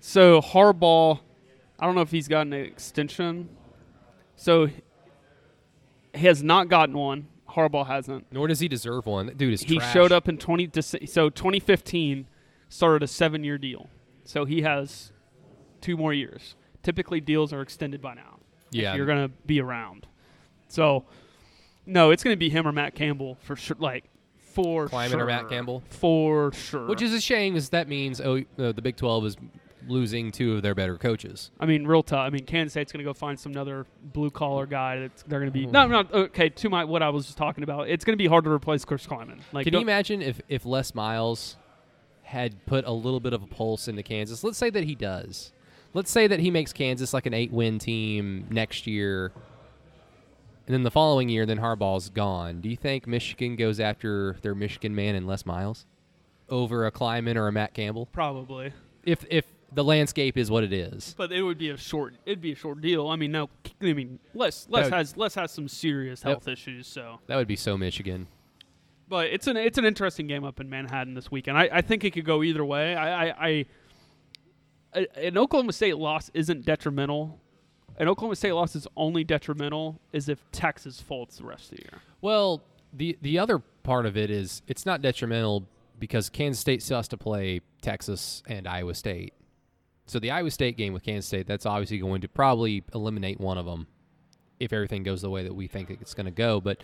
So 0.00 0.40
Harbaugh, 0.40 1.20
I 1.78 1.86
don't 1.86 1.94
know 1.94 2.00
if 2.02 2.10
he's 2.10 2.28
gotten 2.28 2.52
an 2.52 2.64
extension. 2.64 3.48
So 4.36 4.66
he 6.14 6.26
has 6.26 6.42
not 6.42 6.68
gotten 6.68 6.96
one. 6.96 7.28
Harbaugh 7.50 7.86
hasn't. 7.86 8.26
Nor 8.30 8.48
does 8.48 8.60
he 8.60 8.68
deserve 8.68 9.06
one. 9.06 9.26
That 9.26 9.38
dude 9.38 9.54
is 9.54 9.62
He 9.62 9.76
trash. 9.76 9.92
showed 9.92 10.12
up 10.12 10.28
in 10.28 10.36
20 10.38 10.70
so 11.06 11.30
2015 11.30 12.26
started 12.68 13.02
a 13.02 13.06
7-year 13.06 13.58
deal. 13.58 13.88
So 14.24 14.44
he 14.44 14.62
has 14.62 15.12
two 15.80 15.96
more 15.96 16.12
years. 16.12 16.54
Typically 16.82 17.20
deals 17.20 17.52
are 17.52 17.62
extended 17.62 18.02
by 18.02 18.14
now. 18.14 18.40
Yeah. 18.70 18.90
If 18.90 18.96
you're 18.96 19.06
going 19.06 19.28
to 19.28 19.34
be 19.46 19.60
around. 19.60 20.06
So 20.68 21.04
no, 21.86 22.10
it's 22.10 22.22
going 22.22 22.34
to 22.34 22.38
be 22.38 22.50
him 22.50 22.66
or 22.66 22.72
Matt 22.72 22.94
Campbell 22.94 23.38
for 23.40 23.56
sure 23.56 23.76
like 23.78 24.04
for 24.38 24.88
Klieman 24.88 25.10
sure. 25.10 25.20
or 25.20 25.26
Matt 25.26 25.48
Campbell? 25.48 25.82
For 25.88 26.52
sure. 26.52 26.86
Which 26.86 27.02
is 27.02 27.12
a 27.12 27.20
shame, 27.20 27.54
because 27.54 27.68
that 27.70 27.88
means 27.88 28.20
oh, 28.20 28.38
uh, 28.58 28.72
the 28.72 28.82
Big 28.82 28.96
12 28.96 29.26
is 29.26 29.36
losing 29.88 30.30
two 30.32 30.54
of 30.56 30.62
their 30.62 30.74
better 30.74 30.96
coaches. 30.98 31.50
I 31.60 31.66
mean, 31.66 31.86
real 31.86 32.02
tough. 32.02 32.20
I 32.26 32.30
mean, 32.30 32.44
Kansas 32.46 32.72
State's 32.72 32.92
going 32.92 32.98
to 33.04 33.08
go 33.08 33.14
find 33.14 33.38
some 33.38 33.56
other 33.56 33.86
blue 34.02 34.30
collar 34.30 34.66
guy 34.66 35.00
that 35.00 35.24
they're 35.26 35.40
going 35.40 35.52
to 35.52 35.58
Mm-hmm. 35.58 35.66
be. 35.66 35.72
No, 35.72 35.86
no, 35.86 36.04
okay. 36.12 36.48
To 36.48 36.68
my 36.70 36.84
what 36.84 37.02
I 37.02 37.08
was 37.10 37.26
just 37.26 37.38
talking 37.38 37.64
about, 37.64 37.88
it's 37.88 38.04
going 38.04 38.12
to 38.16 38.22
be 38.22 38.26
hard 38.28 38.44
to 38.44 38.50
replace 38.50 38.84
Chris 38.84 39.06
Klieman. 39.06 39.40
Like, 39.52 39.64
Can 39.64 39.74
you 39.74 39.80
imagine 39.80 40.22
if, 40.22 40.40
if 40.48 40.64
Les 40.66 40.94
Miles 40.94 41.56
had 42.22 42.64
put 42.66 42.84
a 42.86 42.90
little 42.92 43.20
bit 43.20 43.32
of 43.32 43.42
a 43.42 43.46
pulse 43.46 43.88
into 43.88 44.02
Kansas? 44.02 44.42
Let's 44.44 44.58
say 44.58 44.70
that 44.70 44.84
he 44.84 44.94
does. 44.94 45.52
Let's 45.94 46.10
say 46.10 46.26
that 46.26 46.40
he 46.40 46.50
makes 46.50 46.72
Kansas 46.72 47.14
like 47.14 47.26
an 47.26 47.32
eight 47.34 47.52
win 47.52 47.78
team 47.78 48.46
next 48.50 48.86
year. 48.86 49.32
And 50.66 50.74
then 50.74 50.82
the 50.82 50.90
following 50.90 51.28
year, 51.28 51.46
then 51.46 51.58
Harbaugh's 51.58 52.10
gone. 52.10 52.60
Do 52.60 52.68
you 52.68 52.76
think 52.76 53.06
Michigan 53.06 53.54
goes 53.56 53.78
after 53.78 54.36
their 54.42 54.54
Michigan 54.54 54.94
man 54.96 55.14
and 55.14 55.26
Les 55.26 55.46
Miles 55.46 55.86
over 56.48 56.86
a 56.86 56.90
Klieman 56.92 57.36
or 57.36 57.46
a 57.48 57.52
Matt 57.52 57.72
Campbell? 57.72 58.06
probably, 58.06 58.72
If 59.04 59.24
if 59.30 59.44
the 59.76 59.84
landscape 59.84 60.36
is 60.36 60.50
what 60.50 60.64
it 60.64 60.72
is. 60.72 61.14
but 61.16 61.30
it 61.30 61.42
would 61.42 61.58
be 61.58 61.70
a 61.70 61.76
short. 61.76 62.14
It'd 62.26 62.40
be 62.40 62.50
a 62.52 62.56
short 62.56 62.80
deal. 62.80 63.06
I 63.08 63.14
mean, 63.16 63.30
no. 63.30 63.48
I 63.80 63.92
mean, 63.92 64.18
Les 64.34 64.66
Les 64.68 64.84
would- 64.84 64.92
has 64.92 65.16
Les 65.16 65.34
has 65.36 65.52
some 65.52 65.68
serious 65.68 66.22
health 66.22 66.48
issues. 66.48 66.86
So, 66.88 67.20
That 67.28 67.36
would 67.36 67.46
be 67.46 67.56
so 67.56 67.76
Michigan. 67.78 68.26
but 69.08 69.26
it's 69.28 69.46
an 69.46 69.56
it's 69.56 69.78
an 69.78 69.84
interesting 69.84 70.26
game 70.26 70.42
up 70.44 70.58
in 70.60 70.68
Manhattan 70.68 71.14
this 71.14 71.30
weekend. 71.30 71.56
I, 71.56 71.68
I 71.72 71.80
think 71.82 72.02
it 72.04 72.10
could 72.12 72.24
go 72.24 72.42
either 72.42 72.64
way. 72.64 72.96
I, 72.96 73.28
I, 73.28 73.46
I 73.48 73.66
an 75.16 75.36
Oklahoma 75.36 75.72
State 75.72 75.98
loss 75.98 76.30
isn't 76.34 76.64
detrimental. 76.64 77.38
An 77.98 78.08
Oklahoma 78.08 78.36
State 78.36 78.52
loss 78.52 78.74
is 78.76 78.86
only 78.96 79.24
detrimental 79.24 80.00
is 80.12 80.28
if 80.28 80.42
Texas 80.52 81.00
folds 81.00 81.38
the 81.38 81.44
rest 81.44 81.72
of 81.72 81.78
the 81.78 81.84
year. 81.84 82.00
Well, 82.20 82.62
the 82.92 83.16
the 83.22 83.38
other 83.38 83.58
part 83.82 84.06
of 84.06 84.16
it 84.16 84.30
is 84.30 84.62
it's 84.66 84.86
not 84.86 85.02
detrimental 85.02 85.66
because 85.98 86.28
Kansas 86.30 86.60
State 86.60 86.82
still 86.82 86.98
has 86.98 87.08
to 87.08 87.16
play 87.16 87.60
Texas 87.82 88.42
and 88.48 88.66
Iowa 88.66 88.94
State. 88.94 89.32
So 90.06 90.18
the 90.18 90.30
Iowa 90.30 90.50
State 90.50 90.76
game 90.76 90.92
with 90.92 91.02
Kansas 91.02 91.26
State, 91.26 91.46
that's 91.46 91.66
obviously 91.66 91.98
going 91.98 92.20
to 92.20 92.28
probably 92.28 92.84
eliminate 92.94 93.40
one 93.40 93.58
of 93.58 93.66
them 93.66 93.88
if 94.60 94.72
everything 94.72 95.02
goes 95.02 95.22
the 95.22 95.30
way 95.30 95.42
that 95.42 95.54
we 95.54 95.66
think 95.66 95.90
it's 95.90 96.14
going 96.14 96.26
to 96.26 96.32
go. 96.32 96.60
But 96.60 96.82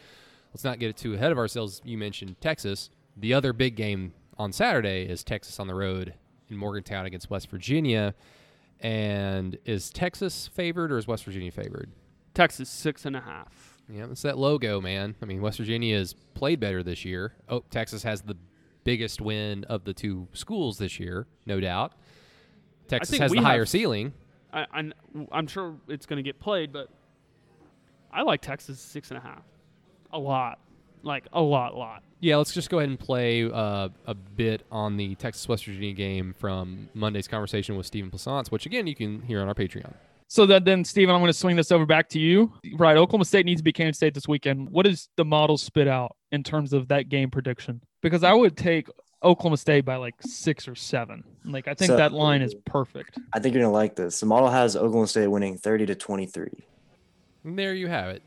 let's 0.52 0.64
not 0.64 0.78
get 0.78 0.90
it 0.90 0.96
too 0.96 1.14
ahead 1.14 1.32
of 1.32 1.38
ourselves. 1.38 1.80
You 1.84 1.96
mentioned 1.96 2.40
Texas. 2.40 2.90
The 3.16 3.32
other 3.32 3.52
big 3.52 3.76
game 3.76 4.12
on 4.38 4.52
Saturday 4.52 5.04
is 5.04 5.22
Texas 5.22 5.60
on 5.60 5.68
the 5.68 5.74
road 5.74 6.14
in 6.48 6.56
Morgantown 6.56 7.06
against 7.06 7.30
West 7.30 7.48
Virginia. 7.48 8.14
And 8.80 9.56
is 9.64 9.90
Texas 9.90 10.48
favored 10.48 10.90
or 10.90 10.98
is 10.98 11.06
West 11.06 11.24
Virginia 11.24 11.52
favored? 11.52 11.92
Texas 12.34 12.68
six 12.68 13.04
and 13.04 13.14
a 13.14 13.20
half. 13.20 13.78
Yeah, 13.88 14.06
it's 14.10 14.22
that 14.22 14.38
logo, 14.38 14.80
man. 14.80 15.14
I 15.22 15.26
mean, 15.26 15.40
West 15.40 15.58
Virginia 15.58 15.96
has 15.98 16.14
played 16.34 16.58
better 16.58 16.82
this 16.82 17.04
year. 17.04 17.34
Oh, 17.48 17.62
Texas 17.70 18.02
has 18.02 18.22
the 18.22 18.36
biggest 18.84 19.20
win 19.20 19.64
of 19.64 19.84
the 19.84 19.92
two 19.92 20.26
schools 20.32 20.78
this 20.78 20.98
year, 20.98 21.26
no 21.46 21.60
doubt. 21.60 21.92
Texas 22.99 23.18
has 23.18 23.32
the 23.32 23.40
higher 23.40 23.61
have- 23.61 23.68
ceiling. 23.68 24.12
I, 24.53 24.66
I, 24.72 24.93
I'm 25.32 25.47
sure 25.47 25.76
it's 25.88 26.05
going 26.05 26.18
to 26.18 26.22
get 26.22 26.38
played, 26.38 26.72
but 26.72 26.88
I 28.12 28.22
like 28.22 28.43
Texas 28.43 28.80
six 28.80 29.11
and 29.11 29.18
a 29.18 29.20
half. 29.22 29.43
A 30.12 30.18
lot. 30.18 30.59
Like, 31.03 31.26
a 31.32 31.40
lot, 31.40 31.76
lot. 31.76 32.03
Yeah, 32.20 32.36
let's 32.36 32.53
just 32.53 32.70
go 32.70 32.78
ahead 32.78 32.88
and 32.88 32.99
play 32.99 33.51
uh, 33.51 33.88
a 34.07 34.14
bit 34.14 34.64
on 34.70 34.97
the 34.97 35.14
Texas 35.16 35.49
West 35.49 35.64
Virginia 35.64 35.95
game 35.95 36.34
from 36.38 36.88
Monday's 36.95 37.26
conversation 37.26 37.76
with 37.76 37.86
Stephen 37.86 38.11
Plaisance, 38.11 38.53
which 38.53 38.66
again 38.66 38.86
you 38.86 38.95
can 38.95 39.22
hear 39.22 39.40
on 39.40 39.49
our 39.49 39.55
Patreon. 39.55 39.95
So 40.28 40.47
that 40.47 40.64
then, 40.64 40.84
Stephen, 40.84 41.14
I'm 41.14 41.20
going 41.20 41.32
to 41.32 41.38
swing 41.38 41.57
this 41.57 41.72
over 41.72 41.84
back 41.84 42.09
to 42.11 42.20
you. 42.20 42.53
Right, 42.76 42.97
Oklahoma 42.97 43.24
State 43.24 43.45
needs 43.45 43.61
to 43.61 43.64
be 43.64 43.72
Kansas 43.72 43.97
State 43.97 44.14
this 44.14 44.28
weekend. 44.28 44.70
What 44.70 44.86
does 44.86 45.09
the 45.16 45.24
model 45.24 45.59
spit 45.59 45.88
out 45.88 46.16
in 46.30 46.43
terms 46.43 46.72
of 46.72 46.88
that 46.88 47.09
game 47.09 47.30
prediction? 47.30 47.82
Because 48.01 48.22
I 48.22 48.32
would 48.32 48.57
take 48.57 48.88
Oklahoma 49.22 49.56
State 49.56 49.84
by 49.84 49.96
like 49.96 50.14
six 50.20 50.66
or 50.66 50.74
seven. 50.74 51.22
Like 51.44 51.68
I 51.68 51.74
think 51.74 51.88
So- 51.88 51.96
that 51.96 52.12
line 52.12 52.42
is 52.42 52.54
perfect. 52.64 53.18
I 53.32 53.38
think 53.38 53.54
you're 53.54 53.62
gonna 53.62 53.72
like 53.72 53.94
this. 53.96 54.18
The 54.20 54.26
model 54.26 54.50
has 54.50 54.76
Oklahoma 54.76 55.06
State 55.06 55.28
winning 55.28 55.56
30 55.58 55.86
to 55.86 55.94
23. 55.94 56.48
There 57.44 57.74
you 57.74 57.88
have 57.88 58.08
it. 58.10 58.22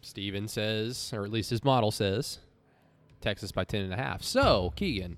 Steven 0.00 0.48
says, 0.48 1.12
or 1.14 1.24
at 1.24 1.30
least 1.30 1.50
his 1.50 1.64
model 1.64 1.90
says, 1.90 2.38
Texas 3.20 3.52
by 3.52 3.64
10 3.64 3.82
and 3.84 3.92
a 3.92 3.96
half. 3.96 4.22
So, 4.22 4.72
Keegan, 4.76 5.16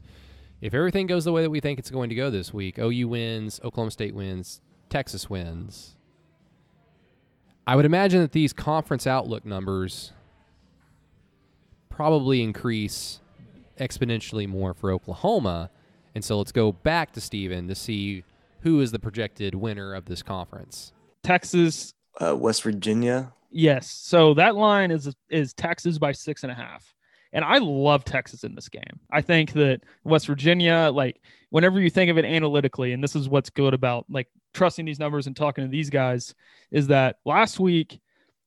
if 0.60 0.72
everything 0.74 1.06
goes 1.06 1.24
the 1.24 1.32
way 1.32 1.42
that 1.42 1.50
we 1.50 1.60
think 1.60 1.78
it's 1.78 1.90
going 1.90 2.08
to 2.08 2.14
go 2.14 2.30
this 2.30 2.54
week, 2.54 2.78
OU 2.78 3.08
wins, 3.08 3.60
Oklahoma 3.64 3.90
State 3.90 4.14
wins, 4.14 4.60
Texas 4.88 5.28
wins. 5.28 5.96
I 7.66 7.74
would 7.74 7.84
imagine 7.84 8.20
that 8.20 8.30
these 8.32 8.52
conference 8.52 9.06
outlook 9.08 9.44
numbers 9.44 10.12
probably 11.88 12.42
increase 12.42 13.20
exponentially 13.78 14.48
more 14.48 14.74
for 14.74 14.90
Oklahoma. 14.90 15.70
And 16.14 16.24
so 16.24 16.38
let's 16.38 16.52
go 16.52 16.72
back 16.72 17.12
to 17.12 17.20
Steven 17.20 17.68
to 17.68 17.74
see 17.74 18.24
who 18.60 18.80
is 18.80 18.90
the 18.92 18.98
projected 18.98 19.54
winner 19.54 19.94
of 19.94 20.06
this 20.06 20.22
conference. 20.22 20.92
Texas, 21.22 21.92
Uh, 22.20 22.34
West 22.34 22.62
Virginia, 22.62 23.32
yes. 23.50 23.90
So 23.90 24.34
that 24.34 24.56
line 24.56 24.90
is 24.90 25.14
is 25.28 25.52
Texas 25.52 25.98
by 25.98 26.12
six 26.12 26.42
and 26.42 26.50
a 26.52 26.54
half. 26.54 26.94
And 27.32 27.44
I 27.44 27.58
love 27.58 28.04
Texas 28.04 28.44
in 28.44 28.54
this 28.54 28.68
game. 28.68 29.00
I 29.10 29.20
think 29.20 29.52
that 29.52 29.82
West 30.04 30.26
Virginia, 30.26 30.90
like 30.92 31.20
whenever 31.50 31.80
you 31.80 31.90
think 31.90 32.10
of 32.10 32.16
it 32.16 32.24
analytically, 32.24 32.92
and 32.92 33.02
this 33.02 33.14
is 33.14 33.28
what's 33.28 33.50
good 33.50 33.74
about 33.74 34.06
like 34.08 34.28
trusting 34.54 34.86
these 34.86 34.98
numbers 34.98 35.26
and 35.26 35.36
talking 35.36 35.64
to 35.64 35.68
these 35.70 35.90
guys, 35.90 36.34
is 36.70 36.86
that 36.86 37.18
last 37.26 37.60
week 37.60 38.00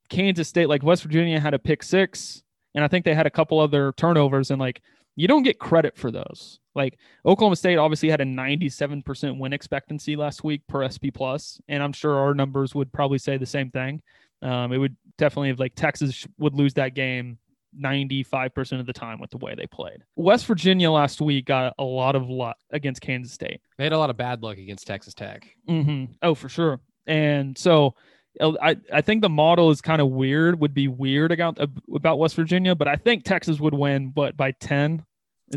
Kansas 0.09 0.47
State, 0.47 0.69
like 0.69 0.81
West 0.81 1.03
Virginia, 1.03 1.39
had 1.39 1.53
a 1.53 1.59
pick 1.59 1.83
six, 1.83 2.41
and 2.73 2.83
I 2.83 2.87
think 2.87 3.05
they 3.05 3.13
had 3.13 3.27
a 3.27 3.31
couple 3.31 3.59
other 3.59 3.93
turnovers, 3.95 4.49
and 4.49 4.59
like 4.59 4.81
you 5.19 5.27
don't 5.27 5.43
get 5.43 5.59
credit 5.59 5.97
for 5.97 6.11
those. 6.11 6.61
Like 6.75 6.97
Oklahoma 7.25 7.57
State 7.57 7.77
obviously 7.77 8.09
had 8.09 8.21
a 8.21 8.25
97% 8.25 9.37
win 9.37 9.51
expectancy 9.51 10.15
last 10.15 10.45
week 10.45 10.61
per 10.65 10.87
SP 10.87 11.11
plus, 11.13 11.59
and 11.67 11.83
I'm 11.83 11.91
sure 11.91 12.15
our 12.15 12.33
numbers 12.33 12.73
would 12.73 12.93
probably 12.93 13.17
say 13.17 13.35
the 13.35 13.45
same 13.45 13.69
thing. 13.69 14.01
Um, 14.41 14.71
it 14.71 14.77
would 14.77 14.95
definitely 15.17 15.49
have 15.49 15.59
like 15.59 15.75
Texas 15.75 16.25
would 16.37 16.53
lose 16.53 16.75
that 16.75 16.95
game 16.95 17.37
95% 17.77 18.79
of 18.79 18.85
the 18.85 18.93
time 18.93 19.19
with 19.19 19.29
the 19.29 19.37
way 19.39 19.55
they 19.55 19.67
played. 19.67 20.05
West 20.15 20.45
Virginia 20.45 20.89
last 20.89 21.19
week 21.19 21.47
got 21.47 21.73
a 21.77 21.83
lot 21.83 22.15
of 22.15 22.29
luck 22.29 22.55
against 22.71 23.01
Kansas 23.01 23.33
State. 23.33 23.59
They 23.77 23.83
had 23.83 23.91
a 23.91 23.97
lot 23.97 24.09
of 24.09 24.15
bad 24.15 24.41
luck 24.41 24.57
against 24.57 24.87
Texas 24.87 25.13
Tech. 25.13 25.53
Mm-hmm. 25.69 26.13
Oh, 26.21 26.33
for 26.33 26.47
sure. 26.47 26.79
And 27.05 27.57
so 27.57 27.93
I, 28.39 28.77
I 28.93 29.01
think 29.01 29.21
the 29.21 29.29
model 29.29 29.69
is 29.69 29.81
kind 29.81 30.01
of 30.01 30.07
weird, 30.07 30.61
would 30.61 30.73
be 30.73 30.87
weird 30.87 31.33
about, 31.33 31.57
about 31.93 32.19
West 32.19 32.35
Virginia, 32.35 32.73
but 32.73 32.87
I 32.87 32.95
think 32.95 33.25
Texas 33.25 33.59
would 33.59 33.73
win, 33.73 34.11
but 34.11 34.37
by 34.37 34.51
10 34.51 34.93
is 34.93 35.03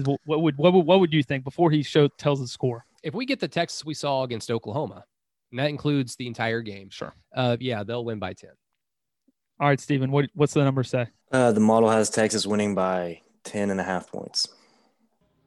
what, 0.05 0.21
what 0.25 0.41
would, 0.43 0.57
what 0.59 0.73
would, 0.73 0.87
what 0.87 1.01
would 1.01 1.13
you 1.13 1.23
think 1.23 1.45
before 1.45 1.71
he 1.71 1.83
show 1.83 2.09
tells 2.09 2.41
the 2.41 2.49
score? 2.49 2.85
If 3.03 3.15
we 3.15 3.27
get 3.27 3.41
the 3.41 3.49
Texas 3.49 3.85
we 3.85 3.95
saw 3.95 4.23
against 4.23 4.51
Oklahoma, 4.51 5.05
and 5.51 5.59
that 5.59 5.69
includes 5.69 6.17
the 6.17 6.27
entire 6.27 6.61
game, 6.63 6.89
Sure. 6.91 7.15
uh, 7.35 7.57
yeah, 7.61 7.83
they'll 7.85 8.05
win 8.05 8.19
by 8.19 8.33
10. 8.33 8.51
All 9.61 9.69
right, 9.69 9.79
Stephen, 9.81 10.11
what, 10.11 10.27
what's 10.35 10.55
the 10.55 10.65
number 10.65 10.83
say? 10.83 11.07
uh, 11.33 11.53
the 11.53 11.61
model 11.61 11.89
has 11.91 12.11
Texas 12.11 12.47
winning 12.47 12.75
by 12.75 13.21
10 13.45 13.71
and 13.71 13.81
a 13.81 13.85
half 13.85 14.11
points. 14.11 14.49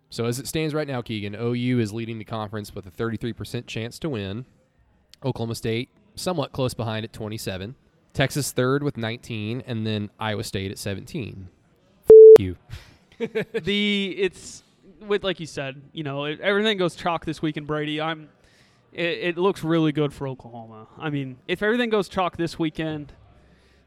So 0.10 0.26
as 0.26 0.40
it 0.40 0.48
stands 0.48 0.74
right 0.74 0.88
now, 0.88 1.02
Keegan, 1.02 1.36
OU 1.36 1.80
is 1.80 1.92
leading 1.92 2.18
the 2.20 2.24
conference 2.26 2.74
with 2.74 2.86
a 2.86 2.92
33% 2.92 3.68
chance 3.68 4.00
to 4.00 4.10
win. 4.10 4.46
Oklahoma 5.24 5.56
State 5.56 5.90
somewhat 6.16 6.52
close 6.54 6.74
behind 6.74 7.04
at 7.04 7.12
27. 7.12 7.76
Texas 8.14 8.52
third 8.54 8.82
with 8.84 8.96
19, 8.96 9.64
and 9.68 9.86
then 9.86 10.10
Iowa 10.20 10.44
State 10.44 10.72
at 10.72 10.78
17. 10.78 11.50
F- 12.04 12.10
you. 12.40 12.56
the 13.64 14.16
it's 14.18 14.64
with 15.02 15.24
like 15.24 15.40
you 15.40 15.46
said, 15.46 15.82
you 15.94 16.04
know, 16.04 16.26
it, 16.26 16.40
everything 16.42 16.78
goes 16.78 16.96
chalk 16.96 17.26
this 17.26 17.42
week 17.42 17.58
in 17.58 17.66
Brady. 17.66 18.02
I'm. 18.02 18.30
It, 18.92 19.04
it 19.04 19.38
looks 19.38 19.62
really 19.64 19.92
good 19.92 20.14
for 20.14 20.26
Oklahoma. 20.28 20.88
I 20.98 21.10
mean, 21.10 21.36
if 21.50 21.62
everything 21.62 21.90
goes 21.90 22.08
chalk 22.08 22.38
this 22.38 22.58
weekend, 22.58 23.12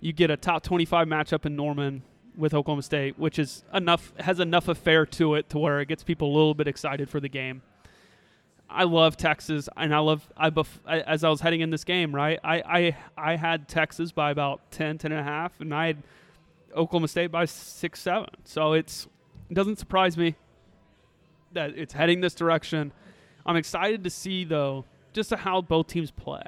you 0.01 0.13
get 0.13 0.31
a 0.31 0.37
top 0.37 0.63
25 0.63 1.09
matchup 1.09 1.47
in 1.47 1.57
Norman 1.57 2.03
with 2.37 2.53
Oklahoma 2.53 2.83
State, 2.83 3.19
which 3.19 3.39
is 3.39 3.65
enough 3.73 4.13
has 4.19 4.39
enough 4.39 4.69
affair 4.69 5.07
to 5.07 5.35
it 5.35 5.49
to 5.51 5.59
where 5.59 5.81
it 5.81 5.89
gets 5.89 6.05
people 6.05 6.29
a 6.29 6.35
little 6.35 6.55
bit 6.55 6.69
excited 6.69 7.09
for 7.09 7.21
the 7.21 7.29
game. 7.29 7.63
I 8.71 8.85
love 8.85 9.17
Texas, 9.17 9.69
and 9.79 9.95
I 9.95 9.99
love 10.01 10.29
I 10.37 10.51
bef- 10.51 10.79
I- 10.87 11.01
as 11.01 11.25
I 11.25 11.31
was 11.31 11.41
heading 11.41 11.63
in 11.63 11.71
this 11.71 11.85
game, 11.85 12.15
right? 12.15 12.39
I 12.45 12.57
I 13.17 13.33
I 13.33 13.37
had 13.37 13.67
Texas 13.67 14.13
by 14.13 14.31
about 14.31 14.61
10, 14.73 14.99
10 14.99 15.11
and 15.11 15.21
a 15.21 15.25
half, 15.25 15.59
and 15.61 15.75
I 15.75 15.87
had 15.87 16.03
Oklahoma 16.77 17.09
State 17.09 17.29
by 17.31 17.47
six, 17.47 18.01
seven. 18.01 18.29
So 18.45 18.75
it's 18.75 19.09
it 19.51 19.55
doesn't 19.55 19.79
surprise 19.79 20.17
me 20.17 20.37
that 21.53 21.71
it's 21.77 21.95
heading 21.95 22.21
this 22.21 22.35
direction. 22.35 22.93
I'm 23.47 23.57
excited 23.57 24.05
to 24.05 24.11
see 24.11 24.45
though 24.45 24.85
just 25.13 25.33
how 25.33 25.61
both 25.61 25.87
teams 25.89 26.11
play. 26.11 26.43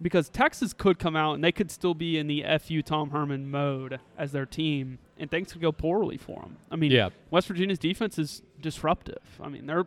Because 0.00 0.28
Texas 0.28 0.72
could 0.72 1.00
come 1.00 1.16
out 1.16 1.34
and 1.34 1.42
they 1.42 1.50
could 1.50 1.72
still 1.72 1.94
be 1.94 2.18
in 2.18 2.28
the 2.28 2.44
FU 2.60 2.82
Tom 2.82 3.10
Herman 3.10 3.50
mode 3.50 3.98
as 4.16 4.30
their 4.30 4.46
team, 4.46 5.00
and 5.18 5.28
things 5.28 5.52
could 5.52 5.60
go 5.60 5.72
poorly 5.72 6.16
for 6.16 6.40
them. 6.42 6.56
I 6.70 6.76
mean, 6.76 6.92
Yeah. 6.92 7.08
West 7.32 7.48
Virginia's 7.48 7.80
defense 7.80 8.16
is 8.16 8.42
disruptive. 8.60 9.18
I 9.42 9.48
mean, 9.48 9.66
they're 9.66 9.86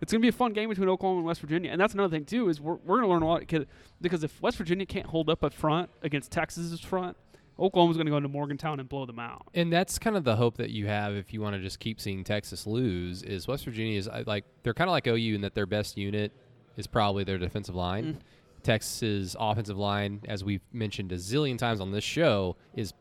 it's 0.00 0.12
going 0.12 0.20
to 0.20 0.24
be 0.24 0.28
a 0.28 0.32
fun 0.32 0.52
game 0.52 0.68
between 0.68 0.88
Oklahoma 0.88 1.18
and 1.18 1.26
West 1.26 1.40
Virginia, 1.40 1.72
and 1.72 1.80
that's 1.80 1.92
another 1.92 2.14
thing 2.14 2.24
too 2.24 2.48
is 2.48 2.60
we're, 2.60 2.76
we're 2.84 2.98
going 3.00 3.02
to 3.02 3.08
learn 3.08 3.22
a 3.22 3.26
lot 3.26 3.66
because 4.00 4.22
if 4.22 4.40
West 4.40 4.56
Virginia 4.56 4.86
can't 4.86 5.06
hold 5.06 5.28
up 5.28 5.42
up 5.42 5.52
front 5.52 5.90
against 6.02 6.30
Texas's 6.30 6.78
front, 6.80 7.16
Oklahoma's 7.58 7.96
going 7.96 8.06
to 8.06 8.10
go 8.10 8.16
into 8.16 8.28
Morgantown 8.28 8.78
and 8.78 8.88
blow 8.88 9.04
them 9.04 9.18
out. 9.18 9.48
And 9.54 9.72
that's 9.72 9.98
kind 9.98 10.16
of 10.16 10.24
the 10.24 10.36
hope 10.36 10.56
that 10.58 10.70
you 10.70 10.86
have 10.86 11.14
if 11.14 11.32
you 11.32 11.40
want 11.40 11.56
to 11.56 11.62
just 11.62 11.80
keep 11.80 12.00
seeing 12.00 12.22
Texas 12.22 12.66
lose. 12.66 13.22
Is 13.22 13.48
West 13.48 13.64
Virginia 13.64 13.98
is 13.98 14.08
like 14.26 14.44
they're 14.62 14.74
kind 14.74 14.88
of 14.88 14.92
like 14.92 15.06
OU 15.06 15.34
in 15.34 15.40
that 15.40 15.54
their 15.54 15.66
best 15.66 15.96
unit 15.96 16.32
is 16.76 16.86
probably 16.86 17.24
their 17.24 17.38
defensive 17.38 17.74
line. 17.74 18.14
Mm. 18.14 18.16
Texas's 18.62 19.36
offensive 19.38 19.78
line, 19.78 20.20
as 20.28 20.44
we've 20.44 20.62
mentioned 20.72 21.10
a 21.12 21.16
zillion 21.16 21.58
times 21.58 21.80
on 21.80 21.90
this 21.90 22.04
show, 22.04 22.56
is 22.74 22.92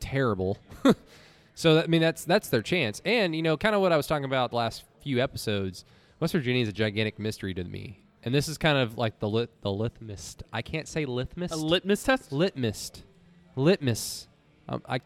terrible. 0.00 0.58
so 1.54 1.76
that, 1.76 1.84
I 1.84 1.86
mean 1.86 2.02
that's 2.02 2.24
that's 2.24 2.48
their 2.48 2.62
chance. 2.62 3.00
And 3.04 3.34
you 3.34 3.42
know, 3.42 3.56
kind 3.56 3.74
of 3.74 3.80
what 3.80 3.92
I 3.92 3.96
was 3.96 4.06
talking 4.06 4.24
about 4.24 4.50
the 4.50 4.56
last 4.56 4.84
few 5.00 5.20
episodes. 5.20 5.84
West 6.20 6.34
Virginia 6.34 6.62
is 6.62 6.68
a 6.68 6.72
gigantic 6.72 7.18
mystery 7.18 7.52
to 7.54 7.64
me, 7.64 8.04
and 8.22 8.34
this 8.34 8.46
is 8.46 8.56
kind 8.56 8.78
of 8.78 8.98
like 8.98 9.18
the 9.18 9.28
lit 9.28 9.50
the 9.62 9.72
litmus. 9.72 10.36
I 10.52 10.62
can't 10.62 10.86
say 10.86 11.04
litmus. 11.04 11.50
A 11.50 11.56
litmus 11.56 12.04
test? 12.04 12.30
litmus 12.30 12.90
litmus. 13.56 14.28
Um, 14.68 14.82
I, 14.88 15.00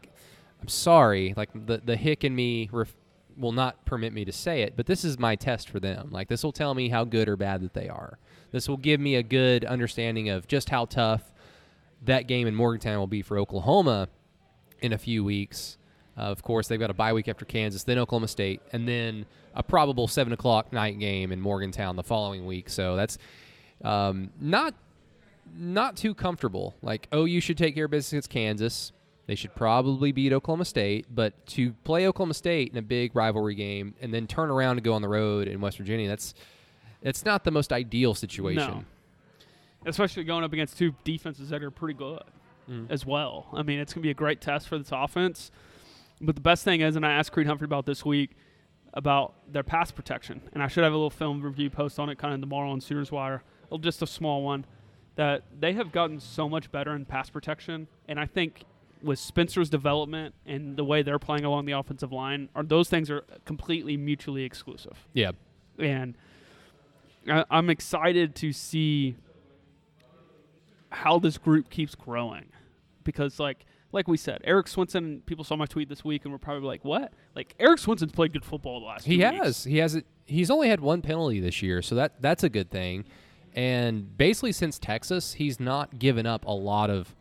i'm 0.61 0.67
sorry 0.67 1.33
like 1.37 1.49
the, 1.53 1.81
the 1.83 1.95
hick 1.95 2.23
in 2.23 2.35
me 2.35 2.69
ref, 2.71 2.95
will 3.37 3.51
not 3.51 3.85
permit 3.85 4.13
me 4.13 4.25
to 4.25 4.31
say 4.31 4.61
it 4.61 4.75
but 4.75 4.85
this 4.85 5.03
is 5.03 5.19
my 5.19 5.35
test 5.35 5.69
for 5.69 5.79
them. 5.79 6.09
Like 6.11 6.27
this 6.27 6.43
will 6.43 6.51
tell 6.51 6.73
me 6.73 6.89
how 6.89 7.03
good 7.03 7.29
or 7.29 7.35
bad 7.35 7.61
that 7.61 7.73
they 7.73 7.89
are. 7.89 8.17
This 8.51 8.67
will 8.67 8.77
give 8.77 8.99
me 8.99 9.15
a 9.15 9.23
good 9.23 9.65
understanding 9.65 10.29
of 10.29 10.47
just 10.47 10.69
how 10.69 10.85
tough 10.85 11.33
that 12.05 12.27
game 12.27 12.47
in 12.47 12.55
morgantown 12.55 12.97
will 12.99 13.07
be 13.07 13.21
for 13.21 13.37
oklahoma 13.37 14.07
in 14.81 14.93
a 14.93 14.97
few 14.97 15.23
weeks. 15.23 15.77
Uh, 16.17 16.21
of 16.21 16.41
course 16.41 16.67
they've 16.67 16.79
got 16.79 16.89
a 16.89 16.95
bye 16.95 17.13
week 17.13 17.27
after 17.27 17.45
kansas 17.45 17.83
then 17.83 17.97
oklahoma 17.99 18.27
state 18.27 18.61
and 18.71 18.87
then 18.87 19.25
a 19.53 19.63
probable 19.63 20.07
7 20.07 20.31
o'clock 20.33 20.71
night 20.71 20.99
game 20.99 21.31
in 21.31 21.41
morgantown 21.41 21.95
the 21.95 22.03
following 22.03 22.45
week. 22.45 22.69
So 22.69 22.95
that's 22.95 23.17
um, 23.83 24.29
not 24.39 24.73
not 25.55 25.97
too 25.97 26.13
comfortable. 26.13 26.75
Like 26.81 27.07
oh, 27.11 27.25
you 27.25 27.39
should 27.41 27.57
take 27.57 27.75
care 27.75 27.85
of 27.85 27.91
business 27.91 28.11
against 28.13 28.29
Kansas. 28.29 28.91
They 29.27 29.35
should 29.35 29.53
probably 29.55 30.13
beat 30.13 30.31
Oklahoma 30.31 30.63
State, 30.65 31.05
but 31.13 31.45
to 31.47 31.73
play 31.83 32.07
Oklahoma 32.07 32.33
State 32.33 32.71
in 32.71 32.77
a 32.77 32.81
big 32.81 33.13
rivalry 33.15 33.55
game 33.55 33.93
and 33.99 34.13
then 34.13 34.25
turn 34.25 34.49
around 34.49 34.75
to 34.77 34.81
go 34.81 34.93
on 34.93 35.01
the 35.01 35.09
road 35.09 35.49
in 35.49 35.59
West 35.59 35.77
Virginia, 35.77 36.07
that's 36.07 36.33
that's 37.01 37.25
not 37.25 37.43
the 37.43 37.51
most 37.51 37.73
ideal 37.73 38.13
situation. 38.13 38.71
No. 38.71 38.85
Especially 39.85 40.23
going 40.23 40.43
up 40.43 40.53
against 40.53 40.77
two 40.77 40.93
defenses 41.03 41.49
that 41.49 41.63
are 41.63 41.71
pretty 41.71 41.93
good 41.97 42.21
Mm. 42.69 42.91
as 42.91 43.05
well. 43.05 43.47
I 43.53 43.63
mean, 43.63 43.79
it's 43.79 43.93
going 43.93 44.01
to 44.01 44.05
be 44.07 44.11
a 44.11 44.13
great 44.13 44.41
test 44.41 44.67
for 44.67 44.77
this 44.77 44.89
offense. 44.91 45.51
But 46.19 46.35
the 46.35 46.41
best 46.41 46.65
thing 46.65 46.81
is, 46.81 46.97
and 46.97 47.05
I 47.05 47.13
asked 47.13 47.31
Creed 47.31 47.47
Humphrey 47.47 47.63
about 47.63 47.85
this 47.85 48.03
week 48.03 48.31
about 48.93 49.35
their 49.49 49.63
pass 49.63 49.89
protection, 49.89 50.41
and 50.51 50.61
I 50.61 50.67
should 50.67 50.83
have 50.83 50.91
a 50.91 50.95
little 50.97 51.09
film 51.09 51.41
review 51.41 51.69
post 51.69 51.97
on 51.97 52.09
it 52.09 52.17
kind 52.17 52.33
of 52.33 52.41
tomorrow 52.41 52.69
on 52.71 52.81
Sooners 52.81 53.09
Wire, 53.09 53.41
just 53.79 54.01
a 54.01 54.07
small 54.07 54.43
one, 54.43 54.65
that 55.17 55.43
they 55.59 55.73
have 55.73 55.91
gotten 55.91 56.19
so 56.19 56.47
much 56.49 56.71
better 56.71 56.95
in 56.95 57.03
pass 57.05 57.29
protection. 57.29 57.87
And 58.07 58.19
I 58.19 58.25
think 58.25 58.63
with 59.03 59.19
Spencer's 59.19 59.69
development 59.69 60.33
and 60.45 60.75
the 60.77 60.83
way 60.83 61.01
they're 61.03 61.19
playing 61.19 61.43
along 61.45 61.65
the 61.65 61.73
offensive 61.73 62.11
line, 62.11 62.49
are 62.55 62.63
those 62.63 62.89
things 62.89 63.11
are 63.11 63.21
completely 63.45 63.97
mutually 63.97 64.43
exclusive 64.43 65.05
Yeah. 65.13 65.31
and 65.77 66.15
I, 67.29 67.43
I'm 67.51 67.69
excited 67.69 68.33
to 68.35 68.51
see 68.53 69.15
how 70.89 71.19
this 71.19 71.37
group 71.37 71.69
keeps 71.69 71.95
growing 71.95 72.45
because 73.03 73.39
like 73.39 73.65
like 73.91 74.07
we 74.07 74.15
said 74.17 74.39
eric 74.45 74.67
Swenson 74.67 75.21
people 75.25 75.43
saw 75.43 75.55
my 75.55 75.65
tweet 75.65 75.89
this 75.89 76.03
week 76.05 76.23
and 76.23 76.31
were 76.31 76.37
probably 76.39 76.65
like 76.67 76.85
what 76.85 77.11
like 77.35 77.53
eric 77.59 77.79
Swenson's 77.79 78.13
played 78.13 78.31
good 78.33 78.45
football 78.45 78.79
the 78.79 78.85
last 78.85 79.05
He 79.05 79.19
has. 79.19 79.33
weeks. 79.41 79.63
He 79.65 79.77
has. 79.77 80.01
He's 80.25 80.49
only 80.49 80.69
had 80.69 80.79
one 80.81 81.01
penalty 81.01 81.39
this 81.39 81.61
year, 81.61 81.81
so 81.81 81.95
that 81.95 82.21
that's 82.21 82.43
a 82.43 82.49
good 82.49 82.69
thing. 82.69 83.05
And 83.53 84.17
basically, 84.17 84.51
since 84.51 84.77
Texas, 84.77 85.33
he's 85.33 85.59
not 85.59 85.99
given 85.99 86.25
up 86.25 86.45
a 86.45 86.51
lot 86.51 86.89
of 86.89 87.15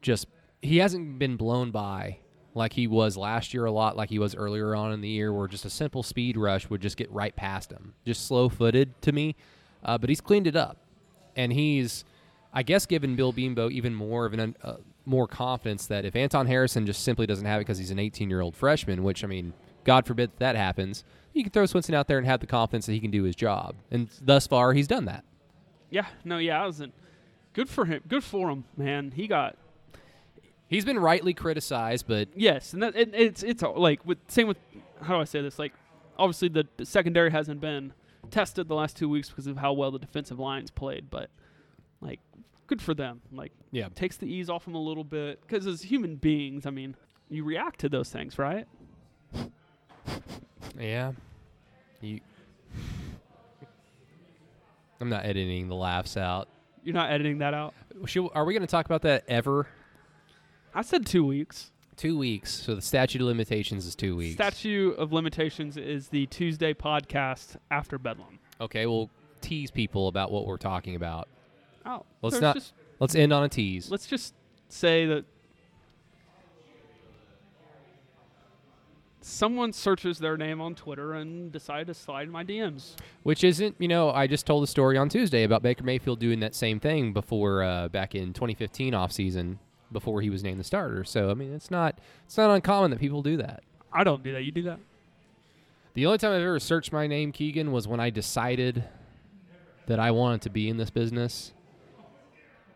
just. 0.00 0.26
He 0.60 0.78
hasn't 0.78 1.18
been 1.18 1.36
blown 1.36 1.70
by 1.72 2.18
like 2.54 2.74
he 2.74 2.86
was 2.86 3.16
last 3.16 3.54
year 3.54 3.64
a 3.64 3.72
lot, 3.72 3.96
like 3.96 4.10
he 4.10 4.18
was 4.18 4.34
earlier 4.34 4.74
on 4.74 4.92
in 4.92 5.00
the 5.00 5.08
year, 5.08 5.32
where 5.32 5.48
just 5.48 5.64
a 5.64 5.70
simple 5.70 6.02
speed 6.02 6.36
rush 6.36 6.68
would 6.68 6.80
just 6.80 6.96
get 6.96 7.10
right 7.10 7.34
past 7.34 7.70
him. 7.70 7.94
Just 8.04 8.26
slow 8.26 8.48
footed 8.48 9.00
to 9.02 9.12
me. 9.12 9.36
Uh, 9.84 9.98
but 9.98 10.08
he's 10.08 10.20
cleaned 10.20 10.46
it 10.46 10.56
up. 10.56 10.78
And 11.34 11.52
he's, 11.52 12.04
I 12.52 12.62
guess, 12.62 12.86
given 12.86 13.16
Bill 13.16 13.32
Bedenbaugh 13.32 13.72
even 13.72 13.94
more 13.94 14.26
of 14.26 14.34
an 14.34 14.56
uh, 14.62 14.74
more 15.04 15.26
confidence 15.26 15.86
that 15.86 16.04
if 16.04 16.14
Anton 16.14 16.46
Harrison 16.46 16.86
just 16.86 17.02
simply 17.02 17.26
doesn't 17.26 17.46
have 17.46 17.60
it 17.60 17.64
because 17.64 17.78
he's 17.78 17.90
an 17.90 17.98
18 17.98 18.28
year 18.28 18.40
old 18.40 18.54
freshman, 18.54 19.02
which, 19.02 19.24
I 19.24 19.26
mean, 19.26 19.54
God 19.84 20.06
forbid 20.06 20.30
that, 20.32 20.38
that 20.38 20.56
happens, 20.56 21.04
you 21.32 21.42
can 21.42 21.50
throw 21.50 21.66
Swenson 21.66 21.94
out 21.94 22.06
there 22.06 22.18
and 22.18 22.26
have 22.26 22.40
the 22.40 22.46
confidence 22.46 22.86
that 22.86 22.92
he 22.92 23.00
can 23.00 23.10
do 23.10 23.22
his 23.22 23.34
job. 23.34 23.74
And 23.90 24.08
thus 24.20 24.46
far, 24.46 24.74
he's 24.74 24.86
done 24.86 25.06
that. 25.06 25.24
Yeah, 25.92 26.06
no, 26.24 26.38
yeah, 26.38 26.60
I 26.60 26.66
wasn't. 26.66 26.94
Good 27.52 27.68
for 27.68 27.84
him. 27.84 28.02
Good 28.08 28.24
for 28.24 28.50
him, 28.50 28.64
man. 28.76 29.12
He 29.14 29.28
got 29.28 29.56
He's 30.72 30.86
been 30.86 30.98
rightly 30.98 31.34
criticized, 31.34 32.06
but 32.08 32.28
yes, 32.34 32.72
and 32.72 32.82
that 32.82 32.96
it, 32.96 33.10
it's 33.12 33.42
it's 33.42 33.62
like 33.62 34.06
with 34.06 34.16
same 34.28 34.48
with 34.48 34.56
how 35.02 35.16
do 35.16 35.20
I 35.20 35.24
say 35.24 35.42
this? 35.42 35.58
Like, 35.58 35.74
obviously 36.18 36.48
the, 36.48 36.66
the 36.78 36.86
secondary 36.86 37.30
hasn't 37.30 37.60
been 37.60 37.92
tested 38.30 38.68
the 38.68 38.74
last 38.74 38.96
two 38.96 39.06
weeks 39.06 39.28
because 39.28 39.46
of 39.46 39.58
how 39.58 39.74
well 39.74 39.90
the 39.90 39.98
defensive 39.98 40.38
lines 40.38 40.70
played, 40.70 41.10
but 41.10 41.28
like, 42.00 42.20
good 42.68 42.80
for 42.80 42.94
them. 42.94 43.20
Like, 43.30 43.52
yeah, 43.70 43.90
takes 43.94 44.16
the 44.16 44.24
ease 44.24 44.48
off 44.48 44.64
them 44.64 44.74
a 44.74 44.80
little 44.80 45.04
bit 45.04 45.42
because 45.46 45.66
as 45.66 45.82
human 45.82 46.16
beings, 46.16 46.64
I 46.64 46.70
mean, 46.70 46.96
you 47.28 47.44
react 47.44 47.80
to 47.80 47.90
those 47.90 48.08
things, 48.08 48.38
right? 48.38 48.66
yeah. 50.80 51.12
You. 52.00 52.20
I'm 55.02 55.08
not 55.08 55.24
editing 55.26 55.66
the 55.68 55.74
laughs 55.74 56.16
out. 56.16 56.48
You're 56.84 56.94
not 56.94 57.10
editing 57.10 57.38
that 57.38 57.54
out. 57.54 57.74
Should, 58.06 58.28
are 58.34 58.44
we 58.44 58.52
going 58.54 58.60
to 58.62 58.68
talk 58.68 58.86
about 58.86 59.02
that 59.02 59.24
ever? 59.26 59.66
I 60.72 60.82
said 60.82 61.04
two 61.06 61.24
weeks. 61.26 61.72
Two 61.96 62.16
weeks. 62.16 62.52
So 62.52 62.76
the 62.76 62.80
statute 62.82 63.20
of 63.20 63.26
limitations 63.26 63.84
is 63.84 63.96
two 63.96 64.14
weeks. 64.14 64.34
Statute 64.34 64.96
of 64.96 65.12
limitations 65.12 65.76
is 65.76 66.06
the 66.08 66.26
Tuesday 66.26 66.72
podcast 66.72 67.56
after 67.70 67.98
Bedlam. 67.98 68.38
okay, 68.60 68.86
we'll 68.86 69.10
tease 69.40 69.72
people 69.72 70.06
about 70.06 70.30
what 70.30 70.46
we're 70.46 70.56
talking 70.56 70.94
about. 70.94 71.28
Oh, 71.84 72.04
Let's 72.22 72.40
not- 72.40 72.54
Just, 72.54 72.72
Let's 73.00 73.16
end 73.16 73.32
on 73.32 73.42
a 73.42 73.48
tease. 73.48 73.90
let's 73.90 74.06
just 74.06 74.34
say 74.68 75.06
that 75.06 75.24
someone 79.24 79.72
searches 79.72 80.18
their 80.18 80.36
name 80.36 80.60
on 80.60 80.74
Twitter 80.74 81.14
and 81.14 81.50
decided 81.52 81.86
to 81.86 81.94
slide 81.94 82.24
in 82.24 82.30
my 82.30 82.44
DMs. 82.44 82.94
Which 83.22 83.44
isn't, 83.44 83.76
you 83.78 83.88
know, 83.88 84.10
I 84.10 84.26
just 84.26 84.46
told 84.46 84.64
a 84.64 84.66
story 84.66 84.96
on 84.96 85.08
Tuesday 85.08 85.44
about 85.44 85.62
Baker 85.62 85.84
Mayfield 85.84 86.18
doing 86.18 86.40
that 86.40 86.54
same 86.54 86.80
thing 86.80 87.12
before, 87.12 87.62
uh, 87.62 87.88
back 87.88 88.14
in 88.14 88.32
2015 88.32 88.92
offseason, 88.92 89.58
before 89.90 90.20
he 90.22 90.30
was 90.30 90.42
named 90.42 90.60
the 90.60 90.64
starter. 90.64 91.04
So 91.04 91.30
I 91.30 91.34
mean, 91.34 91.52
it's 91.54 91.70
not, 91.70 91.98
it's 92.24 92.36
not 92.36 92.50
uncommon 92.50 92.90
that 92.90 93.00
people 93.00 93.22
do 93.22 93.36
that. 93.38 93.62
I 93.92 94.04
don't 94.04 94.22
do 94.22 94.32
that. 94.32 94.44
You 94.44 94.52
do 94.52 94.62
that? 94.62 94.78
The 95.94 96.06
only 96.06 96.18
time 96.18 96.32
I've 96.32 96.40
ever 96.40 96.58
searched 96.58 96.92
my 96.92 97.06
name, 97.06 97.32
Keegan, 97.32 97.70
was 97.70 97.86
when 97.86 98.00
I 98.00 98.10
decided 98.10 98.84
that 99.86 100.00
I 100.00 100.10
wanted 100.10 100.42
to 100.42 100.50
be 100.50 100.68
in 100.68 100.78
this 100.78 100.90
business. 100.90 101.52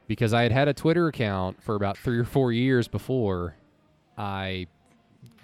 Because 0.06 0.32
I 0.32 0.42
had 0.42 0.52
had 0.52 0.68
a 0.68 0.74
Twitter 0.74 1.08
account 1.08 1.62
for 1.62 1.74
about 1.74 1.98
three 1.98 2.18
or 2.18 2.24
four 2.24 2.52
years 2.52 2.86
before 2.86 3.56
I 4.16 4.68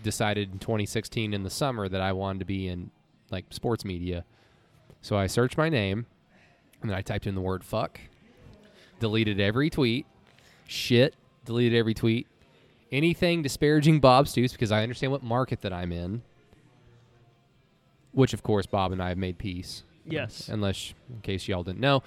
decided 0.03 0.53
in 0.53 0.59
2016 0.59 1.33
in 1.33 1.43
the 1.43 1.51
summer 1.51 1.89
that 1.89 2.01
I 2.01 2.13
wanted 2.13 2.41
to 2.41 2.45
be 2.45 2.69
in 2.69 2.91
like 3.31 3.47
sports 3.51 3.85
media. 3.85 4.25
So 5.01 5.17
I 5.17 5.27
searched 5.27 5.57
my 5.57 5.69
name 5.69 6.07
and 6.81 6.91
then 6.91 6.97
I 6.97 7.03
typed 7.03 7.27
in 7.27 7.35
the 7.35 7.41
word 7.41 7.65
fuck, 7.65 8.01
deleted 9.01 9.41
every 9.41 9.71
tweet, 9.71 10.07
shit, 10.67 11.15
deleted 11.45 11.79
every 11.79 11.95
tweet, 11.95 12.27
anything 12.91 13.43
disparaging 13.43 14.01
Bob 14.01 14.29
Stoops 14.29 14.53
because 14.53 14.73
I 14.73 14.83
understand 14.83 15.13
what 15.13 15.23
market 15.23 15.63
that 15.63 15.73
I'm 15.73 15.93
in 15.93 16.23
which 18.13 18.33
of 18.33 18.43
course 18.43 18.67
Bob 18.67 18.93
and 18.93 19.03
I 19.03 19.09
have 19.09 19.19
made 19.19 19.39
peace. 19.39 19.83
Yes. 20.05 20.49
Unless, 20.49 20.95
in 21.11 21.21
case 21.21 21.49
y'all 21.49 21.63
didn't 21.63 21.81
know. 21.81 22.03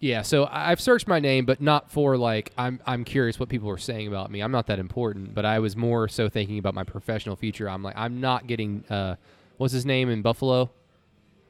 Yeah, 0.00 0.22
so 0.22 0.48
I've 0.50 0.80
searched 0.80 1.06
my 1.06 1.20
name, 1.20 1.44
but 1.44 1.60
not 1.60 1.90
for 1.90 2.16
like 2.16 2.52
I'm. 2.56 2.80
I'm 2.86 3.04
curious 3.04 3.38
what 3.38 3.50
people 3.50 3.68
are 3.68 3.76
saying 3.76 4.08
about 4.08 4.30
me. 4.30 4.40
I'm 4.40 4.50
not 4.50 4.66
that 4.68 4.78
important, 4.78 5.34
but 5.34 5.44
I 5.44 5.58
was 5.58 5.76
more 5.76 6.08
so 6.08 6.30
thinking 6.30 6.58
about 6.58 6.74
my 6.74 6.84
professional 6.84 7.36
future. 7.36 7.68
I'm 7.68 7.82
like, 7.82 7.96
I'm 7.98 8.18
not 8.18 8.46
getting. 8.46 8.82
Uh, 8.88 9.16
what's 9.58 9.74
his 9.74 9.84
name 9.84 10.08
in 10.08 10.22
Buffalo? 10.22 10.70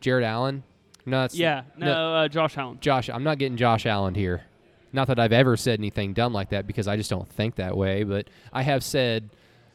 Jared 0.01 0.25
Allen. 0.25 0.65
No, 1.07 1.21
that's 1.21 1.37
yeah. 1.37 1.63
No, 1.77 1.93
Uh, 2.17 2.29
Josh 2.29 2.59
Allen. 2.59 2.79
Josh. 2.81 3.09
I'm 3.09 3.23
not 3.23 3.39
getting 3.39 3.57
Josh 3.57 3.87
Allen 3.87 4.15
here. 4.17 4.43
Not 4.93 5.07
that 5.07 5.21
I've 5.21 5.33
ever 5.33 5.57
said 5.57 5.79
anything 5.79 6.13
dumb 6.13 6.33
like 6.33 6.51
that 6.51 6.67
because 6.67 6.89
I 6.89 6.97
just 6.97 7.09
don't 7.09 7.29
think 7.29 7.55
that 7.55 7.77
way. 7.77 8.03
But 8.03 8.27
I 8.53 8.63
have 8.63 8.83
said 8.83 9.31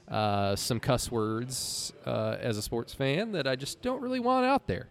uh, 0.09 0.57
some 0.57 0.81
cuss 0.81 1.09
words 1.09 1.93
uh, 2.05 2.35
as 2.41 2.57
a 2.57 2.61
sports 2.61 2.93
fan 2.93 3.31
that 3.31 3.47
I 3.47 3.55
just 3.55 3.81
don't 3.81 4.01
really 4.01 4.19
want 4.19 4.45
out 4.45 4.67
there. 4.67 4.89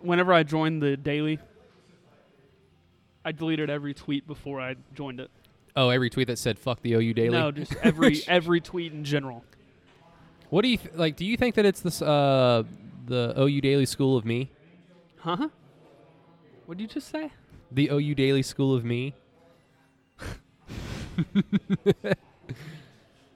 Whenever 0.00 0.32
I 0.32 0.42
joined 0.42 0.82
the 0.82 0.96
Daily, 0.96 1.38
I 3.24 3.32
deleted 3.32 3.70
every 3.70 3.94
tweet 3.94 4.26
before 4.26 4.60
I 4.60 4.76
joined 4.94 5.20
it. 5.20 5.30
Oh, 5.76 5.88
every 5.88 6.10
tweet 6.10 6.28
that 6.28 6.38
said 6.38 6.58
"fuck 6.58 6.82
the 6.82 6.94
OU 6.94 7.14
Daily." 7.14 7.36
No, 7.38 7.50
just 7.50 7.74
every 7.82 8.22
every 8.28 8.60
tweet 8.60 8.92
in 8.92 9.04
general. 9.04 9.44
What 10.50 10.62
do 10.62 10.68
you 10.68 10.76
th- 10.76 10.94
like? 10.94 11.16
Do 11.16 11.24
you 11.24 11.36
think 11.36 11.54
that 11.56 11.64
it's 11.64 11.80
this 11.80 12.00
uh, 12.02 12.62
the 13.06 13.34
OU 13.38 13.60
Daily 13.60 13.86
School 13.86 14.16
of 14.16 14.24
Me? 14.24 14.50
Huh? 15.18 15.48
What 16.66 16.78
did 16.78 16.82
you 16.84 16.88
just 16.88 17.08
say? 17.08 17.30
The 17.72 17.88
OU 17.90 18.14
Daily 18.14 18.42
School 18.42 18.74
of 18.74 18.84
Me? 18.84 19.14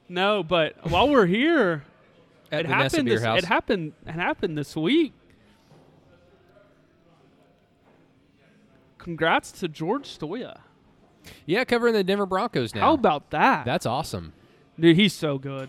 No, 0.09 0.41
but 0.41 0.89
while 0.89 1.07
we're 1.07 1.27
here, 1.27 1.83
At 2.51 2.61
it 2.61 2.65
happened. 2.65 3.07
This, 3.07 3.21
it 3.21 3.45
happened. 3.45 3.93
It 4.07 4.11
happened 4.11 4.57
this 4.57 4.75
week. 4.75 5.13
Congrats 9.09 9.51
to 9.53 9.67
George 9.67 10.03
Stoia. 10.03 10.59
yeah, 11.47 11.63
covering 11.63 11.95
the 11.95 12.03
Denver 12.03 12.27
Broncos 12.27 12.75
now. 12.75 12.81
How 12.81 12.93
about 12.93 13.31
that? 13.31 13.65
That's 13.65 13.87
awesome. 13.87 14.33
Dude, 14.79 14.95
he's 14.97 15.13
so 15.13 15.39
good. 15.39 15.67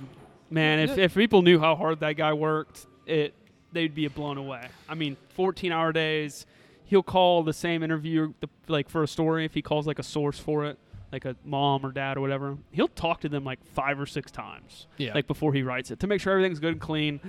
Man, 0.51 0.79
if, 0.79 0.99
if 0.99 1.15
people 1.15 1.41
knew 1.41 1.59
how 1.59 1.75
hard 1.75 2.01
that 2.01 2.19
guy 2.19 2.35
worked, 2.35 2.87
it 3.07 3.33
they'd 3.73 3.95
be 3.95 4.07
blown 4.09 4.37
away. 4.37 4.69
I 4.91 4.95
mean, 4.95 5.17
14 5.31 5.73
hour 5.73 5.91
days. 5.91 6.45
He'll 6.85 7.03
call 7.03 7.43
the 7.43 7.55
same 7.55 7.83
interviewer 7.83 8.35
the, 8.41 8.49
like 8.69 8.91
for 8.91 9.03
a 9.03 9.09
story 9.09 9.47
if 9.47 9.55
he 9.55 9.63
calls 9.63 9.87
like 9.87 9.99
a 9.99 10.03
source 10.03 10.39
for 10.39 10.67
it, 10.67 10.79
like 11.11 11.25
a 11.25 11.35
mom 11.43 11.87
or 11.87 11.93
dad 11.93 12.19
or 12.19 12.21
whatever. 12.21 12.59
He'll 12.73 12.89
talk 12.89 13.23
to 13.23 13.31
them 13.31 13.43
like 13.43 13.65
five 13.65 13.99
or 13.99 14.05
six 14.05 14.31
times. 14.31 14.87
Yeah. 14.99 15.15
Like 15.15 15.27
before 15.27 15.55
he 15.55 15.63
writes 15.63 15.91
it 15.91 15.99
to 16.01 16.07
make 16.07 16.21
sure 16.21 16.35
everything's 16.35 16.61
good 16.61 16.73
and 16.73 16.81
clean. 16.81 17.21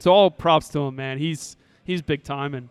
So 0.00 0.10
all 0.10 0.32
props 0.32 0.68
to 0.70 0.80
him, 0.80 0.96
man. 0.96 1.18
He's 1.18 1.56
he's 1.84 2.02
big 2.02 2.24
time 2.24 2.54
and 2.54 2.70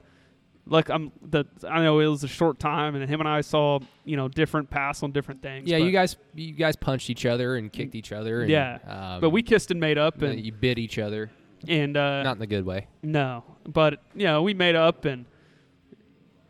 like 0.69 0.89
I'm 0.89 1.11
the 1.21 1.45
I 1.67 1.83
know 1.83 1.99
it 1.99 2.07
was 2.07 2.23
a 2.23 2.27
short 2.27 2.59
time 2.59 2.95
and 2.95 3.09
him 3.09 3.19
and 3.19 3.27
I 3.27 3.41
saw, 3.41 3.79
you 4.05 4.15
know, 4.15 4.27
different 4.27 4.69
paths 4.69 5.03
on 5.03 5.11
different 5.11 5.41
things. 5.41 5.69
Yeah, 5.69 5.77
you 5.77 5.91
guys, 5.91 6.15
you 6.35 6.53
guys 6.53 6.75
punched 6.75 7.09
each 7.09 7.25
other 7.25 7.55
and 7.55 7.71
kicked 7.71 7.95
each 7.95 8.11
other. 8.11 8.41
And, 8.41 8.49
Yeah, 8.49 8.77
um, 8.87 9.21
but 9.21 9.31
we 9.31 9.41
kissed 9.43 9.71
and 9.71 9.79
made 9.79 9.97
up 9.97 10.21
and 10.21 10.39
you 10.39 10.51
bit 10.51 10.77
each 10.79 10.99
other, 10.99 11.31
and 11.67 11.97
uh 11.97 12.23
not 12.23 12.33
in 12.33 12.39
the 12.39 12.47
good 12.47 12.65
way. 12.65 12.87
No, 13.01 13.43
but 13.67 14.01
you 14.15 14.25
know, 14.25 14.41
we 14.43 14.53
made 14.53 14.75
up 14.75 15.05
and 15.05 15.25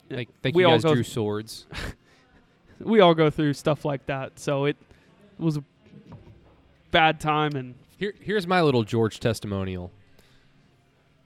Like, 0.09 0.29
we 0.43 0.63
you 0.63 0.67
all 0.67 0.75
guys 0.75 0.83
go 0.83 0.93
drew 0.93 1.03
swords. 1.03 1.65
we 2.79 2.99
all 2.99 3.13
go 3.13 3.29
through 3.29 3.53
stuff 3.53 3.85
like 3.85 4.05
that. 4.07 4.39
So 4.39 4.65
it 4.65 4.77
was 5.37 5.57
a 5.57 5.63
bad 6.91 7.19
time 7.19 7.55
and 7.55 7.75
Here, 7.97 8.13
here's 8.19 8.47
my 8.47 8.61
little 8.61 8.83
George 8.83 9.19
testimonial. 9.19 9.91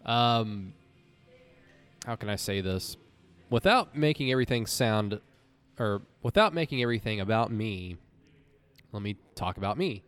Um, 0.05 0.73
how 2.05 2.15
can 2.15 2.29
I 2.29 2.35
say 2.35 2.61
this 2.61 2.97
without 3.49 3.95
making 3.95 4.31
everything 4.31 4.65
sound, 4.65 5.19
or 5.79 6.01
without 6.21 6.53
making 6.53 6.81
everything 6.81 7.19
about 7.19 7.51
me? 7.51 7.97
Let 8.91 9.01
me 9.01 9.17
talk 9.35 9.57
about 9.57 9.77
me. 9.77 10.03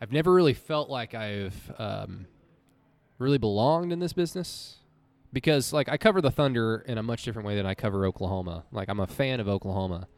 I've 0.00 0.12
never 0.12 0.32
really 0.32 0.54
felt 0.54 0.88
like 0.90 1.14
I've 1.14 1.72
um, 1.78 2.26
really 3.18 3.38
belonged 3.38 3.92
in 3.92 3.98
this 4.00 4.12
business 4.12 4.78
because, 5.32 5.72
like, 5.72 5.88
I 5.88 5.96
cover 5.96 6.20
the 6.20 6.30
Thunder 6.30 6.84
in 6.86 6.98
a 6.98 7.02
much 7.02 7.22
different 7.22 7.46
way 7.46 7.56
than 7.56 7.66
I 7.66 7.74
cover 7.74 8.04
Oklahoma. 8.06 8.64
Like, 8.72 8.88
I'm 8.88 9.00
a 9.00 9.06
fan 9.06 9.38
of 9.38 9.48
Oklahoma. 9.48 10.08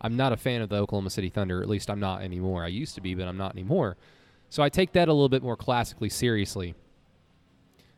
I'm 0.00 0.16
not 0.16 0.32
a 0.32 0.36
fan 0.36 0.62
of 0.62 0.68
the 0.68 0.76
Oklahoma 0.76 1.10
City 1.10 1.28
Thunder. 1.28 1.62
At 1.62 1.68
least 1.68 1.90
I'm 1.90 2.00
not 2.00 2.22
anymore. 2.22 2.64
I 2.64 2.68
used 2.68 2.94
to 2.94 3.00
be, 3.00 3.14
but 3.14 3.28
I'm 3.28 3.36
not 3.36 3.52
anymore. 3.52 3.96
So 4.48 4.62
I 4.62 4.68
take 4.68 4.92
that 4.92 5.08
a 5.08 5.12
little 5.12 5.28
bit 5.28 5.42
more 5.42 5.56
classically 5.56 6.08
seriously. 6.08 6.74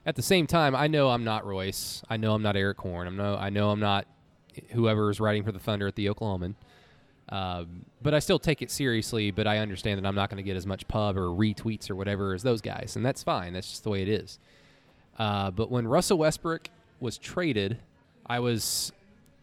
At 0.05 0.17
the 0.17 0.23
same 0.23 0.47
time, 0.47 0.75
I 0.75 0.89
know 0.89 1.11
I'm 1.11 1.25
not 1.25 1.47
Royce. 1.47 2.03
I 2.11 2.17
know 2.17 2.35
I'm 2.35 2.43
not 2.43 2.57
Erik 2.57 2.79
Horne. 2.81 3.07
I'm 3.07 3.17
no. 3.17 3.37
I 3.37 3.51
know 3.51 3.71
I'm 3.71 3.81
not 3.81 4.07
whoever 4.71 5.11
is 5.11 5.21
writing 5.21 5.45
for 5.45 5.53
the 5.53 5.59
Thunder 5.61 5.87
at 5.87 5.95
the 5.95 6.07
Oklahoman. 6.07 6.55
Um, 7.29 7.87
but 8.03 8.13
I 8.13 8.19
still 8.19 8.39
take 8.39 8.63
it 8.63 8.71
seriously. 8.71 9.31
But 9.31 9.47
I 9.47 9.59
understand 9.59 10.03
that 10.03 10.07
I'm 10.09 10.15
not 10.17 10.29
going 10.29 10.39
to 10.39 10.43
get 10.43 10.57
as 10.57 10.67
much 10.67 10.89
pub 10.89 11.17
or 11.17 11.27
retweets 11.29 11.89
or 11.91 11.95
whatever 11.97 12.35
as 12.35 12.43
those 12.43 12.61
guys, 12.61 12.97
and 12.97 13.07
that's 13.07 13.23
fine. 13.23 13.53
That's 13.53 13.71
just 13.71 13.85
the 13.85 13.91
way 13.91 14.03
it 14.03 14.09
is. 14.09 14.39
Uh, 15.19 15.51
but 15.51 15.71
when 15.71 15.87
Russell 15.87 16.19
Westbrook 16.19 16.69
was 16.99 17.17
traded, 17.19 17.79
I 18.27 18.41
was 18.41 18.93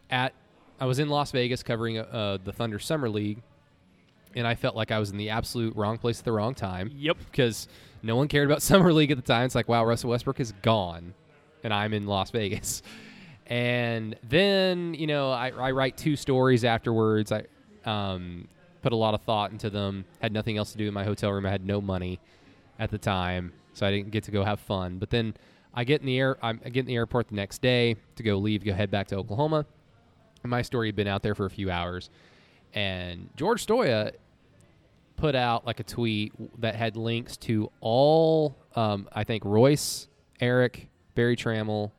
at 0.09 0.33
I 0.81 0.85
was 0.85 0.99
in 0.99 1.09
Las 1.09 1.31
Vegas 1.31 1.63
covering 1.63 1.99
uh, 1.99 2.37
the 2.43 2.51
Thunder 2.51 2.79
Summer 2.79 3.09
League, 3.09 3.41
and 4.35 4.45
I 4.45 4.55
felt 4.55 4.75
like 4.75 4.91
I 4.91 4.99
was 4.99 5.09
in 5.11 5.17
the 5.17 5.29
absolute 5.29 5.75
wrong 5.75 5.97
place 5.97 6.19
at 6.19 6.25
the 6.25 6.31
wrong 6.33 6.53
time 6.53 6.91
Yep. 6.95 7.17
because 7.31 7.67
no 8.01 8.15
one 8.15 8.27
cared 8.27 8.49
about 8.49 8.61
summer 8.63 8.93
league 8.93 9.11
at 9.11 9.17
the 9.17 9.23
time. 9.23 9.45
It's 9.45 9.55
like, 9.55 9.67
wow, 9.67 9.85
Russell 9.85 10.09
Westbrook 10.11 10.39
is 10.39 10.53
gone, 10.61 11.13
and 11.63 11.73
I'm 11.73 11.93
in 11.93 12.05
Las 12.05 12.31
Vegas. 12.31 12.81
And 13.47 14.15
then 14.23 14.93
you 14.93 15.07
know, 15.07 15.31
I, 15.31 15.49
I 15.49 15.71
write 15.71 15.97
two 15.97 16.15
stories 16.15 16.63
afterwards. 16.63 17.31
I 17.31 17.45
um, 17.85 18.47
put 18.81 18.93
a 18.93 18.95
lot 18.95 19.13
of 19.13 19.21
thought 19.21 19.51
into 19.51 19.69
them. 19.69 20.05
Had 20.21 20.31
nothing 20.31 20.57
else 20.57 20.71
to 20.71 20.77
do 20.77 20.87
in 20.87 20.93
my 20.93 21.03
hotel 21.03 21.31
room. 21.31 21.45
I 21.45 21.49
had 21.49 21.65
no 21.65 21.81
money 21.81 22.19
at 22.77 22.91
the 22.91 22.97
time, 22.97 23.53
so 23.73 23.85
I 23.85 23.91
didn't 23.91 24.11
get 24.11 24.23
to 24.25 24.31
go 24.31 24.43
have 24.43 24.59
fun. 24.59 24.99
But 24.99 25.09
then 25.09 25.33
I 25.73 25.83
get 25.83 26.01
in 26.01 26.07
the 26.07 26.17
air. 26.17 26.37
I 26.43 26.53
get 26.53 26.81
in 26.81 26.85
the 26.85 26.95
airport 26.95 27.29
the 27.29 27.35
next 27.35 27.61
day 27.61 27.95
to 28.15 28.23
go 28.23 28.37
leave, 28.37 28.63
go 28.63 28.73
head 28.73 28.91
back 28.91 29.07
to 29.07 29.15
Oklahoma. 29.15 29.65
And 30.43 30.49
my 30.49 30.61
story 30.61 30.87
had 30.87 30.95
been 30.95 31.07
out 31.07 31.21
there 31.21 31.35
for 31.35 31.45
a 31.45 31.49
few 31.49 31.69
hours, 31.69 32.09
and 32.73 33.29
George 33.35 33.65
Stoia 33.65 34.13
put 35.19 35.35
out 35.35 35.65
like 35.65 35.79
a 35.79 35.83
tweet 35.83 36.31
that 36.61 36.75
had 36.75 36.95
links 36.95 37.35
to 37.37 37.69
all 37.81 38.55
um, 38.75 39.07
I 39.11 39.23
think 39.23 39.43
Royce, 39.45 40.07
Erik, 40.39 40.87
Berry 41.15 41.35
Tramel, 41.35 41.91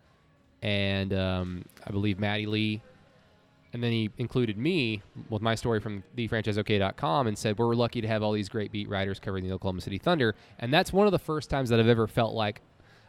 and 0.62 1.12
um, 1.12 1.64
I 1.87 1.91
believe 1.91 2.18
Maddie 2.18 2.47
Lee. 2.47 2.83
And 3.73 3.83
then 3.83 3.93
he 3.93 4.11
included 4.18 4.59
me 4.59 5.03
with 5.29 5.43
my 5.43 5.55
story 5.55 5.79
from 5.79 6.03
thefranchiseok.com 6.16 7.27
and 7.29 7.39
said, 7.39 7.57
We're 7.59 7.75
lucky 7.75 8.01
to 8.01 8.09
have 8.09 8.23
all 8.23 8.33
these 8.33 8.49
great 8.49 8.73
beat 8.73 8.89
writers 8.89 9.21
covering 9.21 9.47
the 9.47 9.53
Oklahoma 9.53 9.81
City 9.81 9.99
Thunder. 9.99 10.35
And 10.59 10.73
that's 10.73 10.93
one 10.93 11.07
of 11.07 11.12
the 11.12 11.21
first 11.21 11.51
times 11.51 11.68
that 11.68 11.79
I've 11.79 11.87
ever 11.87 12.09
felt 12.09 12.35
like 12.35 12.62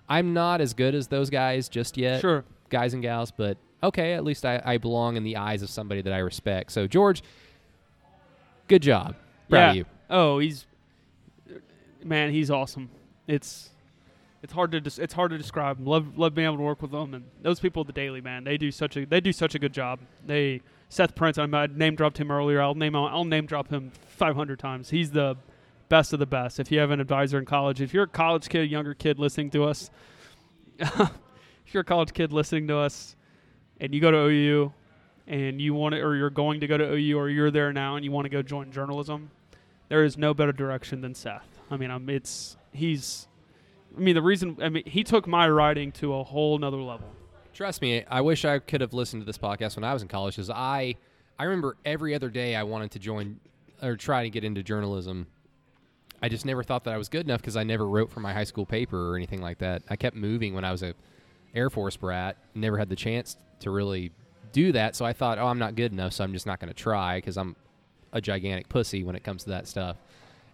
I'm 0.08 0.34
not 0.34 0.62
as 0.62 0.74
good 0.74 0.94
as 0.94 1.08
those 1.08 1.30
guys 1.30 1.68
just 1.68 1.98
yet, 1.98 2.22
Sure. 2.22 2.44
guys 2.70 2.94
and 2.94 3.02
gals, 3.02 3.32
but 3.32 3.58
okay, 3.82 4.14
at 4.14 4.24
least 4.24 4.46
I, 4.46 4.62
I 4.64 4.78
belong 4.78 5.16
in 5.16 5.24
the 5.24 5.38
eyes 5.38 5.64
of 5.64 5.70
somebody 5.70 6.02
that 6.02 6.14
I 6.14 6.20
respect. 6.20 6.72
So, 6.72 6.86
George, 6.86 7.24
good 8.68 8.84
job. 8.84 9.16
Proud 9.50 9.60
yeah. 9.62 9.70
of 9.70 9.76
you. 9.78 9.86
Oh, 10.12 10.40
he's 10.40 10.66
man, 12.04 12.32
he's 12.32 12.52
awesome. 12.52 12.90
It's 13.28 13.70
it's 14.44 14.54
hard 14.54 14.72
to 14.74 14.82
des- 14.82 15.02
it's 15.02 15.14
hard 15.14 15.32
to 15.32 15.38
describe. 15.38 15.80
Love 15.80 16.18
love 16.18 16.36
being 16.36 16.46
able 16.46 16.58
to 16.58 16.64
work 16.64 16.82
with 16.82 16.92
them 16.92 17.14
and 17.14 17.24
those 17.42 17.60
people 17.60 17.82
at 17.82 17.88
the 17.88 17.94
Daily 17.94 18.22
man. 18.22 18.44
They 18.44 18.58
do 18.58 18.72
such 18.72 18.98
a 18.98 19.06
they 19.06 19.22
do 19.22 19.32
such 19.32 19.56
a 19.56 19.60
good 19.60 19.74
job. 19.74 20.00
They 20.26 20.62
Seth 20.90 21.16
Prince. 21.16 21.38
I 21.38 21.44
I 21.44 21.68
name 21.68 21.96
dropped 21.96 22.18
him 22.18 22.30
earlier. 22.30 22.62
I'll 22.62 22.76
name 22.76 22.96
I'll 22.96 23.24
name 23.24 23.46
drop 23.46 23.70
him 23.70 23.92
500 24.08 24.60
times. 24.60 24.90
He's 24.90 25.12
the 25.12 25.38
best 25.90 26.12
of 26.12 26.20
the 26.20 26.26
best. 26.26 26.60
If 26.60 26.72
you 26.72 26.80
have 26.80 26.92
an 26.92 27.00
advisor 27.00 27.40
in 27.40 27.46
college, 27.46 27.82
if 27.82 27.94
you're 27.94 28.04
a 28.04 28.08
college 28.08 28.50
kid, 28.50 28.70
younger 28.70 28.94
kid 28.94 29.20
listening 29.20 29.50
to 29.52 29.64
us, 29.64 29.90
if 30.80 31.74
you're 31.74 31.82
a 31.82 31.86
college 31.86 32.14
kid 32.14 32.34
listening 32.34 32.68
to 32.68 32.78
us, 32.78 33.16
and 33.80 33.94
you 33.94 34.02
go 34.02 34.12
to 34.12 34.18
OU, 34.18 34.74
and 35.28 35.62
you 35.62 35.74
want 35.74 35.94
to, 35.96 36.02
or 36.02 36.16
you're 36.16 36.30
going 36.30 36.62
to 36.62 36.68
go 36.68 36.78
to 36.78 36.94
OU, 36.94 37.18
or 37.18 37.30
you're 37.30 37.52
there 37.52 37.72
now 37.74 37.96
and 37.96 38.04
you 38.06 38.12
want 38.12 38.26
to 38.26 38.30
go 38.30 38.42
join 38.42 38.72
journalism, 38.72 39.30
there 39.92 40.06
is 40.06 40.18
no 40.18 40.34
better 40.34 40.54
direction 40.54 41.02
than 41.02 41.14
Seth. 41.14 41.60
I 41.70 41.76
mean, 41.76 41.92
um, 41.92 42.08
it's 42.08 42.56
he's. 42.72 43.28
I 43.96 44.00
mean, 44.00 44.16
the 44.16 44.22
reason 44.22 44.56
I 44.62 44.70
mean 44.70 44.84
he 44.86 45.04
took 45.04 45.28
my 45.28 45.50
writing 45.50 45.92
to 45.94 46.14
a 46.14 46.24
whole 46.24 46.58
nother 46.58 46.78
level. 46.78 47.14
Trust 47.54 47.82
me, 47.82 48.06
I 48.10 48.22
wish 48.22 48.46
I 48.46 48.60
could 48.60 48.80
have 48.80 48.94
listened 48.94 49.22
to 49.22 49.26
this 49.26 49.38
podcast 49.38 49.76
when 49.76 49.84
I 49.84 49.92
was 49.92 50.02
in 50.02 50.08
college 50.08 50.38
because 50.38 50.50
I, 50.50 50.96
I 51.38 51.44
remember 51.44 51.76
every 51.84 52.16
other 52.16 52.30
day 52.30 52.56
I 52.56 52.64
wanted 52.64 52.92
to 52.92 53.00
join 53.00 53.42
or 53.84 53.98
try 53.98 54.24
to 54.24 54.30
get 54.30 54.46
into 54.46 54.64
journalism. 54.64 55.28
I 56.22 56.30
just 56.30 56.46
never 56.46 56.64
thought 56.64 56.86
that 56.86 56.94
I 56.94 56.98
was 56.98 57.10
good 57.10 57.26
enough 57.26 57.42
because 57.42 57.58
I 57.58 57.64
never 57.64 57.86
wrote 57.86 58.12
for 58.12 58.22
my 58.22 58.32
high 58.32 58.46
school 58.46 58.66
paper 58.66 59.12
or 59.12 59.18
anything 59.18 59.42
like 59.42 59.58
that. 59.58 59.82
I 59.90 59.98
kept 59.98 60.16
moving 60.16 60.54
when 60.54 60.64
I 60.64 60.72
was 60.72 60.84
a 60.84 60.94
Air 61.54 61.70
Force 61.70 61.98
brat. 61.98 62.38
Never 62.56 62.78
had 62.78 62.88
the 62.88 62.96
chance 62.96 63.36
to 63.60 63.72
really 63.72 64.14
do 64.54 64.72
that. 64.72 64.96
So 64.96 65.04
I 65.04 65.12
thought, 65.12 65.38
oh, 65.38 65.48
I'm 65.48 65.60
not 65.60 65.76
good 65.76 65.92
enough, 65.92 66.14
so 66.14 66.24
I'm 66.24 66.32
just 66.32 66.46
not 66.46 66.62
going 66.62 66.70
to 66.70 66.74
try 66.74 67.18
because 67.18 67.38
I'm 67.38 67.58
a 68.14 68.22
gigantic 68.22 68.70
pussy 68.70 69.04
when 69.04 69.16
it 69.16 69.24
comes 69.24 69.44
to 69.44 69.50
that 69.52 69.68
stuff. 69.68 69.98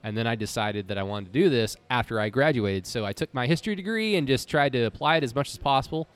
And 0.04 0.16
then 0.16 0.28
I 0.28 0.36
decided 0.36 0.88
that 0.90 0.98
I 0.98 1.04
wanted 1.04 1.34
to 1.34 1.40
do 1.40 1.50
this 1.50 1.76
after 1.90 2.20
I 2.20 2.30
graduated. 2.30 2.86
So 2.86 3.06
I 3.06 3.14
took 3.14 3.34
my 3.34 3.48
history 3.48 3.76
degree 3.76 4.16
and 4.16 4.28
just 4.28 4.48
tried 4.48 4.74
to 4.74 4.84
apply 4.84 5.18
it 5.18 5.24
as 5.24 5.34
much 5.34 5.50
as 5.50 5.58
possible. 5.58 6.08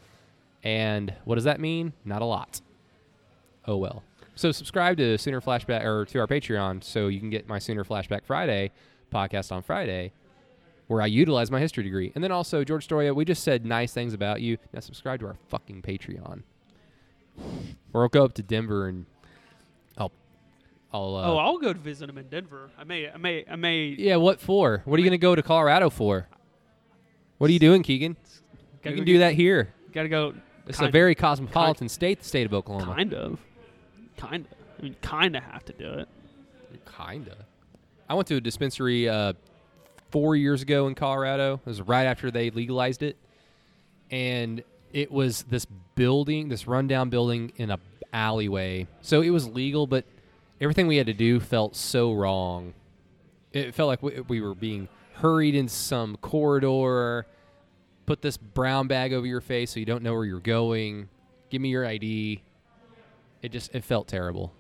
And 0.63 1.13
what 1.25 1.35
does 1.35 1.43
that 1.45 1.59
mean? 1.59 1.93
Not 2.05 2.21
a 2.21 2.25
lot. 2.25 2.61
Oh 3.67 3.77
well. 3.77 4.03
So 4.35 4.51
subscribe 4.51 4.97
to 4.97 5.17
Sooner 5.17 5.41
Flashback 5.41 5.83
or 5.83 6.05
to 6.05 6.19
our 6.19 6.27
Patreon 6.27 6.83
so 6.83 7.07
you 7.07 7.19
can 7.19 7.29
get 7.29 7.47
my 7.47 7.59
Sooner 7.59 7.83
Flashback 7.83 8.25
Friday 8.25 8.71
podcast 9.11 9.51
on 9.51 9.61
Friday 9.61 10.13
where 10.91 11.01
I 11.01 11.05
utilize 11.05 11.49
my 11.49 11.59
history 11.59 11.83
degree. 11.83 12.11
And 12.15 12.23
then 12.23 12.33
also 12.33 12.65
George 12.65 12.87
Stoia, 12.87 13.15
we 13.15 13.23
just 13.23 13.43
said 13.43 13.65
nice 13.65 13.93
things 13.93 14.13
about 14.13 14.41
you. 14.41 14.57
Now 14.73 14.81
subscribe 14.81 15.21
to 15.21 15.27
our 15.27 15.37
fucking 15.47 15.81
Patreon. 15.83 16.43
Or 17.93 18.03
I'll 18.03 18.09
go 18.09 18.25
up 18.25 18.33
to 18.33 18.43
Denver 18.43 18.87
and 18.87 19.05
I'll 20.93 21.15
uh, 21.15 21.23
oh, 21.25 21.37
I'll 21.37 21.57
go 21.57 21.71
to 21.71 21.79
visit 21.79 22.09
him 22.09 22.17
in 22.17 22.27
Denver. 22.27 22.69
I 22.77 22.83
may, 22.83 23.09
I 23.09 23.17
may, 23.17 23.45
I 23.49 23.55
may. 23.55 23.95
Yeah, 23.97 24.17
what 24.17 24.41
for? 24.41 24.81
What 24.85 24.95
are 24.95 24.99
you 24.99 25.05
going 25.05 25.17
to 25.19 25.21
go 25.21 25.35
to 25.35 25.41
Colorado 25.41 25.89
for? 25.89 26.27
What 27.37 27.49
are 27.49 27.53
you 27.53 27.59
doing, 27.59 27.81
Keegan? 27.81 28.17
You 28.83 28.95
can 28.95 29.05
do 29.05 29.19
that 29.19 29.33
here. 29.33 29.73
Gotta 29.93 30.09
go. 30.09 30.33
It's 30.67 30.81
a 30.81 30.89
very 30.89 31.15
cosmopolitan 31.15 31.89
state, 31.89 32.19
the 32.19 32.25
state 32.25 32.45
of 32.45 32.53
Oklahoma. 32.53 32.95
kind 32.95 33.13
of, 33.13 33.39
kind 34.17 34.45
of. 34.45 34.57
I 34.79 34.83
mean, 34.83 34.95
kind 35.01 35.35
of 35.35 35.43
have 35.43 35.65
to 35.65 35.73
do 35.73 35.91
it. 35.91 36.07
Kinda. 36.97 37.35
I 38.09 38.13
went 38.13 38.27
to 38.27 38.35
a 38.35 38.41
dispensary 38.41 39.07
uh, 39.07 39.33
four 40.11 40.35
years 40.35 40.61
ago 40.61 40.87
in 40.87 40.95
Colorado. 40.95 41.61
It 41.65 41.69
was 41.69 41.81
right 41.81 42.05
after 42.05 42.31
they 42.31 42.49
legalized 42.49 43.03
it, 43.03 43.17
and 44.09 44.63
it 44.91 45.11
was 45.11 45.43
this 45.43 45.65
building, 45.95 46.49
this 46.49 46.67
rundown 46.67 47.09
building 47.09 47.53
in 47.57 47.71
a 47.71 47.79
alleyway. 48.13 48.87
So 49.01 49.21
it 49.21 49.29
was 49.29 49.47
legal, 49.47 49.87
but 49.87 50.05
everything 50.61 50.85
we 50.85 50.97
had 50.97 51.07
to 51.07 51.13
do 51.13 51.39
felt 51.39 51.75
so 51.75 52.13
wrong. 52.13 52.73
It 53.51 53.73
felt 53.73 53.87
like 53.87 54.03
we, 54.03 54.21
we 54.21 54.39
were 54.39 54.55
being 54.55 54.87
hurried 55.15 55.55
in 55.55 55.67
some 55.67 56.15
corridor. 56.17 57.25
Put 58.05 58.21
this 58.21 58.37
brown 58.37 58.87
bag 58.87 59.11
over 59.11 59.25
your 59.25 59.41
face 59.41 59.71
so 59.71 59.79
you 59.79 59.85
don't 59.85 60.03
know 60.03 60.13
where 60.13 60.25
you're 60.25 60.39
going. 60.39 61.09
Give 61.49 61.61
me 61.61 61.69
your 61.69 61.85
ID. 61.85 62.43
It 63.41 63.51
just 63.51 63.73
it 63.73 63.83
felt 63.83 64.07
terrible. 64.07 64.53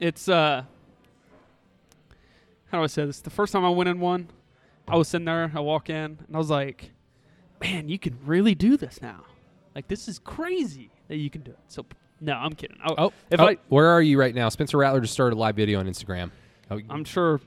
It's 0.00 0.28
uh, 0.28 0.64
how 2.70 2.78
do 2.78 2.84
I 2.84 2.88
say 2.88 3.06
this? 3.06 3.20
The 3.20 3.30
first 3.30 3.52
time 3.52 3.64
I 3.64 3.70
went 3.70 3.88
in 3.88 4.00
one, 4.00 4.28
I 4.88 4.96
was 4.96 5.08
sitting 5.08 5.26
there. 5.26 5.52
I 5.54 5.60
walk 5.60 5.88
in 5.88 6.18
and 6.26 6.34
I 6.34 6.38
was 6.38 6.50
like, 6.50 6.90
"Man, 7.60 7.88
you 7.88 7.98
can 7.98 8.18
really 8.24 8.54
do 8.54 8.76
this 8.76 9.00
now. 9.00 9.24
Like 9.74 9.86
this 9.86 10.08
is 10.08 10.18
crazy 10.18 10.90
that 11.08 11.16
you 11.16 11.30
can 11.30 11.42
do 11.42 11.52
it." 11.52 11.58
So 11.68 11.86
no, 12.22 12.34
I'm 12.34 12.52
kidding. 12.52 12.78
I, 12.82 12.94
Oh, 12.96 13.12
if 13.30 13.40
oh, 13.40 13.48
I, 13.48 13.56
where 13.68 13.88
are 13.88 14.00
you 14.00 14.18
right 14.18 14.34
now? 14.34 14.48
Spencer 14.48 14.78
Rattler 14.78 15.00
just 15.00 15.12
started 15.12 15.36
a 15.36 15.38
live 15.38 15.56
video 15.56 15.80
on 15.80 15.86
Instagram. 15.86 16.30
Oh, 16.70 16.80
I'm 16.88 17.04
sure. 17.04 17.40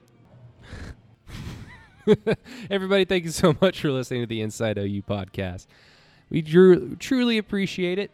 everybody, 2.70 3.06
thank 3.06 3.24
you 3.24 3.32
so 3.32 3.56
much 3.62 3.82
for 3.82 3.92
listening 3.92 4.22
to 4.22 4.28
the 4.28 4.42
Inside 4.42 4.78
OU 4.78 5.02
podcast. 5.04 5.68
We 6.30 6.42
drew, 6.42 6.96
truly 6.98 7.38
appreciate 7.38 7.98
it. 8.00 8.12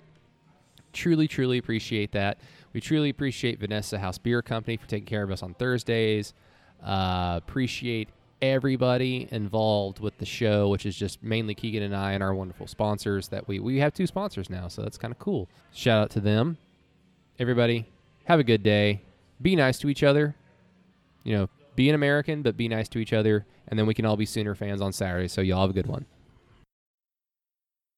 Truly, 0.94 1.28
truly 1.28 1.58
appreciate 1.58 2.12
that. 2.12 2.38
We 2.74 2.82
truly 2.82 3.10
appreciate 3.10 3.60
Vanessa 3.60 3.98
House 3.98 4.18
Beer 4.18 4.42
Company 4.42 4.78
for 4.78 4.88
taking 4.88 5.08
care 5.08 5.24
of 5.24 5.32
us 5.32 5.42
on 5.42 5.54
Thursdays. 5.56 6.34
Uh, 6.84 7.40
appreciate 7.42 8.10
everybody 8.42 9.28
involved 9.32 10.00
with 10.00 10.18
the 10.18 10.26
show, 10.26 10.70
which 10.70 10.86
is 10.86 10.96
just 10.96 11.22
mainly 11.24 11.54
Keegan 11.56 11.84
and 11.84 11.96
I 11.96 12.14
and 12.14 12.24
our 12.24 12.34
wonderful 12.34 12.68
sponsors. 12.68 13.28
That 13.30 13.48
we 13.48 13.60
we 13.60 13.80
have 13.80 13.94
two 13.94 14.08
sponsors 14.08 14.50
now, 14.50 14.68
so 14.68 14.82
that's 14.82 14.98
kind 14.98 15.12
of 15.12 15.20
cool. 15.20 15.48
Shout 15.74 16.04
out 16.04 16.10
to 16.12 16.20
them. 16.20 16.58
Everybody, 17.40 17.86
have 18.26 18.40
a 18.40 18.44
good 18.44 18.64
day. 18.64 19.02
Be 19.42 19.56
nice 19.56 19.80
to 19.80 19.90
each 19.90 20.04
other. 20.04 20.36
You 21.24 21.38
know, 21.38 21.50
be 21.76 21.90
an 21.90 21.96
American, 21.96 22.42
but 22.42 22.58
be 22.58 22.68
nice 22.68 22.88
to 22.90 23.00
each 23.00 23.14
other, 23.14 23.46
and 23.68 23.78
then 23.78 23.86
we 23.86 23.94
can 23.94 24.06
all 24.06 24.18
be 24.18 24.26
Sooner 24.26 24.56
fans 24.56 24.82
on 24.82 24.94
Saturday. 24.94 25.28
So 25.28 25.42
y'all 25.42 25.62
have 25.62 25.70
a 25.70 25.74
good 25.74 25.88
one. 25.88 26.06